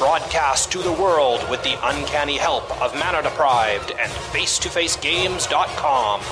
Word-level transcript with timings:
Broadcast 0.00 0.72
to 0.72 0.78
the 0.78 0.92
world 0.94 1.46
with 1.50 1.62
the 1.62 1.76
uncanny 1.86 2.38
help 2.38 2.64
of 2.80 2.94
Mana 2.94 3.22
Deprived 3.22 3.90
and 3.90 4.10
FaceToFaceGames.com. 4.10 6.22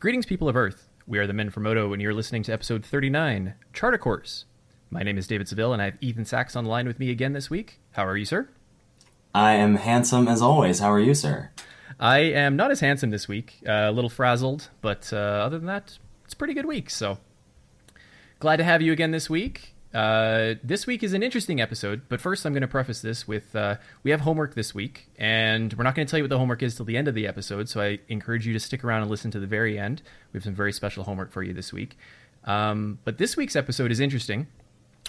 Greetings, 0.00 0.24
people 0.24 0.48
of 0.48 0.56
Earth. 0.56 0.88
We 1.06 1.18
are 1.18 1.26
the 1.26 1.34
Men 1.34 1.50
from 1.50 1.64
Modo, 1.64 1.92
and 1.92 2.00
you're 2.00 2.14
listening 2.14 2.42
to 2.44 2.52
episode 2.52 2.82
39, 2.82 3.52
Chart 3.74 3.92
a 3.92 3.98
Course. 3.98 4.46
My 4.88 5.02
name 5.02 5.18
is 5.18 5.26
David 5.26 5.46
Seville, 5.46 5.74
and 5.74 5.82
I 5.82 5.84
have 5.84 5.98
Ethan 6.00 6.24
Sachs 6.24 6.56
on 6.56 6.64
the 6.64 6.70
line 6.70 6.86
with 6.86 6.98
me 6.98 7.10
again 7.10 7.34
this 7.34 7.50
week. 7.50 7.78
How 7.90 8.06
are 8.06 8.16
you, 8.16 8.24
sir? 8.24 8.48
I 9.34 9.52
am 9.52 9.74
handsome 9.74 10.28
as 10.28 10.40
always. 10.40 10.78
How 10.78 10.90
are 10.90 10.98
you, 10.98 11.12
sir? 11.12 11.50
I 12.00 12.20
am 12.20 12.56
not 12.56 12.70
as 12.70 12.80
handsome 12.80 13.10
this 13.10 13.28
week, 13.28 13.60
uh, 13.68 13.72
a 13.72 13.92
little 13.92 14.08
frazzled, 14.08 14.70
but 14.80 15.12
uh, 15.12 15.16
other 15.16 15.58
than 15.58 15.66
that, 15.66 15.98
it's 16.24 16.32
a 16.32 16.36
pretty 16.38 16.54
good 16.54 16.64
week. 16.64 16.88
So 16.88 17.18
glad 18.40 18.56
to 18.56 18.64
have 18.64 18.82
you 18.82 18.92
again 18.92 19.10
this 19.10 19.28
week. 19.28 19.74
Uh, 19.92 20.54
this 20.62 20.86
week 20.86 21.02
is 21.02 21.14
an 21.14 21.22
interesting 21.22 21.60
episode, 21.60 22.02
but 22.08 22.20
first 22.20 22.44
I'm 22.44 22.52
going 22.52 22.60
to 22.60 22.68
preface 22.68 23.00
this 23.00 23.26
with 23.26 23.56
uh, 23.56 23.76
we 24.02 24.10
have 24.10 24.20
homework 24.20 24.54
this 24.54 24.74
week, 24.74 25.08
and 25.16 25.72
we're 25.74 25.84
not 25.84 25.94
going 25.94 26.06
to 26.06 26.10
tell 26.10 26.18
you 26.18 26.24
what 26.24 26.30
the 26.30 26.38
homework 26.38 26.62
is 26.62 26.76
till 26.76 26.84
the 26.84 26.96
end 26.96 27.08
of 27.08 27.14
the 27.14 27.26
episode. 27.26 27.68
So 27.68 27.80
I 27.80 27.98
encourage 28.08 28.46
you 28.46 28.52
to 28.52 28.60
stick 28.60 28.84
around 28.84 29.02
and 29.02 29.10
listen 29.10 29.30
to 29.30 29.40
the 29.40 29.46
very 29.46 29.78
end. 29.78 30.02
We 30.32 30.38
have 30.38 30.44
some 30.44 30.54
very 30.54 30.72
special 30.72 31.04
homework 31.04 31.32
for 31.32 31.42
you 31.42 31.54
this 31.54 31.72
week. 31.72 31.96
Um, 32.44 32.98
but 33.04 33.18
this 33.18 33.36
week's 33.36 33.56
episode 33.56 33.90
is 33.90 33.98
interesting. 33.98 34.46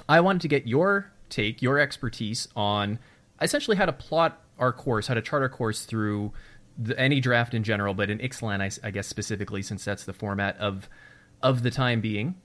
I 0.07 0.21
wanted 0.21 0.41
to 0.43 0.47
get 0.47 0.65
your 0.65 1.11
take, 1.29 1.61
your 1.61 1.77
expertise 1.77 2.47
on 2.55 2.99
essentially 3.41 3.77
how 3.77 3.85
to 3.85 3.93
plot 3.93 4.41
our 4.57 4.73
course, 4.73 5.07
how 5.07 5.13
to 5.13 5.21
chart 5.21 5.41
our 5.41 5.49
course 5.49 5.85
through 5.85 6.31
the, 6.77 6.97
any 6.97 7.19
draft 7.19 7.53
in 7.53 7.63
general, 7.63 7.93
but 7.93 8.09
in 8.09 8.17
Ixalan, 8.19 8.61
I, 8.61 8.87
I 8.87 8.91
guess 8.91 9.07
specifically, 9.07 9.61
since 9.61 9.83
that's 9.83 10.05
the 10.05 10.13
format 10.13 10.57
of 10.57 10.89
of 11.41 11.63
the 11.63 11.71
time 11.71 12.01
being. 12.01 12.35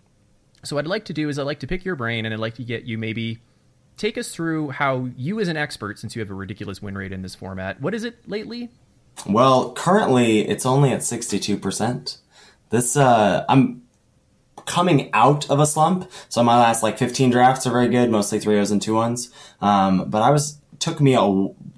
So 0.64 0.76
what 0.76 0.84
I'd 0.84 0.90
like 0.90 1.04
to 1.06 1.12
do 1.12 1.28
is 1.28 1.38
I'd 1.38 1.42
like 1.44 1.60
to 1.60 1.66
pick 1.66 1.84
your 1.84 1.96
brain 1.96 2.24
and 2.24 2.34
I'd 2.34 2.40
like 2.40 2.54
to 2.54 2.64
get 2.64 2.84
you 2.84 2.98
maybe 2.98 3.40
take 3.96 4.18
us 4.18 4.28
through 4.28 4.70
how 4.70 5.08
you 5.16 5.40
as 5.40 5.48
an 5.48 5.56
expert, 5.56 5.98
since 5.98 6.16
you 6.16 6.20
have 6.20 6.30
a 6.30 6.34
ridiculous 6.34 6.82
win 6.82 6.96
rate 6.96 7.12
in 7.12 7.22
this 7.22 7.34
format, 7.34 7.80
what 7.80 7.94
is 7.94 8.04
it 8.04 8.28
lately? 8.28 8.70
Well, 9.26 9.72
currently 9.72 10.48
it's 10.48 10.66
only 10.66 10.92
at 10.92 11.00
62%. 11.00 12.18
This, 12.70 12.96
uh, 12.96 13.44
I'm 13.48 13.82
coming 14.66 15.10
out 15.12 15.48
of 15.50 15.60
a 15.60 15.66
slump. 15.66 16.10
So 16.28 16.42
my 16.42 16.58
last 16.58 16.82
like 16.82 16.98
15 16.98 17.30
drafts 17.30 17.66
are 17.66 17.70
very 17.70 17.88
good, 17.88 18.10
mostly 18.10 18.40
three 18.40 18.58
O's 18.58 18.70
and 18.70 18.82
two 18.82 18.94
ones. 18.94 19.30
Um, 19.60 20.10
but 20.10 20.22
I 20.22 20.30
was, 20.30 20.58
took 20.78 21.00
me 21.00 21.14
a 21.14 21.24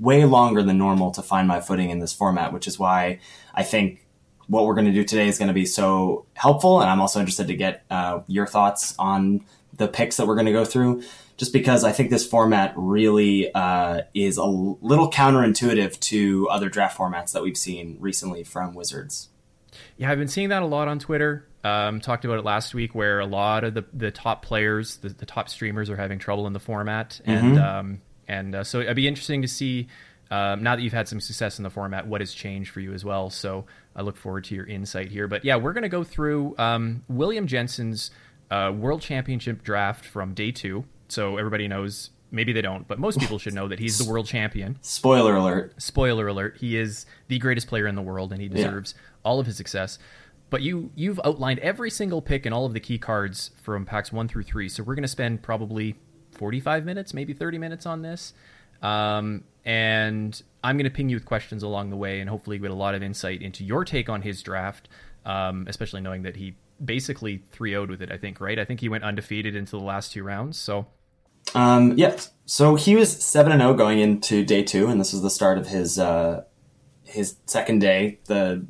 way 0.00 0.24
longer 0.24 0.62
than 0.62 0.78
normal 0.78 1.10
to 1.12 1.22
find 1.22 1.46
my 1.46 1.60
footing 1.60 1.90
in 1.90 1.98
this 1.98 2.12
format, 2.12 2.52
which 2.52 2.66
is 2.66 2.78
why 2.78 3.18
I 3.54 3.62
think 3.62 4.05
what 4.48 4.64
we're 4.64 4.74
going 4.74 4.86
to 4.86 4.92
do 4.92 5.04
today 5.04 5.28
is 5.28 5.38
going 5.38 5.48
to 5.48 5.54
be 5.54 5.66
so 5.66 6.26
helpful. 6.34 6.80
And 6.80 6.90
I'm 6.90 7.00
also 7.00 7.20
interested 7.20 7.48
to 7.48 7.56
get 7.56 7.84
uh, 7.90 8.20
your 8.26 8.46
thoughts 8.46 8.94
on 8.98 9.44
the 9.74 9.88
picks 9.88 10.16
that 10.16 10.26
we're 10.26 10.36
going 10.36 10.46
to 10.46 10.52
go 10.52 10.64
through, 10.64 11.02
just 11.36 11.52
because 11.52 11.84
I 11.84 11.92
think 11.92 12.10
this 12.10 12.26
format 12.26 12.72
really 12.76 13.52
uh, 13.52 14.02
is 14.14 14.38
a 14.38 14.44
little 14.44 15.10
counterintuitive 15.10 15.98
to 16.00 16.48
other 16.48 16.68
draft 16.68 16.96
formats 16.96 17.32
that 17.32 17.42
we've 17.42 17.58
seen 17.58 17.96
recently 18.00 18.42
from 18.42 18.74
Wizards. 18.74 19.28
Yeah, 19.98 20.10
I've 20.10 20.18
been 20.18 20.28
seeing 20.28 20.48
that 20.50 20.62
a 20.62 20.66
lot 20.66 20.88
on 20.88 20.98
Twitter. 20.98 21.46
Um, 21.62 22.00
talked 22.00 22.24
about 22.24 22.38
it 22.38 22.44
last 22.44 22.74
week, 22.74 22.94
where 22.94 23.18
a 23.18 23.26
lot 23.26 23.64
of 23.64 23.74
the, 23.74 23.84
the 23.92 24.10
top 24.10 24.44
players, 24.44 24.98
the, 24.98 25.08
the 25.08 25.26
top 25.26 25.48
streamers, 25.48 25.90
are 25.90 25.96
having 25.96 26.18
trouble 26.18 26.46
in 26.46 26.52
the 26.52 26.60
format, 26.60 27.20
and 27.24 27.56
mm-hmm. 27.56 27.64
um, 27.64 28.02
and 28.28 28.54
uh, 28.54 28.64
so 28.64 28.80
it'd 28.80 28.96
be 28.96 29.08
interesting 29.08 29.42
to 29.42 29.48
see 29.48 29.88
um, 30.30 30.62
now 30.62 30.74
that 30.74 30.82
you've 30.82 30.92
had 30.92 31.08
some 31.08 31.20
success 31.20 31.58
in 31.58 31.62
the 31.62 31.70
format, 31.70 32.06
what 32.06 32.20
has 32.20 32.32
changed 32.32 32.70
for 32.70 32.80
you 32.80 32.92
as 32.92 33.04
well. 33.04 33.30
So 33.30 33.66
I 33.94 34.02
look 34.02 34.16
forward 34.16 34.44
to 34.44 34.54
your 34.54 34.66
insight 34.66 35.10
here. 35.10 35.28
But 35.28 35.44
yeah, 35.44 35.56
we're 35.56 35.72
going 35.72 35.82
to 35.82 35.88
go 35.88 36.04
through 36.04 36.54
um, 36.58 37.04
William 37.08 37.46
Jensen's 37.46 38.10
uh, 38.50 38.72
World 38.76 39.02
Championship 39.02 39.62
draft 39.62 40.04
from 40.04 40.34
day 40.34 40.50
two. 40.50 40.84
So 41.08 41.36
everybody 41.36 41.68
knows, 41.68 42.10
maybe 42.32 42.52
they 42.52 42.62
don't, 42.62 42.88
but 42.88 42.98
most 42.98 43.20
people 43.20 43.38
should 43.38 43.54
know 43.54 43.68
that 43.68 43.78
he's 43.78 43.98
the 43.98 44.10
world 44.10 44.26
champion. 44.26 44.78
Spoiler 44.82 45.36
alert. 45.36 45.80
Spoiler 45.80 46.26
alert. 46.26 46.56
He 46.58 46.76
is 46.76 47.06
the 47.28 47.38
greatest 47.38 47.68
player 47.68 47.86
in 47.86 47.94
the 47.94 48.02
world, 48.02 48.32
and 48.32 48.42
he 48.42 48.48
deserves 48.48 48.94
yeah. 48.96 49.02
all 49.22 49.38
of 49.38 49.46
his 49.46 49.56
success. 49.56 49.98
But 50.50 50.62
you 50.62 50.90
you've 50.94 51.20
outlined 51.24 51.58
every 51.60 51.90
single 51.90 52.22
pick 52.22 52.46
and 52.46 52.54
all 52.54 52.66
of 52.66 52.72
the 52.72 52.80
key 52.80 52.98
cards 52.98 53.50
from 53.62 53.84
packs 53.84 54.12
one 54.12 54.28
through 54.28 54.44
three. 54.44 54.68
So 54.68 54.82
we're 54.82 54.94
going 54.94 55.02
to 55.02 55.08
spend 55.08 55.42
probably 55.42 55.96
45 56.32 56.84
minutes, 56.84 57.14
maybe 57.14 57.32
30 57.32 57.58
minutes 57.58 57.86
on 57.86 58.02
this. 58.02 58.32
Um, 58.82 59.44
and 59.64 60.40
I'm 60.62 60.76
going 60.76 60.84
to 60.84 60.90
ping 60.90 61.08
you 61.08 61.16
with 61.16 61.24
questions 61.24 61.62
along 61.62 61.90
the 61.90 61.96
way, 61.96 62.20
and 62.20 62.30
hopefully 62.30 62.58
get 62.58 62.70
a 62.70 62.74
lot 62.74 62.94
of 62.94 63.02
insight 63.02 63.42
into 63.42 63.64
your 63.64 63.84
take 63.84 64.08
on 64.08 64.22
his 64.22 64.42
draft, 64.42 64.88
um, 65.24 65.66
especially 65.68 66.00
knowing 66.00 66.22
that 66.22 66.36
he 66.36 66.56
basically 66.84 67.42
3 67.52 67.72
0'd 67.72 67.88
with 67.88 68.02
it, 68.02 68.12
I 68.12 68.16
think, 68.16 68.40
right? 68.40 68.58
I 68.58 68.64
think 68.64 68.80
he 68.80 68.88
went 68.88 69.04
undefeated 69.04 69.56
into 69.56 69.72
the 69.72 69.82
last 69.82 70.12
two 70.12 70.22
rounds. 70.22 70.58
So, 70.58 70.86
um, 71.54 71.96
yeah. 71.96 72.16
So 72.44 72.74
he 72.76 72.96
was 72.96 73.24
7 73.24 73.56
0 73.58 73.74
going 73.74 73.98
into 73.98 74.44
day 74.44 74.62
two, 74.62 74.88
and 74.88 75.00
this 75.00 75.12
was 75.12 75.22
the 75.22 75.30
start 75.30 75.58
of 75.58 75.66
his, 75.66 75.98
uh, 75.98 76.44
his 77.02 77.36
second 77.46 77.80
day, 77.80 78.20
the 78.26 78.66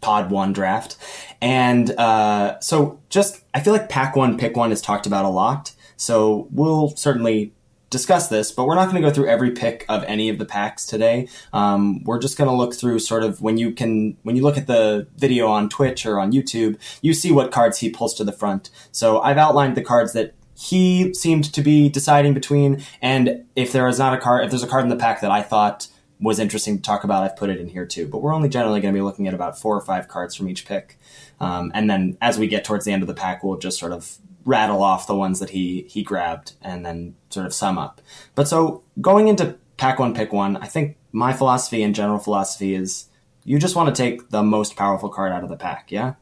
pod 0.00 0.30
one 0.30 0.52
draft. 0.52 0.96
And 1.40 1.90
uh, 1.98 2.60
so 2.60 3.00
just, 3.08 3.42
I 3.52 3.60
feel 3.60 3.72
like 3.72 3.88
pack 3.88 4.16
one, 4.16 4.38
pick 4.38 4.56
one 4.56 4.72
is 4.72 4.80
talked 4.80 5.06
about 5.06 5.24
a 5.24 5.28
lot. 5.28 5.72
So 5.96 6.48
we'll 6.50 6.90
certainly 6.96 7.52
discuss 7.92 8.28
this, 8.28 8.50
but 8.50 8.64
we're 8.64 8.74
not 8.74 8.90
going 8.90 9.00
to 9.00 9.08
go 9.08 9.14
through 9.14 9.28
every 9.28 9.52
pick 9.52 9.84
of 9.88 10.02
any 10.04 10.28
of 10.28 10.38
the 10.38 10.44
packs 10.44 10.84
today. 10.84 11.28
Um, 11.52 12.02
we're 12.02 12.18
just 12.18 12.36
going 12.36 12.50
to 12.50 12.56
look 12.56 12.74
through 12.74 12.98
sort 12.98 13.22
of 13.22 13.40
when 13.40 13.58
you 13.58 13.70
can, 13.70 14.16
when 14.22 14.34
you 14.34 14.42
look 14.42 14.56
at 14.56 14.66
the 14.66 15.06
video 15.16 15.46
on 15.46 15.68
Twitch 15.68 16.04
or 16.04 16.18
on 16.18 16.32
YouTube, 16.32 16.78
you 17.02 17.14
see 17.14 17.30
what 17.30 17.52
cards 17.52 17.78
he 17.78 17.90
pulls 17.90 18.14
to 18.14 18.24
the 18.24 18.32
front. 18.32 18.70
So 18.90 19.20
I've 19.20 19.36
outlined 19.36 19.76
the 19.76 19.82
cards 19.82 20.14
that 20.14 20.34
he 20.56 21.14
seemed 21.14 21.52
to 21.52 21.62
be 21.62 21.88
deciding 21.88 22.34
between, 22.34 22.82
and 23.00 23.44
if 23.54 23.72
there 23.72 23.86
is 23.88 23.98
not 23.98 24.14
a 24.14 24.18
card, 24.18 24.44
if 24.44 24.50
there's 24.50 24.62
a 24.62 24.68
card 24.68 24.84
in 24.84 24.90
the 24.90 24.96
pack 24.96 25.20
that 25.20 25.30
I 25.30 25.42
thought 25.42 25.88
was 26.20 26.38
interesting 26.38 26.76
to 26.76 26.82
talk 26.82 27.04
about, 27.04 27.24
I've 27.24 27.36
put 27.36 27.50
it 27.50 27.60
in 27.60 27.68
here 27.68 27.84
too. 27.84 28.06
But 28.06 28.18
we're 28.18 28.32
only 28.32 28.48
generally 28.48 28.80
going 28.80 28.94
to 28.94 28.98
be 28.98 29.02
looking 29.02 29.26
at 29.26 29.34
about 29.34 29.58
four 29.58 29.76
or 29.76 29.80
five 29.80 30.08
cards 30.08 30.34
from 30.34 30.48
each 30.48 30.64
pick. 30.64 30.98
Um, 31.40 31.72
and 31.74 31.90
then 31.90 32.16
as 32.20 32.38
we 32.38 32.46
get 32.46 32.64
towards 32.64 32.84
the 32.84 32.92
end 32.92 33.02
of 33.02 33.08
the 33.08 33.14
pack, 33.14 33.42
we'll 33.42 33.58
just 33.58 33.78
sort 33.78 33.92
of 33.92 34.18
rattle 34.44 34.82
off 34.82 35.06
the 35.06 35.14
ones 35.14 35.40
that 35.40 35.50
he 35.50 35.82
he 35.88 36.02
grabbed 36.02 36.54
and 36.62 36.84
then 36.84 37.14
sort 37.30 37.46
of 37.46 37.54
sum 37.54 37.78
up. 37.78 38.00
But 38.34 38.48
so 38.48 38.82
going 39.00 39.28
into 39.28 39.56
pack 39.76 39.98
one, 39.98 40.14
pick 40.14 40.32
one, 40.32 40.56
I 40.56 40.66
think 40.66 40.96
my 41.12 41.32
philosophy 41.32 41.82
and 41.82 41.94
general 41.94 42.18
philosophy 42.18 42.74
is 42.74 43.06
you 43.44 43.58
just 43.58 43.76
want 43.76 43.94
to 43.94 44.02
take 44.02 44.30
the 44.30 44.42
most 44.42 44.76
powerful 44.76 45.08
card 45.08 45.32
out 45.32 45.42
of 45.42 45.48
the 45.48 45.56
pack. 45.56 45.90
Yeah. 45.90 46.14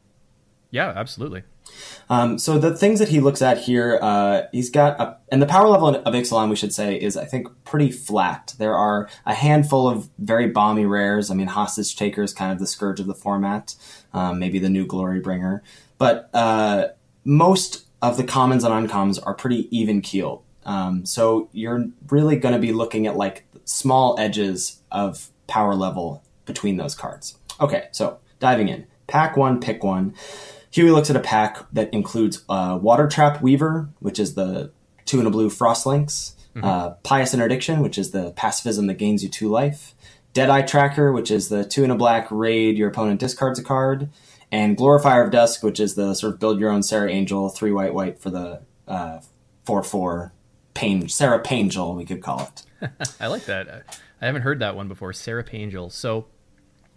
Yeah, 0.70 0.92
absolutely. 0.94 1.42
Um, 2.08 2.38
so 2.38 2.58
the 2.58 2.76
things 2.76 2.98
that 2.98 3.08
he 3.08 3.20
looks 3.20 3.42
at 3.42 3.58
here, 3.58 3.98
uh, 4.02 4.42
he's 4.52 4.70
got 4.70 5.00
a, 5.00 5.16
and 5.30 5.40
the 5.40 5.46
power 5.46 5.68
level 5.68 5.88
of 5.88 6.14
Ixalan, 6.14 6.50
we 6.50 6.56
should 6.56 6.74
say, 6.74 6.96
is 6.96 7.16
I 7.16 7.24
think 7.24 7.48
pretty 7.64 7.90
flat. 7.90 8.54
There 8.58 8.74
are 8.74 9.08
a 9.26 9.34
handful 9.34 9.88
of 9.88 10.10
very 10.18 10.48
balmy 10.48 10.86
rares. 10.86 11.30
I 11.30 11.34
mean, 11.34 11.46
Hostage 11.46 11.94
Taker 11.96 12.22
is 12.22 12.32
kind 12.32 12.52
of 12.52 12.58
the 12.58 12.66
scourge 12.66 13.00
of 13.00 13.06
the 13.06 13.14
format, 13.14 13.74
um, 14.12 14.38
maybe 14.38 14.58
the 14.58 14.68
new 14.68 14.86
Glory 14.86 15.20
Bringer, 15.20 15.62
but 15.98 16.30
uh, 16.34 16.88
most 17.24 17.86
of 18.02 18.16
the 18.16 18.24
commons 18.24 18.64
and 18.64 18.88
uncommons 18.88 19.18
are 19.24 19.34
pretty 19.34 19.68
even 19.76 20.00
keeled. 20.00 20.42
Um, 20.64 21.04
so 21.06 21.48
you're 21.52 21.86
really 22.08 22.36
going 22.36 22.54
to 22.54 22.60
be 22.60 22.72
looking 22.72 23.06
at 23.06 23.16
like 23.16 23.46
small 23.64 24.18
edges 24.18 24.80
of 24.90 25.30
power 25.46 25.74
level 25.74 26.22
between 26.44 26.76
those 26.76 26.94
cards. 26.94 27.36
Okay, 27.60 27.88
so 27.92 28.18
diving 28.38 28.68
in. 28.68 28.86
Pack 29.06 29.36
one, 29.36 29.60
pick 29.60 29.82
one. 29.82 30.14
Huey 30.70 30.90
looks 30.90 31.10
at 31.10 31.16
a 31.16 31.20
pack 31.20 31.64
that 31.72 31.92
includes 31.92 32.44
uh, 32.48 32.78
Water 32.80 33.08
Trap 33.08 33.42
Weaver, 33.42 33.88
which 33.98 34.18
is 34.18 34.34
the 34.34 34.70
two 35.04 35.18
and 35.18 35.26
a 35.26 35.30
blue 35.30 35.50
Frost 35.50 35.84
Lynx, 35.84 36.36
mm-hmm. 36.54 36.64
uh, 36.64 36.90
Pious 37.02 37.34
Interdiction, 37.34 37.80
which 37.80 37.98
is 37.98 38.12
the 38.12 38.30
pacifism 38.32 38.86
that 38.86 38.94
gains 38.94 39.24
you 39.24 39.28
two 39.28 39.48
life, 39.48 39.94
Deadeye 40.32 40.62
Tracker, 40.62 41.12
which 41.12 41.30
is 41.30 41.48
the 41.48 41.64
two 41.64 41.82
and 41.82 41.90
a 41.90 41.96
black 41.96 42.28
raid 42.30 42.78
your 42.78 42.88
opponent 42.88 43.18
discards 43.18 43.58
a 43.58 43.64
card, 43.64 44.08
and 44.52 44.76
Glorifier 44.76 45.24
of 45.24 45.30
Dusk, 45.30 45.62
which 45.62 45.80
is 45.80 45.94
the 45.94 46.14
sort 46.14 46.34
of 46.34 46.40
build 46.40 46.58
your 46.60 46.70
own 46.70 46.82
Serra 46.82 47.10
Angel, 47.10 47.48
three 47.48 47.72
white 47.72 47.94
white 47.94 48.18
for 48.18 48.30
the 48.30 48.62
uh, 48.88 49.20
four 49.64 49.82
four 49.82 50.32
pain 50.74 51.08
Serra 51.08 51.40
Pangel, 51.40 51.94
we 51.96 52.04
could 52.04 52.22
call 52.22 52.50
it. 52.82 52.90
I 53.20 53.26
like 53.26 53.44
that. 53.46 53.84
I 54.22 54.26
haven't 54.26 54.42
heard 54.42 54.60
that 54.60 54.76
one 54.76 54.88
before, 54.88 55.12
Serra 55.12 55.44
Pangel. 55.44 55.90
So 55.90 56.26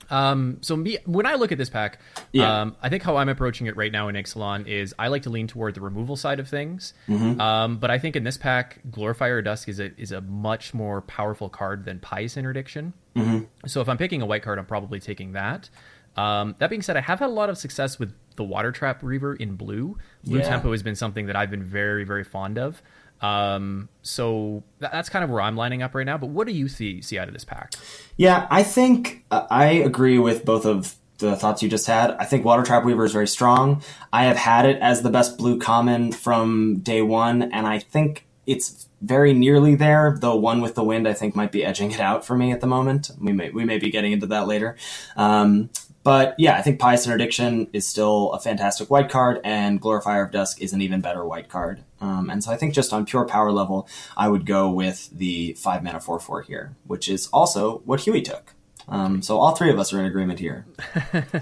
Um, 0.09 0.57
so 0.61 0.75
me, 0.75 0.97
when 1.05 1.25
I 1.25 1.35
look 1.35 1.51
at 1.51 1.57
this 1.57 1.69
pack, 1.69 2.00
Yeah. 2.33 2.61
um, 2.61 2.75
I 2.81 2.89
think 2.89 3.03
how 3.03 3.15
I'm 3.15 3.29
approaching 3.29 3.67
it 3.67 3.77
right 3.77 3.91
now 3.91 4.09
in 4.09 4.15
Ixalan 4.15 4.67
is 4.67 4.94
I 5.00 5.07
like 5.07 5.23
to 5.23 5.29
lean 5.29 5.47
toward 5.47 5.75
the 5.75 5.81
removal 5.81 6.15
side 6.17 6.39
of 6.39 6.47
things. 6.50 6.94
Mm-hmm. 7.07 7.39
Um, 7.41 7.77
but 7.77 7.89
I 7.89 8.00
think 8.00 8.15
in 8.15 8.23
this 8.23 8.38
pack, 8.38 8.79
Glorifier 8.91 9.39
of 9.39 9.45
Dusk 9.45 9.69
is 9.69 9.79
a 9.79 9.91
is 10.00 10.11
a 10.11 10.21
much 10.21 10.73
more 10.73 11.01
powerful 11.01 11.50
card 11.50 11.85
than 11.85 12.00
Pious 12.00 12.35
Interdiction. 12.38 12.94
Mm-hmm. 13.15 13.45
So 13.67 13.81
if 13.81 13.88
I'm 13.89 13.97
picking 13.97 14.21
a 14.21 14.25
white 14.25 14.44
card, 14.44 14.59
I'm 14.59 14.65
probably 14.65 15.00
taking 15.00 15.31
that. 15.33 15.69
Um, 16.15 16.56
that 16.60 16.69
being 16.69 16.81
said, 16.81 16.98
I 16.98 17.01
have 17.01 17.19
had 17.19 17.30
a 17.30 17.33
lot 17.33 17.50
of 17.50 17.57
success 17.57 18.00
with 18.00 18.13
the 18.36 18.44
Water 18.44 18.71
Trap 18.71 19.04
Weaver 19.04 19.36
in 19.36 19.56
blue. 19.56 19.98
Blue 20.24 20.39
Yeah. 20.39 20.48
Tempo 20.50 20.71
has 20.71 20.83
been 20.83 20.95
something 20.95 21.27
that 21.27 21.36
I've 21.36 21.51
been 21.51 21.63
very, 21.63 22.04
very 22.04 22.24
fond 22.24 22.57
of. 22.57 22.81
Um, 23.21 23.89
so 24.01 24.63
that, 24.80 24.92
that's 24.92 25.10
kind 25.10 25.24
of 25.24 25.30
where 25.30 25.42
I'm 25.42 25.56
lining 25.56 25.81
up 25.81 25.95
right 25.95 26.06
now. 26.06 26.18
But 26.18 26.30
what 26.30 26.45
do 26.45 26.54
you 26.54 26.68
see 26.68 27.01
see 27.01 27.18
out 27.18 27.27
of 27.27 27.33
this 27.33 27.45
pack? 27.45 27.74
Yeah, 28.18 28.48
I 28.50 28.63
think 28.63 29.24
uh, 29.31 29.48
I 29.50 29.65
agree 29.68 30.19
with 30.19 30.44
both 30.45 30.65
of 30.65 30.95
the 31.19 31.36
thoughts 31.36 31.63
you 31.63 31.69
just 31.69 31.88
had. 31.88 32.12
I 32.12 32.25
think 32.25 32.44
Water 32.44 32.63
Trap 32.63 32.83
Weaver 32.83 33.06
is 33.06 33.13
very 33.13 33.27
strong. 33.27 33.81
I 34.12 34.25
have 34.25 34.36
had 34.36 34.65
it 34.65 34.77
as 34.81 35.04
the 35.04 35.10
best 35.10 35.38
blue 35.38 35.57
common 35.57 36.12
from 36.12 36.80
day 36.80 37.01
one, 37.01 37.44
and 37.44 37.65
I 37.65 37.80
think 37.80 38.25
it's 38.45 38.89
very 39.01 39.33
nearly 39.33 39.75
there. 39.75 40.18
Though 40.19 40.36
one 40.36 40.62
with 40.62 40.75
the 40.75 40.83
wind, 40.83 41.07
I 41.07 41.13
think, 41.13 41.33
might 41.33 41.51
be 41.51 41.63
edging 41.63 41.92
it 41.92 42.01
out 42.01 42.25
for 42.25 42.36
me 42.36 42.51
at 42.51 42.60
the 42.60 42.68
moment. 42.68 43.10
We 43.21 43.31
may 43.31 43.51
we 43.51 43.63
may 43.63 43.77
be 43.77 43.89
getting 43.89 44.12
into 44.12 44.27
that 44.27 44.48
later. 44.48 44.75
Um, 45.15 45.69
but 46.03 46.35
yeah, 46.38 46.57
I 46.57 46.61
think 46.61 46.79
Pious 46.79 47.05
Interdiction 47.05 47.67
is 47.71 47.88
still 47.88 48.33
a 48.33 48.39
fantastic 48.39 48.89
white 48.89 49.09
card, 49.09 49.39
and 49.44 49.81
Glorifier 49.81 50.25
of 50.25 50.31
Dusk 50.31 50.61
is 50.61 50.73
an 50.73 50.81
even 50.81 51.00
better 51.00 51.25
white 51.25 51.47
card. 51.47 51.81
Um, 52.01 52.29
and 52.29 52.44
so 52.44 52.51
I 52.51 52.57
think 52.57 52.73
just 52.73 52.91
on 52.91 53.05
pure 53.05 53.25
power 53.25 53.51
level, 53.51 53.88
I 54.17 54.27
would 54.27 54.45
go 54.45 54.69
with 54.69 55.09
the 55.11 55.53
five 55.53 55.81
mana 55.81 56.01
four 56.01 56.19
four 56.19 56.41
here, 56.41 56.75
which 56.85 57.07
is 57.07 57.27
also 57.27 57.79
what 57.85 58.01
Huey 58.01 58.21
took. 58.21 58.53
Um, 58.89 59.21
so 59.21 59.39
all 59.39 59.55
three 59.55 59.69
of 59.69 59.79
us 59.79 59.94
are 59.94 60.00
in 60.00 60.05
agreement 60.05 60.39
here. 60.39 60.65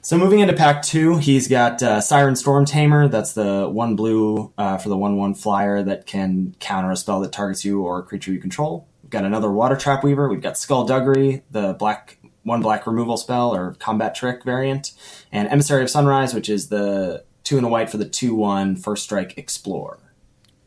so 0.00 0.16
moving 0.16 0.40
into 0.40 0.54
pack 0.54 0.82
two, 0.82 1.18
he's 1.18 1.46
got 1.46 1.82
uh, 1.82 2.00
Siren 2.00 2.36
Storm 2.36 2.64
Tamer. 2.64 3.08
That's 3.08 3.34
the 3.34 3.68
one 3.68 3.94
blue 3.94 4.54
uh, 4.56 4.78
for 4.78 4.88
the 4.88 4.96
one 4.96 5.18
one 5.18 5.34
flyer 5.34 5.82
that 5.82 6.06
can 6.06 6.56
counter 6.60 6.90
a 6.90 6.96
spell 6.96 7.20
that 7.20 7.32
targets 7.32 7.62
you 7.62 7.82
or 7.82 7.98
a 7.98 8.02
creature 8.02 8.32
you 8.32 8.40
control. 8.40 8.88
We've 9.02 9.10
got 9.10 9.24
another 9.24 9.50
Water 9.50 9.76
Trap 9.76 10.02
Weaver. 10.02 10.30
We've 10.30 10.40
got 10.40 10.56
Skull 10.56 10.86
Skullduggery, 10.86 11.42
the 11.50 11.74
black 11.74 12.18
one 12.44 12.60
black 12.62 12.86
removal 12.86 13.16
spell 13.16 13.54
or 13.54 13.74
combat 13.80 14.14
trick 14.14 14.44
variant, 14.44 14.92
and 15.32 15.48
Emissary 15.48 15.82
of 15.82 15.90
Sunrise, 15.90 16.32
which 16.34 16.48
is 16.48 16.68
the 16.68 17.24
two 17.42 17.56
and 17.56 17.66
a 17.66 17.68
white 17.68 17.90
for 17.90 17.96
the 17.98 18.08
two 18.08 18.34
one 18.34 18.76
first 18.76 19.02
strike 19.02 19.36
explore. 19.36 19.98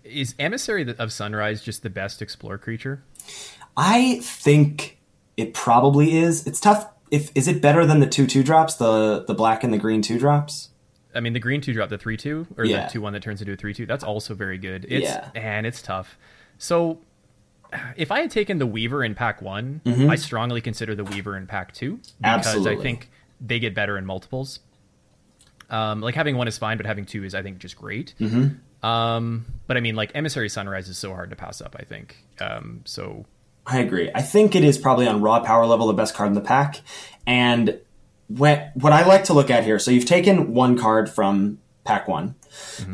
Is 0.04 0.36
Emissary 0.40 0.90
of 0.98 1.12
Sunrise 1.14 1.62
just 1.64 1.84
the 1.84 1.90
best 1.90 2.22
explore 2.22 2.58
creature? 2.58 3.04
I 3.76 4.20
think 4.24 4.98
it 5.36 5.54
probably 5.54 6.18
is. 6.18 6.46
It's 6.48 6.60
tough. 6.60 6.88
If 7.12 7.32
is 7.36 7.48
it 7.48 7.62
better 7.62 7.86
than 7.86 8.00
the 8.00 8.08
two 8.08 8.28
two 8.28 8.44
drops, 8.44 8.76
the 8.76 9.24
the 9.26 9.34
black 9.34 9.64
and 9.64 9.74
the 9.74 9.78
green 9.78 10.02
two 10.02 10.18
drops? 10.20 10.70
I 11.16 11.20
mean, 11.20 11.34
the 11.34 11.40
green 11.40 11.62
two 11.62 11.74
drop 11.74 11.90
the 11.90 11.98
three 11.98 12.18
two 12.18 12.48
or 12.58 12.66
Yeah. 12.66 12.86
the 12.86 12.92
two 12.94 13.02
one 13.02 13.14
that 13.14 13.22
turns 13.24 13.42
into 13.42 13.54
a 13.54 13.56
three 13.56 13.74
two. 13.74 13.86
That's 13.86 14.04
also 14.04 14.34
very 14.34 14.58
good. 14.58 14.86
It's 14.90 15.06
Yeah. 15.10 15.30
and 15.36 15.66
it's 15.66 15.82
tough. 15.82 16.18
So, 16.58 17.00
if 17.96 18.12
I 18.12 18.22
had 18.22 18.32
taken 18.32 18.58
the 18.60 18.66
Weaver 18.68 19.04
in 19.04 19.16
pack 19.16 19.42
one, 19.42 19.82
I 19.86 20.16
strongly 20.16 20.62
consider 20.62 20.96
the 20.96 21.04
Weaver 21.04 21.36
in 21.38 21.48
pack 21.48 21.74
two 21.74 22.00
because 22.20 22.66
I 22.66 22.74
Mm-hmm. 22.74 22.82
Think 22.82 23.10
they 23.42 23.60
get 23.60 23.76
better 23.76 23.98
in 23.98 24.06
multiples. 24.06 24.60
Um, 25.70 26.02
like 26.02 26.16
having 26.16 26.38
one 26.38 26.48
is 26.48 26.58
fine, 26.58 26.78
but 26.78 26.86
having 26.86 27.06
two 27.06 27.24
is 27.24 27.36
I 27.36 27.42
think 27.42 27.60
just 27.60 27.76
great. 27.76 28.14
Mm-hmm. 28.20 28.86
Um, 28.86 29.46
but 29.68 29.78
I 29.78 29.80
mean, 29.80 29.96
like 29.96 30.12
Emissary 30.16 30.50
Sunrise 30.50 30.88
is 30.88 30.98
so 30.98 31.14
hard 31.14 31.30
to 31.32 31.36
pass 31.36 31.62
up. 31.62 31.76
I 31.80 31.84
think. 31.84 32.18
Um, 32.40 32.82
so 32.86 33.26
I 33.66 33.80
agree. 33.80 34.10
I 34.16 34.22
think 34.22 34.56
it 34.56 34.64
is 34.64 34.78
probably 34.78 35.08
on 35.08 35.22
raw 35.22 35.40
power 35.42 35.66
level 35.66 35.88
the 35.88 35.94
best 35.94 36.16
card 36.16 36.30
in 36.30 36.36
the 36.36 36.42
pack. 36.42 36.82
And 37.26 37.80
what 38.28 38.72
what 38.76 38.94
I 38.94 39.06
like 39.06 39.26
to 39.26 39.34
look 39.34 39.50
at 39.50 39.64
here, 39.64 39.80
so 39.80 39.92
you've 39.92 40.06
taken 40.06 40.54
one 40.54 40.78
card 40.78 41.10
from 41.10 41.60
pack 41.84 42.08
one, 42.08 42.36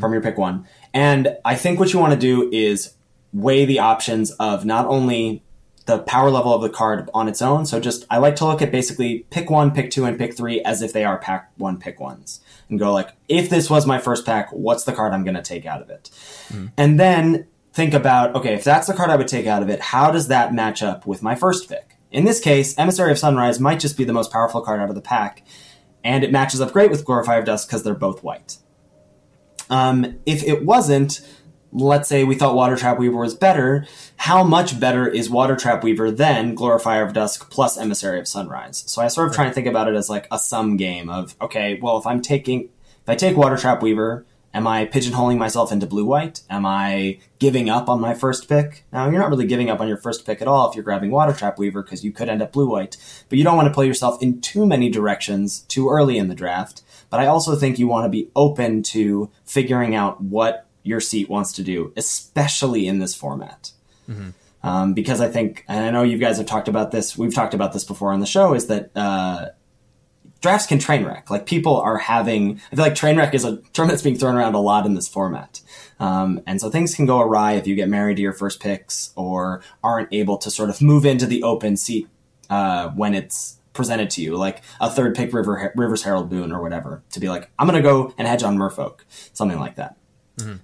from 0.00 0.12
your 0.12 0.22
pick 0.22 0.38
one, 0.38 0.66
and 0.92 1.36
I 1.44 1.54
think 1.54 1.78
what 1.78 1.92
you 1.92 1.98
want 1.98 2.12
to 2.12 2.18
do 2.18 2.50
is 2.52 2.94
weigh 3.34 3.66
the 3.66 3.80
options 3.80 4.30
of 4.32 4.64
not 4.64 4.86
only 4.86 5.42
the 5.86 5.98
power 5.98 6.30
level 6.30 6.54
of 6.54 6.62
the 6.62 6.70
card 6.70 7.10
on 7.12 7.28
its 7.28 7.42
own. 7.42 7.66
So 7.66 7.78
just 7.78 8.06
I 8.08 8.18
like 8.18 8.36
to 8.36 8.46
look 8.46 8.62
at 8.62 8.72
basically 8.72 9.26
pick 9.30 9.50
one, 9.50 9.70
pick 9.72 9.90
two, 9.90 10.06
and 10.06 10.16
pick 10.16 10.34
three 10.34 10.62
as 10.62 10.80
if 10.80 10.92
they 10.92 11.04
are 11.04 11.18
pack 11.18 11.50
one, 11.56 11.78
pick 11.78 12.00
ones, 12.00 12.40
and 12.70 12.78
go 12.78 12.92
like, 12.92 13.10
if 13.28 13.50
this 13.50 13.68
was 13.68 13.86
my 13.86 13.98
first 13.98 14.24
pack, 14.24 14.50
what's 14.50 14.84
the 14.84 14.94
card 14.94 15.12
I'm 15.12 15.24
going 15.24 15.34
to 15.34 15.42
take 15.42 15.66
out 15.66 15.82
of 15.82 15.90
it? 15.90 16.10
And 16.78 16.98
then 16.98 17.46
think 17.74 17.92
about, 17.92 18.34
okay, 18.34 18.54
if 18.54 18.64
that's 18.64 18.86
the 18.86 18.94
card 18.94 19.10
I 19.10 19.16
would 19.16 19.28
take 19.28 19.46
out 19.46 19.62
of 19.62 19.68
it, 19.68 19.80
how 19.80 20.10
does 20.10 20.28
that 20.28 20.54
match 20.54 20.82
up 20.82 21.06
with 21.06 21.22
my 21.22 21.34
first 21.34 21.68
pick? 21.68 21.96
In 22.10 22.24
this 22.24 22.40
case, 22.40 22.78
Emissary 22.78 23.10
of 23.10 23.18
Sunrise 23.18 23.58
might 23.60 23.80
just 23.80 23.98
be 23.98 24.04
the 24.04 24.12
most 24.12 24.30
powerful 24.30 24.62
card 24.62 24.80
out 24.80 24.88
of 24.88 24.94
the 24.94 25.02
pack, 25.02 25.44
and 26.02 26.22
it 26.22 26.30
matches 26.32 26.60
up 26.60 26.72
great 26.72 26.90
with 26.90 27.04
Glorifier 27.04 27.40
of 27.40 27.44
Dusk 27.44 27.68
because 27.68 27.82
they're 27.82 27.94
both 27.94 28.22
white. 28.22 28.58
Um, 29.68 30.20
if 30.24 30.44
it 30.44 30.64
wasn't, 30.64 31.20
let's 31.74 32.08
say 32.08 32.22
we 32.22 32.36
thought 32.36 32.54
Water 32.54 32.76
Trap 32.76 32.98
Weaver 32.98 33.18
was 33.18 33.34
better, 33.34 33.86
how 34.16 34.44
much 34.44 34.78
better 34.78 35.06
is 35.06 35.28
Water 35.28 35.56
Trap 35.56 35.82
Weaver 35.82 36.12
than 36.12 36.54
Glorifier 36.54 37.04
of 37.04 37.12
Dusk 37.12 37.50
plus 37.50 37.76
Emissary 37.76 38.20
of 38.20 38.28
Sunrise? 38.28 38.84
So 38.86 39.02
I 39.02 39.08
sort 39.08 39.28
of 39.28 39.34
try 39.34 39.46
and 39.46 39.54
think 39.54 39.66
about 39.66 39.88
it 39.88 39.96
as 39.96 40.08
like 40.08 40.28
a 40.30 40.38
sum 40.38 40.76
game 40.76 41.10
of, 41.10 41.34
okay, 41.40 41.78
well, 41.82 41.98
if 41.98 42.06
I'm 42.06 42.22
taking, 42.22 42.62
if 43.02 43.08
I 43.08 43.16
take 43.16 43.36
Water 43.36 43.56
Trap 43.56 43.82
Weaver, 43.82 44.24
am 44.54 44.68
I 44.68 44.86
pigeonholing 44.86 45.36
myself 45.36 45.72
into 45.72 45.84
blue 45.84 46.04
white? 46.04 46.42
Am 46.48 46.64
I 46.64 47.18
giving 47.40 47.68
up 47.68 47.88
on 47.88 48.00
my 48.00 48.14
first 48.14 48.48
pick? 48.48 48.84
Now, 48.92 49.10
you're 49.10 49.20
not 49.20 49.30
really 49.30 49.46
giving 49.46 49.68
up 49.68 49.80
on 49.80 49.88
your 49.88 49.96
first 49.96 50.24
pick 50.24 50.40
at 50.40 50.46
all 50.46 50.70
if 50.70 50.76
you're 50.76 50.84
grabbing 50.84 51.10
Water 51.10 51.32
Trap 51.32 51.58
Weaver 51.58 51.82
because 51.82 52.04
you 52.04 52.12
could 52.12 52.28
end 52.28 52.40
up 52.40 52.52
blue 52.52 52.70
white, 52.70 52.96
but 53.28 53.36
you 53.36 53.42
don't 53.42 53.56
want 53.56 53.66
to 53.66 53.74
pull 53.74 53.84
yourself 53.84 54.22
in 54.22 54.40
too 54.40 54.64
many 54.64 54.88
directions 54.88 55.62
too 55.62 55.88
early 55.88 56.18
in 56.18 56.28
the 56.28 56.36
draft. 56.36 56.82
But 57.10 57.18
I 57.18 57.26
also 57.26 57.56
think 57.56 57.80
you 57.80 57.88
want 57.88 58.04
to 58.04 58.10
be 58.10 58.30
open 58.36 58.84
to 58.84 59.28
figuring 59.44 59.96
out 59.96 60.20
what 60.20 60.63
your 60.84 61.00
seat 61.00 61.28
wants 61.28 61.52
to 61.54 61.64
do, 61.64 61.92
especially 61.96 62.86
in 62.86 63.00
this 63.00 63.14
format. 63.14 63.72
Um, 64.62 64.94
because 64.94 65.20
I 65.20 65.28
think, 65.28 65.64
and 65.66 65.84
I 65.84 65.90
know 65.90 66.02
you 66.04 66.18
guys 66.18 66.38
have 66.38 66.46
talked 66.46 66.68
about 66.68 66.92
this, 66.92 67.18
we've 67.18 67.34
talked 67.34 67.54
about 67.54 67.72
this 67.72 67.84
before 67.84 68.12
on 68.12 68.20
the 68.20 68.26
show, 68.26 68.54
is 68.54 68.68
that 68.68 68.90
uh, 68.96 69.48
drafts 70.40 70.66
can 70.66 70.78
train 70.78 71.04
wreck. 71.04 71.30
Like 71.30 71.46
people 71.46 71.76
are 71.76 71.98
having, 71.98 72.60
I 72.70 72.76
feel 72.76 72.84
like 72.84 72.94
train 72.94 73.16
wreck 73.16 73.34
is 73.34 73.44
a 73.44 73.58
term 73.72 73.88
that's 73.88 74.02
being 74.02 74.16
thrown 74.16 74.36
around 74.36 74.54
a 74.54 74.60
lot 74.60 74.86
in 74.86 74.94
this 74.94 75.08
format. 75.08 75.60
Um, 76.00 76.40
and 76.46 76.60
so 76.60 76.70
things 76.70 76.94
can 76.94 77.06
go 77.06 77.20
awry 77.20 77.52
if 77.52 77.66
you 77.66 77.74
get 77.74 77.88
married 77.88 78.16
to 78.16 78.22
your 78.22 78.32
first 78.32 78.60
picks 78.60 79.12
or 79.16 79.62
aren't 79.82 80.12
able 80.12 80.38
to 80.38 80.50
sort 80.50 80.70
of 80.70 80.80
move 80.80 81.04
into 81.04 81.26
the 81.26 81.42
open 81.42 81.76
seat 81.76 82.08
uh, 82.50 82.88
when 82.90 83.14
it's 83.14 83.58
presented 83.74 84.08
to 84.10 84.22
you, 84.22 84.36
like 84.36 84.62
a 84.80 84.90
third 84.90 85.14
pick 85.14 85.32
River, 85.32 85.72
Rivers 85.76 86.02
Herald 86.02 86.30
Boone 86.30 86.52
or 86.52 86.62
whatever, 86.62 87.02
to 87.12 87.20
be 87.20 87.28
like, 87.28 87.50
I'm 87.58 87.66
going 87.66 87.82
to 87.82 87.86
go 87.86 88.14
and 88.16 88.26
hedge 88.26 88.42
on 88.42 88.56
Merfolk, 88.56 89.00
something 89.32 89.58
like 89.58 89.76
that. 89.76 89.96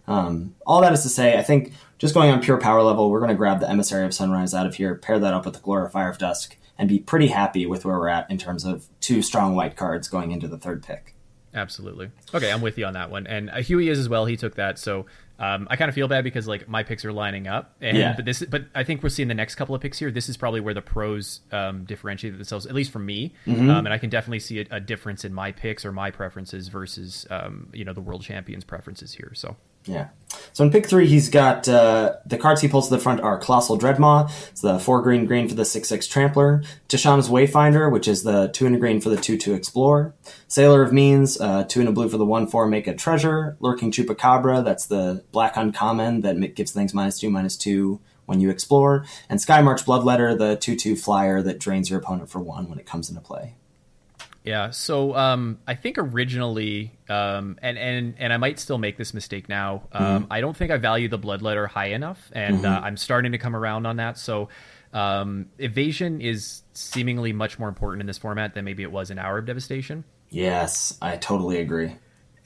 Um, 0.07 0.55
all 0.67 0.81
that 0.81 0.93
is 0.93 1.03
to 1.03 1.09
say, 1.09 1.39
I 1.39 1.43
think 1.43 1.73
just 1.99 2.15
going 2.15 2.31
on 2.31 2.41
pure 2.41 2.59
power 2.59 2.83
level, 2.83 3.11
we're 3.11 3.21
going 3.21 3.31
to 3.31 3.37
grab 3.37 3.61
the 3.61 3.69
Emissary 3.69 4.05
of 4.05 4.15
Sunrise 4.15 4.55
out 4.55 4.67
of 4.67 4.75
here, 4.75 4.95
pair 4.95 5.19
that 5.19 5.35
up 5.35 5.45
with 5.45 5.55
the 5.55 5.61
Glorifier 5.61 6.11
of 6.11 6.19
Dusk, 6.19 6.57
and 6.79 6.89
be 6.89 6.99
pretty 6.99 7.29
happy 7.29 7.67
with 7.67 7.85
where 7.85 7.99
we're 7.99 8.09
at 8.09 8.31
in 8.31 8.39
terms 8.39 8.65
of 8.65 8.87
two 9.01 9.23
strong 9.23 9.55
white 9.55 9.77
cards 9.77 10.09
going 10.09 10.33
into 10.33 10.49
the 10.49 10.59
third 10.59 10.83
pick. 10.83 11.15
Absolutely. 11.53 12.11
Okay, 12.33 12.51
I'm 12.51 12.61
with 12.61 12.79
you 12.79 12.87
on 12.87 12.95
that 12.95 13.11
one. 13.11 13.27
And 13.27 13.51
uh, 13.51 13.57
Huey 13.57 13.89
is 13.89 13.99
as 13.99 14.09
well. 14.09 14.25
He 14.25 14.37
took 14.37 14.55
that. 14.55 14.79
So 14.79 15.07
um, 15.41 15.67
I 15.71 15.77
kind 15.77 15.89
of 15.89 15.95
feel 15.95 16.07
bad 16.07 16.23
because 16.23 16.47
like 16.47 16.69
my 16.69 16.83
picks 16.83 17.05
are 17.05 17.13
lining 17.13 17.49
up. 17.49 17.75
And 17.81 17.97
Yeah. 17.97 18.13
but 18.15 18.27
this 18.27 18.45
but 18.45 18.67
I 18.75 18.85
think 18.85 19.03
we're 19.03 19.09
seeing 19.09 19.29
the 19.29 19.35
next 19.35 19.55
couple 19.55 19.75
of 19.75 19.81
picks 19.81 19.99
here. 19.99 20.11
This 20.11 20.29
is 20.29 20.37
probably 20.37 20.61
where 20.61 20.75
the 20.75 20.83
pros 20.83 21.41
um, 21.51 21.85
differentiate 21.85 22.35
themselves, 22.35 22.67
at 22.67 22.75
least 22.75 22.93
for 22.93 22.99
me. 22.99 23.35
Mm-hmm. 23.47 23.71
Um, 23.71 23.87
and 23.87 23.93
I 23.93 23.99
can 23.99 24.11
definitely 24.11 24.41
see 24.41 24.61
a, 24.61 24.67
a 24.73 24.81
difference 24.81 25.25
in 25.25 25.33
my 25.33 25.51
picks 25.51 25.85
or 25.87 25.93
my 25.93 26.11
preferences 26.11 26.69
versus 26.69 27.27
um, 27.31 27.71
you 27.73 27.85
know 27.87 27.95
the 27.95 28.03
world 28.03 28.23
champions 28.23 28.65
preferences 28.65 29.15
here. 29.15 29.33
So 29.35 29.57
Yeah. 29.85 30.09
So 30.53 30.65
in 30.65 30.71
pick 30.71 30.87
three, 30.87 31.07
he's 31.07 31.29
got 31.29 31.69
uh, 31.69 32.15
the 32.27 32.39
cards 32.39 32.61
he 32.61 32.69
pulls 32.69 32.89
to 32.89 32.95
the 32.95 33.01
front 33.01 33.21
are 33.21 33.39
Colossal 33.39 33.79
Dreadmaw. 33.79 34.31
It's 34.51 34.61
the 34.61 34.79
four 34.79 35.03
green 35.03 35.27
green 35.27 35.49
for 35.49 35.55
the 35.55 35.65
six 35.65 35.89
six 35.89 36.07
Trampler. 36.07 36.63
Tishana's 36.89 37.29
Wayfinder, 37.29 37.91
which 37.91 38.07
is 38.07 38.23
the 38.23 38.49
two 38.49 38.67
and 38.67 38.77
a 38.77 38.79
green 38.79 39.01
for 39.01 39.11
the 39.11 39.17
two 39.17 39.37
two 39.37 39.55
Explorer. 39.55 40.15
Sailor 40.49 40.83
of 40.83 40.93
Means, 40.93 41.41
uh, 41.41 41.65
two 41.65 41.81
and 41.81 41.89
a 41.89 41.93
blue 41.93 42.09
for 42.09 42.19
the 42.19 42.25
one 42.25 42.47
four 42.47 42.67
Make 42.67 42.87
a 42.87 42.95
Treasure. 42.95 43.57
Lurking 43.61 43.91
Chupacabra, 43.91 44.65
that's 44.65 44.87
the 44.87 45.25
black 45.33 45.57
uncommon 45.57 46.21
that 46.21 46.55
gives 46.55 46.73
things 46.73 46.95
minus 46.95 47.19
two 47.19 47.31
minus 47.31 47.57
two 47.57 48.01
when 48.27 48.41
you 48.41 48.51
explore. 48.51 49.05
And 49.29 49.41
Sky 49.41 49.63
March 49.63 49.85
Bloodletter, 49.85 50.39
the 50.39 50.57
two 50.57 50.77
two 50.77 50.95
flyer 50.95 51.43
that 51.43 51.59
drains 51.59 51.91
your 51.91 51.99
opponent 51.99 52.31
for 52.31 52.41
one 52.41 52.69
when 52.69 52.79
it 52.79 52.87
comes 52.87 53.09
into 53.09 53.21
play. 53.21 53.57
Yeah, 54.43 54.71
so 54.71 55.15
um, 55.15 55.59
I 55.67 55.75
think 55.75 55.99
originally, 55.99 56.99
um, 57.11 57.59
and 57.61 57.77
and 57.77 58.15
and 58.19 58.33
I 58.33 58.39
might 58.39 58.59
still 58.59 58.79
make 58.79 58.97
this 58.97 59.13
mistake 59.13 59.51
now. 59.51 59.83
Um, 59.93 60.29
I 60.31 60.41
don't 60.41 60.57
think 60.57 60.71
I 60.71 60.79
value 60.79 61.09
the 61.09 61.19
bloodletter 61.19 61.69
high 61.69 61.89
enough, 61.89 62.31
and 62.33 62.65
uh, 62.65 62.81
I'm 62.83 62.97
starting 62.97 63.33
to 63.33 63.39
come 63.39 63.55
around 63.55 63.87
on 63.87 63.97
that. 63.97 64.17
So 64.17 64.49
um, 64.95 65.47
evasion 65.59 66.23
is 66.23 66.63
seemingly 66.73 67.33
much 67.33 67.59
more 67.59 67.69
important 67.69 68.01
in 68.01 68.07
this 68.07 68.17
format 68.17 68.55
than 68.55 68.65
maybe 68.65 68.83
it 68.83 68.91
was 68.91 69.11
in 69.11 69.19
Hour 69.19 69.39
of 69.39 69.47
Devastation. 69.47 70.05
Yes, 70.31 70.97
I 71.03 71.17
totally 71.17 71.59
agree. 71.59 71.97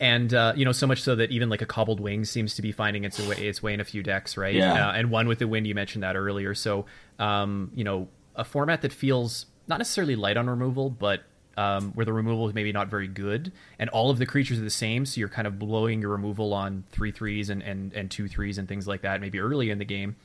And 0.00 0.34
uh, 0.34 0.54
you 0.56 0.64
know, 0.64 0.72
so 0.72 0.88
much 0.88 1.02
so 1.02 1.14
that 1.14 1.30
even 1.30 1.48
like 1.48 1.62
a 1.62 1.66
cobbled 1.66 2.00
wing 2.00 2.24
seems 2.24 2.56
to 2.56 2.62
be 2.62 2.72
finding 2.72 3.04
its 3.04 3.20
way 3.20 3.36
its 3.36 3.62
way 3.62 3.72
in 3.72 3.80
a 3.80 3.84
few 3.84 4.02
decks, 4.02 4.36
right? 4.36 4.54
Yeah. 4.54 4.88
Uh, 4.88 4.92
and 4.92 5.12
one 5.12 5.28
with 5.28 5.38
the 5.38 5.46
wind, 5.46 5.68
you 5.68 5.76
mentioned 5.76 6.02
that 6.02 6.16
earlier. 6.16 6.54
So 6.54 6.86
um, 7.20 7.70
you 7.76 7.84
know, 7.84 8.08
a 8.34 8.42
format 8.42 8.82
that 8.82 8.92
feels 8.92 9.46
not 9.68 9.78
necessarily 9.78 10.16
light 10.16 10.36
on 10.36 10.50
removal, 10.50 10.90
but 10.90 11.22
um, 11.56 11.92
where 11.92 12.04
the 12.04 12.12
removal 12.12 12.48
is 12.48 12.54
maybe 12.54 12.72
not 12.72 12.88
very 12.88 13.08
good, 13.08 13.52
and 13.78 13.90
all 13.90 14.10
of 14.10 14.18
the 14.18 14.26
creatures 14.26 14.58
are 14.58 14.62
the 14.62 14.70
same, 14.70 15.06
so 15.06 15.20
you're 15.20 15.28
kind 15.28 15.46
of 15.46 15.58
blowing 15.58 16.00
your 16.00 16.10
removal 16.10 16.52
on 16.52 16.84
three 16.90 17.12
threes 17.12 17.50
and, 17.50 17.62
and, 17.62 17.92
and 17.92 18.10
two 18.10 18.28
threes 18.28 18.58
and 18.58 18.68
things 18.68 18.86
like 18.86 19.02
that, 19.02 19.20
maybe 19.20 19.38
early 19.38 19.70
in 19.70 19.78
the 19.78 19.84
game. 19.84 20.16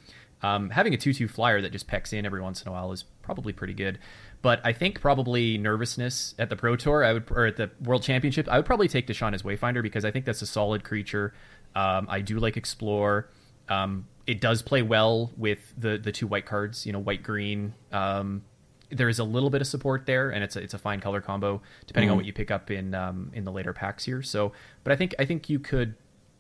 Um, 0.41 0.69
having 0.69 0.93
a 0.93 0.97
2 0.97 1.13
2 1.13 1.27
flyer 1.27 1.61
that 1.61 1.71
just 1.71 1.87
pecks 1.87 2.13
in 2.13 2.25
every 2.25 2.41
once 2.41 2.61
in 2.61 2.69
a 2.69 2.71
while 2.71 2.91
is 2.91 3.03
probably 3.21 3.51
pretty 3.51 3.73
good. 3.73 3.99
But 4.41 4.61
I 4.63 4.71
think 4.71 5.01
probably 5.01 5.57
nervousness 5.57 6.33
at 6.39 6.49
the 6.49 6.55
Pro 6.55 6.77
Tour, 6.77 7.03
I 7.03 7.13
would, 7.13 7.25
or 7.29 7.45
at 7.45 7.57
the 7.57 7.69
World 7.83 8.03
Championship, 8.03 8.47
I 8.47 8.55
would 8.55 8.65
probably 8.65 8.87
take 8.87 9.07
Tishana's 9.07 9.43
Wayfinder 9.43 9.83
because 9.83 10.05
I 10.05 10.11
think 10.11 10.25
that's 10.25 10.41
a 10.41 10.47
solid 10.47 10.83
creature. 10.83 11.33
Um, 11.75 12.07
I 12.09 12.21
do 12.21 12.39
like 12.39 12.55
Explore. 12.55 13.29
Um, 13.67 14.07
it 14.25 14.39
does 14.39 14.61
play 14.61 14.81
well 14.81 15.31
with 15.37 15.73
the 15.77 15.97
the 15.97 16.11
two 16.11 16.27
white 16.27 16.45
cards, 16.45 16.85
you 16.85 16.93
know, 16.93 16.99
white 16.99 17.21
green. 17.21 17.73
Um, 17.91 18.43
there 18.91 19.09
is 19.09 19.19
a 19.19 19.23
little 19.23 19.49
bit 19.49 19.61
of 19.61 19.67
support 19.67 20.05
there, 20.05 20.29
and 20.29 20.43
it's 20.43 20.55
a, 20.55 20.61
it's 20.61 20.73
a 20.73 20.77
fine 20.77 20.99
color 20.99 21.21
combo 21.21 21.61
depending 21.85 22.07
mm-hmm. 22.07 22.13
on 22.13 22.17
what 22.17 22.25
you 22.25 22.33
pick 22.33 22.51
up 22.51 22.71
in 22.71 22.93
um, 22.93 23.31
in 23.33 23.43
the 23.43 23.51
later 23.51 23.73
packs 23.73 24.05
here. 24.05 24.21
So, 24.21 24.51
but 24.83 24.91
I 24.93 24.95
think 24.95 25.15
I 25.19 25.25
think 25.25 25.49
you 25.49 25.59
could 25.59 25.95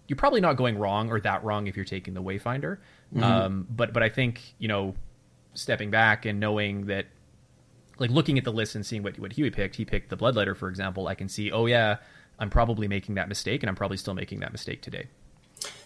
you're 0.07 0.17
probably 0.17 0.41
not 0.41 0.57
going 0.57 0.77
wrong 0.77 1.11
or 1.11 1.19
that 1.21 1.43
wrong 1.43 1.67
if 1.67 1.75
you're 1.75 1.85
taking 1.85 2.15
the 2.15 2.21
Wayfinder. 2.21 2.77
Mm-hmm. 3.13 3.23
Um, 3.23 3.67
but 3.69 3.93
but 3.93 4.03
I 4.03 4.09
think 4.09 4.41
you 4.57 4.67
know, 4.67 4.95
stepping 5.53 5.91
back 5.91 6.25
and 6.25 6.39
knowing 6.39 6.87
that, 6.87 7.05
like 7.99 8.09
looking 8.09 8.37
at 8.37 8.43
the 8.43 8.51
list 8.51 8.75
and 8.75 8.85
seeing 8.85 9.03
what 9.03 9.19
what 9.19 9.33
Huey 9.33 9.51
picked, 9.51 9.75
he 9.75 9.85
picked 9.85 10.09
the 10.09 10.17
Bloodletter, 10.17 10.57
for 10.57 10.67
example. 10.69 11.07
I 11.07 11.15
can 11.15 11.29
see, 11.29 11.51
oh 11.51 11.67
yeah, 11.67 11.97
I'm 12.39 12.49
probably 12.49 12.87
making 12.87 13.15
that 13.15 13.29
mistake, 13.29 13.61
and 13.61 13.69
I'm 13.69 13.75
probably 13.75 13.97
still 13.97 14.15
making 14.15 14.39
that 14.39 14.51
mistake 14.51 14.81
today. 14.81 15.07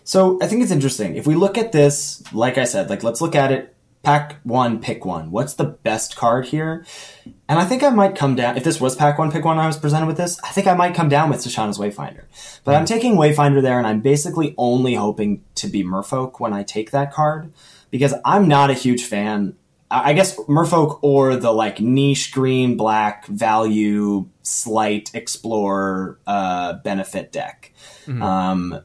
So 0.06 0.40
I 0.42 0.48
think 0.48 0.62
it's 0.64 0.72
interesting. 0.72 1.16
If 1.16 1.28
we 1.28 1.36
look 1.36 1.58
at 1.58 1.72
this, 1.72 2.24
like 2.34 2.58
I 2.58 2.64
said, 2.64 2.90
like 2.90 3.04
let's 3.04 3.22
look 3.22 3.36
at 3.36 3.52
it 3.52 3.76
pack 4.04 4.40
one, 4.44 4.80
pick 4.80 5.06
one. 5.06 5.32
What's 5.32 5.54
the 5.54 5.64
best 5.64 6.16
card 6.16 6.46
here? 6.46 6.86
And 7.48 7.58
I 7.58 7.66
think 7.66 7.84
I 7.84 7.90
might 7.90 8.16
come 8.16 8.36
down, 8.36 8.58
if 8.58 8.64
this 8.64 8.80
was 8.80 8.96
pack 8.96 9.18
one, 9.18 9.32
pick 9.32 9.46
one, 9.46 9.58
I 9.58 9.66
was 9.66 9.78
presented 9.78 10.08
with 10.08 10.18
this, 10.18 10.40
I 10.44 10.50
think 10.50 10.68
I 10.68 10.74
might 10.74 10.94
come 10.94 11.10
down 11.10 11.30
with 11.30 11.40
Tishana's 11.40 11.78
Wayfinder. 11.78 12.26
But 12.66 12.76
I'm 12.76 12.86
taking 12.86 13.16
Wayfinder 13.16 13.62
there 13.62 13.78
and 13.78 13.88
I'm 13.88 14.02
basically 14.02 14.54
only 14.58 14.96
hoping 14.96 15.44
to 15.56 15.68
be 15.68 15.84
Merfolk 15.84 16.40
when 16.40 16.54
I 16.54 16.64
take 16.64 16.92
that 16.92 17.14
card 17.14 17.54
because 17.92 18.14
I'm 18.26 18.48
not 18.48 18.70
a 18.70 18.74
huge 18.74 19.06
fan. 19.06 19.56
I 19.90 20.14
guess 20.14 20.36
Merfolk 20.36 21.00
or 21.02 21.36
the 21.36 21.52
like 21.52 21.80
niche 21.80 22.32
green, 22.34 22.76
black, 22.76 23.28
value, 23.28 24.28
slight, 24.42 25.12
explore, 25.14 26.20
uh, 26.28 26.74
benefit 26.74 27.32
deck. 27.32 27.72
Mm-hmm. 28.06 28.22
Um, 28.22 28.82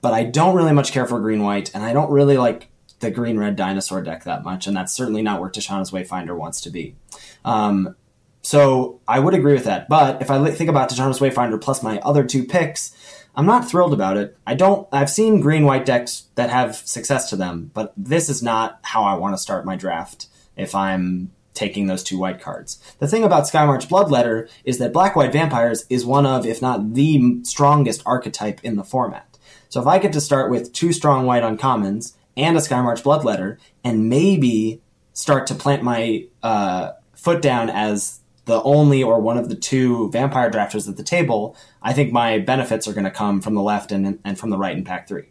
but 0.00 0.14
I 0.14 0.22
don't 0.22 0.54
really 0.54 0.72
much 0.72 0.92
care 0.92 1.04
for 1.04 1.18
green 1.18 1.42
white, 1.42 1.74
and 1.74 1.82
I 1.82 1.92
don't 1.92 2.12
really 2.12 2.36
like 2.36 2.68
the 3.00 3.10
green 3.10 3.38
red 3.38 3.56
dinosaur 3.56 4.02
deck 4.02 4.24
that 4.24 4.44
much, 4.44 4.66
and 4.66 4.76
that's 4.76 4.92
certainly 4.92 5.22
not 5.22 5.40
where 5.40 5.50
Tishana's 5.50 5.90
Wayfinder 5.90 6.36
wants 6.36 6.60
to 6.62 6.70
be. 6.70 6.96
Um, 7.44 7.94
so 8.42 9.00
I 9.08 9.18
would 9.18 9.34
agree 9.34 9.54
with 9.54 9.64
that. 9.64 9.88
But 9.88 10.22
if 10.22 10.30
I 10.30 10.50
think 10.50 10.70
about 10.70 10.88
Tishana's 10.88 11.18
Wayfinder 11.18 11.60
plus 11.60 11.82
my 11.82 11.98
other 12.00 12.24
two 12.24 12.44
picks, 12.44 12.96
I'm 13.34 13.46
not 13.46 13.68
thrilled 13.68 13.92
about 13.92 14.16
it. 14.16 14.36
I 14.46 14.54
don't. 14.54 14.88
I've 14.92 15.10
seen 15.10 15.40
green 15.40 15.64
white 15.64 15.84
decks 15.84 16.24
that 16.36 16.50
have 16.50 16.76
success 16.76 17.28
to 17.30 17.36
them, 17.36 17.70
but 17.74 17.92
this 17.96 18.28
is 18.28 18.42
not 18.42 18.78
how 18.82 19.04
I 19.04 19.14
want 19.16 19.34
to 19.34 19.38
start 19.38 19.66
my 19.66 19.76
draft. 19.76 20.28
If 20.56 20.74
I'm 20.74 21.32
taking 21.56 21.86
those 21.86 22.04
two 22.04 22.18
white 22.18 22.40
cards. 22.40 22.80
The 22.98 23.08
thing 23.08 23.24
about 23.24 23.44
Skymarch 23.44 23.88
Bloodletter 23.88 24.48
is 24.64 24.78
that 24.78 24.92
Black 24.92 25.16
White 25.16 25.32
Vampires 25.32 25.86
is 25.88 26.04
one 26.04 26.26
of, 26.26 26.46
if 26.46 26.62
not 26.62 26.94
the 26.94 27.40
strongest 27.42 28.02
archetype 28.06 28.60
in 28.62 28.76
the 28.76 28.84
format. 28.84 29.38
So 29.68 29.80
if 29.80 29.86
I 29.86 29.98
get 29.98 30.12
to 30.12 30.20
start 30.20 30.50
with 30.50 30.72
two 30.72 30.92
strong 30.92 31.26
white 31.26 31.42
uncommons 31.42 32.12
and 32.36 32.56
a 32.56 32.60
Skymarch 32.60 33.02
Bloodletter, 33.02 33.58
and 33.84 34.08
maybe 34.08 34.80
start 35.12 35.46
to 35.46 35.54
plant 35.54 35.82
my 35.82 36.26
uh, 36.42 36.92
foot 37.14 37.40
down 37.42 37.70
as 37.70 38.20
the 38.46 38.62
only 38.62 39.02
or 39.02 39.20
one 39.20 39.36
of 39.36 39.48
the 39.48 39.56
two 39.56 40.10
vampire 40.10 40.50
drafters 40.50 40.88
at 40.88 40.96
the 40.96 41.02
table, 41.02 41.56
I 41.82 41.92
think 41.92 42.12
my 42.12 42.38
benefits 42.38 42.88
are 42.88 42.92
going 42.92 43.04
to 43.04 43.10
come 43.10 43.40
from 43.40 43.54
the 43.54 43.62
left 43.62 43.92
and, 43.92 44.20
and 44.24 44.38
from 44.38 44.50
the 44.50 44.58
right 44.58 44.76
in 44.76 44.84
pack 44.84 45.08
three. 45.08 45.30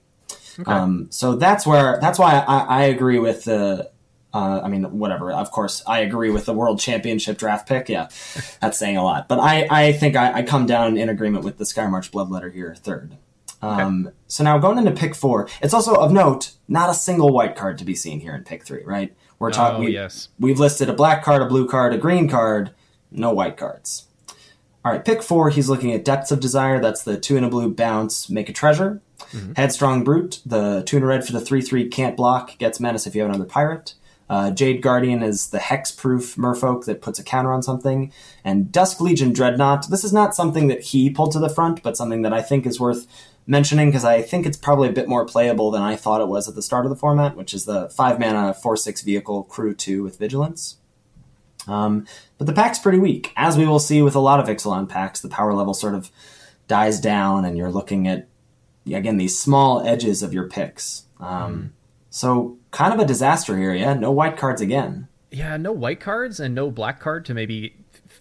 Okay. 0.59 0.71
Um, 0.71 1.07
so 1.09 1.35
that's 1.35 1.65
where 1.65 1.97
that's 2.01 2.19
why 2.19 2.43
I, 2.47 2.59
I 2.59 2.83
agree 2.83 3.19
with 3.19 3.45
the. 3.45 3.91
Uh, 4.33 4.59
I 4.61 4.67
mean, 4.67 4.83
whatever. 4.99 5.31
Of 5.31 5.49
course, 5.51 5.81
I 5.87 5.99
agree 5.99 6.29
with 6.29 6.45
the 6.45 6.51
world 6.51 6.77
championship 6.77 7.37
draft 7.37 7.69
pick. 7.69 7.87
Yeah, 7.87 8.09
that's 8.61 8.77
saying 8.77 8.97
a 8.97 9.03
lot. 9.03 9.29
But 9.29 9.39
I, 9.39 9.65
I 9.69 9.91
think 9.93 10.17
I, 10.17 10.39
I 10.39 10.43
come 10.43 10.65
down 10.65 10.97
in 10.97 11.07
agreement 11.07 11.45
with 11.45 11.57
the 11.57 11.63
Skymarch 11.63 12.11
Bloodletter 12.11 12.53
here, 12.53 12.75
third. 12.75 13.15
Um, 13.65 14.07
okay. 14.07 14.15
So 14.27 14.43
now 14.43 14.57
going 14.57 14.77
into 14.77 14.91
pick 14.91 15.15
four, 15.15 15.47
it's 15.61 15.73
also 15.73 15.95
of 15.95 16.11
note 16.11 16.51
not 16.67 16.89
a 16.89 16.93
single 16.93 17.31
white 17.31 17.55
card 17.55 17.77
to 17.79 17.85
be 17.85 17.95
seen 17.95 18.19
here 18.19 18.35
in 18.35 18.43
pick 18.43 18.63
three, 18.65 18.83
right? 18.83 19.15
We're 19.39 19.51
talking. 19.51 19.83
Oh, 19.83 19.85
we, 19.87 19.93
yes. 19.93 20.29
We've 20.39 20.59
listed 20.59 20.89
a 20.89 20.93
black 20.93 21.23
card, 21.23 21.41
a 21.41 21.45
blue 21.45 21.67
card, 21.67 21.93
a 21.93 21.97
green 21.97 22.29
card, 22.29 22.71
no 23.11 23.33
white 23.33 23.57
cards. 23.57 24.07
All 24.83 24.91
right, 24.91 25.03
pick 25.03 25.23
four. 25.23 25.49
He's 25.49 25.67
looking 25.67 25.91
at 25.93 26.05
Depths 26.05 26.31
of 26.31 26.39
Desire. 26.39 26.79
That's 26.79 27.03
the 27.03 27.19
two 27.19 27.37
and 27.37 27.45
a 27.45 27.49
blue 27.49 27.73
bounce, 27.73 28.29
make 28.29 28.49
a 28.49 28.53
treasure. 28.53 29.01
Mm-hmm. 29.31 29.53
Headstrong 29.55 30.03
Brute, 30.03 30.41
the 30.45 30.83
two 30.85 30.97
and 30.97 31.03
a 31.03 31.07
red 31.07 31.25
for 31.25 31.33
the 31.33 31.41
three 31.41 31.61
three 31.61 31.87
can't 31.87 32.15
block, 32.15 32.57
gets 32.59 32.79
menace 32.79 33.07
if 33.07 33.15
you 33.15 33.21
have 33.21 33.29
another 33.29 33.49
pirate. 33.49 33.95
Uh, 34.27 34.49
Jade 34.49 34.81
Guardian 34.81 35.21
is 35.21 35.49
the 35.49 35.59
hex-proof 35.59 36.35
merfolk 36.35 36.85
that 36.85 37.01
puts 37.01 37.19
a 37.19 37.23
counter 37.23 37.53
on 37.53 37.61
something, 37.61 38.11
and 38.43 38.71
Dusk 38.71 38.99
Legion 38.99 39.33
Dreadnought. 39.33 39.87
This 39.89 40.03
is 40.03 40.11
not 40.11 40.33
something 40.33 40.67
that 40.67 40.81
he 40.81 41.11
pulled 41.11 41.31
to 41.33 41.39
the 41.39 41.49
front, 41.49 41.83
but 41.83 41.95
something 41.95 42.23
that 42.23 42.33
I 42.33 42.41
think 42.41 42.65
is 42.65 42.79
worth 42.79 43.05
mentioning 43.47 43.89
because 43.89 44.05
I 44.05 44.21
think 44.21 44.45
it's 44.45 44.57
probably 44.57 44.89
a 44.89 44.93
bit 44.93 45.07
more 45.07 45.25
playable 45.25 45.71
than 45.71 45.81
I 45.81 45.95
thought 45.95 46.21
it 46.21 46.27
was 46.27 46.47
at 46.47 46.55
the 46.55 46.61
start 46.61 46.85
of 46.85 46.89
the 46.89 46.95
format, 46.95 47.35
which 47.35 47.53
is 47.53 47.65
the 47.65 47.89
five 47.89 48.19
mana 48.19 48.53
four 48.53 48.75
six 48.75 49.01
vehicle 49.01 49.43
crew 49.43 49.73
two 49.73 50.03
with 50.03 50.17
vigilance. 50.17 50.77
Um, 51.67 52.05
but 52.37 52.47
the 52.47 52.53
pack's 52.53 52.79
pretty 52.79 52.99
weak, 52.99 53.33
as 53.35 53.57
we 53.57 53.65
will 53.65 53.79
see 53.79 54.01
with 54.01 54.15
a 54.15 54.19
lot 54.19 54.39
of 54.39 54.47
Ixalan 54.47 54.87
packs. 54.87 55.19
The 55.19 55.29
power 55.29 55.53
level 55.53 55.73
sort 55.73 55.95
of 55.95 56.11
dies 56.67 56.99
down, 56.99 57.45
and 57.45 57.57
you're 57.57 57.71
looking 57.71 58.07
at 58.07 58.27
again 58.87 59.17
these 59.17 59.39
small 59.39 59.85
edges 59.85 60.21
of 60.21 60.33
your 60.33 60.47
picks. 60.47 61.03
Um, 61.19 61.55
mm. 61.55 61.69
So 62.09 62.57
kind 62.71 62.93
of 62.93 62.99
a 62.99 63.05
disaster 63.05 63.57
here. 63.57 63.73
Yeah, 63.73 63.93
no 63.93 64.11
white 64.11 64.37
cards 64.37 64.61
again. 64.61 65.07
Yeah, 65.31 65.57
no 65.57 65.71
white 65.71 65.99
cards 65.99 66.39
and 66.39 66.55
no 66.55 66.71
black 66.71 66.99
card 66.99 67.25
to 67.25 67.33
maybe 67.33 67.75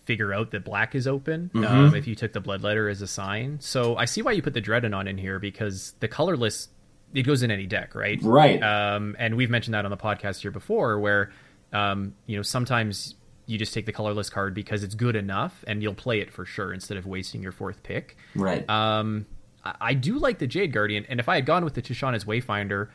figure 0.05 0.33
out 0.33 0.51
that 0.51 0.65
black 0.65 0.95
is 0.95 1.07
open 1.07 1.51
mm-hmm. 1.55 1.65
um, 1.65 1.95
if 1.95 2.07
you 2.07 2.15
took 2.15 2.33
the 2.33 2.41
bloodletter 2.41 2.91
as 2.91 3.03
a 3.03 3.07
sign. 3.07 3.59
So 3.61 3.97
I 3.97 4.05
see 4.05 4.23
why 4.23 4.33
you 4.33 4.43
put 4.43 4.55
the 4.55 4.61
Dreadnought 4.61 5.09
in 5.09 5.19
here 5.19 5.39
because 5.39 5.95
the 6.01 6.09
colorless 6.09 6.69
it 7.15 7.23
goes 7.23 7.43
in 7.43 7.51
any 7.51 7.67
deck, 7.67 7.95
right? 7.95 8.19
Right. 8.23 8.61
Um, 8.63 9.15
and 9.19 9.37
we've 9.37 9.51
mentioned 9.51 9.75
that 9.75 9.85
on 9.85 9.91
the 9.91 9.97
podcast 9.97 10.41
here 10.41 10.51
before, 10.51 10.99
where 10.99 11.33
um, 11.73 12.15
you 12.27 12.37
know 12.37 12.43
sometimes 12.43 13.15
you 13.47 13.59
just 13.59 13.73
take 13.73 13.87
the 13.87 13.93
colorless 13.93 14.31
card 14.31 14.55
because 14.55 14.83
it's 14.83 14.95
good 14.95 15.17
enough, 15.17 15.65
and 15.67 15.83
you'll 15.83 15.95
play 15.95 16.21
it 16.21 16.33
for 16.33 16.45
sure 16.45 16.73
instead 16.73 16.99
of 16.99 17.07
wasting 17.07 17.43
your 17.43 17.53
fourth 17.53 17.83
pick. 17.83 18.17
Right. 18.35 18.69
Um, 18.69 19.27
I, 19.65 19.75
I 19.81 19.95
do 19.95 20.19
like 20.19 20.39
the 20.39 20.47
Jade 20.47 20.73
Guardian, 20.73 21.07
and 21.09 21.21
if 21.21 21.29
I 21.29 21.37
had 21.37 21.47
gone 21.47 21.65
with 21.65 21.75
the 21.75 21.83
Tishana's 21.83 22.25
Wayfinder, 22.25 22.89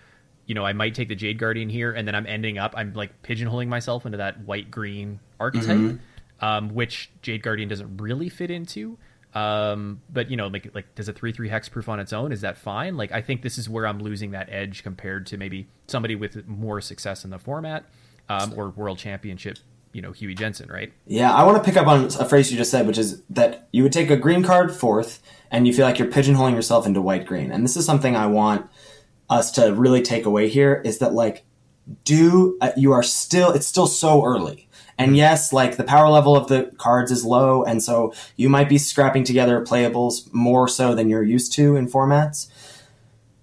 you 0.46 0.56
know, 0.56 0.66
I 0.66 0.74
might 0.74 0.96
take 0.96 1.08
the 1.08 1.16
Jade 1.16 1.38
Guardian 1.38 1.70
here, 1.70 1.94
and 1.94 2.08
then 2.08 2.14
I'm 2.14 2.28
ending 2.28 2.58
up, 2.58 2.74
I'm 2.76 2.94
like 2.94 3.22
pigeonholing 3.24 3.68
myself 3.68 4.06
into 4.06 4.18
that 4.18 4.42
white 4.42 4.70
green 4.70 5.20
archetype. 5.40 5.78
Mm-hmm 5.78 5.98
um, 6.42 6.70
which 6.70 7.12
Jade 7.22 7.44
Guardian 7.44 7.70
doesn't 7.70 7.98
really 7.98 8.30
fit 8.30 8.52
into. 8.52 8.98
Um, 9.34 10.02
but 10.12 10.32
you 10.32 10.38
know, 10.38 10.48
like 10.48 10.72
like 10.74 10.96
does 10.96 11.08
a 11.08 11.14
three 11.14 11.32
three 11.32 11.50
hexproof 11.50 11.88
on 11.88 12.00
its 12.00 12.14
own? 12.14 12.32
Is 12.32 12.42
that 12.42 12.58
fine? 12.58 12.98
Like 12.98 13.12
I 13.12 13.22
think 13.22 13.42
this 13.42 13.58
is 13.58 13.70
where 13.70 13.86
I'm 13.86 14.00
losing 14.00 14.32
that 14.32 14.50
edge 14.50 14.84
compared 14.84 15.28
to 15.28 15.38
maybe 15.38 15.68
somebody 15.88 16.16
with 16.16 16.48
more 16.48 16.82
success 16.82 17.24
in 17.24 17.30
the 17.30 17.38
format 17.38 17.86
um, 18.28 18.54
or 18.56 18.70
world 18.70 18.98
championship. 18.98 19.60
You 19.92 20.02
know, 20.02 20.12
Huey 20.12 20.36
Jensen, 20.36 20.70
right? 20.70 20.94
Yeah, 21.08 21.34
I 21.34 21.44
want 21.44 21.58
to 21.58 21.64
pick 21.64 21.76
up 21.76 21.88
on 21.88 22.06
a 22.20 22.26
phrase 22.26 22.52
you 22.52 22.58
just 22.58 22.70
said, 22.70 22.86
which 22.86 22.98
is 22.98 23.24
that 23.30 23.68
you 23.72 23.82
would 23.84 23.92
take 23.92 24.10
a 24.12 24.18
green 24.18 24.44
card 24.44 24.72
fourth, 24.72 25.22
and 25.52 25.68
you 25.68 25.74
feel 25.74 25.86
like 25.86 25.98
you're 26.00 26.08
pigeonholing 26.08 26.54
yourself 26.54 26.86
into 26.86 27.02
white 27.02 27.26
green. 27.26 27.52
And 27.52 27.64
this 27.64 27.76
is 27.76 27.86
something 27.86 28.16
I 28.16 28.28
want 28.28 28.68
us 29.30 29.52
to 29.52 29.74
really 29.74 30.02
take 30.02 30.26
away 30.26 30.50
here 30.50 30.82
is 30.84 31.00
that 31.00 31.14
like 31.14 31.46
do 32.04 32.58
uh, 32.62 32.72
you 32.78 32.92
are 32.92 33.04
still 33.04 33.52
it's 33.52 33.68
still 33.68 33.88
so 33.88 34.24
early 34.24 34.69
and 35.00 35.16
yes, 35.16 35.54
like 35.54 35.78
the 35.78 35.86
power 35.86 36.10
level 36.10 36.36
of 36.36 36.50
the 36.50 36.72
cards 36.78 37.10
is 37.10 37.24
low, 37.24 37.64
and 37.64 37.82
so 37.82 38.14
you 38.36 38.50
might 38.50 38.68
be 38.68 38.78
scrapping 38.78 39.24
together 39.24 39.64
playables 39.64 40.32
more 40.34 40.68
so 40.68 40.94
than 40.94 41.10
you're 41.10 41.24
used 41.24 41.54
to 41.54 41.78
in 41.78 41.88
formats. 41.88 42.48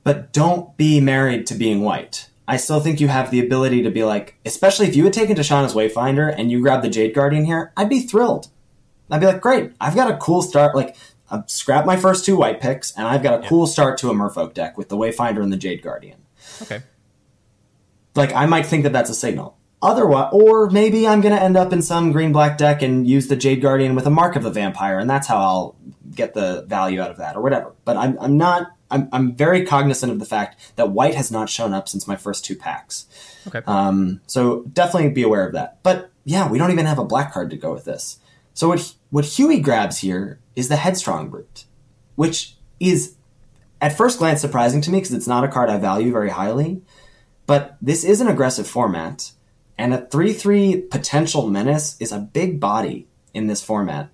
But 0.05 0.33
don't 0.33 0.77
be 0.77 1.01
married 1.01 1.47
to 1.47 1.55
being 1.55 1.81
white. 1.81 2.29
I 2.47 2.59
still 2.59 2.79
think 2.79 3.01
you 3.01 3.09
have 3.09 3.31
the 3.31 3.41
ability 3.41 3.83
to 3.83 3.91
be 3.91 4.05
like, 4.05 4.37
especially 4.45 4.87
if 4.87 4.95
you 4.95 5.03
had 5.05 5.15
taken 5.15 5.35
Tishana's 5.35 5.75
Wayfinder 5.75 6.33
and 6.37 6.51
you 6.51 6.61
grabbed 6.61 6.85
the 6.85 6.91
Jade 6.91 7.15
Guardian 7.15 7.47
here, 7.47 7.73
I'd 7.77 7.89
be 7.89 8.01
thrilled. 8.01 8.49
I'd 9.11 9.21
be 9.21 9.27
like, 9.27 9.41
great, 9.41 9.73
I've 9.81 9.97
got 9.97 10.11
a 10.11 10.17
cool 10.19 10.43
start. 10.43 10.77
Like, 10.77 10.95
I've 11.31 11.51
scrapped 11.51 11.87
my 11.87 11.97
first 11.97 12.25
two 12.25 12.37
white 12.37 12.61
picks, 12.61 12.93
and 12.93 13.07
I've 13.07 13.23
got 13.23 13.41
a 13.41 13.43
yeah. 13.43 13.49
cool 13.49 13.67
start 13.67 13.99
to 13.99 14.11
a 14.11 14.15
Merfolk 14.15 14.53
deck 14.55 14.77
with 14.77 14.91
the 14.91 14.97
Wayfinder 14.97 15.43
and 15.43 15.53
the 15.53 15.57
Jade 15.57 15.83
Guardian. 15.83 16.19
Okay. 16.63 16.83
Like, 18.15 18.33
I 18.35 18.47
might 18.47 18.67
think 18.67 18.85
that 18.85 18.93
that's 18.93 19.11
a 19.11 19.15
signal. 19.15 19.56
Otherwise, 19.87 20.31
or 20.33 20.69
maybe 20.69 21.07
I'm 21.07 21.21
going 21.21 21.33
to 21.33 21.41
end 21.41 21.57
up 21.57 21.73
in 21.73 21.81
some 21.81 22.11
green 22.11 22.33
black 22.33 22.59
deck 22.59 22.83
and 22.83 23.07
use 23.07 23.29
the 23.29 23.37
Jade 23.37 23.63
Guardian 23.63 23.95
with 23.95 24.05
a 24.05 24.11
mark 24.11 24.35
of 24.35 24.43
the 24.43 24.51
vampire, 24.51 24.99
and 24.99 25.09
that's 25.09 25.29
how 25.29 25.37
I'll 25.37 25.77
get 26.13 26.35
the 26.35 26.65
value 26.67 27.01
out 27.01 27.13
of 27.13 27.19
that, 27.19 27.37
or 27.37 27.41
whatever. 27.41 27.73
But 27.85 27.97
I'm, 27.97 28.19
I'm 28.19 28.37
not. 28.37 28.73
I'm, 28.91 29.09
I'm 29.13 29.37
very 29.37 29.65
cognizant 29.65 30.11
of 30.11 30.19
the 30.19 30.25
fact 30.25 30.61
that 30.75 30.91
white 30.91 31.15
has 31.15 31.31
not 31.31 31.49
shown 31.49 31.73
up 31.73 31.89
since 31.89 32.09
my 32.09 32.17
first 32.17 32.45
two 32.45 32.57
packs. 32.57 33.07
Okay. 33.47 33.61
Um, 33.67 34.21
so 34.27 34.63
definitely 34.63 35.11
be 35.11 35.23
aware 35.23 35.47
of 35.47 35.53
that. 35.53 35.83
But 35.85 36.11
yeah, 36.25 36.49
we 36.49 36.59
don't 36.59 36.73
even 36.73 36.87
have 36.87 36.99
a 36.99 37.05
black 37.05 37.33
card 37.33 37.51
to 37.51 37.57
go 37.57 37.73
with 37.73 37.85
this. 37.85 38.19
So 38.55 38.69
what 38.69 38.93
what 39.11 39.25
Huey 39.25 39.61
grabs 39.61 39.99
here 39.99 40.41
is 40.57 40.69
the 40.69 40.77
Headstrong 40.77 41.31
Brute, 41.31 41.65
which 42.17 42.57
is 42.81 43.15
at 43.81 43.97
first 43.97 44.19
glance 44.19 44.41
surprising 44.41 44.81
to 44.81 44.91
me 44.91 44.99
because 44.99 45.15
it's 45.15 45.29
not 45.29 45.45
a 45.45 45.49
card 45.49 45.71
I 45.71 45.79
value 45.79 46.11
very 46.11 46.31
highly. 46.31 46.83
But 47.47 47.77
this 47.81 48.03
is 48.03 48.21
an 48.21 48.27
aggressive 48.27 48.67
format, 48.67 49.31
and 49.79 49.95
a 49.95 50.07
3 50.07 50.33
3 50.33 50.83
potential 50.83 51.49
menace 51.49 51.97
is 52.01 52.13
a 52.13 52.19
big 52.19 52.61
body 52.61 53.07
in 53.35 53.47
this 53.47 53.63
format. 53.63 54.11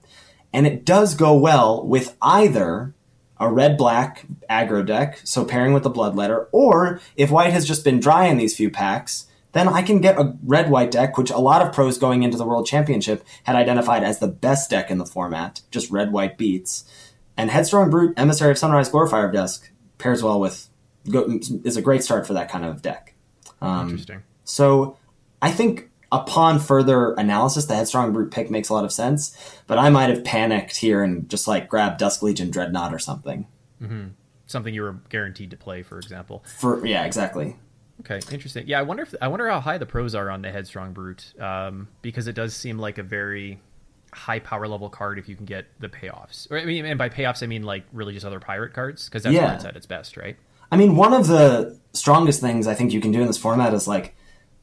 And 0.53 0.67
it 0.67 0.85
does 0.85 1.15
go 1.15 1.35
well 1.35 1.87
with 1.87 2.17
either 2.21 2.95
a 3.39 3.51
red 3.51 3.77
black 3.77 4.27
aggro 4.49 4.87
deck, 4.87 5.21
so 5.25 5.45
pairing 5.45 5.73
with 5.73 5.83
the 5.83 5.91
Bloodletter, 5.91 6.47
or 6.53 7.01
if 7.17 7.31
white 7.31 7.53
has 7.53 7.67
just 7.67 7.85
been 7.85 7.99
dry 7.99 8.27
in 8.27 8.37
these 8.37 8.57
few 8.57 8.71
packs, 8.71 9.27
then 9.53 9.69
I 9.69 9.83
can 9.83 10.01
get 10.01 10.19
a 10.19 10.37
red 10.45 10.71
white 10.71 10.91
deck, 10.91 11.19
which 11.19 11.31
a 11.31 11.39
lot 11.39 11.61
of 11.61 11.75
pros 11.75 11.99
going 11.99 12.23
into 12.23 12.37
the 12.37 12.47
World 12.47 12.67
Championship 12.67 13.25
had 13.45 13.57
identified 13.57 14.05
as 14.05 14.19
the 14.19 14.29
best 14.29 14.71
deck 14.71 14.91
in 14.91 14.99
the 14.99 15.07
format, 15.07 15.63
just 15.71 15.91
red 15.91 16.13
white 16.13 16.39
beats. 16.39 16.85
And 17.37 17.51
Headstrong 17.51 17.91
Brute, 17.91 18.15
Emissary 18.17 18.53
of 18.53 18.59
Sunrise, 18.59 18.89
Glorifier 18.89 19.27
of 19.27 19.33
Dusk 19.33 19.71
pairs 19.99 20.23
well 20.23 20.41
with, 20.41 20.69
is 21.05 21.77
a 21.77 21.83
great 21.83 22.03
start 22.03 22.27
for 22.27 22.35
that 22.35 22.51
kind 22.51 22.65
of 22.65 22.81
deck. 22.81 23.15
Um, 23.61 23.91
Interesting. 23.91 24.23
So 24.45 24.97
I 25.43 25.51
think 25.51 25.91
upon 26.13 26.61
further 26.61 27.13
analysis, 27.15 27.67
the 27.67 27.75
Headstrong 27.75 28.13
Brute 28.13 28.31
pick 28.31 28.51
makes 28.51 28.69
a 28.69 28.75
lot 28.75 28.85
of 28.85 28.93
sense, 28.93 29.37
but 29.67 29.77
I 29.77 29.91
might 29.91 30.09
have 30.09 30.25
panicked 30.25 30.77
here 30.77 31.03
and 31.03 31.29
just 31.29 31.49
like 31.49 31.69
grabbed 31.69 31.99
Dusk 31.99 32.23
Legion 32.23 32.51
Dreadnought 32.51 32.95
or 32.95 32.99
something. 32.99 33.47
Mm-hmm. 33.83 34.09
Something 34.47 34.73
you 34.73 34.83
were 34.83 34.99
guaranteed 35.09 35.51
to 35.51 35.57
play, 35.57 35.83
for 35.83 35.99
example. 35.99 36.45
For 36.59 36.87
yeah, 36.87 37.05
exactly. 37.05 37.57
Okay, 38.01 38.21
interesting. 38.33 38.67
Yeah, 38.67 38.79
I 38.79 38.83
wonder 38.83 39.03
if 39.03 39.15
I 39.21 39.29
wonder 39.29 39.49
how 39.49 39.61
high 39.61 39.79
the 39.79 39.87
pros 39.87 40.15
are 40.15 40.31
on 40.31 40.43
the 40.43 40.51
Headstrong 40.51 40.93
Brute, 40.93 41.35
um, 41.41 41.89
because 42.03 42.27
it 42.27 42.35
does 42.35 42.55
seem 42.55 42.79
like 42.79 42.99
a 42.99 43.03
very 43.03 43.61
high 44.13 44.39
power 44.39 44.69
level 44.69 44.91
card 44.91 45.19
if 45.19 45.29
you 45.29 45.35
can 45.35 45.47
get 45.47 45.67
the 45.81 45.89
payoffs. 45.89 46.51
Or 46.51 46.59
I 46.59 46.65
mean, 46.65 46.85
and 46.85 46.99
by 46.99 47.09
payoffs 47.09 47.43
I 47.43 47.47
mean 47.47 47.63
like 47.63 47.85
really 47.93 48.13
just 48.13 48.27
other 48.27 48.41
pirate 48.41 48.75
cards 48.75 49.07
because 49.07 49.23
that's 49.23 49.35
yeah. 49.35 49.47
where 49.47 49.55
it's 49.55 49.65
at 49.65 49.77
its 49.77 49.87
best, 49.87 50.17
right? 50.17 50.37
I 50.71 50.77
mean, 50.77 50.97
one 50.97 51.13
of 51.13 51.27
the 51.27 51.79
strongest 51.93 52.41
things 52.41 52.67
I 52.67 52.75
think 52.75 52.93
you 52.93 53.01
can 53.01 53.13
do 53.13 53.21
in 53.21 53.27
this 53.27 53.39
format 53.39 53.75
is 53.75 53.89
like 53.89 54.15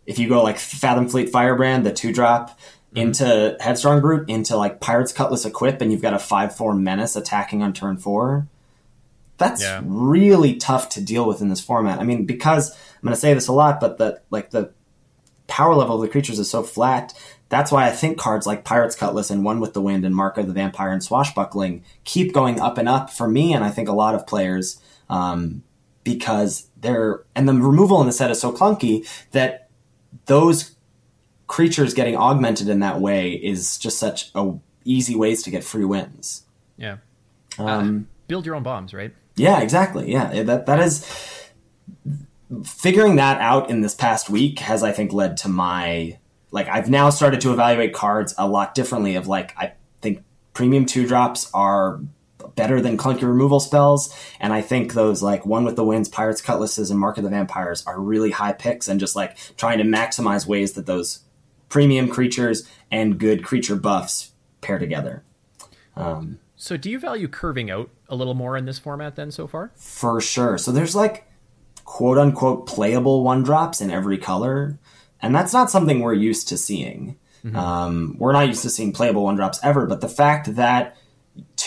if 0.09 0.17
you 0.17 0.27
go 0.27 0.41
like 0.41 0.57
Fathom 0.57 1.07
Fleet 1.07 1.29
Firebrand, 1.29 1.85
the 1.85 1.93
two 1.93 2.11
drop 2.11 2.49
mm-hmm. 2.49 2.97
into 2.97 3.55
Headstrong 3.59 4.01
Brute 4.01 4.27
into 4.27 4.57
like 4.57 4.81
Pirate's 4.81 5.13
Cutlass 5.13 5.45
Equip, 5.45 5.81
and 5.81 5.91
you've 5.91 6.01
got 6.01 6.15
a 6.15 6.19
five 6.19 6.55
four 6.55 6.73
menace 6.73 7.15
attacking 7.15 7.61
on 7.61 7.73
turn 7.73 7.95
four. 7.95 8.47
That's 9.37 9.61
yeah. 9.61 9.81
really 9.85 10.55
tough 10.55 10.89
to 10.89 11.01
deal 11.01 11.27
with 11.27 11.41
in 11.41 11.49
this 11.49 11.61
format. 11.61 11.99
I 11.99 12.03
mean, 12.03 12.25
because 12.25 12.71
I'm 12.71 13.03
going 13.03 13.13
to 13.13 13.21
say 13.21 13.35
this 13.35 13.47
a 13.47 13.53
lot, 13.53 13.79
but 13.79 13.99
the 13.99 14.19
like 14.31 14.49
the 14.49 14.73
power 15.45 15.75
level 15.75 15.95
of 15.97 16.01
the 16.01 16.09
creatures 16.09 16.39
is 16.39 16.49
so 16.49 16.63
flat. 16.63 17.13
That's 17.49 17.71
why 17.71 17.85
I 17.85 17.91
think 17.91 18.17
cards 18.17 18.47
like 18.47 18.65
Pirate's 18.65 18.95
Cutlass 18.95 19.29
and 19.29 19.45
One 19.45 19.59
with 19.59 19.75
the 19.75 19.81
Wind 19.81 20.05
and 20.05 20.15
Mark 20.15 20.39
of 20.39 20.47
the 20.47 20.53
Vampire 20.53 20.91
and 20.91 21.03
Swashbuckling 21.03 21.83
keep 22.03 22.33
going 22.33 22.59
up 22.59 22.79
and 22.79 22.89
up 22.89 23.11
for 23.11 23.27
me, 23.27 23.53
and 23.53 23.63
I 23.63 23.69
think 23.69 23.87
a 23.87 23.93
lot 23.93 24.15
of 24.15 24.25
players, 24.25 24.81
um, 25.07 25.61
because 26.03 26.67
they're 26.81 27.23
and 27.35 27.47
the 27.47 27.53
removal 27.53 28.01
in 28.01 28.07
the 28.07 28.13
set 28.13 28.31
is 28.31 28.41
so 28.41 28.51
clunky 28.51 29.07
that 29.33 29.68
those 30.25 30.75
creatures 31.47 31.93
getting 31.93 32.15
augmented 32.15 32.69
in 32.69 32.79
that 32.79 33.01
way 33.01 33.31
is 33.31 33.77
just 33.77 33.97
such 33.97 34.31
a 34.35 34.53
easy 34.85 35.15
ways 35.15 35.43
to 35.43 35.51
get 35.51 35.63
free 35.63 35.85
wins. 35.85 36.43
Yeah. 36.77 36.97
Um, 37.57 38.07
uh, 38.09 38.15
build 38.27 38.45
your 38.45 38.55
own 38.55 38.63
bombs, 38.63 38.93
right? 38.93 39.13
Yeah, 39.35 39.61
exactly. 39.61 40.11
Yeah, 40.11 40.43
that 40.43 40.65
that 40.65 40.79
is 40.79 41.05
figuring 42.63 43.17
that 43.17 43.39
out 43.41 43.69
in 43.69 43.81
this 43.81 43.93
past 43.93 44.29
week 44.29 44.59
has 44.59 44.83
I 44.83 44.91
think 44.91 45.13
led 45.13 45.37
to 45.37 45.49
my 45.49 46.17
like 46.51 46.67
I've 46.67 46.89
now 46.89 47.09
started 47.09 47.41
to 47.41 47.53
evaluate 47.53 47.93
cards 47.93 48.33
a 48.37 48.47
lot 48.47 48.73
differently 48.73 49.15
of 49.15 49.27
like 49.27 49.53
I 49.57 49.73
think 50.01 50.23
premium 50.53 50.85
2 50.85 51.07
drops 51.07 51.49
are 51.53 52.01
better 52.59 52.81
than 52.81 52.97
clunky 52.97 53.21
removal 53.21 53.61
spells. 53.61 54.13
And 54.37 54.51
I 54.51 54.61
think 54.61 54.91
those 54.91 55.23
like 55.23 55.45
one 55.45 55.63
with 55.63 55.77
the 55.77 55.85
winds, 55.85 56.09
pirates, 56.09 56.41
cutlasses, 56.41 56.91
and 56.91 56.99
mark 56.99 57.17
of 57.17 57.23
the 57.23 57.29
vampires 57.29 57.85
are 57.87 58.01
really 58.01 58.31
high 58.31 58.51
picks 58.51 58.89
and 58.89 58.99
just 58.99 59.15
like 59.15 59.37
trying 59.55 59.77
to 59.77 59.85
maximize 59.85 60.45
ways 60.45 60.73
that 60.73 60.85
those 60.85 61.19
premium 61.69 62.09
creatures 62.09 62.67
and 62.91 63.17
good 63.17 63.45
creature 63.45 63.77
buffs 63.77 64.33
pair 64.59 64.77
together. 64.77 65.23
Um, 65.95 66.39
so 66.57 66.75
do 66.75 66.89
you 66.91 66.99
value 66.99 67.29
curving 67.29 67.71
out 67.71 67.89
a 68.09 68.15
little 68.17 68.33
more 68.33 68.57
in 68.57 68.65
this 68.65 68.77
format 68.77 69.15
then 69.15 69.31
so 69.31 69.47
far? 69.47 69.71
For 69.77 70.19
sure. 70.19 70.57
So 70.57 70.73
there's 70.73 70.97
like 70.97 71.31
quote 71.85 72.17
unquote 72.17 72.67
playable 72.67 73.23
one 73.23 73.41
drops 73.41 73.79
in 73.79 73.89
every 73.89 74.17
color. 74.17 74.77
And 75.21 75.33
that's 75.33 75.53
not 75.53 75.71
something 75.71 76.01
we're 76.01 76.13
used 76.13 76.49
to 76.49 76.57
seeing. 76.57 77.17
Mm-hmm. 77.45 77.55
Um, 77.55 78.15
we're 78.19 78.33
not 78.33 78.47
used 78.47 78.63
to 78.63 78.69
seeing 78.69 78.91
playable 78.91 79.23
one 79.23 79.37
drops 79.37 79.61
ever, 79.63 79.85
but 79.87 80.01
the 80.01 80.09
fact 80.09 80.55
that 80.55 80.97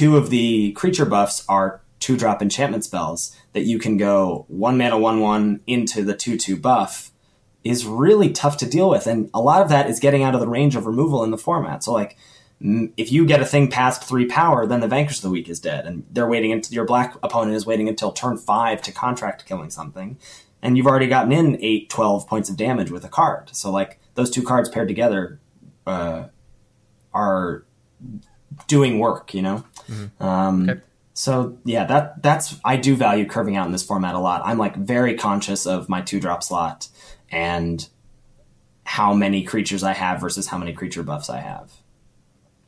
two 0.03 0.17
of 0.17 0.31
the 0.31 0.73
creature 0.73 1.05
buffs 1.05 1.45
are 1.49 1.81
two 2.01 2.17
drop 2.17 2.43
enchantment 2.43 2.83
spells 2.83 3.37
that 3.53 3.63
you 3.63 3.79
can 3.79 3.97
go 3.97 4.45
one 4.49 4.77
mana 4.77 4.99
one 4.99 5.21
one 5.21 5.61
into 5.65 6.03
the 6.03 6.13
two 6.13 6.37
two 6.37 6.57
buff 6.57 7.13
is 7.63 7.87
really 7.87 8.29
tough 8.33 8.57
to 8.57 8.69
deal 8.69 8.91
with, 8.91 9.07
and 9.07 9.31
a 9.33 9.41
lot 9.41 9.63
of 9.63 9.69
that 9.69 9.89
is 9.89 10.01
getting 10.01 10.25
out 10.25 10.35
of 10.35 10.41
the 10.41 10.49
range 10.49 10.75
of 10.75 10.87
removal 10.87 11.23
in 11.23 11.31
the 11.31 11.39
format. 11.39 11.85
So 11.85 11.93
like. 11.93 12.17
If 12.97 13.11
you 13.11 13.27
get 13.27 13.43
a 13.43 13.45
thing 13.45 13.69
past 13.69 14.05
three 14.05 14.27
power, 14.27 14.69
then 14.69 14.79
the 14.79 14.87
Vanquish 14.87 15.17
of 15.17 15.23
the 15.23 15.31
Week 15.31 15.49
is 15.49 15.59
dead, 15.59 15.85
and 15.85 16.07
they're 16.09 16.29
waiting 16.29 16.53
until 16.53 16.73
your 16.73 16.85
black 16.85 17.17
opponent 17.21 17.57
is 17.57 17.67
waiting 17.67 17.89
until 17.89 18.13
turn 18.13 18.37
five 18.37 18.81
to 18.83 18.93
contract 18.93 19.47
killing 19.47 19.69
something, 19.69 20.17
and 20.63 20.77
you've 20.77 20.87
already 20.87 21.09
gotten 21.09 21.33
in 21.33 21.59
8, 21.61 21.91
12 21.91 22.29
points 22.29 22.49
of 22.49 22.57
damage 22.57 22.93
with 22.93 23.05
a 23.05 23.09
card. 23.09 23.51
So 23.53 23.73
like 23.73 23.99
those 24.15 24.31
two 24.31 24.45
cards 24.45 24.69
paired 24.69 24.87
together 24.87 25.41
uh, 25.89 26.27
are 27.13 27.65
doing 28.67 28.99
work, 28.99 29.35
you 29.35 29.43
know. 29.43 29.65
Mm-hmm. 29.89 30.23
Um, 30.23 30.71
okay. 30.71 30.81
So 31.15 31.59
yeah, 31.65 31.85
that 31.85 32.23
that's 32.23 32.59
I 32.65 32.77
do 32.77 32.97
value 32.97 33.27
curving 33.27 33.57
out 33.57 33.67
in 33.67 33.73
this 33.73 33.83
format 33.83 34.15
a 34.15 34.19
lot. 34.19 34.43
I'm 34.45 34.59
like 34.59 34.77
very 34.77 35.15
conscious 35.15 35.67
of 35.67 35.89
my 35.89 36.01
two 36.01 36.21
drop 36.21 36.43
slot 36.43 36.89
and 37.31 37.87
how 38.85 39.15
many 39.15 39.43
creatures 39.43 39.83
I 39.83 39.93
have 39.93 40.21
versus 40.21 40.49
how 40.49 40.59
many 40.59 40.73
creature 40.73 41.03
buffs 41.03 41.31
I 41.31 41.41
have. 41.41 41.73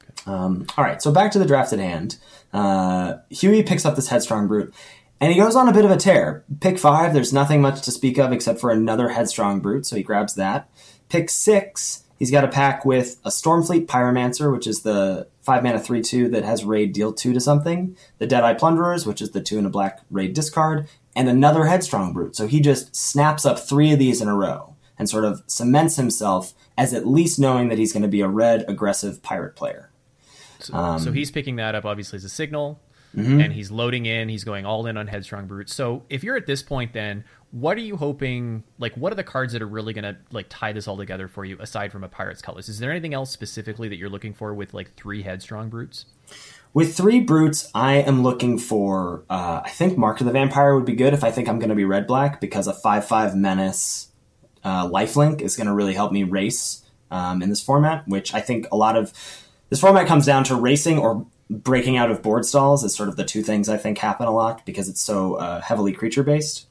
Okay. 0.03 0.31
Um, 0.31 0.67
all 0.77 0.85
right, 0.85 1.03
so 1.03 1.13
back 1.13 1.33
to 1.33 1.39
the 1.39 1.47
drafted 1.47 1.81
hand. 1.81 2.19
Uh, 2.53 3.15
Huey 3.31 3.63
picks 3.63 3.85
up 3.85 3.97
this 3.97 4.09
headstrong 4.09 4.47
brute, 4.47 4.73
and 5.21 5.33
he 5.33 5.39
goes 5.39 5.57
on 5.57 5.69
a 5.69 5.73
bit 5.73 5.85
of 5.85 5.91
a 5.91 5.97
tear. 5.97 6.45
Pick 6.61 6.79
five, 6.79 7.13
there's 7.13 7.33
nothing 7.33 7.61
much 7.61 7.83
to 7.83 7.91
speak 7.91 8.19
of 8.19 8.33
except 8.33 8.61
for 8.61 8.71
another 8.71 9.09
headstrong 9.09 9.61
brute, 9.61 9.87
so 9.87 9.97
he 9.97 10.03
grabs 10.03 10.35
that. 10.37 10.71
Pick 11.09 11.31
six, 11.31 12.04
He's 12.19 12.31
got 12.31 12.45
a 12.45 12.49
pack 12.49 12.85
with 12.85 13.19
a 13.25 13.29
Stormfleet 13.29 13.87
Pyromancer, 13.87 14.53
which 14.53 14.67
is 14.67 14.83
the 14.83 15.27
five 15.43 15.63
mana 15.63 15.81
three 15.81 16.01
two 16.01 16.29
that 16.29 16.45
has 16.45 16.65
raid 16.65 16.93
deal 16.93 17.13
two 17.13 17.33
to 17.33 17.41
something. 17.41 17.97
The 18.19 18.27
Deadeye 18.27 18.55
Plunderers, 18.55 19.07
which 19.07 19.21
is 19.21 19.31
the 19.33 19.43
two 19.43 19.59
and 19.59 19.67
a 19.67 19.71
black 19.71 20.01
raid 20.11 20.35
discard, 20.35 20.89
and 21.17 21.29
another 21.29 21.67
Headstrong 21.67 22.13
Brute. 22.13 22.37
So 22.37 22.47
he 22.47 22.61
just 22.61 22.95
snaps 22.95 23.45
up 23.45 23.59
three 23.59 23.93
of 23.93 23.99
these 23.99 24.21
in 24.21 24.29
a 24.29 24.37
row 24.37 24.77
and 24.99 25.09
sort 25.09 25.25
of 25.25 25.43
cements 25.47 25.97
himself 25.97 26.55
as 26.79 26.95
at 26.95 27.07
least 27.07 27.39
knowing 27.39 27.69
that 27.69 27.79
he's 27.79 27.93
going 27.93 28.03
to 28.03 28.09
be 28.09 28.21
a 28.21 28.29
red 28.29 28.65
aggressive 28.69 29.23
pirate 29.23 29.57
player. 29.57 29.91
So, 30.61 30.75
um, 30.75 31.01
so 31.01 31.13
he's 31.13 31.31
picking 31.31 31.57
that 31.57 31.75
up 31.75 31.85
obviously 31.85 32.17
as 32.17 32.25
a 32.25 32.29
signal. 32.29 32.81
Mm-hmm. 33.17 33.41
and 33.43 33.53
he's 33.53 33.71
loading 33.71 34.07
in. 34.07 34.29
He's 34.29 34.43
going 34.43 34.67
all 34.67 34.87
in 34.87 34.97
on 34.97 35.07
Headstrong 35.07 35.47
Brute. 35.47 35.71
So 35.71 36.03
if 36.09 36.25
you're 36.25 36.37
at 36.37 36.47
this 36.47 36.65
point, 36.65 36.93
then 36.93 37.23
what 37.55 37.77
are 37.77 37.83
you 37.83 37.97
hoping? 37.97 38.65
Like, 38.79 38.95
what 38.95 39.13
are 39.13 39.17
the 39.17 39.23
cards 39.23 39.53
that 39.53 39.63
are 39.63 39.69
really 39.69 39.93
going 39.93 40.03
to 40.03 40.17
like 40.33 40.47
tie 40.49 40.73
this 40.73 40.89
all 40.89 40.97
together 40.97 41.29
for 41.29 41.45
you, 41.45 41.57
aside 41.61 41.93
from 41.93 42.03
a 42.03 42.09
Pirate's 42.09 42.43
Cutlass 42.43 42.69
Is 42.69 42.81
there 42.81 42.91
anything 42.91 43.15
else 43.15 43.31
specifically 43.31 43.89
that 43.89 43.97
you're 43.97 44.09
looking 44.09 44.35
for 44.35 44.53
with 44.53 44.75
like 44.75 44.93
three 44.95 45.23
Headstrong 45.23 45.69
Brutes? 45.69 46.07
With 46.73 46.97
three 46.97 47.21
brutes, 47.21 47.71
I 47.73 47.99
am 47.99 48.25
looking 48.25 48.59
for. 48.59 49.23
Uh, 49.31 49.61
I 49.65 49.71
think 49.71 49.97
Mark 49.97 50.19
of 50.21 50.27
the 50.27 50.33
Vampire 50.33 50.75
would 50.75 50.85
be 50.85 50.97
good 50.97 51.15
if 51.15 51.23
I 51.23 51.31
think 51.31 51.49
I'm 51.49 51.61
going 51.61 51.69
to 51.69 51.77
be 51.77 51.85
red 51.85 52.09
black 52.09 52.41
because 52.41 52.67
a 52.67 52.75
five 52.75 53.07
five 53.07 53.37
menace 53.37 54.09
uh, 54.65 54.89
lifelink 54.89 55.41
is 55.41 55.55
going 55.55 55.69
to 55.69 55.73
really 55.73 55.95
help 55.95 56.11
me 56.11 56.25
race 56.25 56.83
um, 57.13 57.41
in 57.41 57.51
this 57.51 57.63
format. 57.63 58.09
Which 58.09 58.35
I 58.35 58.41
think 58.41 58.67
a 58.73 58.77
lot 58.77 58.97
of 58.97 59.13
this 59.71 59.81
format 59.81 60.09
comes 60.09 60.27
down 60.27 60.43
to 60.45 60.57
racing 60.57 60.99
or 60.99 61.25
breaking 61.49 61.97
out 61.97 62.11
of 62.11 62.21
board 62.21 62.45
stalls 62.47 62.83
is 62.83 62.97
sort 62.97 63.09
of 63.09 63.15
the 63.15 63.25
two 63.25 63.45
things 63.45 63.69
I 63.69 63.77
think 63.77 63.99
happen 63.99 64.27
a 64.27 64.33
lot 64.33 64.67
because 64.67 64.89
it's 64.89 65.01
so 65.01 65.37
uh, 65.37 65.61
heavily 65.61 65.93
creature 65.93 66.25
based. 66.25 66.67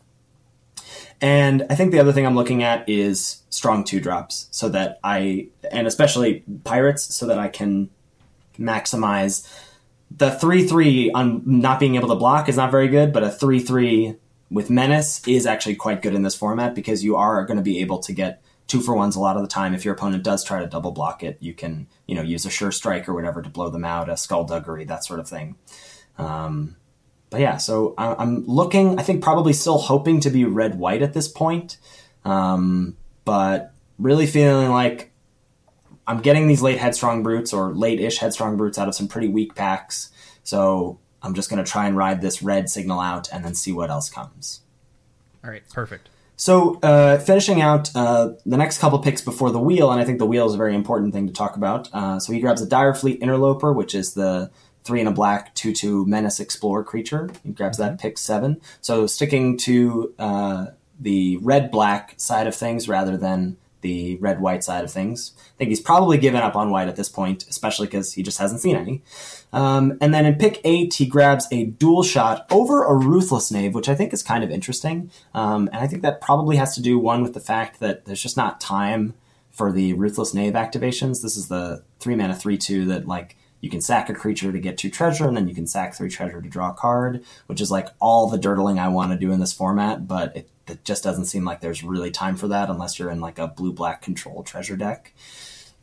And 1.22 1.66
I 1.70 1.76
think 1.76 1.92
the 1.92 2.00
other 2.00 2.12
thing 2.12 2.26
I'm 2.26 2.36
looking 2.36 2.64
at 2.64 2.88
is 2.88 3.44
strong 3.50 3.84
two 3.84 4.00
drops 4.00 4.48
so 4.52 4.70
that 4.70 5.00
I, 5.04 5.48
and 5.72 5.88
especially 5.88 6.44
pirates, 6.64 7.16
so 7.16 7.28
that 7.28 7.40
I 7.40 7.48
can 7.48 7.90
maximize 8.60 9.48
the 10.16 10.32
3 10.32 10.68
3 10.68 11.12
on 11.12 11.42
not 11.46 11.80
being 11.80 11.96
able 11.96 12.10
to 12.10 12.16
block 12.16 12.48
is 12.48 12.58
not 12.58 12.72
very 12.72 12.88
good, 12.88 13.14
but 13.14 13.24
a 13.24 13.30
3 13.30 13.60
3 13.60 14.16
with 14.52 14.70
menace 14.70 15.28
is 15.28 15.46
actually 15.46 15.76
quite 15.76 16.02
good 16.02 16.14
in 16.14 16.22
this 16.22 16.36
format 16.36 16.76
because 16.76 17.04
you 17.04 17.16
are 17.16 17.44
going 17.46 17.58
to 17.58 17.64
be 17.64 17.80
able 17.80 17.98
to 18.00 18.14
get 18.14 18.44
two 18.68 18.82
for 18.82 18.96
ones 18.96 19.16
a 19.16 19.20
lot 19.20 19.36
of 19.36 19.42
the 19.42 19.48
time. 19.48 19.74
If 19.74 19.84
your 19.84 19.96
opponent 19.96 20.24
does 20.24 20.44
try 20.44 20.60
to 20.60 20.68
double 20.68 20.92
block 20.92 21.24
it, 21.24 21.38
you 21.40 21.54
can, 21.54 21.88
you 22.06 22.16
know, 22.16 22.22
use 22.22 22.46
a 22.46 22.50
sure 22.50 22.72
strike 22.72 23.10
or 23.10 23.14
whatever 23.14 23.42
to 23.42 23.50
blow 23.50 23.70
them 23.70 23.84
out, 23.84 24.10
a 24.10 24.16
skullduggery, 24.16 24.86
that 24.86 25.04
sort 25.04 25.20
of 25.20 25.28
thing. 25.28 25.56
Um, 26.18 26.76
but 27.34 27.42
yeah, 27.42 27.58
so 27.58 27.96
I'm 27.98 28.46
looking. 28.46 29.00
I 29.00 29.02
think 29.02 29.24
probably 29.24 29.54
still 29.54 29.80
hoping 29.80 30.20
to 30.20 30.30
be 30.30 30.46
red 30.46 30.78
white 30.78 31.02
at 31.02 31.16
this 31.16 31.28
point, 31.28 31.78
um, 32.26 32.96
but 33.26 33.74
really 33.98 34.28
feeling 34.28 34.70
like 34.70 35.12
I'm 36.06 36.20
getting 36.20 36.48
these 36.48 36.62
late 36.62 36.78
headstrong 36.78 37.24
brutes 37.24 37.52
or 37.52 37.74
late 37.74 38.00
ish 38.00 38.20
headstrong 38.20 38.56
brutes 38.56 38.78
out 38.78 38.88
of 38.88 38.94
some 38.94 39.08
pretty 39.08 39.30
weak 39.30 39.56
packs. 39.56 40.12
So 40.44 41.00
I'm 41.24 41.34
just 41.34 41.50
going 41.50 41.58
to 41.58 41.70
try 41.70 41.88
and 41.88 41.98
ride 41.98 42.22
this 42.22 42.44
red 42.44 42.70
signal 42.70 43.00
out 43.00 43.30
and 43.34 43.44
then 43.44 43.56
see 43.56 43.72
what 43.72 43.90
else 43.90 44.12
comes. 44.12 44.62
All 45.44 45.50
right, 45.50 45.64
perfect. 45.74 46.10
So, 46.36 46.80
uh, 46.84 47.18
finishing 47.18 47.62
out 47.62 47.90
uh, 47.96 48.34
the 48.46 48.58
next 48.58 48.78
couple 48.78 49.00
picks 49.00 49.22
before 49.22 49.50
the 49.50 49.60
wheel, 49.60 49.92
and 49.92 50.00
I 50.00 50.06
think 50.06 50.20
the 50.20 50.28
wheel 50.28 50.46
is 50.46 50.54
a 50.54 50.58
very 50.58 50.76
important 50.76 51.16
thing 51.16 51.26
to 51.26 51.34
talk 51.34 51.56
about. 51.56 51.92
Uh, 51.92 52.20
so 52.20 52.32
he 52.32 52.40
grabs 52.40 52.62
a 52.62 52.68
Dire 52.68 52.94
Fleet 52.94 53.24
Interloper, 53.24 53.74
which 53.74 53.96
is 53.96 54.14
the 54.14 54.52
three 54.84 55.00
and 55.00 55.10
a 55.10 55.12
black 55.12 55.54
two 55.56 55.74
two 55.74 56.06
Menace 56.06 56.40
Explorer 56.40 56.84
creature. 56.84 57.30
He 57.44 57.52
grabs 57.52 57.78
that 57.78 58.00
pick 58.00 58.18
seven. 58.18 58.62
So 58.82 59.08
sticking 59.08 59.58
to 59.60 60.14
uh, 60.20 60.66
the 61.00 61.38
red 61.38 61.72
black 61.72 62.16
side 62.18 62.48
of 62.48 62.56
things 62.56 62.88
rather 62.88 63.18
than 63.18 63.58
the 63.82 64.16
red 64.18 64.40
white 64.40 64.64
side 64.64 64.84
of 64.84 64.92
things. 64.92 65.34
I 65.38 65.58
think 65.58 65.70
he's 65.70 65.82
probably 65.82 66.18
given 66.18 66.42
up 66.42 66.56
on 66.56 66.72
white 66.72 66.88
at 66.88 66.96
this 66.96 67.10
point, 67.10 67.46
especially 67.50 67.88
because 67.88 68.14
he 68.14 68.24
just 68.24 68.40
hasn't 68.40 68.62
seen 68.62 68.78
any. 68.78 69.04
Um, 69.52 69.98
and 70.02 70.14
then 70.14 70.26
in 70.26 70.36
pick 70.36 70.62
eight, 70.64 70.94
he 70.96 71.06
grabs 71.06 71.48
a 71.52 71.66
dual 71.66 72.02
shot 72.02 72.48
over 72.50 72.86
a 72.86 72.96
ruthless 72.96 73.52
knave, 73.52 73.76
which 73.76 73.90
I 73.90 73.96
think 73.96 74.14
is 74.14 74.24
kind 74.24 74.44
of 74.44 74.50
interesting. 74.50 75.12
Um, 75.34 75.68
and 75.74 75.84
I 75.84 75.88
think 75.88 76.02
that 76.02 76.22
probably 76.22 76.56
has 76.56 76.74
to 76.76 76.82
do 76.82 76.98
one 76.98 77.22
with 77.22 77.34
the 77.34 77.40
fact 77.42 77.80
that 77.82 78.06
there's 78.06 78.24
just 78.24 78.38
not 78.38 78.62
time 78.62 79.14
for 79.52 79.72
the 79.72 79.94
ruthless 79.94 80.34
knave 80.34 80.54
activations. 80.54 81.22
This 81.22 81.38
is 81.38 81.50
the 81.50 81.84
three 82.00 82.16
mana 82.16 82.36
three 82.36 82.58
two 82.58 82.86
that 82.86 83.06
like 83.06 83.38
you 83.64 83.70
can 83.70 83.80
sack 83.80 84.10
a 84.10 84.14
creature 84.14 84.52
to 84.52 84.60
get 84.60 84.78
two 84.78 84.90
treasure, 84.90 85.26
and 85.26 85.38
then 85.38 85.48
you 85.48 85.56
can 85.56 85.66
sack 85.66 85.94
three 85.94 86.10
treasure 86.10 86.42
to 86.42 86.50
draw 86.50 86.72
a 86.72 86.74
card, 86.74 87.24
which 87.48 87.62
is 87.62 87.72
like 87.72 87.88
all 88.02 88.30
the 88.30 88.38
durdling 88.38 88.78
I 88.78 88.90
want 88.90 89.14
to 89.14 89.18
do 89.18 89.32
in 89.32 89.40
this 89.40 89.54
format, 89.54 90.06
but 90.06 90.36
it, 90.36 90.50
it 90.68 90.84
just 90.84 91.02
doesn't 91.02 91.28
seem 91.28 91.46
like 91.46 91.62
there's 91.62 91.82
really 91.82 92.12
time 92.12 92.36
for 92.36 92.50
that 92.50 92.70
unless 92.70 93.00
you're 93.00 93.10
in 93.10 93.22
like 93.22 93.40
a 93.40 93.48
blue 93.48 93.72
black 93.72 94.02
control 94.02 94.44
treasure 94.44 94.76
deck. 94.76 95.14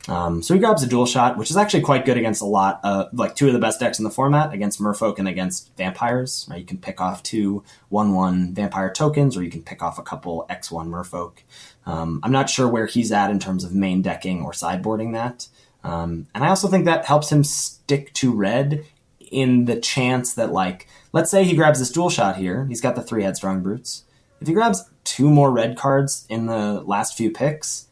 Um, 0.07 0.43
so 0.43 0.53
he 0.53 0.59
grabs 0.59 0.83
a 0.83 0.87
dual 0.87 1.07
shot, 1.07 1.37
which 1.37 1.49
is 1.49 1.57
actually 1.57 1.81
quite 1.81 2.05
good 2.05 2.17
against 2.17 2.43
a 2.43 2.45
lot 2.45 2.79
of 2.83 3.11
like 3.13 3.35
two 3.35 3.47
of 3.47 3.53
the 3.53 3.59
best 3.59 3.79
decks 3.79 3.97
in 3.97 4.03
the 4.03 4.11
format 4.11 4.53
against 4.53 4.79
Merfolk 4.79 5.17
and 5.17 5.27
against 5.27 5.75
vampires. 5.75 6.47
Right? 6.49 6.59
You 6.59 6.65
can 6.65 6.77
pick 6.77 7.01
off 7.01 7.23
two 7.23 7.63
one 7.89 8.13
one 8.13 8.53
vampire 8.53 8.91
tokens, 8.91 9.35
or 9.35 9.43
you 9.43 9.51
can 9.51 9.63
pick 9.63 9.81
off 9.81 9.97
a 9.97 10.03
couple 10.03 10.45
X 10.49 10.71
one 10.71 10.89
Merfolk. 10.89 11.39
Um, 11.87 12.19
I'm 12.21 12.31
not 12.31 12.49
sure 12.49 12.67
where 12.67 12.85
he's 12.85 13.11
at 13.11 13.31
in 13.31 13.39
terms 13.39 13.63
of 13.63 13.73
main 13.73 14.03
decking 14.03 14.43
or 14.43 14.51
sideboarding 14.51 15.13
that. 15.13 15.47
Um, 15.83 16.27
and 16.35 16.43
I 16.43 16.49
also 16.49 16.67
think 16.67 16.85
that 16.85 17.05
helps 17.05 17.31
him 17.31 17.43
stick 17.43 18.13
to 18.13 18.31
red 18.31 18.85
in 19.19 19.65
the 19.65 19.79
chance 19.79 20.33
that, 20.33 20.51
like, 20.51 20.87
let's 21.13 21.31
say 21.31 21.43
he 21.43 21.55
grabs 21.55 21.79
this 21.79 21.91
dual 21.91 22.09
shot 22.09 22.35
here. 22.35 22.65
He's 22.65 22.81
got 22.81 22.95
the 22.95 23.01
three 23.01 23.23
headstrong 23.23 23.61
brutes. 23.61 24.03
If 24.39 24.47
he 24.47 24.53
grabs 24.53 24.89
two 25.03 25.29
more 25.29 25.51
red 25.51 25.77
cards 25.77 26.25
in 26.29 26.45
the 26.47 26.81
last 26.81 27.17
few 27.17 27.31
picks, 27.31 27.87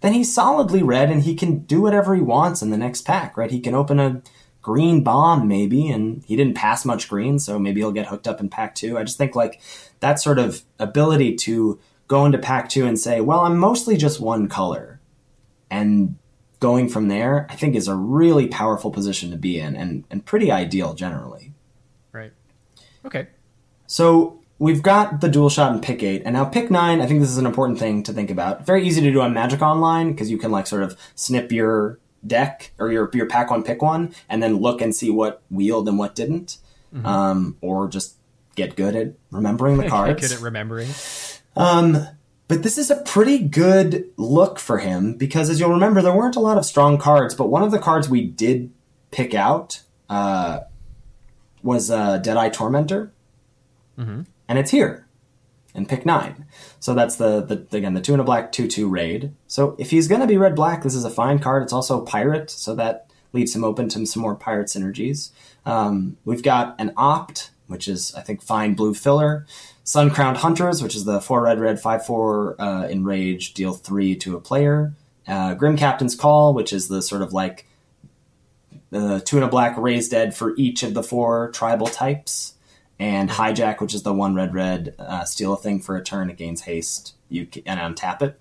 then 0.00 0.12
he's 0.12 0.34
solidly 0.34 0.82
red 0.82 1.10
and 1.10 1.22
he 1.22 1.34
can 1.34 1.60
do 1.60 1.80
whatever 1.80 2.14
he 2.14 2.20
wants 2.20 2.62
in 2.62 2.70
the 2.70 2.76
next 2.76 3.02
pack, 3.02 3.36
right? 3.36 3.50
He 3.50 3.60
can 3.60 3.74
open 3.74 3.98
a 3.98 4.22
green 4.60 5.02
bomb 5.02 5.46
maybe, 5.46 5.88
and 5.88 6.24
he 6.26 6.36
didn't 6.36 6.54
pass 6.54 6.84
much 6.84 7.08
green, 7.08 7.38
so 7.38 7.58
maybe 7.58 7.80
he'll 7.80 7.92
get 7.92 8.06
hooked 8.06 8.26
up 8.26 8.40
in 8.40 8.48
pack 8.48 8.74
two. 8.74 8.98
I 8.98 9.04
just 9.04 9.18
think 9.18 9.34
like 9.34 9.60
that 10.00 10.20
sort 10.20 10.38
of 10.38 10.62
ability 10.78 11.36
to 11.36 11.78
go 12.08 12.24
into 12.26 12.38
pack 12.38 12.68
two 12.68 12.86
and 12.86 12.98
say, 12.98 13.20
well, 13.20 13.40
I'm 13.40 13.56
mostly 13.56 13.96
just 13.96 14.20
one 14.20 14.48
color, 14.48 15.00
and 15.70 16.16
going 16.64 16.88
from 16.88 17.08
there, 17.08 17.46
I 17.50 17.56
think 17.56 17.76
is 17.76 17.88
a 17.88 17.94
really 17.94 18.48
powerful 18.48 18.90
position 18.90 19.30
to 19.32 19.36
be 19.36 19.60
in 19.60 19.76
and, 19.76 20.04
and 20.10 20.24
pretty 20.24 20.50
ideal 20.50 20.94
generally. 20.94 21.52
Right. 22.10 22.32
Okay. 23.04 23.26
So 23.86 24.40
we've 24.58 24.80
got 24.80 25.20
the 25.20 25.28
dual 25.28 25.50
shot 25.50 25.74
in 25.74 25.82
pick 25.82 26.02
eight, 26.02 26.22
and 26.24 26.32
now 26.32 26.46
pick 26.46 26.70
nine. 26.70 27.02
I 27.02 27.06
think 27.06 27.20
this 27.20 27.28
is 27.28 27.36
an 27.36 27.44
important 27.44 27.78
thing 27.78 28.02
to 28.04 28.14
think 28.14 28.30
about. 28.30 28.64
Very 28.64 28.86
easy 28.86 29.02
to 29.02 29.12
do 29.12 29.20
on 29.20 29.34
Magic 29.34 29.60
Online 29.60 30.12
because 30.12 30.30
you 30.30 30.38
can 30.38 30.50
like 30.50 30.66
sort 30.66 30.82
of 30.82 30.96
snip 31.14 31.52
your 31.52 31.98
deck 32.26 32.72
or 32.78 32.90
your 32.90 33.10
your 33.12 33.26
pack 33.26 33.50
one, 33.50 33.62
pick 33.62 33.82
one, 33.82 34.14
and 34.30 34.42
then 34.42 34.56
look 34.56 34.80
and 34.80 34.96
see 34.96 35.10
what 35.10 35.42
wheeled 35.50 35.86
and 35.86 35.98
what 35.98 36.14
didn't, 36.14 36.56
mm-hmm. 36.94 37.04
um, 37.04 37.58
or 37.60 37.88
just 37.88 38.16
get 38.54 38.74
good 38.74 38.96
at 38.96 39.12
remembering 39.30 39.76
the 39.76 39.88
cards. 39.90 40.18
get 40.18 40.30
good 40.30 40.36
at 40.38 40.42
remembering. 40.42 40.88
Um, 41.56 42.08
but 42.46 42.62
this 42.62 42.76
is 42.76 42.90
a 42.90 42.96
pretty 43.02 43.38
good 43.38 44.10
look 44.16 44.58
for 44.58 44.78
him 44.78 45.14
because, 45.14 45.48
as 45.48 45.58
you'll 45.58 45.70
remember, 45.70 46.02
there 46.02 46.14
weren't 46.14 46.36
a 46.36 46.40
lot 46.40 46.58
of 46.58 46.66
strong 46.66 46.98
cards. 46.98 47.34
But 47.34 47.48
one 47.48 47.62
of 47.62 47.70
the 47.70 47.78
cards 47.78 48.08
we 48.08 48.26
did 48.26 48.70
pick 49.10 49.34
out 49.34 49.82
uh, 50.10 50.60
was 51.62 51.90
uh, 51.90 52.18
Deadeye 52.18 52.50
Tormentor, 52.50 53.12
mm-hmm. 53.98 54.22
and 54.48 54.58
it's 54.58 54.70
here 54.70 55.06
in 55.74 55.86
pick 55.86 56.04
nine. 56.04 56.46
So 56.80 56.94
that's 56.94 57.16
the, 57.16 57.40
the 57.40 57.76
again 57.76 57.94
the 57.94 58.00
two 58.00 58.12
and 58.12 58.20
a 58.20 58.24
black 58.24 58.52
two 58.52 58.68
two 58.68 58.88
raid. 58.88 59.34
So 59.46 59.74
if 59.78 59.90
he's 59.90 60.08
going 60.08 60.20
to 60.20 60.26
be 60.26 60.36
red 60.36 60.54
black, 60.54 60.82
this 60.82 60.94
is 60.94 61.04
a 61.04 61.10
fine 61.10 61.38
card. 61.38 61.62
It's 61.62 61.72
also 61.72 62.02
pirate, 62.02 62.50
so 62.50 62.74
that 62.74 63.08
leaves 63.32 63.54
him 63.54 63.64
open 63.64 63.88
to 63.88 64.06
some 64.06 64.22
more 64.22 64.34
pirate 64.34 64.68
synergies. 64.68 65.30
Um, 65.66 66.18
we've 66.24 66.42
got 66.42 66.76
an 66.78 66.92
opt, 66.96 67.50
which 67.66 67.88
is 67.88 68.14
I 68.14 68.20
think 68.20 68.42
fine 68.42 68.74
blue 68.74 68.94
filler. 68.94 69.46
Sun 69.84 70.10
Crowned 70.10 70.38
Hunters, 70.38 70.82
which 70.82 70.96
is 70.96 71.04
the 71.04 71.20
four 71.20 71.42
red 71.42 71.60
red 71.60 71.80
five 71.80 72.06
four 72.06 72.60
uh, 72.60 72.86
enrage, 72.88 73.54
deal 73.54 73.74
three 73.74 74.16
to 74.16 74.36
a 74.36 74.40
player. 74.40 74.94
Uh, 75.26 75.54
Grim 75.54 75.76
Captain's 75.76 76.14
Call, 76.14 76.54
which 76.54 76.72
is 76.72 76.88
the 76.88 77.02
sort 77.02 77.22
of 77.22 77.32
like 77.32 77.66
the 78.90 79.20
two 79.20 79.36
and 79.36 79.44
a 79.44 79.48
black 79.48 79.76
raised 79.76 80.10
dead 80.10 80.34
for 80.34 80.54
each 80.56 80.82
of 80.82 80.94
the 80.94 81.02
four 81.02 81.50
tribal 81.50 81.86
types, 81.86 82.54
and 82.98 83.28
Hijack, 83.28 83.80
which 83.80 83.94
is 83.94 84.02
the 84.02 84.14
one 84.14 84.34
red 84.34 84.54
red 84.54 84.94
uh, 84.98 85.24
steal 85.24 85.52
a 85.52 85.56
thing 85.56 85.80
for 85.80 85.96
a 85.96 86.02
turn, 86.02 86.30
it 86.30 86.36
gains 86.36 86.62
haste, 86.62 87.14
you 87.28 87.46
can, 87.46 87.62
and 87.66 87.96
untap 87.96 88.22
it. 88.22 88.38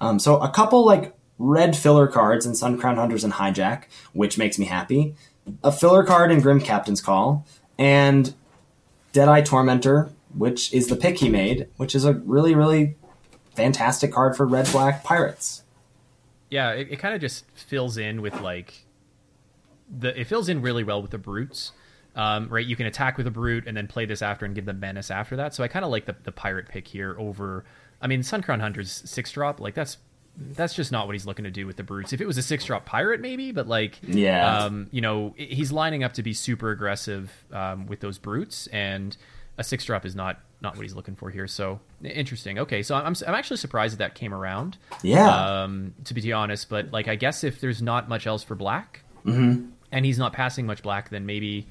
Um, 0.00 0.18
so 0.18 0.40
a 0.40 0.50
couple 0.50 0.84
like 0.84 1.14
red 1.38 1.76
filler 1.76 2.06
cards 2.06 2.44
in 2.44 2.54
Sun 2.54 2.78
Crowned 2.78 2.98
Hunters 2.98 3.24
and 3.24 3.34
Hijack, 3.34 3.84
which 4.12 4.36
makes 4.36 4.58
me 4.58 4.66
happy. 4.66 5.14
A 5.64 5.72
filler 5.72 6.04
card 6.04 6.30
in 6.30 6.40
Grim 6.40 6.60
Captain's 6.60 7.00
Call, 7.00 7.46
and 7.78 8.34
Deadeye 9.12 9.42
Tormentor, 9.42 10.10
which 10.34 10.72
is 10.72 10.88
the 10.88 10.96
pick 10.96 11.18
he 11.18 11.28
made, 11.28 11.68
which 11.76 11.94
is 11.94 12.04
a 12.04 12.14
really, 12.14 12.54
really 12.54 12.96
fantastic 13.54 14.12
card 14.12 14.36
for 14.36 14.46
red 14.46 14.70
black 14.72 15.04
pirates. 15.04 15.62
Yeah, 16.50 16.70
it, 16.72 16.88
it 16.90 16.96
kind 16.98 17.14
of 17.14 17.20
just 17.20 17.44
fills 17.54 17.96
in 17.96 18.20
with 18.22 18.40
like 18.40 18.86
the 19.88 20.18
it 20.18 20.26
fills 20.26 20.48
in 20.48 20.62
really 20.62 20.84
well 20.84 21.00
with 21.00 21.10
the 21.10 21.18
brutes. 21.18 21.72
Um, 22.14 22.48
right, 22.48 22.64
you 22.64 22.76
can 22.76 22.86
attack 22.86 23.16
with 23.16 23.26
a 23.26 23.30
brute 23.30 23.66
and 23.66 23.74
then 23.74 23.86
play 23.86 24.04
this 24.04 24.20
after 24.20 24.44
and 24.44 24.54
give 24.54 24.66
them 24.66 24.80
menace 24.80 25.10
after 25.10 25.36
that. 25.36 25.54
So 25.54 25.64
I 25.64 25.68
kind 25.68 25.82
of 25.82 25.90
like 25.90 26.04
the, 26.04 26.14
the 26.24 26.32
pirate 26.32 26.68
pick 26.68 26.86
here 26.86 27.16
over. 27.18 27.64
I 28.02 28.06
mean, 28.06 28.20
Suncrown 28.20 28.60
Hunter's 28.60 29.02
six 29.06 29.32
drop 29.32 29.60
like 29.60 29.74
that's 29.74 29.96
that's 30.36 30.74
just 30.74 30.92
not 30.92 31.06
what 31.06 31.14
he's 31.14 31.26
looking 31.26 31.44
to 31.44 31.50
do 31.50 31.66
with 31.66 31.76
the 31.76 31.82
brutes. 31.82 32.12
If 32.12 32.20
it 32.20 32.26
was 32.26 32.38
a 32.38 32.42
six 32.42 32.64
drop 32.64 32.86
pirate, 32.86 33.20
maybe, 33.20 33.52
but 33.52 33.68
like, 33.68 33.98
yeah, 34.02 34.64
um, 34.64 34.88
you 34.90 35.00
know, 35.00 35.34
he's 35.36 35.72
lining 35.72 36.04
up 36.04 36.14
to 36.14 36.22
be 36.22 36.32
super 36.32 36.70
aggressive 36.70 37.30
um, 37.52 37.86
with 37.86 38.00
those 38.00 38.18
brutes, 38.18 38.66
and 38.68 39.16
a 39.58 39.64
six 39.64 39.84
drop 39.84 40.06
is 40.06 40.14
not 40.14 40.40
not 40.60 40.76
what 40.76 40.82
he's 40.82 40.94
looking 40.94 41.16
for 41.16 41.30
here. 41.30 41.46
So 41.46 41.80
interesting. 42.02 42.58
Okay, 42.60 42.82
so 42.82 42.94
I'm 42.94 43.14
I'm 43.26 43.34
actually 43.34 43.58
surprised 43.58 43.94
that 43.94 43.98
that 43.98 44.14
came 44.14 44.32
around. 44.32 44.78
Yeah. 45.02 45.62
Um, 45.62 45.94
to 46.04 46.14
be 46.14 46.32
honest, 46.32 46.68
but 46.68 46.92
like 46.92 47.08
I 47.08 47.16
guess 47.16 47.44
if 47.44 47.60
there's 47.60 47.82
not 47.82 48.08
much 48.08 48.26
else 48.26 48.42
for 48.42 48.54
black, 48.54 49.00
mm-hmm. 49.26 49.66
and 49.90 50.04
he's 50.04 50.18
not 50.18 50.32
passing 50.32 50.66
much 50.66 50.82
black, 50.82 51.10
then 51.10 51.26
maybe, 51.26 51.66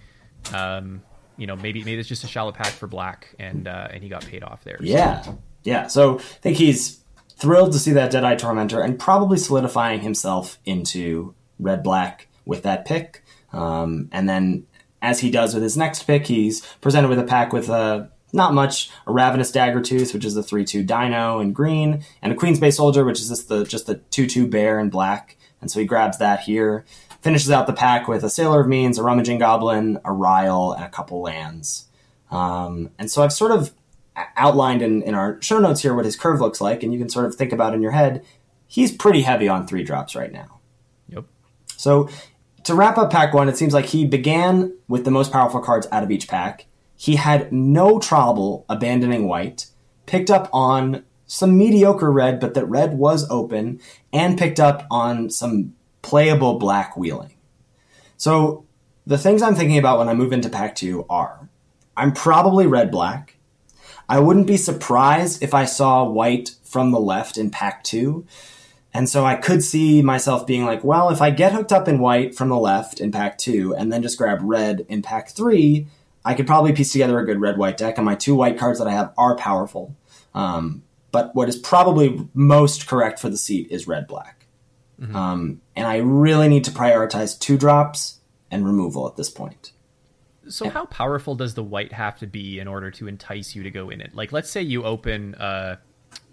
um, 0.53 1.01
you 1.37 1.47
know, 1.47 1.55
maybe 1.55 1.83
maybe 1.83 1.99
it's 1.99 2.09
just 2.09 2.23
a 2.23 2.27
shallow 2.27 2.51
pack 2.51 2.67
for 2.67 2.87
black, 2.87 3.33
and 3.39 3.67
uh, 3.67 3.87
and 3.89 4.03
he 4.03 4.09
got 4.09 4.25
paid 4.25 4.43
off 4.43 4.63
there. 4.63 4.77
Yeah. 4.81 5.21
So. 5.21 5.39
Yeah. 5.63 5.87
So 5.87 6.19
I 6.19 6.21
think 6.21 6.57
he's 6.57 7.00
thrilled 7.41 7.71
to 7.71 7.79
see 7.79 7.91
that 7.91 8.11
Deadeye 8.11 8.35
Tormentor 8.35 8.81
and 8.81 8.99
probably 8.99 9.35
solidifying 9.35 10.01
himself 10.01 10.59
into 10.63 11.33
red 11.59 11.81
black 11.81 12.27
with 12.45 12.61
that 12.61 12.85
pick. 12.85 13.23
Um, 13.51 14.09
and 14.11 14.29
then 14.29 14.67
as 15.01 15.21
he 15.21 15.31
does 15.31 15.55
with 15.55 15.63
his 15.63 15.75
next 15.75 16.03
pick, 16.03 16.27
he's 16.27 16.63
presented 16.81 17.07
with 17.07 17.17
a 17.17 17.23
pack 17.23 17.51
with 17.51 17.67
a 17.67 18.11
not 18.31 18.53
much 18.53 18.91
a 19.07 19.11
ravenous 19.11 19.51
daggertooth, 19.51 20.13
which 20.13 20.23
is 20.23 20.35
the 20.35 20.43
three 20.43 20.63
two 20.63 20.83
dino 20.83 21.39
in 21.39 21.51
green, 21.51 22.03
and 22.21 22.31
a 22.31 22.35
queen's 22.35 22.59
bay 22.59 22.69
soldier, 22.69 23.03
which 23.03 23.19
is 23.19 23.29
just 23.29 23.49
the 23.49 23.65
just 23.65 23.87
the 23.87 23.95
two 23.95 24.27
two 24.27 24.47
bear 24.47 24.79
in 24.79 24.91
black. 24.91 25.35
And 25.61 25.71
so 25.71 25.79
he 25.79 25.85
grabs 25.85 26.19
that 26.19 26.41
here, 26.41 26.85
finishes 27.21 27.49
out 27.49 27.65
the 27.65 27.73
pack 27.73 28.07
with 28.07 28.23
a 28.23 28.29
sailor 28.29 28.61
of 28.61 28.67
means, 28.67 28.99
a 28.99 29.03
rummaging 29.03 29.39
goblin, 29.39 29.99
a 30.05 30.11
Rile, 30.11 30.73
and 30.73 30.83
a 30.83 30.89
couple 30.89 31.21
lands. 31.21 31.87
Um, 32.29 32.91
and 32.99 33.11
so 33.11 33.23
I've 33.23 33.33
sort 33.33 33.51
of 33.51 33.73
outlined 34.15 34.81
in, 34.81 35.01
in 35.03 35.13
our 35.13 35.41
show 35.41 35.59
notes 35.59 35.81
here 35.81 35.93
what 35.93 36.05
his 36.05 36.15
curve 36.15 36.41
looks 36.41 36.61
like, 36.61 36.83
and 36.83 36.93
you 36.93 36.99
can 36.99 37.09
sort 37.09 37.25
of 37.25 37.35
think 37.35 37.51
about 37.51 37.73
in 37.73 37.81
your 37.81 37.91
head. 37.91 38.25
He's 38.67 38.91
pretty 38.91 39.21
heavy 39.21 39.47
on 39.47 39.67
three 39.67 39.83
drops 39.83 40.15
right 40.15 40.31
now. 40.31 40.59
Yep. 41.09 41.25
So 41.77 42.09
to 42.63 42.75
wrap 42.75 42.97
up 42.97 43.11
pack 43.11 43.33
one, 43.33 43.49
it 43.49 43.57
seems 43.57 43.73
like 43.73 43.87
he 43.87 44.05
began 44.05 44.75
with 44.87 45.05
the 45.05 45.11
most 45.11 45.31
powerful 45.31 45.61
cards 45.61 45.87
out 45.91 46.03
of 46.03 46.11
each 46.11 46.27
pack. 46.27 46.65
He 46.95 47.15
had 47.15 47.51
no 47.51 47.99
trouble 47.99 48.65
abandoning 48.69 49.27
white, 49.27 49.67
picked 50.05 50.29
up 50.29 50.49
on 50.53 51.03
some 51.25 51.57
mediocre 51.57 52.11
red, 52.11 52.39
but 52.39 52.53
that 52.53 52.65
red 52.65 52.97
was 52.97 53.29
open, 53.29 53.79
and 54.13 54.37
picked 54.37 54.59
up 54.59 54.85
on 54.91 55.29
some 55.29 55.73
playable 56.01 56.59
black 56.59 56.95
wheeling. 56.97 57.33
So 58.17 58.65
the 59.07 59.17
things 59.17 59.41
I'm 59.41 59.55
thinking 59.55 59.77
about 59.77 59.97
when 59.97 60.09
I 60.09 60.13
move 60.13 60.33
into 60.33 60.49
pack 60.49 60.75
two 60.75 61.05
are 61.09 61.49
I'm 61.97 62.11
probably 62.11 62.67
red 62.67 62.91
black. 62.91 63.37
I 64.11 64.19
wouldn't 64.19 64.45
be 64.45 64.57
surprised 64.57 65.41
if 65.41 65.53
I 65.53 65.63
saw 65.63 66.03
white 66.03 66.55
from 66.65 66.91
the 66.91 66.99
left 66.99 67.37
in 67.37 67.49
pack 67.49 67.81
two. 67.81 68.25
And 68.93 69.07
so 69.07 69.23
I 69.23 69.35
could 69.35 69.63
see 69.63 70.01
myself 70.01 70.45
being 70.45 70.65
like, 70.65 70.83
well, 70.83 71.11
if 71.11 71.21
I 71.21 71.29
get 71.29 71.53
hooked 71.53 71.71
up 71.71 71.87
in 71.87 71.99
white 71.99 72.35
from 72.35 72.49
the 72.49 72.57
left 72.57 72.99
in 72.99 73.13
pack 73.13 73.37
two 73.37 73.73
and 73.73 73.89
then 73.89 74.01
just 74.01 74.17
grab 74.17 74.39
red 74.41 74.85
in 74.89 75.01
pack 75.01 75.29
three, 75.29 75.87
I 76.25 76.33
could 76.33 76.45
probably 76.45 76.73
piece 76.73 76.91
together 76.91 77.19
a 77.19 77.25
good 77.25 77.39
red 77.39 77.57
white 77.57 77.77
deck. 77.77 77.97
And 77.97 78.03
my 78.03 78.15
two 78.15 78.35
white 78.35 78.59
cards 78.59 78.79
that 78.79 78.87
I 78.89 78.91
have 78.91 79.13
are 79.17 79.37
powerful. 79.37 79.95
Um, 80.35 80.83
but 81.13 81.33
what 81.33 81.47
is 81.47 81.55
probably 81.55 82.27
most 82.33 82.87
correct 82.87 83.17
for 83.17 83.29
the 83.29 83.37
seat 83.37 83.67
is 83.71 83.87
red 83.87 84.07
black. 84.07 84.45
Mm-hmm. 84.99 85.15
Um, 85.15 85.61
and 85.73 85.87
I 85.87 85.99
really 85.99 86.49
need 86.49 86.65
to 86.65 86.71
prioritize 86.71 87.39
two 87.39 87.57
drops 87.57 88.19
and 88.51 88.65
removal 88.65 89.07
at 89.07 89.15
this 89.15 89.29
point. 89.29 89.71
So, 90.51 90.69
how 90.69 90.85
powerful 90.85 91.35
does 91.35 91.53
the 91.53 91.63
white 91.63 91.93
have 91.93 92.19
to 92.19 92.27
be 92.27 92.59
in 92.59 92.67
order 92.67 92.91
to 92.91 93.07
entice 93.07 93.55
you 93.55 93.63
to 93.63 93.71
go 93.71 93.89
in 93.89 94.01
it? 94.01 94.15
Like, 94.15 94.31
let's 94.31 94.49
say 94.49 94.61
you 94.61 94.83
open 94.83 95.35
uh, 95.35 95.77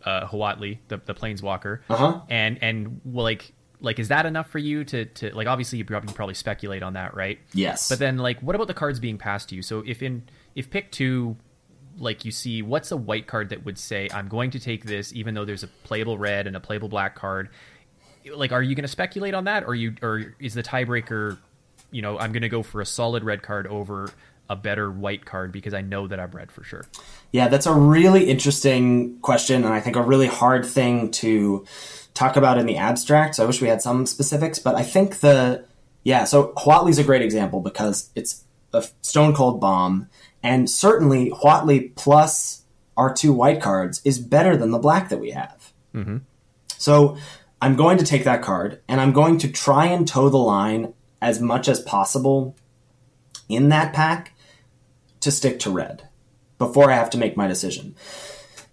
uh, 0.04 0.26
Huatli, 0.26 0.78
the 0.88 0.98
the 0.98 1.14
Planeswalker, 1.14 1.80
uh-huh. 1.88 2.20
and 2.28 2.58
and 2.62 3.00
well, 3.04 3.24
like 3.24 3.52
like 3.80 3.98
is 3.98 4.08
that 4.08 4.26
enough 4.26 4.50
for 4.50 4.58
you 4.58 4.84
to 4.84 5.04
to 5.04 5.34
like 5.34 5.46
obviously 5.46 5.78
you 5.78 5.84
probably, 5.84 6.12
probably 6.12 6.34
speculate 6.34 6.82
on 6.82 6.94
that, 6.94 7.14
right? 7.14 7.38
Yes. 7.52 7.88
But 7.88 7.98
then 7.98 8.18
like, 8.18 8.40
what 8.40 8.54
about 8.54 8.68
the 8.68 8.74
cards 8.74 9.00
being 9.00 9.18
passed 9.18 9.50
to 9.50 9.54
you? 9.54 9.62
So 9.62 9.82
if 9.86 10.02
in 10.02 10.24
if 10.54 10.70
pick 10.70 10.90
two, 10.90 11.36
like 11.96 12.24
you 12.24 12.30
see, 12.30 12.62
what's 12.62 12.90
a 12.90 12.96
white 12.96 13.26
card 13.26 13.50
that 13.50 13.64
would 13.64 13.78
say 13.78 14.08
I'm 14.12 14.28
going 14.28 14.50
to 14.52 14.60
take 14.60 14.84
this, 14.84 15.12
even 15.12 15.34
though 15.34 15.44
there's 15.44 15.62
a 15.62 15.68
playable 15.84 16.18
red 16.18 16.46
and 16.46 16.56
a 16.56 16.60
playable 16.60 16.88
black 16.88 17.14
card? 17.14 17.50
Like, 18.34 18.52
are 18.52 18.62
you 18.62 18.74
going 18.74 18.82
to 18.82 18.88
speculate 18.88 19.34
on 19.34 19.44
that, 19.44 19.64
or 19.64 19.74
you 19.74 19.94
or 20.02 20.34
is 20.38 20.54
the 20.54 20.62
tiebreaker? 20.62 21.38
You 21.90 22.02
know, 22.02 22.18
I'm 22.18 22.32
going 22.32 22.42
to 22.42 22.48
go 22.48 22.62
for 22.62 22.80
a 22.80 22.86
solid 22.86 23.24
red 23.24 23.42
card 23.42 23.66
over 23.66 24.10
a 24.48 24.56
better 24.56 24.90
white 24.90 25.24
card 25.24 25.52
because 25.52 25.74
I 25.74 25.82
know 25.82 26.06
that 26.06 26.18
I'm 26.18 26.30
red 26.30 26.50
for 26.50 26.64
sure? 26.64 26.86
Yeah, 27.32 27.48
that's 27.48 27.66
a 27.66 27.74
really 27.74 28.24
interesting 28.30 29.18
question, 29.20 29.64
and 29.64 29.72
I 29.72 29.80
think 29.80 29.96
a 29.96 30.02
really 30.02 30.26
hard 30.26 30.64
thing 30.64 31.10
to 31.12 31.66
talk 32.14 32.36
about 32.36 32.58
in 32.58 32.66
the 32.66 32.76
abstract. 32.76 33.36
So 33.36 33.44
I 33.44 33.46
wish 33.46 33.60
we 33.60 33.68
had 33.68 33.82
some 33.82 34.06
specifics, 34.06 34.58
but 34.58 34.74
I 34.74 34.82
think 34.82 35.20
the 35.20 35.64
yeah. 36.04 36.24
So 36.24 36.54
Huatli's 36.56 36.98
a 36.98 37.04
great 37.04 37.22
example 37.22 37.60
because 37.60 38.10
it's 38.14 38.44
a 38.72 38.84
stone 39.02 39.34
cold 39.34 39.60
bomb, 39.60 40.08
and 40.42 40.70
certainly 40.70 41.30
Huatli 41.30 41.94
plus 41.94 42.62
our 42.96 43.12
two 43.12 43.32
white 43.32 43.60
cards 43.60 44.00
is 44.04 44.18
better 44.18 44.56
than 44.56 44.70
the 44.70 44.78
black 44.78 45.10
that 45.10 45.20
we 45.20 45.30
have. 45.30 45.72
Mm-hmm. 45.94 46.18
So 46.78 47.18
I'm 47.60 47.76
going 47.76 47.98
to 47.98 48.04
take 48.04 48.24
that 48.24 48.40
card, 48.40 48.80
and 48.88 49.00
I'm 49.00 49.12
going 49.12 49.38
to 49.38 49.48
try 49.48 49.86
and 49.86 50.08
toe 50.08 50.30
the 50.30 50.38
line 50.38 50.94
as 51.20 51.40
much 51.40 51.68
as 51.68 51.80
possible 51.80 52.56
in 53.48 53.68
that 53.70 53.92
pack 53.92 54.34
to 55.20 55.30
stick 55.30 55.58
to 55.60 55.70
red 55.70 56.08
before 56.58 56.90
I 56.90 56.96
have 56.96 57.10
to 57.10 57.18
make 57.18 57.36
my 57.36 57.46
decision. 57.46 57.94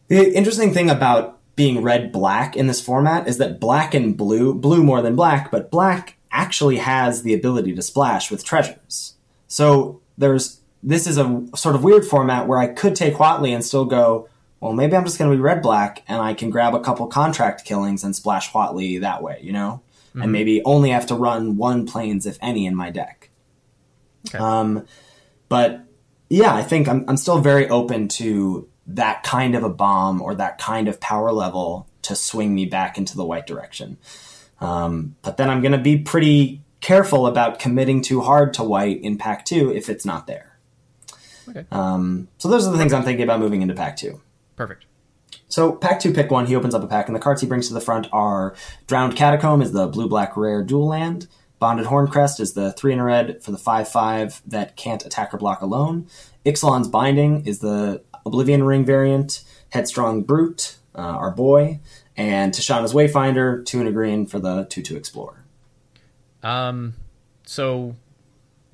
The 0.07 0.35
interesting 0.35 0.73
thing 0.73 0.89
about 0.89 1.39
being 1.55 1.81
red 1.81 2.11
black 2.11 2.55
in 2.55 2.67
this 2.67 2.81
format 2.81 3.27
is 3.27 3.37
that 3.37 3.59
black 3.59 3.93
and 3.93 4.15
blue, 4.15 4.53
blue 4.53 4.83
more 4.83 5.01
than 5.01 5.15
black, 5.15 5.49
but 5.51 5.71
black 5.71 6.17
actually 6.31 6.77
has 6.77 7.23
the 7.23 7.33
ability 7.33 7.73
to 7.73 7.81
splash 7.81 8.29
with 8.29 8.43
treasures. 8.43 9.15
So 9.47 10.01
there's 10.17 10.59
this 10.83 11.07
is 11.07 11.17
a 11.17 11.43
sort 11.55 11.75
of 11.75 11.83
weird 11.83 12.05
format 12.05 12.47
where 12.47 12.59
I 12.59 12.67
could 12.67 12.95
take 12.95 13.15
Huatli 13.15 13.55
and 13.55 13.65
still 13.65 13.85
go, 13.85 14.29
well, 14.59 14.71
maybe 14.71 14.95
I'm 14.95 15.03
just 15.03 15.17
going 15.17 15.31
to 15.31 15.35
be 15.35 15.41
red 15.41 15.63
black 15.63 16.03
and 16.07 16.21
I 16.21 16.35
can 16.35 16.51
grab 16.51 16.75
a 16.75 16.79
couple 16.79 17.07
contract 17.07 17.65
killings 17.65 18.03
and 18.03 18.15
splash 18.15 18.51
Huatli 18.51 19.01
that 19.01 19.23
way, 19.23 19.39
you 19.41 19.51
know? 19.51 19.81
Mm-hmm. 20.15 20.21
And 20.21 20.31
maybe 20.31 20.61
only 20.63 20.91
have 20.91 21.07
to 21.07 21.15
run 21.15 21.57
one 21.57 21.85
Plains, 21.85 22.25
if 22.25 22.37
any, 22.41 22.65
in 22.65 22.73
my 22.73 22.89
deck. 22.89 23.31
Okay. 24.29 24.37
Um, 24.37 24.87
but 25.49 25.81
yeah, 26.29 26.55
I 26.55 26.63
think 26.63 26.87
I'm, 26.87 27.03
I'm 27.09 27.17
still 27.17 27.39
very 27.39 27.67
open 27.67 28.07
to 28.07 28.69
that 28.87 29.23
kind 29.23 29.55
of 29.55 29.63
a 29.63 29.69
bomb 29.69 30.21
or 30.21 30.33
that 30.35 30.57
kind 30.57 30.87
of 30.87 31.01
power 31.01 31.33
level 31.33 31.89
to 32.03 32.15
swing 32.15 32.55
me 32.55 32.65
back 32.65 32.97
into 32.97 33.17
the 33.17 33.25
white 33.25 33.45
direction. 33.45 33.97
Um, 34.61 35.17
but 35.21 35.35
then 35.35 35.49
I'm 35.49 35.59
going 35.59 35.73
to 35.73 35.77
be 35.77 35.97
pretty 35.97 36.61
careful 36.79 37.27
about 37.27 37.59
committing 37.59 38.01
too 38.01 38.21
hard 38.21 38.53
to 38.53 38.63
white 38.63 39.01
in 39.01 39.17
pack 39.17 39.43
two 39.43 39.73
if 39.73 39.89
it's 39.89 40.05
not 40.05 40.27
there. 40.27 40.57
Okay. 41.49 41.65
Um, 41.73 42.29
so 42.37 42.47
those 42.47 42.65
are 42.65 42.71
the 42.71 42.77
things 42.77 42.93
I'm 42.93 43.03
thinking 43.03 43.23
about 43.23 43.41
moving 43.41 43.61
into 43.61 43.73
pack 43.73 43.97
two. 43.97 44.21
Perfect. 44.55 44.85
So 45.47 45.71
pack 45.73 45.99
two, 45.99 46.13
pick 46.13 46.31
one. 46.31 46.45
He 46.45 46.55
opens 46.55 46.75
up 46.75 46.83
a 46.83 46.87
pack, 46.87 47.07
and 47.07 47.15
the 47.15 47.19
cards 47.19 47.41
he 47.41 47.47
brings 47.47 47.67
to 47.67 47.73
the 47.73 47.81
front 47.81 48.07
are 48.11 48.55
Drowned 48.87 49.15
Catacomb 49.15 49.61
is 49.61 49.71
the 49.71 49.87
blue 49.87 50.07
black 50.07 50.35
rare 50.35 50.63
dual 50.63 50.87
land. 50.87 51.27
Bonded 51.59 51.87
Horncrest 51.87 52.39
is 52.39 52.53
the 52.53 52.73
three 52.73 52.93
in 52.93 52.99
a 52.99 53.03
red 53.03 53.41
for 53.41 53.51
the 53.51 53.57
five 53.57 53.87
five 53.87 54.41
that 54.45 54.75
can't 54.75 55.05
attack 55.05 55.33
or 55.33 55.37
block 55.37 55.61
alone. 55.61 56.07
Ixalan's 56.45 56.87
Binding 56.87 57.45
is 57.45 57.59
the 57.59 58.03
Oblivion 58.25 58.63
Ring 58.63 58.85
variant. 58.85 59.43
Headstrong 59.69 60.23
Brute, 60.23 60.77
uh, 60.95 61.01
our 61.01 61.31
boy, 61.31 61.79
and 62.15 62.53
Tishana's 62.53 62.93
Wayfinder, 62.93 63.65
two 63.65 63.81
in 63.81 63.87
a 63.87 63.91
green 63.91 64.25
for 64.25 64.39
the 64.39 64.65
two 64.65 64.81
two 64.81 64.95
Explorer. 64.95 65.43
Um, 66.43 66.93
so, 67.45 67.95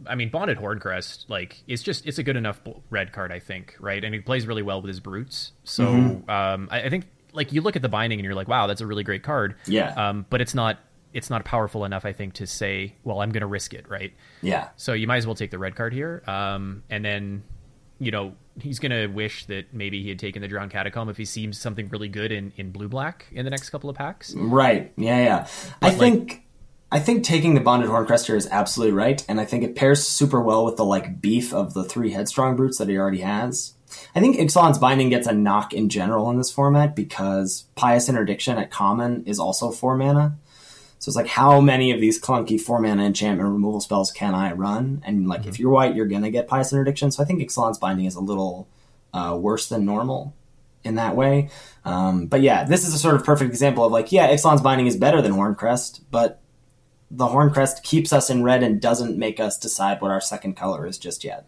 I 0.07 0.15
mean, 0.15 0.29
Bonded 0.29 0.57
Horncrest, 0.57 1.25
like, 1.29 1.63
it's 1.67 1.83
just 1.83 2.05
it's 2.05 2.17
a 2.17 2.23
good 2.23 2.35
enough 2.35 2.61
red 2.89 3.11
card, 3.11 3.31
I 3.31 3.39
think, 3.39 3.75
right? 3.79 4.03
And 4.03 4.13
he 4.13 4.21
plays 4.21 4.47
really 4.47 4.63
well 4.63 4.81
with 4.81 4.89
his 4.89 4.99
brutes. 4.99 5.51
So, 5.63 5.85
mm-hmm. 5.85 6.29
um, 6.29 6.69
I, 6.71 6.83
I 6.83 6.89
think 6.89 7.05
like 7.33 7.53
you 7.53 7.61
look 7.61 7.75
at 7.75 7.81
the 7.81 7.89
binding 7.89 8.19
and 8.19 8.25
you're 8.25 8.35
like, 8.35 8.47
wow, 8.47 8.67
that's 8.67 8.81
a 8.81 8.87
really 8.87 9.03
great 9.03 9.23
card. 9.23 9.55
Yeah. 9.65 9.93
Um, 9.93 10.25
but 10.29 10.41
it's 10.41 10.53
not 10.53 10.79
it's 11.13 11.29
not 11.29 11.43
powerful 11.43 11.83
enough, 11.83 12.05
I 12.05 12.13
think, 12.13 12.35
to 12.35 12.47
say, 12.47 12.95
well, 13.03 13.21
I'm 13.21 13.31
going 13.31 13.41
to 13.41 13.47
risk 13.47 13.73
it, 13.73 13.89
right? 13.89 14.13
Yeah. 14.41 14.69
So 14.77 14.93
you 14.93 15.07
might 15.07 15.17
as 15.17 15.25
well 15.25 15.35
take 15.35 15.51
the 15.51 15.59
red 15.59 15.75
card 15.75 15.93
here, 15.93 16.23
um, 16.25 16.83
and 16.89 17.03
then, 17.03 17.43
you 17.99 18.11
know, 18.11 18.33
he's 18.59 18.79
going 18.79 18.91
to 18.91 19.07
wish 19.07 19.45
that 19.45 19.73
maybe 19.73 20.01
he 20.01 20.09
had 20.09 20.19
taken 20.19 20.41
the 20.41 20.47
Drowned 20.47 20.71
Catacomb 20.71 21.09
if 21.09 21.17
he 21.17 21.25
seems 21.25 21.59
something 21.59 21.89
really 21.89 22.07
good 22.07 22.31
in, 22.31 22.53
in 22.55 22.71
blue 22.71 22.87
black 22.87 23.27
in 23.31 23.45
the 23.45 23.51
next 23.51 23.69
couple 23.69 23.89
of 23.89 23.95
packs. 23.95 24.33
Right. 24.35 24.91
Yeah, 24.97 25.23
yeah. 25.23 25.47
But 25.79 25.87
I 25.87 25.89
like, 25.89 25.99
think 25.99 26.43
I 26.93 26.99
think 26.99 27.23
taking 27.23 27.53
the 27.53 27.61
Bonded 27.61 27.89
Horncrest 27.89 28.35
is 28.35 28.49
absolutely 28.51 28.93
right, 28.93 29.23
and 29.29 29.39
I 29.39 29.45
think 29.45 29.63
it 29.63 29.77
pairs 29.77 30.05
super 30.05 30.41
well 30.41 30.65
with 30.65 30.75
the 30.75 30.83
like 30.83 31.21
beef 31.21 31.53
of 31.53 31.73
the 31.73 31.85
three 31.85 32.11
Headstrong 32.11 32.57
brutes 32.57 32.77
that 32.79 32.89
he 32.89 32.97
already 32.97 33.21
has. 33.21 33.73
I 34.13 34.19
think 34.19 34.37
Ixalan's 34.37 34.77
Binding 34.77 35.09
gets 35.09 35.27
a 35.27 35.33
knock 35.33 35.73
in 35.73 35.87
general 35.87 36.29
in 36.29 36.37
this 36.37 36.51
format 36.51 36.95
because 36.95 37.65
Pious 37.75 38.09
Interdiction 38.09 38.57
at 38.57 38.71
common 38.71 39.23
is 39.25 39.39
also 39.39 39.71
four 39.71 39.95
mana. 39.95 40.37
So 40.99 41.09
it's 41.09 41.15
like, 41.15 41.27
how 41.27 41.61
many 41.61 41.91
of 41.91 42.01
these 42.01 42.21
clunky 42.21 42.59
four 42.59 42.79
mana 42.79 43.03
enchantment 43.05 43.49
removal 43.49 43.81
spells 43.81 44.11
can 44.11 44.35
I 44.35 44.51
run? 44.51 45.01
And 45.05 45.27
like, 45.27 45.41
mm-hmm. 45.41 45.49
if 45.49 45.59
you're 45.59 45.71
white, 45.71 45.95
you're 45.95 46.05
gonna 46.07 46.29
get 46.29 46.47
Pious 46.47 46.73
Interdiction. 46.73 47.11
So 47.11 47.23
I 47.23 47.25
think 47.25 47.41
Ixalan's 47.41 47.79
Binding 47.79 48.05
is 48.05 48.15
a 48.15 48.21
little 48.21 48.67
uh, 49.13 49.37
worse 49.39 49.69
than 49.69 49.85
normal 49.85 50.33
in 50.83 50.95
that 50.95 51.15
way. 51.15 51.49
Um, 51.85 52.27
but 52.27 52.41
yeah, 52.41 52.65
this 52.65 52.85
is 52.85 52.93
a 52.93 52.97
sort 52.97 53.15
of 53.15 53.23
perfect 53.23 53.49
example 53.49 53.85
of 53.85 53.91
like, 53.93 54.11
yeah, 54.11 54.29
Ixalan's 54.29 54.61
Binding 54.61 54.87
is 54.87 54.97
better 54.97 55.21
than 55.21 55.31
Horncrest, 55.31 56.01
but 56.11 56.40
the 57.11 57.27
Horncrest 57.27 57.83
keeps 57.83 58.13
us 58.13 58.29
in 58.29 58.41
red 58.41 58.63
and 58.63 58.81
doesn't 58.81 59.17
make 59.17 59.39
us 59.39 59.57
decide 59.57 60.01
what 60.01 60.11
our 60.11 60.21
second 60.21 60.55
color 60.55 60.87
is 60.87 60.97
just 60.97 61.23
yet. 61.23 61.45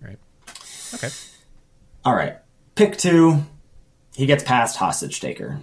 Right. 0.00 0.18
Okay. 0.94 1.08
All 2.04 2.14
right. 2.14 2.38
Pick 2.74 2.96
two. 2.96 3.44
He 4.14 4.26
gets 4.26 4.42
past 4.42 4.76
Hostage 4.76 5.20
Taker. 5.20 5.60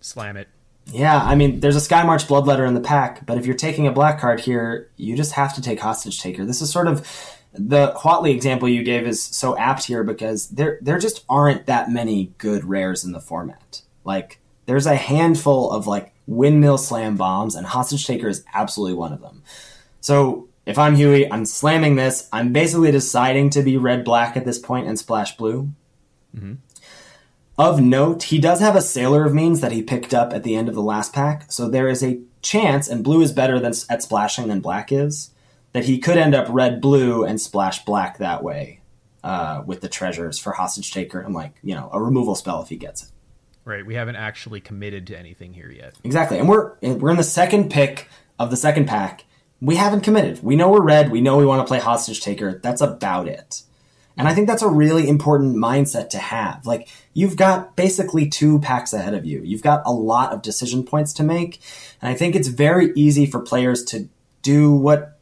Slam 0.00 0.36
it. 0.36 0.48
Yeah, 0.86 1.22
I 1.22 1.36
mean, 1.36 1.60
there's 1.60 1.76
a 1.76 1.88
Skymarch 1.88 2.26
Bloodletter 2.26 2.66
in 2.66 2.74
the 2.74 2.80
pack, 2.80 3.24
but 3.26 3.38
if 3.38 3.46
you're 3.46 3.54
taking 3.54 3.86
a 3.86 3.92
black 3.92 4.18
card 4.18 4.40
here, 4.40 4.90
you 4.96 5.16
just 5.16 5.32
have 5.32 5.54
to 5.54 5.62
take 5.62 5.78
Hostage 5.78 6.20
Taker. 6.20 6.44
This 6.44 6.60
is 6.60 6.72
sort 6.72 6.88
of 6.88 7.06
the 7.52 7.92
Huatli 7.92 8.32
example 8.34 8.68
you 8.68 8.82
gave 8.82 9.06
is 9.06 9.22
so 9.22 9.56
apt 9.56 9.84
here 9.84 10.02
because 10.02 10.48
there 10.48 10.78
there 10.80 10.98
just 10.98 11.24
aren't 11.28 11.66
that 11.66 11.90
many 11.90 12.32
good 12.38 12.64
rares 12.64 13.04
in 13.04 13.12
the 13.12 13.20
format. 13.20 13.82
Like 14.04 14.40
there's 14.70 14.86
a 14.86 14.94
handful 14.94 15.72
of 15.72 15.88
like 15.88 16.12
windmill 16.28 16.78
slam 16.78 17.16
bombs, 17.16 17.56
and 17.56 17.66
Hostage 17.66 18.06
Taker 18.06 18.28
is 18.28 18.44
absolutely 18.54 18.94
one 18.94 19.12
of 19.12 19.20
them. 19.20 19.42
So 20.00 20.48
if 20.64 20.78
I'm 20.78 20.94
Huey, 20.94 21.28
I'm 21.28 21.44
slamming 21.44 21.96
this. 21.96 22.28
I'm 22.32 22.52
basically 22.52 22.92
deciding 22.92 23.50
to 23.50 23.62
be 23.64 23.76
red 23.76 24.04
black 24.04 24.36
at 24.36 24.44
this 24.44 24.60
point 24.60 24.86
and 24.86 24.96
splash 24.96 25.36
blue. 25.36 25.70
Mm-hmm. 26.36 26.54
Of 27.58 27.80
note, 27.80 28.22
he 28.22 28.38
does 28.38 28.60
have 28.60 28.76
a 28.76 28.80
Sailor 28.80 29.24
of 29.24 29.34
Means 29.34 29.60
that 29.60 29.72
he 29.72 29.82
picked 29.82 30.14
up 30.14 30.32
at 30.32 30.44
the 30.44 30.54
end 30.54 30.68
of 30.68 30.76
the 30.76 30.82
last 30.82 31.12
pack, 31.12 31.50
so 31.50 31.68
there 31.68 31.88
is 31.88 32.04
a 32.04 32.20
chance, 32.40 32.86
and 32.86 33.02
blue 33.02 33.22
is 33.22 33.32
better 33.32 33.58
than 33.58 33.72
at 33.90 34.04
splashing 34.04 34.46
than 34.46 34.60
black 34.60 34.92
is, 34.92 35.32
that 35.72 35.86
he 35.86 35.98
could 35.98 36.16
end 36.16 36.36
up 36.36 36.46
red 36.48 36.80
blue 36.80 37.24
and 37.24 37.40
splash 37.40 37.84
black 37.84 38.18
that 38.18 38.44
way 38.44 38.82
uh, 39.24 39.64
with 39.66 39.80
the 39.80 39.88
treasures 39.88 40.38
for 40.38 40.52
Hostage 40.52 40.92
Taker 40.92 41.18
and 41.18 41.34
like 41.34 41.54
you 41.60 41.74
know 41.74 41.90
a 41.92 42.00
removal 42.00 42.36
spell 42.36 42.62
if 42.62 42.68
he 42.68 42.76
gets 42.76 43.02
it. 43.02 43.10
Right, 43.64 43.84
we 43.84 43.94
haven't 43.94 44.16
actually 44.16 44.60
committed 44.60 45.06
to 45.08 45.18
anything 45.18 45.52
here 45.52 45.70
yet. 45.70 45.94
Exactly, 46.02 46.38
and 46.38 46.48
we're 46.48 46.76
we're 46.80 47.10
in 47.10 47.16
the 47.16 47.22
second 47.22 47.70
pick 47.70 48.08
of 48.38 48.50
the 48.50 48.56
second 48.56 48.86
pack. 48.86 49.24
We 49.60 49.76
haven't 49.76 50.00
committed. 50.00 50.42
We 50.42 50.56
know 50.56 50.70
we're 50.70 50.82
red. 50.82 51.10
We 51.10 51.20
know 51.20 51.36
we 51.36 51.44
want 51.44 51.60
to 51.60 51.68
play 51.68 51.78
Hostage 51.78 52.22
Taker. 52.22 52.58
That's 52.62 52.80
about 52.80 53.28
it. 53.28 53.62
And 54.16 54.28
I 54.28 54.34
think 54.34 54.48
that's 54.48 54.62
a 54.62 54.68
really 54.68 55.08
important 55.08 55.56
mindset 55.56 56.10
to 56.10 56.18
have. 56.18 56.66
Like, 56.66 56.88
you've 57.14 57.36
got 57.36 57.74
basically 57.74 58.28
two 58.28 58.58
packs 58.58 58.92
ahead 58.92 59.14
of 59.14 59.24
you. 59.24 59.40
You've 59.42 59.62
got 59.62 59.82
a 59.86 59.92
lot 59.92 60.32
of 60.32 60.42
decision 60.42 60.84
points 60.84 61.14
to 61.14 61.22
make. 61.22 61.60
And 62.02 62.10
I 62.10 62.14
think 62.14 62.34
it's 62.34 62.48
very 62.48 62.92
easy 62.94 63.24
for 63.24 63.40
players 63.40 63.82
to 63.84 64.10
do 64.42 64.72
what 64.72 65.18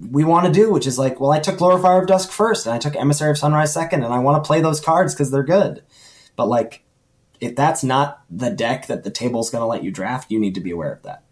we 0.00 0.22
want 0.22 0.46
to 0.46 0.52
do, 0.52 0.70
which 0.70 0.86
is 0.86 0.96
like, 0.96 1.18
well, 1.18 1.32
I 1.32 1.40
took 1.40 1.58
Glorifier 1.58 2.02
of 2.02 2.06
Dusk 2.06 2.30
first, 2.30 2.66
and 2.66 2.74
I 2.74 2.78
took 2.78 2.94
Emissary 2.94 3.32
of 3.32 3.38
Sunrise 3.38 3.72
second, 3.72 4.04
and 4.04 4.14
I 4.14 4.20
want 4.20 4.42
to 4.42 4.46
play 4.46 4.60
those 4.60 4.80
cards 4.80 5.12
because 5.12 5.32
they're 5.32 5.42
good. 5.42 5.82
But 6.36 6.46
like, 6.46 6.83
if 7.44 7.54
that's 7.54 7.84
not 7.84 8.22
the 8.30 8.50
deck 8.50 8.86
that 8.86 9.04
the 9.04 9.10
table's 9.10 9.50
going 9.50 9.60
to 9.60 9.66
let 9.66 9.84
you 9.84 9.90
draft, 9.90 10.30
you 10.30 10.38
need 10.40 10.54
to 10.54 10.60
be 10.60 10.70
aware 10.70 10.92
of 10.92 11.02
that. 11.02 11.22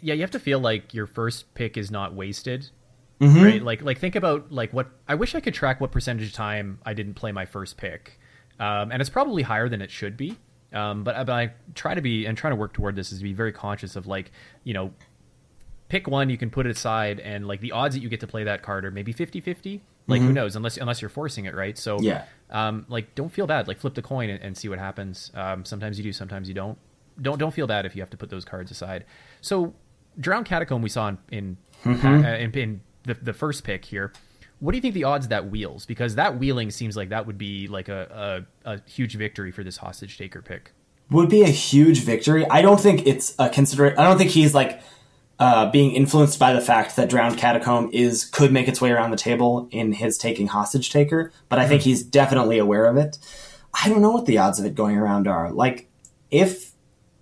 Yeah, 0.00 0.14
you 0.14 0.20
have 0.22 0.30
to 0.30 0.40
feel 0.40 0.58
like 0.58 0.94
your 0.94 1.06
first 1.06 1.52
pick 1.54 1.76
is 1.76 1.90
not 1.90 2.14
wasted. 2.14 2.70
Mm-hmm. 3.20 3.42
Right? 3.42 3.62
Like 3.62 3.82
like 3.82 3.98
think 3.98 4.14
about 4.14 4.52
like 4.52 4.72
what 4.72 4.88
I 5.08 5.16
wish 5.16 5.34
I 5.34 5.40
could 5.40 5.52
track 5.52 5.80
what 5.80 5.90
percentage 5.90 6.28
of 6.28 6.32
time 6.32 6.78
I 6.86 6.94
didn't 6.94 7.14
play 7.14 7.32
my 7.32 7.46
first 7.46 7.76
pick. 7.76 8.18
Um, 8.60 8.92
and 8.92 9.00
it's 9.00 9.10
probably 9.10 9.42
higher 9.42 9.68
than 9.68 9.82
it 9.82 9.90
should 9.90 10.16
be. 10.16 10.36
Um, 10.72 11.02
but, 11.02 11.26
but 11.26 11.32
I 11.32 11.52
try 11.74 11.94
to 11.94 12.00
be 12.00 12.26
and 12.26 12.38
trying 12.38 12.52
to 12.52 12.56
work 12.56 12.72
toward 12.72 12.94
this 12.94 13.12
is 13.12 13.18
to 13.18 13.24
be 13.24 13.32
very 13.32 13.52
conscious 13.52 13.96
of 13.96 14.06
like, 14.06 14.30
you 14.64 14.72
know, 14.72 14.92
pick 15.88 16.06
one, 16.06 16.30
you 16.30 16.38
can 16.38 16.50
put 16.50 16.66
it 16.66 16.70
aside 16.70 17.20
and 17.20 17.48
like 17.48 17.60
the 17.60 17.72
odds 17.72 17.94
that 17.94 18.00
you 18.00 18.08
get 18.08 18.20
to 18.20 18.26
play 18.26 18.44
that 18.44 18.62
card 18.62 18.84
are 18.84 18.90
maybe 18.90 19.12
50-50. 19.12 19.80
Like 20.08 20.20
who 20.22 20.32
knows 20.32 20.56
unless 20.56 20.76
unless 20.78 21.00
you're 21.02 21.08
forcing 21.10 21.44
it, 21.44 21.54
right? 21.54 21.76
So 21.78 22.00
Yeah. 22.00 22.24
um, 22.50 22.86
like 22.88 23.14
don't 23.14 23.28
feel 23.30 23.46
bad. 23.46 23.68
Like 23.68 23.78
flip 23.78 23.94
the 23.94 24.02
coin 24.02 24.30
and, 24.30 24.42
and 24.42 24.56
see 24.56 24.68
what 24.68 24.78
happens. 24.78 25.30
Um, 25.34 25.64
sometimes 25.64 25.98
you 25.98 26.02
do, 26.04 26.12
sometimes 26.12 26.48
you 26.48 26.54
don't. 26.54 26.78
Don't 27.20 27.38
don't 27.38 27.52
feel 27.52 27.66
bad 27.66 27.84
if 27.86 27.94
you 27.94 28.02
have 28.02 28.10
to 28.10 28.16
put 28.16 28.30
those 28.30 28.44
cards 28.44 28.70
aside. 28.70 29.04
So, 29.40 29.74
Drowned 30.18 30.46
Catacomb 30.46 30.82
we 30.82 30.88
saw 30.88 31.08
in 31.08 31.18
in, 31.30 31.56
Mm-hmm. 31.84 32.06
uh, 32.24 32.28
in, 32.36 32.52
in 32.58 32.80
the 33.04 33.14
the 33.14 33.32
first 33.32 33.64
pick 33.64 33.84
here. 33.84 34.12
What 34.60 34.72
do 34.72 34.76
you 34.78 34.82
think 34.82 34.94
the 34.94 35.04
odds 35.04 35.28
that 35.28 35.50
wheels? 35.50 35.86
Because 35.86 36.16
that 36.16 36.38
wheeling 36.38 36.70
seems 36.72 36.96
like 36.96 37.10
that 37.10 37.26
would 37.26 37.38
be 37.38 37.68
like 37.68 37.88
a, 37.88 38.44
a, 38.64 38.72
a 38.74 38.80
huge 38.88 39.14
victory 39.14 39.52
for 39.52 39.62
this 39.62 39.76
hostage 39.76 40.18
taker 40.18 40.42
pick. 40.42 40.72
would 41.10 41.28
be 41.28 41.42
a 41.42 41.48
huge 41.48 42.00
victory. 42.00 42.44
I 42.50 42.60
don't 42.62 42.80
think 42.80 43.06
it's 43.06 43.34
a 43.38 43.48
considerate. 43.48 43.96
I 43.98 44.02
don't 44.04 44.18
think 44.18 44.30
he's 44.30 44.54
like 44.54 44.80
uh, 45.38 45.70
being 45.70 45.92
influenced 45.92 46.38
by 46.38 46.52
the 46.52 46.60
fact 46.60 46.96
that 46.96 47.08
Drowned 47.08 47.38
Catacomb 47.38 47.90
is 47.92 48.24
could 48.24 48.52
make 48.52 48.68
its 48.68 48.80
way 48.80 48.90
around 48.90 49.12
the 49.12 49.16
table 49.16 49.68
in 49.70 49.92
his 49.92 50.18
taking 50.18 50.48
hostage 50.48 50.90
taker, 50.90 51.32
but 51.48 51.58
I 51.58 51.68
think 51.68 51.82
he's 51.82 52.02
definitely 52.02 52.58
aware 52.58 52.86
of 52.86 52.96
it. 52.96 53.18
I 53.72 53.88
don't 53.88 54.02
know 54.02 54.10
what 54.10 54.26
the 54.26 54.38
odds 54.38 54.58
of 54.58 54.66
it 54.66 54.74
going 54.74 54.96
around 54.96 55.28
are. 55.28 55.52
Like, 55.52 55.88
if 56.30 56.72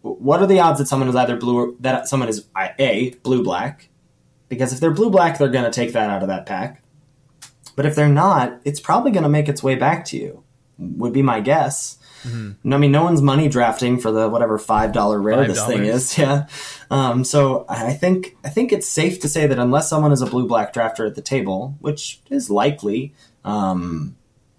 what 0.00 0.40
are 0.40 0.46
the 0.46 0.60
odds 0.60 0.78
that 0.78 0.86
someone 0.86 1.08
is 1.08 1.16
either 1.16 1.36
blue 1.36 1.56
or 1.56 1.74
that 1.80 2.08
someone 2.08 2.28
is 2.28 2.46
a 2.56 3.10
blue 3.22 3.42
black? 3.42 3.88
Because 4.48 4.72
if 4.72 4.80
they're 4.80 4.92
blue 4.92 5.10
black, 5.10 5.38
they're 5.38 5.48
going 5.48 5.64
to 5.64 5.70
take 5.70 5.92
that 5.92 6.08
out 6.08 6.22
of 6.22 6.28
that 6.28 6.46
pack. 6.46 6.82
But 7.74 7.84
if 7.84 7.94
they're 7.94 8.08
not, 8.08 8.60
it's 8.64 8.80
probably 8.80 9.10
going 9.10 9.24
to 9.24 9.28
make 9.28 9.48
its 9.48 9.62
way 9.62 9.74
back 9.74 10.04
to 10.06 10.16
you. 10.16 10.44
Would 10.78 11.12
be 11.12 11.22
my 11.22 11.40
guess. 11.40 11.98
No, 12.24 12.76
I 12.76 12.78
mean, 12.78 12.92
no 12.92 13.04
one's 13.04 13.22
money 13.22 13.48
drafting 13.48 13.98
for 13.98 14.10
the 14.10 14.28
whatever 14.28 14.58
five 14.58 14.92
dollar 14.92 15.20
rare 15.20 15.46
this 15.46 15.64
thing 15.66 15.84
is. 15.84 16.16
Yeah. 16.18 16.46
Um, 16.90 17.24
so 17.24 17.66
I 17.68 17.92
think 17.92 18.36
I 18.44 18.48
think 18.48 18.72
it's 18.72 18.88
safe 18.88 19.20
to 19.20 19.28
say 19.28 19.46
that 19.46 19.58
unless 19.58 19.88
someone 19.88 20.12
is 20.12 20.22
a 20.22 20.26
blue 20.26 20.46
black 20.46 20.72
drafter 20.72 21.06
at 21.06 21.14
the 21.14 21.22
table, 21.22 21.76
which 21.80 22.20
is 22.30 22.50
likely, 22.50 23.14
um, 23.44 24.16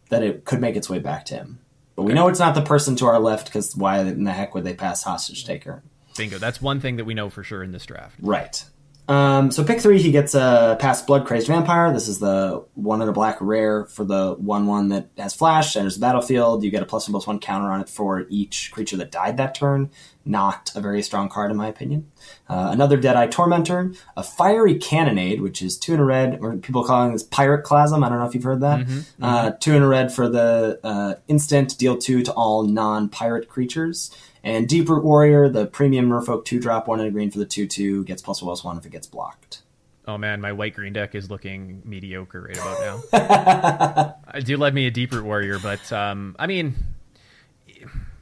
that 0.10 0.24
it 0.24 0.46
could 0.46 0.62
make 0.62 0.76
its 0.76 0.90
way 0.90 1.00
back 1.00 1.26
to 1.26 1.36
him. 1.36 1.60
But 1.96 2.04
we 2.04 2.14
know 2.14 2.28
it's 2.28 2.40
not 2.40 2.54
the 2.54 2.62
person 2.62 2.96
to 2.98 3.08
our 3.08 3.20
left 3.20 3.48
because 3.48 3.76
why 3.76 4.00
in 4.00 4.24
the 4.24 4.32
heck 4.32 4.54
would 4.54 4.64
they 4.64 4.76
pass 4.76 5.04
hostage 5.04 5.46
taker? 5.46 5.82
Bingo. 6.16 6.38
That's 6.38 6.62
one 6.62 6.80
thing 6.80 6.98
that 6.98 7.06
we 7.06 7.14
know 7.14 7.30
for 7.30 7.44
sure 7.44 7.64
in 7.64 7.72
this 7.72 7.86
draft. 7.86 8.18
Right. 8.22 8.64
Um, 9.08 9.52
so 9.52 9.64
pick 9.64 9.80
three, 9.80 10.00
he 10.02 10.12
gets 10.12 10.34
a 10.34 10.76
past 10.80 11.08
blood 11.08 11.26
crazed 11.26 11.48
vampire. 11.48 11.94
This 11.94 12.10
is 12.10 12.20
the 12.20 12.66
one 12.74 13.02
in 13.02 13.08
a 13.08 13.14
black 13.14 13.38
rare 13.40 13.86
for 13.86 14.04
the 14.04 14.34
one 14.34 14.68
one 14.68 14.90
that 14.90 15.10
has 15.18 15.34
flash, 15.34 15.78
enters 15.78 15.96
the 15.96 16.02
battlefield. 16.02 16.64
You 16.64 16.72
get 16.72 16.84
a 16.84 16.86
plus 16.86 17.08
one 17.08 17.14
plus 17.14 17.26
one 17.26 17.40
counter 17.40 17.72
on 17.72 17.80
it 17.80 17.88
for 17.88 18.26
each 18.30 18.70
creature 18.74 18.98
that 18.98 19.12
died 19.12 19.38
that 19.38 19.56
turn. 19.56 19.92
Not 20.26 20.74
a 20.76 20.82
very 20.82 21.02
strong 21.02 21.30
card 21.30 21.52
in 21.52 21.58
my 21.58 21.68
opinion. 21.68 22.12
Uh, 22.50 22.68
another 22.74 22.98
Deadeye 22.98 23.28
Tormentor, 23.28 23.94
a 24.18 24.24
fiery 24.24 24.76
cannonade, 24.76 25.40
which 25.40 25.62
is 25.62 25.78
two 25.78 25.94
in 25.94 26.02
a 26.02 26.06
red, 26.06 26.40
or 26.42 26.58
people 26.58 26.84
calling 26.84 27.14
this 27.14 27.24
pirate 27.24 27.64
clasm. 27.64 28.04
I 28.04 28.10
don't 28.10 28.20
know 28.20 28.26
if 28.26 28.36
you've 28.36 28.44
heard 28.44 28.60
that. 28.60 28.86
Uh, 29.22 29.52
two 29.52 29.74
in 29.74 29.84
a 29.84 29.88
red 29.88 30.12
for 30.12 30.28
the 30.28 30.82
uh, 30.84 31.14
instant, 31.30 31.78
deal 31.78 31.98
two 31.98 32.24
to 32.24 32.34
all 32.34 32.64
non-pirate 32.64 33.48
creatures. 33.48 34.12
And 34.48 34.66
Deeproot 34.66 35.04
Warrior, 35.04 35.50
the 35.50 35.66
premium 35.68 36.08
Merfolk 36.08 36.46
2 36.46 36.62
drop, 36.62 36.88
1 36.88 37.02
in 37.02 37.08
a 37.08 37.12
green 37.12 37.30
for 37.30 37.38
the 37.38 37.46
2 37.46 37.68
2, 37.68 38.06
gets 38.06 38.22
plus 38.22 38.40
plus 38.40 38.64
1 38.64 38.78
if 38.78 38.86
it 38.86 38.92
gets 38.94 39.06
blocked. 39.06 39.62
Oh 40.08 40.18
man, 40.18 40.40
my 40.40 40.54
white 40.54 40.74
green 40.74 40.94
deck 40.94 41.16
is 41.16 41.30
looking 41.30 41.82
mediocre 41.84 42.44
right 42.44 42.58
about 42.58 42.80
now. 43.12 44.16
I 44.32 44.40
do 44.40 44.56
love 44.56 44.74
me 44.74 44.88
a 44.88 44.92
deeproot 44.92 45.24
warrior, 45.24 45.60
but 45.60 45.92
um, 45.92 46.34
I 46.40 46.48
mean, 46.48 46.76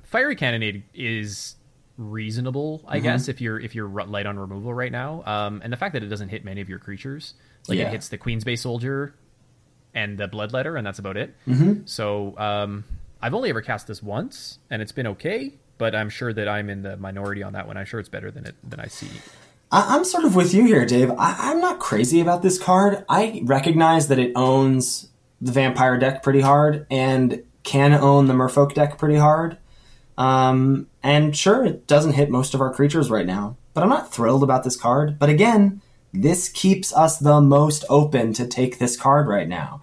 fiery 0.02 0.36
cannonade 0.36 0.82
is 0.96 1.56
reasonable, 2.00 2.84
I 2.88 2.98
guess, 2.98 3.28
if 3.28 3.40
you're 3.40 3.60
if 3.60 3.76
you're 3.76 3.88
light 3.88 4.26
on 4.26 4.40
removal 4.40 4.74
right 4.74 4.92
now. 4.92 5.22
Um, 5.28 5.62
and 5.64 5.72
the 5.72 5.78
fact 5.78 5.94
that 5.94 6.02
it 6.02 6.08
doesn't 6.08 6.30
hit 6.30 6.44
many 6.44 6.60
of 6.60 6.70
your 6.70 6.80
creatures, 6.80 7.36
like 7.68 7.78
Yeah. 7.78 7.86
it 7.90 7.92
hits 7.92 8.10
the 8.10 8.18
Queen's 8.18 8.44
Bay 8.44 8.56
soldier 8.56 9.14
and 9.94 10.18
the 10.18 10.28
bloodletter, 10.28 10.76
and 10.80 10.88
that's 10.88 10.98
about 10.98 11.18
it. 11.18 11.36
Mm-hmm. 11.48 11.82
So 11.86 12.36
um, 12.40 12.84
I've 13.22 13.36
only 13.36 13.52
ever 13.52 13.62
cast 13.62 13.86
this 13.86 14.02
once, 14.02 14.58
and 14.72 14.82
it's 14.82 14.92
been 14.92 15.08
okay. 15.08 15.54
But 15.78 15.96
I'm 15.96 16.10
sure 16.10 16.32
that 16.34 16.48
I'm 16.48 16.70
in 16.70 16.84
the 16.84 16.98
minority 16.98 17.44
on 17.44 17.54
that 17.54 17.68
one. 17.68 17.78
I'm 17.78 17.86
sure 17.86 18.00
it's 18.00 18.10
better 18.10 18.32
than 18.32 18.46
it 18.46 18.56
than 18.68 18.80
I 18.80 18.88
see. 18.88 19.10
I- 19.72 19.96
I'm 19.96 20.06
sort 20.06 20.24
of 20.24 20.36
with 20.36 20.54
you 20.54 20.66
here, 20.66 20.86
Dave. 20.86 21.12
I- 21.12 21.36
I'm 21.40 21.60
not 21.60 21.80
crazy 21.80 22.22
about 22.22 22.42
this 22.42 22.58
card. 22.58 23.04
I 23.10 23.42
recognize 23.44 24.08
that 24.08 24.20
it 24.20 24.32
owns 24.36 25.10
the 25.42 25.52
vampire 25.52 25.98
deck 25.98 26.24
pretty 26.24 26.42
hard 26.42 26.86
and 26.90 27.42
can 27.64 27.94
own 27.94 28.28
the 28.28 28.34
merfolk 28.34 28.74
deck 28.74 28.98
pretty 28.98 29.18
hard. 29.18 29.58
Um, 30.18 30.88
and 31.04 31.36
sure, 31.36 31.66
it 31.66 31.88
doesn't 31.88 32.14
hit 32.14 32.30
most 32.30 32.54
of 32.54 32.62
our 32.62 32.74
creatures 32.74 33.10
right 33.10 33.26
now, 33.26 33.58
but 33.74 33.84
I'm 33.84 33.90
not 33.90 34.14
thrilled 34.14 34.44
about 34.44 34.64
this 34.64 34.78
card. 34.78 35.20
But 35.20 35.30
again, 35.30 35.82
this 36.14 36.48
keeps 36.48 36.96
us 36.96 37.20
the 37.20 37.42
most 37.42 37.84
open 37.90 38.32
to 38.34 38.48
take 38.48 38.80
this 38.80 38.96
card 38.96 39.28
right 39.28 39.50
now. 39.50 39.82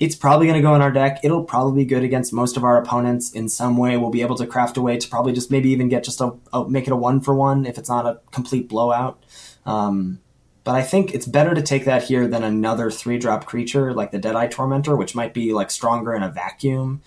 It's 0.00 0.16
probably 0.16 0.46
going 0.46 0.56
to 0.56 0.62
go 0.62 0.74
in 0.74 0.80
our 0.80 0.90
deck. 0.90 1.20
It'll 1.22 1.44
probably 1.44 1.84
be 1.84 1.88
good 1.88 2.02
against 2.02 2.32
most 2.32 2.56
of 2.56 2.64
our 2.64 2.80
opponents 2.82 3.30
in 3.32 3.50
some 3.50 3.76
way. 3.76 3.98
We'll 3.98 4.10
be 4.10 4.22
able 4.22 4.36
to 4.36 4.46
craft 4.46 4.78
a 4.78 4.82
way 4.82 4.96
to 4.96 5.08
probably 5.08 5.34
just 5.34 5.50
maybe 5.50 5.68
even 5.70 5.90
get 5.90 6.04
just 6.04 6.22
a, 6.22 6.32
a 6.54 6.66
make 6.66 6.86
it 6.86 6.92
a 6.92 6.96
one 6.96 7.20
for 7.20 7.34
one 7.34 7.66
if 7.66 7.76
it's 7.76 7.90
not 7.90 8.06
a 8.06 8.18
complete 8.32 8.66
blowout. 8.66 9.22
Um, 9.66 10.20
but 10.64 10.74
I 10.74 10.82
think 10.82 11.14
it's 11.14 11.26
better 11.26 11.54
to 11.54 11.60
take 11.62 11.84
that 11.84 12.04
here 12.04 12.26
than 12.26 12.42
another 12.42 12.90
three 12.90 13.18
drop 13.18 13.44
creature 13.44 13.92
like 13.92 14.10
the 14.10 14.18
Deadeye 14.18 14.46
Tormentor, 14.46 14.96
which 14.96 15.14
might 15.14 15.34
be 15.34 15.52
like 15.52 15.70
stronger 15.70 16.14
in 16.14 16.22
a 16.22 16.30
vacuum. 16.30 17.02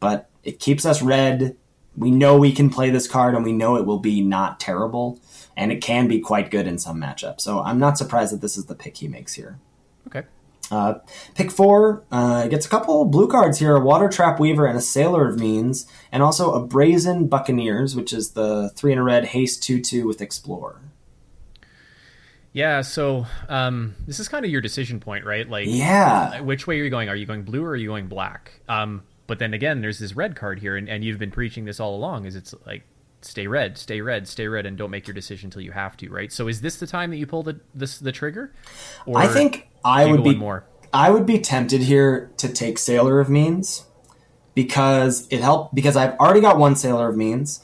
But 0.00 0.30
it 0.42 0.58
keeps 0.58 0.86
us 0.86 1.02
red. 1.02 1.56
We 1.94 2.10
know 2.10 2.38
we 2.38 2.52
can 2.52 2.70
play 2.70 2.88
this 2.88 3.06
card 3.06 3.34
and 3.34 3.44
we 3.44 3.52
know 3.52 3.76
it 3.76 3.84
will 3.84 3.98
be 3.98 4.22
not 4.22 4.60
terrible. 4.60 5.18
And 5.56 5.70
it 5.72 5.82
can 5.82 6.08
be 6.08 6.20
quite 6.20 6.50
good 6.50 6.66
in 6.66 6.78
some 6.78 6.98
matchups. 6.98 7.42
So 7.42 7.60
I'm 7.60 7.78
not 7.78 7.98
surprised 7.98 8.32
that 8.32 8.40
this 8.40 8.56
is 8.56 8.64
the 8.64 8.74
pick 8.74 8.96
he 8.96 9.08
makes 9.08 9.34
here. 9.34 9.58
Okay. 10.06 10.26
Uh, 10.70 10.94
pick 11.34 11.50
four 11.50 12.04
uh, 12.12 12.46
gets 12.46 12.66
a 12.66 12.68
couple 12.68 13.04
blue 13.04 13.28
cards 13.28 13.58
here: 13.58 13.76
a 13.76 13.80
Water 13.80 14.08
Trap 14.08 14.38
Weaver 14.38 14.66
and 14.66 14.78
a 14.78 14.80
Sailor 14.80 15.28
of 15.28 15.38
Means, 15.38 15.86
and 16.12 16.22
also 16.22 16.52
a 16.54 16.64
Brazen 16.64 17.26
Buccaneers, 17.26 17.96
which 17.96 18.12
is 18.12 18.32
the 18.32 18.70
three 18.70 18.92
in 18.92 18.98
a 18.98 19.02
red 19.02 19.26
haste 19.26 19.62
two 19.62 19.80
two 19.80 20.06
with 20.06 20.20
Explore. 20.20 20.80
Yeah, 22.52 22.80
so 22.80 23.26
um, 23.48 23.94
this 24.06 24.18
is 24.18 24.28
kind 24.28 24.44
of 24.44 24.50
your 24.50 24.60
decision 24.60 24.98
point, 24.98 25.24
right? 25.24 25.48
Like, 25.48 25.66
Yeah, 25.68 26.40
which 26.40 26.66
way 26.66 26.80
are 26.80 26.84
you 26.84 26.90
going? 26.90 27.08
Are 27.08 27.14
you 27.14 27.26
going 27.26 27.44
blue 27.44 27.62
or 27.64 27.70
are 27.70 27.76
you 27.76 27.88
going 27.88 28.08
black? 28.08 28.60
Um, 28.68 29.04
but 29.28 29.38
then 29.38 29.54
again, 29.54 29.80
there's 29.80 30.00
this 30.00 30.16
red 30.16 30.34
card 30.34 30.58
here, 30.58 30.76
and, 30.76 30.88
and 30.88 31.04
you've 31.04 31.18
been 31.18 31.30
preaching 31.30 31.64
this 31.64 31.78
all 31.78 31.94
along. 31.94 32.26
Is 32.26 32.34
it's 32.34 32.52
like 32.66 32.82
stay 33.22 33.46
red, 33.46 33.78
stay 33.78 34.00
red, 34.00 34.28
stay 34.28 34.48
red, 34.48 34.66
and 34.66 34.76
don't 34.76 34.90
make 34.90 35.06
your 35.06 35.14
decision 35.14 35.48
until 35.48 35.62
you 35.62 35.72
have 35.72 35.96
to, 35.98 36.10
right? 36.10 36.32
So 36.32 36.48
is 36.48 36.60
this 36.60 36.76
the 36.76 36.86
time 36.86 37.10
that 37.10 37.16
you 37.16 37.26
pull 37.26 37.42
the 37.42 37.60
this 37.74 37.98
the 37.98 38.12
trigger? 38.12 38.52
Or 39.06 39.18
I 39.18 39.26
think 39.26 39.68
I 39.84 40.06
would 40.06 40.24
be 40.24 40.34
more. 40.34 40.64
I 40.92 41.10
would 41.10 41.26
be 41.26 41.38
tempted 41.38 41.82
here 41.82 42.30
to 42.38 42.48
take 42.48 42.78
Sailor 42.78 43.20
of 43.20 43.28
Means 43.30 43.86
because 44.54 45.28
it 45.30 45.40
helped 45.40 45.74
because 45.74 45.96
I've 45.96 46.18
already 46.18 46.40
got 46.40 46.58
one 46.58 46.76
Sailor 46.76 47.08
of 47.08 47.16
Means 47.16 47.60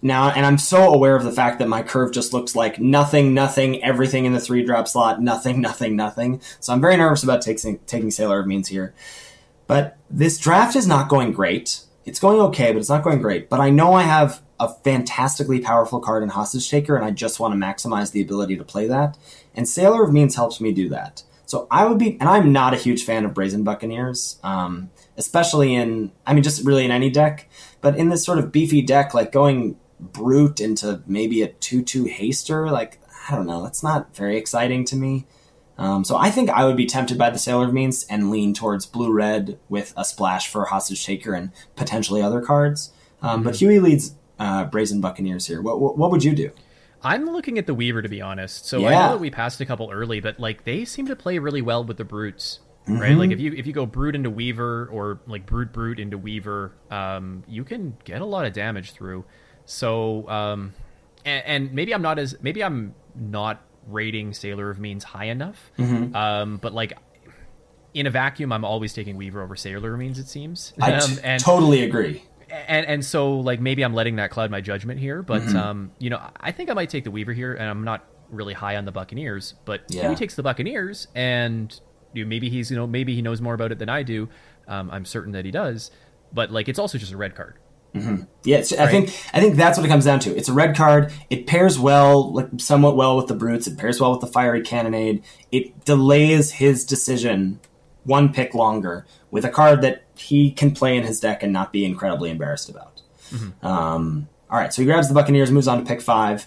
now, 0.00 0.30
and 0.30 0.46
I'm 0.46 0.58
so 0.58 0.92
aware 0.92 1.16
of 1.16 1.24
the 1.24 1.32
fact 1.32 1.58
that 1.58 1.68
my 1.68 1.82
curve 1.82 2.12
just 2.12 2.32
looks 2.32 2.54
like 2.54 2.78
nothing, 2.78 3.34
nothing, 3.34 3.82
everything 3.82 4.26
in 4.26 4.32
the 4.32 4.40
three 4.40 4.64
drop 4.64 4.86
slot, 4.86 5.20
nothing, 5.20 5.60
nothing, 5.60 5.96
nothing. 5.96 6.40
So 6.60 6.72
I'm 6.72 6.80
very 6.80 6.96
nervous 6.96 7.24
about 7.24 7.42
taking 7.42 7.78
taking 7.80 8.10
Sailor 8.10 8.40
of 8.40 8.46
Means 8.46 8.68
here. 8.68 8.94
But 9.66 9.98
this 10.08 10.38
draft 10.38 10.76
is 10.76 10.86
not 10.86 11.08
going 11.08 11.32
great. 11.32 11.80
It's 12.04 12.20
going 12.20 12.40
okay, 12.40 12.72
but 12.72 12.78
it's 12.78 12.88
not 12.88 13.02
going 13.02 13.20
great. 13.20 13.50
But 13.50 13.60
I 13.60 13.70
know 13.70 13.92
I 13.92 14.02
have 14.02 14.40
a 14.60 14.68
fantastically 14.68 15.60
powerful 15.60 16.00
card 16.00 16.22
in 16.22 16.30
Hostage 16.30 16.68
Taker, 16.68 16.96
and 16.96 17.04
I 17.04 17.10
just 17.10 17.38
want 17.38 17.54
to 17.54 17.58
maximize 17.58 18.12
the 18.12 18.22
ability 18.22 18.56
to 18.56 18.64
play 18.64 18.86
that. 18.88 19.16
And 19.54 19.68
Sailor 19.68 20.04
of 20.04 20.12
Means 20.12 20.34
helps 20.34 20.60
me 20.60 20.72
do 20.72 20.88
that. 20.88 21.22
So 21.46 21.66
I 21.70 21.86
would 21.86 21.98
be, 21.98 22.18
and 22.20 22.28
I'm 22.28 22.52
not 22.52 22.74
a 22.74 22.76
huge 22.76 23.04
fan 23.04 23.24
of 23.24 23.32
Brazen 23.32 23.64
Buccaneers, 23.64 24.38
um, 24.42 24.90
especially 25.16 25.74
in, 25.74 26.12
I 26.26 26.34
mean, 26.34 26.42
just 26.42 26.64
really 26.64 26.84
in 26.84 26.90
any 26.90 27.08
deck. 27.08 27.48
But 27.80 27.96
in 27.96 28.10
this 28.10 28.24
sort 28.24 28.38
of 28.38 28.52
beefy 28.52 28.82
deck, 28.82 29.14
like 29.14 29.32
going 29.32 29.78
brute 29.98 30.60
into 30.60 31.02
maybe 31.06 31.40
a 31.40 31.48
2 31.48 31.82
2 31.82 32.04
haster, 32.04 32.70
like, 32.70 33.00
I 33.30 33.34
don't 33.34 33.46
know, 33.46 33.62
that's 33.62 33.82
not 33.82 34.14
very 34.14 34.36
exciting 34.36 34.84
to 34.86 34.96
me. 34.96 35.26
Um, 35.78 36.04
so 36.04 36.16
I 36.16 36.30
think 36.30 36.50
I 36.50 36.64
would 36.64 36.76
be 36.76 36.86
tempted 36.86 37.16
by 37.16 37.30
the 37.30 37.38
Sailor 37.38 37.66
of 37.68 37.72
Means 37.72 38.04
and 38.10 38.30
lean 38.30 38.52
towards 38.52 38.84
blue 38.84 39.12
red 39.12 39.58
with 39.68 39.94
a 39.96 40.04
splash 40.04 40.48
for 40.48 40.66
Hostage 40.66 41.06
Taker 41.06 41.32
and 41.32 41.52
potentially 41.76 42.20
other 42.20 42.40
cards. 42.40 42.92
Um, 43.22 43.42
But 43.42 43.56
Huey 43.56 43.78
leads 43.78 44.14
uh, 44.38 44.64
Brazen 44.64 45.00
Buccaneers 45.00 45.46
here. 45.46 45.60
What, 45.62 45.80
what, 45.80 45.96
what 45.98 46.10
would 46.10 46.24
you 46.24 46.34
do? 46.34 46.50
I'm 47.02 47.26
looking 47.26 47.58
at 47.58 47.66
the 47.66 47.74
Weaver 47.74 48.02
to 48.02 48.08
be 48.08 48.20
honest. 48.20 48.66
So 48.66 48.78
I 48.86 48.90
know 48.92 49.12
that 49.12 49.20
we 49.20 49.30
passed 49.30 49.60
a 49.60 49.66
couple 49.66 49.90
early, 49.90 50.20
but 50.20 50.40
like 50.40 50.64
they 50.64 50.84
seem 50.84 51.06
to 51.06 51.16
play 51.16 51.38
really 51.38 51.62
well 51.62 51.84
with 51.84 51.96
the 51.96 52.04
brutes. 52.04 52.58
right? 52.88 53.16
Like 53.16 53.30
if 53.30 53.38
you 53.38 53.52
if 53.52 53.66
you 53.66 53.72
go 53.72 53.86
brute 53.86 54.14
into 54.16 54.30
Weaver 54.30 54.88
or 54.90 55.20
like 55.26 55.46
brute 55.46 55.72
brute 55.72 56.00
into 56.00 56.18
Weaver, 56.18 56.72
um, 56.90 57.44
you 57.46 57.62
can 57.62 57.96
get 58.04 58.20
a 58.20 58.24
lot 58.24 58.46
of 58.46 58.52
damage 58.52 58.92
through. 58.92 59.24
So 59.64 60.28
um, 60.28 60.72
and, 61.24 61.44
and 61.46 61.72
maybe 61.72 61.94
I'm 61.94 62.02
not 62.02 62.18
as 62.18 62.36
maybe 62.42 62.64
I'm 62.64 62.94
not 63.14 63.60
rating 63.86 64.34
Sailor 64.34 64.70
of 64.70 64.78
Means 64.80 65.04
high 65.04 65.26
enough. 65.26 65.70
Um, 66.16 66.56
but 66.56 66.72
like 66.74 66.94
in 67.94 68.06
a 68.06 68.10
vacuum, 68.10 68.52
I'm 68.52 68.64
always 68.64 68.92
taking 68.92 69.16
Weaver 69.16 69.42
over 69.42 69.54
Sailor 69.56 69.92
of 69.94 69.98
Means. 70.00 70.18
It 70.18 70.28
seems. 70.28 70.72
I 70.80 70.94
Um, 70.94 71.18
and 71.22 71.42
totally 71.42 71.82
agree. 71.84 72.24
And 72.50 72.86
and 72.86 73.04
so 73.04 73.38
like 73.40 73.60
maybe 73.60 73.82
I'm 73.82 73.94
letting 73.94 74.16
that 74.16 74.30
cloud 74.30 74.50
my 74.50 74.60
judgment 74.60 75.00
here, 75.00 75.22
but 75.22 75.42
um, 75.54 75.92
you 75.98 76.10
know, 76.10 76.20
I 76.40 76.52
think 76.52 76.70
I 76.70 76.74
might 76.74 76.90
take 76.90 77.04
the 77.04 77.10
Weaver 77.10 77.32
here, 77.32 77.54
and 77.54 77.68
I'm 77.68 77.84
not 77.84 78.04
really 78.30 78.54
high 78.54 78.76
on 78.76 78.84
the 78.84 78.92
Buccaneers, 78.92 79.54
but 79.64 79.82
Yeah. 79.88 80.14
Takes 80.14 80.34
the 80.34 80.42
Buccaneers, 80.42 81.08
and 81.14 81.78
you 82.12 82.24
know, 82.24 82.28
maybe 82.28 82.48
he's 82.50 82.70
you 82.70 82.76
know 82.76 82.86
maybe 82.86 83.14
he 83.14 83.22
knows 83.22 83.40
more 83.40 83.54
about 83.54 83.72
it 83.72 83.78
than 83.78 83.88
I 83.88 84.02
do. 84.02 84.28
Um, 84.66 84.90
I'm 84.90 85.04
certain 85.04 85.32
that 85.32 85.44
he 85.44 85.50
does, 85.50 85.90
but 86.32 86.50
like 86.50 86.68
it's 86.68 86.78
also 86.78 86.98
just 86.98 87.12
a 87.12 87.16
red 87.16 87.34
card. 87.34 87.54
Yeah, 88.44 88.58
it's, 88.58 88.72
I 88.72 88.86
think 88.86 89.08
I 89.32 89.40
think 89.40 89.56
that's 89.56 89.76
what 89.76 89.84
it 89.84 89.88
comes 89.88 90.04
down 90.04 90.20
to. 90.20 90.36
It's 90.36 90.48
a 90.48 90.52
red 90.52 90.76
card. 90.76 91.12
It 91.30 91.46
pairs 91.46 91.78
well, 91.78 92.32
like 92.32 92.48
somewhat 92.58 92.96
well 92.96 93.16
with 93.16 93.26
the 93.26 93.34
brutes. 93.34 93.66
It 93.66 93.76
pairs 93.76 94.00
well 94.00 94.12
with 94.12 94.20
the 94.20 94.26
fiery 94.28 94.60
cannonade. 94.60 95.24
It 95.50 95.84
delays 95.84 96.52
his 96.52 96.84
decision 96.84 97.60
one 98.08 98.32
pick 98.32 98.54
longer 98.54 99.06
with 99.30 99.44
a 99.44 99.50
card 99.50 99.82
that 99.82 100.04
he 100.16 100.50
can 100.50 100.72
play 100.74 100.96
in 100.96 101.04
his 101.04 101.20
deck 101.20 101.42
and 101.42 101.52
not 101.52 101.72
be 101.72 101.84
incredibly 101.84 102.30
embarrassed 102.30 102.68
about. 102.68 103.02
Um, 103.62 104.28
all 104.50 104.58
right, 104.58 104.72
so 104.72 104.82
he 104.82 104.86
grabs 104.86 105.08
the 105.08 105.14
Buccaneers, 105.14 105.50
moves 105.50 105.68
on 105.68 105.78
to 105.78 105.84
pick 105.84 106.00
five. 106.00 106.46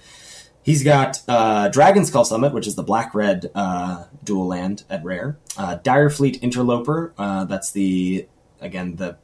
He's 0.63 0.83
got 0.83 1.21
uh, 1.27 1.69
Dragonskull 1.69 2.25
Summit, 2.25 2.53
which 2.53 2.67
is 2.67 2.75
the 2.75 2.83
black 2.83 3.15
red 3.15 3.51
uh, 3.55 4.05
dual 4.23 4.47
land 4.47 4.83
at 4.89 5.03
rare. 5.03 5.37
Uh, 5.57 5.75
Dire 5.75 6.09
Fleet 6.09 6.41
Interloper, 6.41 7.13
uh, 7.17 7.45
that's 7.45 7.71
the 7.71 8.27
again 8.59 8.95
the 8.97 9.17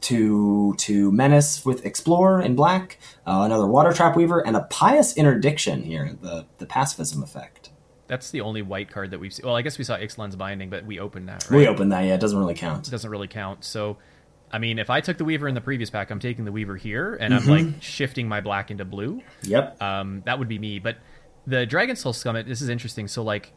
to 0.00 0.74
to 0.78 1.10
menace 1.12 1.64
with 1.64 1.84
explore 1.84 2.40
in 2.40 2.54
black, 2.54 2.98
uh, 3.26 3.42
another 3.44 3.66
water 3.66 3.92
trap 3.92 4.16
weaver, 4.16 4.40
and 4.44 4.56
a 4.56 4.62
pious 4.62 5.16
interdiction 5.16 5.82
here, 5.82 6.16
the 6.20 6.46
the 6.58 6.66
pacifism 6.66 7.22
effect. 7.22 7.70
That's 8.08 8.30
the 8.32 8.40
only 8.40 8.62
white 8.62 8.90
card 8.90 9.12
that 9.12 9.20
we've 9.20 9.32
seen. 9.32 9.46
Well, 9.46 9.54
I 9.54 9.62
guess 9.62 9.78
we 9.78 9.84
saw 9.84 9.96
Ixalan's 9.96 10.34
binding, 10.34 10.70
but 10.70 10.84
we 10.84 10.98
opened 10.98 11.28
that. 11.28 11.48
Right? 11.50 11.58
We 11.58 11.68
opened 11.68 11.92
that, 11.92 12.04
yeah, 12.04 12.14
it 12.14 12.20
doesn't 12.20 12.38
really 12.38 12.54
count. 12.54 12.88
It 12.88 12.90
doesn't 12.90 13.10
really 13.10 13.28
count. 13.28 13.64
So, 13.64 13.98
I 14.50 14.58
mean, 14.58 14.78
if 14.78 14.88
I 14.90 15.00
took 15.00 15.18
the 15.18 15.24
Weaver 15.24 15.46
in 15.46 15.54
the 15.54 15.60
previous 15.60 15.90
pack, 15.90 16.10
I'm 16.10 16.18
taking 16.18 16.44
the 16.44 16.52
Weaver 16.52 16.76
here, 16.76 17.14
and 17.14 17.32
Mm-hmm. 17.34 17.50
I'm 17.50 17.72
like 17.72 17.82
shifting 17.82 18.26
my 18.28 18.40
black 18.40 18.70
into 18.70 18.84
blue. 18.84 19.20
Yep. 19.42 19.80
Um, 19.82 20.22
that 20.24 20.38
would 20.38 20.48
be 20.48 20.58
me. 20.58 20.78
But 20.78 20.96
the 21.46 21.66
Dragonskull 21.66 22.14
Summit, 22.14 22.46
this 22.46 22.62
is 22.62 22.68
interesting. 22.68 23.08
So 23.08 23.22
like, 23.22 23.52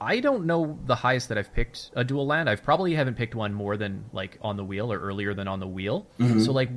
I 0.00 0.20
don't 0.20 0.46
know 0.46 0.78
the 0.86 0.94
highest 0.94 1.28
that 1.28 1.36
I've 1.36 1.52
picked 1.52 1.90
a 1.94 2.02
dual 2.02 2.26
land. 2.26 2.48
I've 2.48 2.62
probably 2.62 2.94
haven't 2.94 3.16
picked 3.18 3.34
one 3.34 3.52
more 3.52 3.76
than 3.76 4.06
like 4.14 4.38
on 4.40 4.56
the 4.56 4.64
wheel 4.64 4.90
or 4.90 4.98
earlier 4.98 5.34
than 5.34 5.46
on 5.46 5.60
the 5.60 5.66
wheel. 5.66 6.06
So 6.38 6.52
like, 6.52 6.70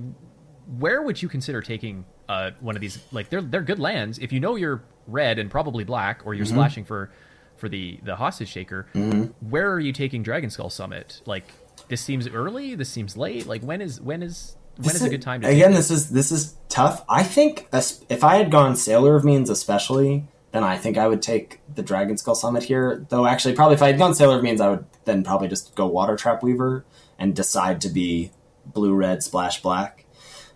where 0.77 1.01
would 1.01 1.21
you 1.21 1.29
consider 1.29 1.61
taking 1.61 2.03
uh, 2.27 2.51
one 2.59 2.75
of 2.75 2.81
these? 2.81 2.99
Like, 3.13 3.29
they're 3.29 3.41
they're 3.41 3.61
good 3.61 3.79
lands 3.79 4.19
if 4.19 4.33
you 4.33 4.41
know 4.41 4.55
you're 4.57 4.83
red 5.07 5.39
and 5.39 5.49
probably 5.49 5.83
black, 5.83 6.21
or 6.25 6.33
you're 6.33 6.45
mm-hmm. 6.45 6.55
splashing 6.55 6.85
for 6.85 7.11
for 7.57 7.69
the 7.69 7.99
the 8.03 8.15
hostage 8.15 8.53
taker. 8.53 8.87
Mm-hmm. 8.93 9.49
Where 9.49 9.71
are 9.71 9.79
you 9.79 9.93
taking 9.93 10.23
Dragonskull 10.23 10.71
Summit? 10.71 11.21
Like, 11.25 11.45
this 11.87 12.01
seems 12.01 12.27
early. 12.27 12.75
This 12.75 12.89
seems 12.89 13.15
late. 13.15 13.45
Like, 13.45 13.61
when 13.61 13.81
is 13.81 14.01
when 14.01 14.23
is 14.23 14.55
when 14.77 14.85
This 14.85 14.95
is 14.95 15.03
a 15.03 15.09
good 15.09 15.21
time 15.21 15.41
to 15.41 15.47
again? 15.47 15.69
Take 15.69 15.77
This 15.77 15.91
is 15.91 16.09
this 16.09 16.31
is 16.31 16.55
tough. 16.69 17.05
I 17.07 17.23
think 17.23 17.67
if 17.71 18.23
I 18.23 18.37
had 18.37 18.49
gone 18.49 18.75
Sailor 18.75 19.15
of 19.15 19.23
Means, 19.23 19.49
especially, 19.49 20.27
then 20.51 20.63
I 20.63 20.77
think 20.77 20.97
I 20.97 21.07
would 21.07 21.21
take 21.21 21.59
the 21.73 21.83
Dragonskull 21.83 22.35
Summit 22.35 22.63
here. 22.63 23.05
Though 23.09 23.27
actually, 23.27 23.55
probably 23.55 23.75
if 23.75 23.83
I 23.83 23.87
had 23.87 23.97
gone 23.97 24.15
Sailor 24.15 24.37
of 24.37 24.43
Means, 24.43 24.61
I 24.61 24.69
would 24.69 24.85
then 25.05 25.23
probably 25.23 25.47
just 25.47 25.75
go 25.75 25.85
Water 25.85 26.15
Trap 26.15 26.41
Weaver 26.41 26.85
and 27.19 27.35
decide 27.35 27.81
to 27.81 27.89
be 27.89 28.31
blue 28.65 28.93
red 28.93 29.21
splash 29.21 29.61
black. 29.61 30.05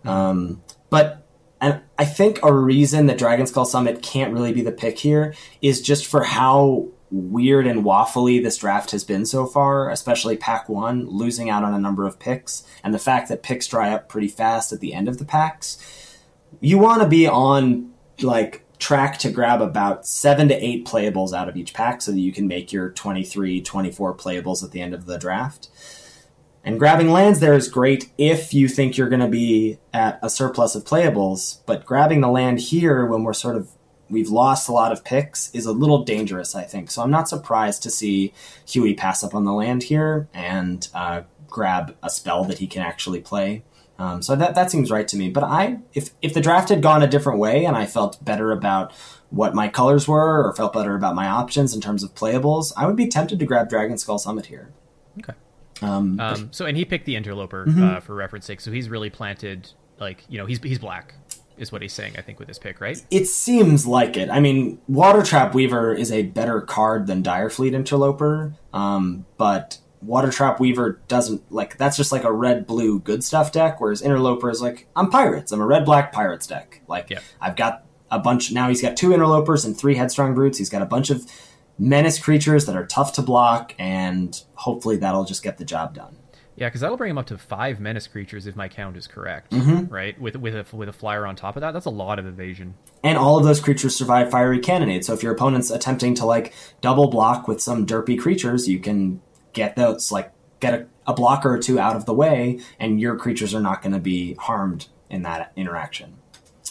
Mm-hmm. 0.00 0.08
Um, 0.08 0.62
but 0.90 1.27
and 1.60 1.80
I 1.98 2.04
think 2.04 2.38
a 2.42 2.52
reason 2.52 3.06
that 3.06 3.18
Dragonskull 3.18 3.66
Summit 3.66 4.02
can't 4.02 4.32
really 4.32 4.52
be 4.52 4.62
the 4.62 4.72
pick 4.72 4.98
here 4.98 5.34
is 5.60 5.80
just 5.80 6.06
for 6.06 6.22
how 6.22 6.88
weird 7.10 7.66
and 7.66 7.84
waffly 7.84 8.42
this 8.42 8.58
draft 8.58 8.90
has 8.90 9.02
been 9.02 9.24
so 9.24 9.46
far, 9.46 9.90
especially 9.90 10.36
pack 10.36 10.68
one, 10.68 11.06
losing 11.06 11.50
out 11.50 11.64
on 11.64 11.74
a 11.74 11.78
number 11.78 12.06
of 12.06 12.18
picks, 12.18 12.64
and 12.84 12.94
the 12.94 12.98
fact 12.98 13.28
that 13.28 13.42
picks 13.42 13.66
dry 13.66 13.90
up 13.90 14.08
pretty 14.08 14.28
fast 14.28 14.72
at 14.72 14.80
the 14.80 14.94
end 14.94 15.08
of 15.08 15.18
the 15.18 15.24
packs. 15.24 16.16
You 16.60 16.78
want 16.78 17.02
to 17.02 17.08
be 17.08 17.26
on 17.26 17.92
like 18.22 18.64
track 18.78 19.18
to 19.18 19.30
grab 19.30 19.60
about 19.60 20.06
seven 20.06 20.48
to 20.48 20.54
eight 20.54 20.86
playables 20.86 21.32
out 21.32 21.48
of 21.48 21.56
each 21.56 21.74
pack 21.74 22.00
so 22.00 22.12
that 22.12 22.20
you 22.20 22.32
can 22.32 22.46
make 22.46 22.72
your 22.72 22.90
23, 22.90 23.60
24 23.62 24.14
playables 24.14 24.62
at 24.62 24.70
the 24.70 24.80
end 24.80 24.94
of 24.94 25.06
the 25.06 25.18
draft. 25.18 25.68
And 26.68 26.78
grabbing 26.78 27.08
lands 27.08 27.40
there 27.40 27.54
is 27.54 27.66
great 27.66 28.10
if 28.18 28.52
you 28.52 28.68
think 28.68 28.98
you're 28.98 29.08
going 29.08 29.22
to 29.22 29.26
be 29.26 29.78
at 29.94 30.18
a 30.22 30.28
surplus 30.28 30.74
of 30.74 30.84
playables, 30.84 31.60
but 31.64 31.86
grabbing 31.86 32.20
the 32.20 32.28
land 32.28 32.60
here 32.60 33.06
when 33.06 33.22
we're 33.22 33.32
sort 33.32 33.56
of 33.56 33.70
we've 34.10 34.28
lost 34.28 34.68
a 34.68 34.72
lot 34.72 34.92
of 34.92 35.02
picks 35.02 35.50
is 35.54 35.64
a 35.64 35.72
little 35.72 36.04
dangerous, 36.04 36.54
I 36.54 36.64
think. 36.64 36.90
So 36.90 37.00
I'm 37.00 37.10
not 37.10 37.26
surprised 37.26 37.82
to 37.84 37.90
see 37.90 38.34
Huey 38.66 38.92
pass 38.92 39.24
up 39.24 39.34
on 39.34 39.46
the 39.46 39.52
land 39.54 39.84
here 39.84 40.28
and 40.34 40.86
uh, 40.92 41.22
grab 41.46 41.96
a 42.02 42.10
spell 42.10 42.44
that 42.44 42.58
he 42.58 42.66
can 42.66 42.82
actually 42.82 43.22
play. 43.22 43.64
Um, 43.98 44.20
so 44.20 44.36
that 44.36 44.54
that 44.54 44.70
seems 44.70 44.90
right 44.90 45.08
to 45.08 45.16
me. 45.16 45.30
But 45.30 45.44
I, 45.44 45.78
if 45.94 46.10
if 46.20 46.34
the 46.34 46.42
draft 46.42 46.68
had 46.68 46.82
gone 46.82 47.02
a 47.02 47.08
different 47.08 47.38
way 47.38 47.64
and 47.64 47.78
I 47.78 47.86
felt 47.86 48.22
better 48.22 48.52
about 48.52 48.92
what 49.30 49.54
my 49.54 49.68
colors 49.68 50.06
were 50.06 50.46
or 50.46 50.54
felt 50.54 50.74
better 50.74 50.94
about 50.94 51.14
my 51.14 51.28
options 51.28 51.74
in 51.74 51.80
terms 51.80 52.02
of 52.02 52.14
playables, 52.14 52.74
I 52.76 52.84
would 52.84 52.94
be 52.94 53.08
tempted 53.08 53.38
to 53.38 53.46
grab 53.46 53.70
Dragonskull 53.70 54.20
Summit 54.20 54.46
here. 54.46 54.68
Okay. 55.18 55.32
Um, 55.82 56.18
Um, 56.20 56.48
so 56.52 56.66
and 56.66 56.76
he 56.76 56.84
picked 56.84 57.06
the 57.06 57.16
interloper 57.16 57.66
Mm-hmm. 57.66 57.82
uh, 57.82 58.00
for 58.00 58.14
reference 58.14 58.46
sake. 58.46 58.60
So 58.60 58.70
he's 58.72 58.88
really 58.88 59.10
planted 59.10 59.70
like 60.00 60.24
you 60.28 60.38
know 60.38 60.46
he's 60.46 60.62
he's 60.62 60.78
black 60.78 61.14
is 61.56 61.72
what 61.72 61.82
he's 61.82 61.92
saying. 61.92 62.14
I 62.16 62.20
think 62.22 62.38
with 62.38 62.46
his 62.48 62.58
pick, 62.58 62.80
right? 62.80 63.04
It 63.10 63.26
seems 63.26 63.84
like 63.86 64.16
it. 64.16 64.30
I 64.30 64.38
mean, 64.40 64.78
Water 64.86 65.22
Trap 65.22 65.54
Weaver 65.54 65.92
is 65.92 66.12
a 66.12 66.22
better 66.22 66.60
card 66.60 67.06
than 67.08 67.20
Dire 67.22 67.50
Fleet 67.50 67.74
Interloper, 67.74 68.54
um, 68.72 69.26
but 69.38 69.78
Water 70.00 70.30
Trap 70.30 70.60
Weaver 70.60 71.00
doesn't 71.08 71.50
like 71.50 71.76
that's 71.76 71.96
just 71.96 72.12
like 72.12 72.22
a 72.22 72.32
red 72.32 72.66
blue 72.66 73.00
good 73.00 73.24
stuff 73.24 73.50
deck, 73.50 73.80
whereas 73.80 74.00
Interloper 74.02 74.50
is 74.50 74.62
like 74.62 74.86
I'm 74.94 75.10
pirates. 75.10 75.50
I'm 75.50 75.60
a 75.60 75.66
red 75.66 75.84
black 75.84 76.12
pirates 76.12 76.46
deck. 76.46 76.82
Like 76.86 77.10
Yeah. 77.10 77.18
I've 77.40 77.56
got 77.56 77.84
a 78.10 78.18
bunch 78.20 78.52
now. 78.52 78.68
He's 78.68 78.80
got 78.80 78.96
two 78.96 79.10
Interlopers 79.10 79.64
and 79.66 79.76
three 79.76 79.96
Headstrong 79.96 80.34
Brutes. 80.34 80.58
He's 80.58 80.70
got 80.70 80.80
a 80.82 80.86
bunch 80.86 81.10
of 81.10 81.26
menace 81.78 82.18
creatures 82.18 82.66
that 82.66 82.76
are 82.76 82.86
tough 82.86 83.12
to 83.14 83.22
block, 83.22 83.74
and 83.78 84.42
hopefully 84.54 84.96
that'll 84.96 85.24
just 85.24 85.42
get 85.42 85.58
the 85.58 85.64
job 85.64 85.94
done. 85.94 86.16
Yeah, 86.56 86.66
because 86.66 86.80
that'll 86.80 86.96
bring 86.96 87.10
him 87.10 87.18
up 87.18 87.26
to 87.26 87.38
five 87.38 87.78
menace 87.78 88.08
creatures 88.08 88.48
if 88.48 88.56
my 88.56 88.66
count 88.66 88.96
is 88.96 89.06
correct, 89.06 89.52
Mm-hmm. 89.52 89.92
right? 89.94 90.20
With 90.20 90.34
with 90.36 90.54
a 90.54 90.76
with 90.76 90.88
a 90.88 90.92
flyer 90.92 91.24
on 91.24 91.36
top 91.36 91.54
of 91.56 91.60
that, 91.60 91.70
that's 91.72 91.86
a 91.86 91.90
lot 91.90 92.18
of 92.18 92.26
evasion. 92.26 92.74
And 93.04 93.16
all 93.16 93.38
of 93.38 93.44
those 93.44 93.60
creatures 93.60 93.94
survive 93.94 94.28
fiery 94.30 94.58
cannonade. 94.58 95.04
So 95.04 95.12
if 95.14 95.22
your 95.22 95.32
opponent's 95.32 95.70
attempting 95.70 96.14
to 96.16 96.24
like 96.26 96.52
double 96.80 97.08
block 97.10 97.46
with 97.46 97.60
some 97.62 97.86
derpy 97.86 98.18
creatures, 98.18 98.68
you 98.68 98.80
can 98.80 99.20
get 99.52 99.76
those 99.76 100.10
like 100.10 100.32
get 100.58 100.74
a, 100.74 100.86
a 101.06 101.14
blocker 101.14 101.54
or 101.54 101.58
two 101.60 101.78
out 101.78 101.94
of 101.94 102.06
the 102.06 102.14
way, 102.14 102.58
and 102.80 103.00
your 103.00 103.14
creatures 103.16 103.54
are 103.54 103.60
not 103.60 103.80
going 103.80 103.92
to 103.92 104.00
be 104.00 104.34
harmed 104.34 104.88
in 105.08 105.22
that 105.22 105.52
interaction. 105.54 106.16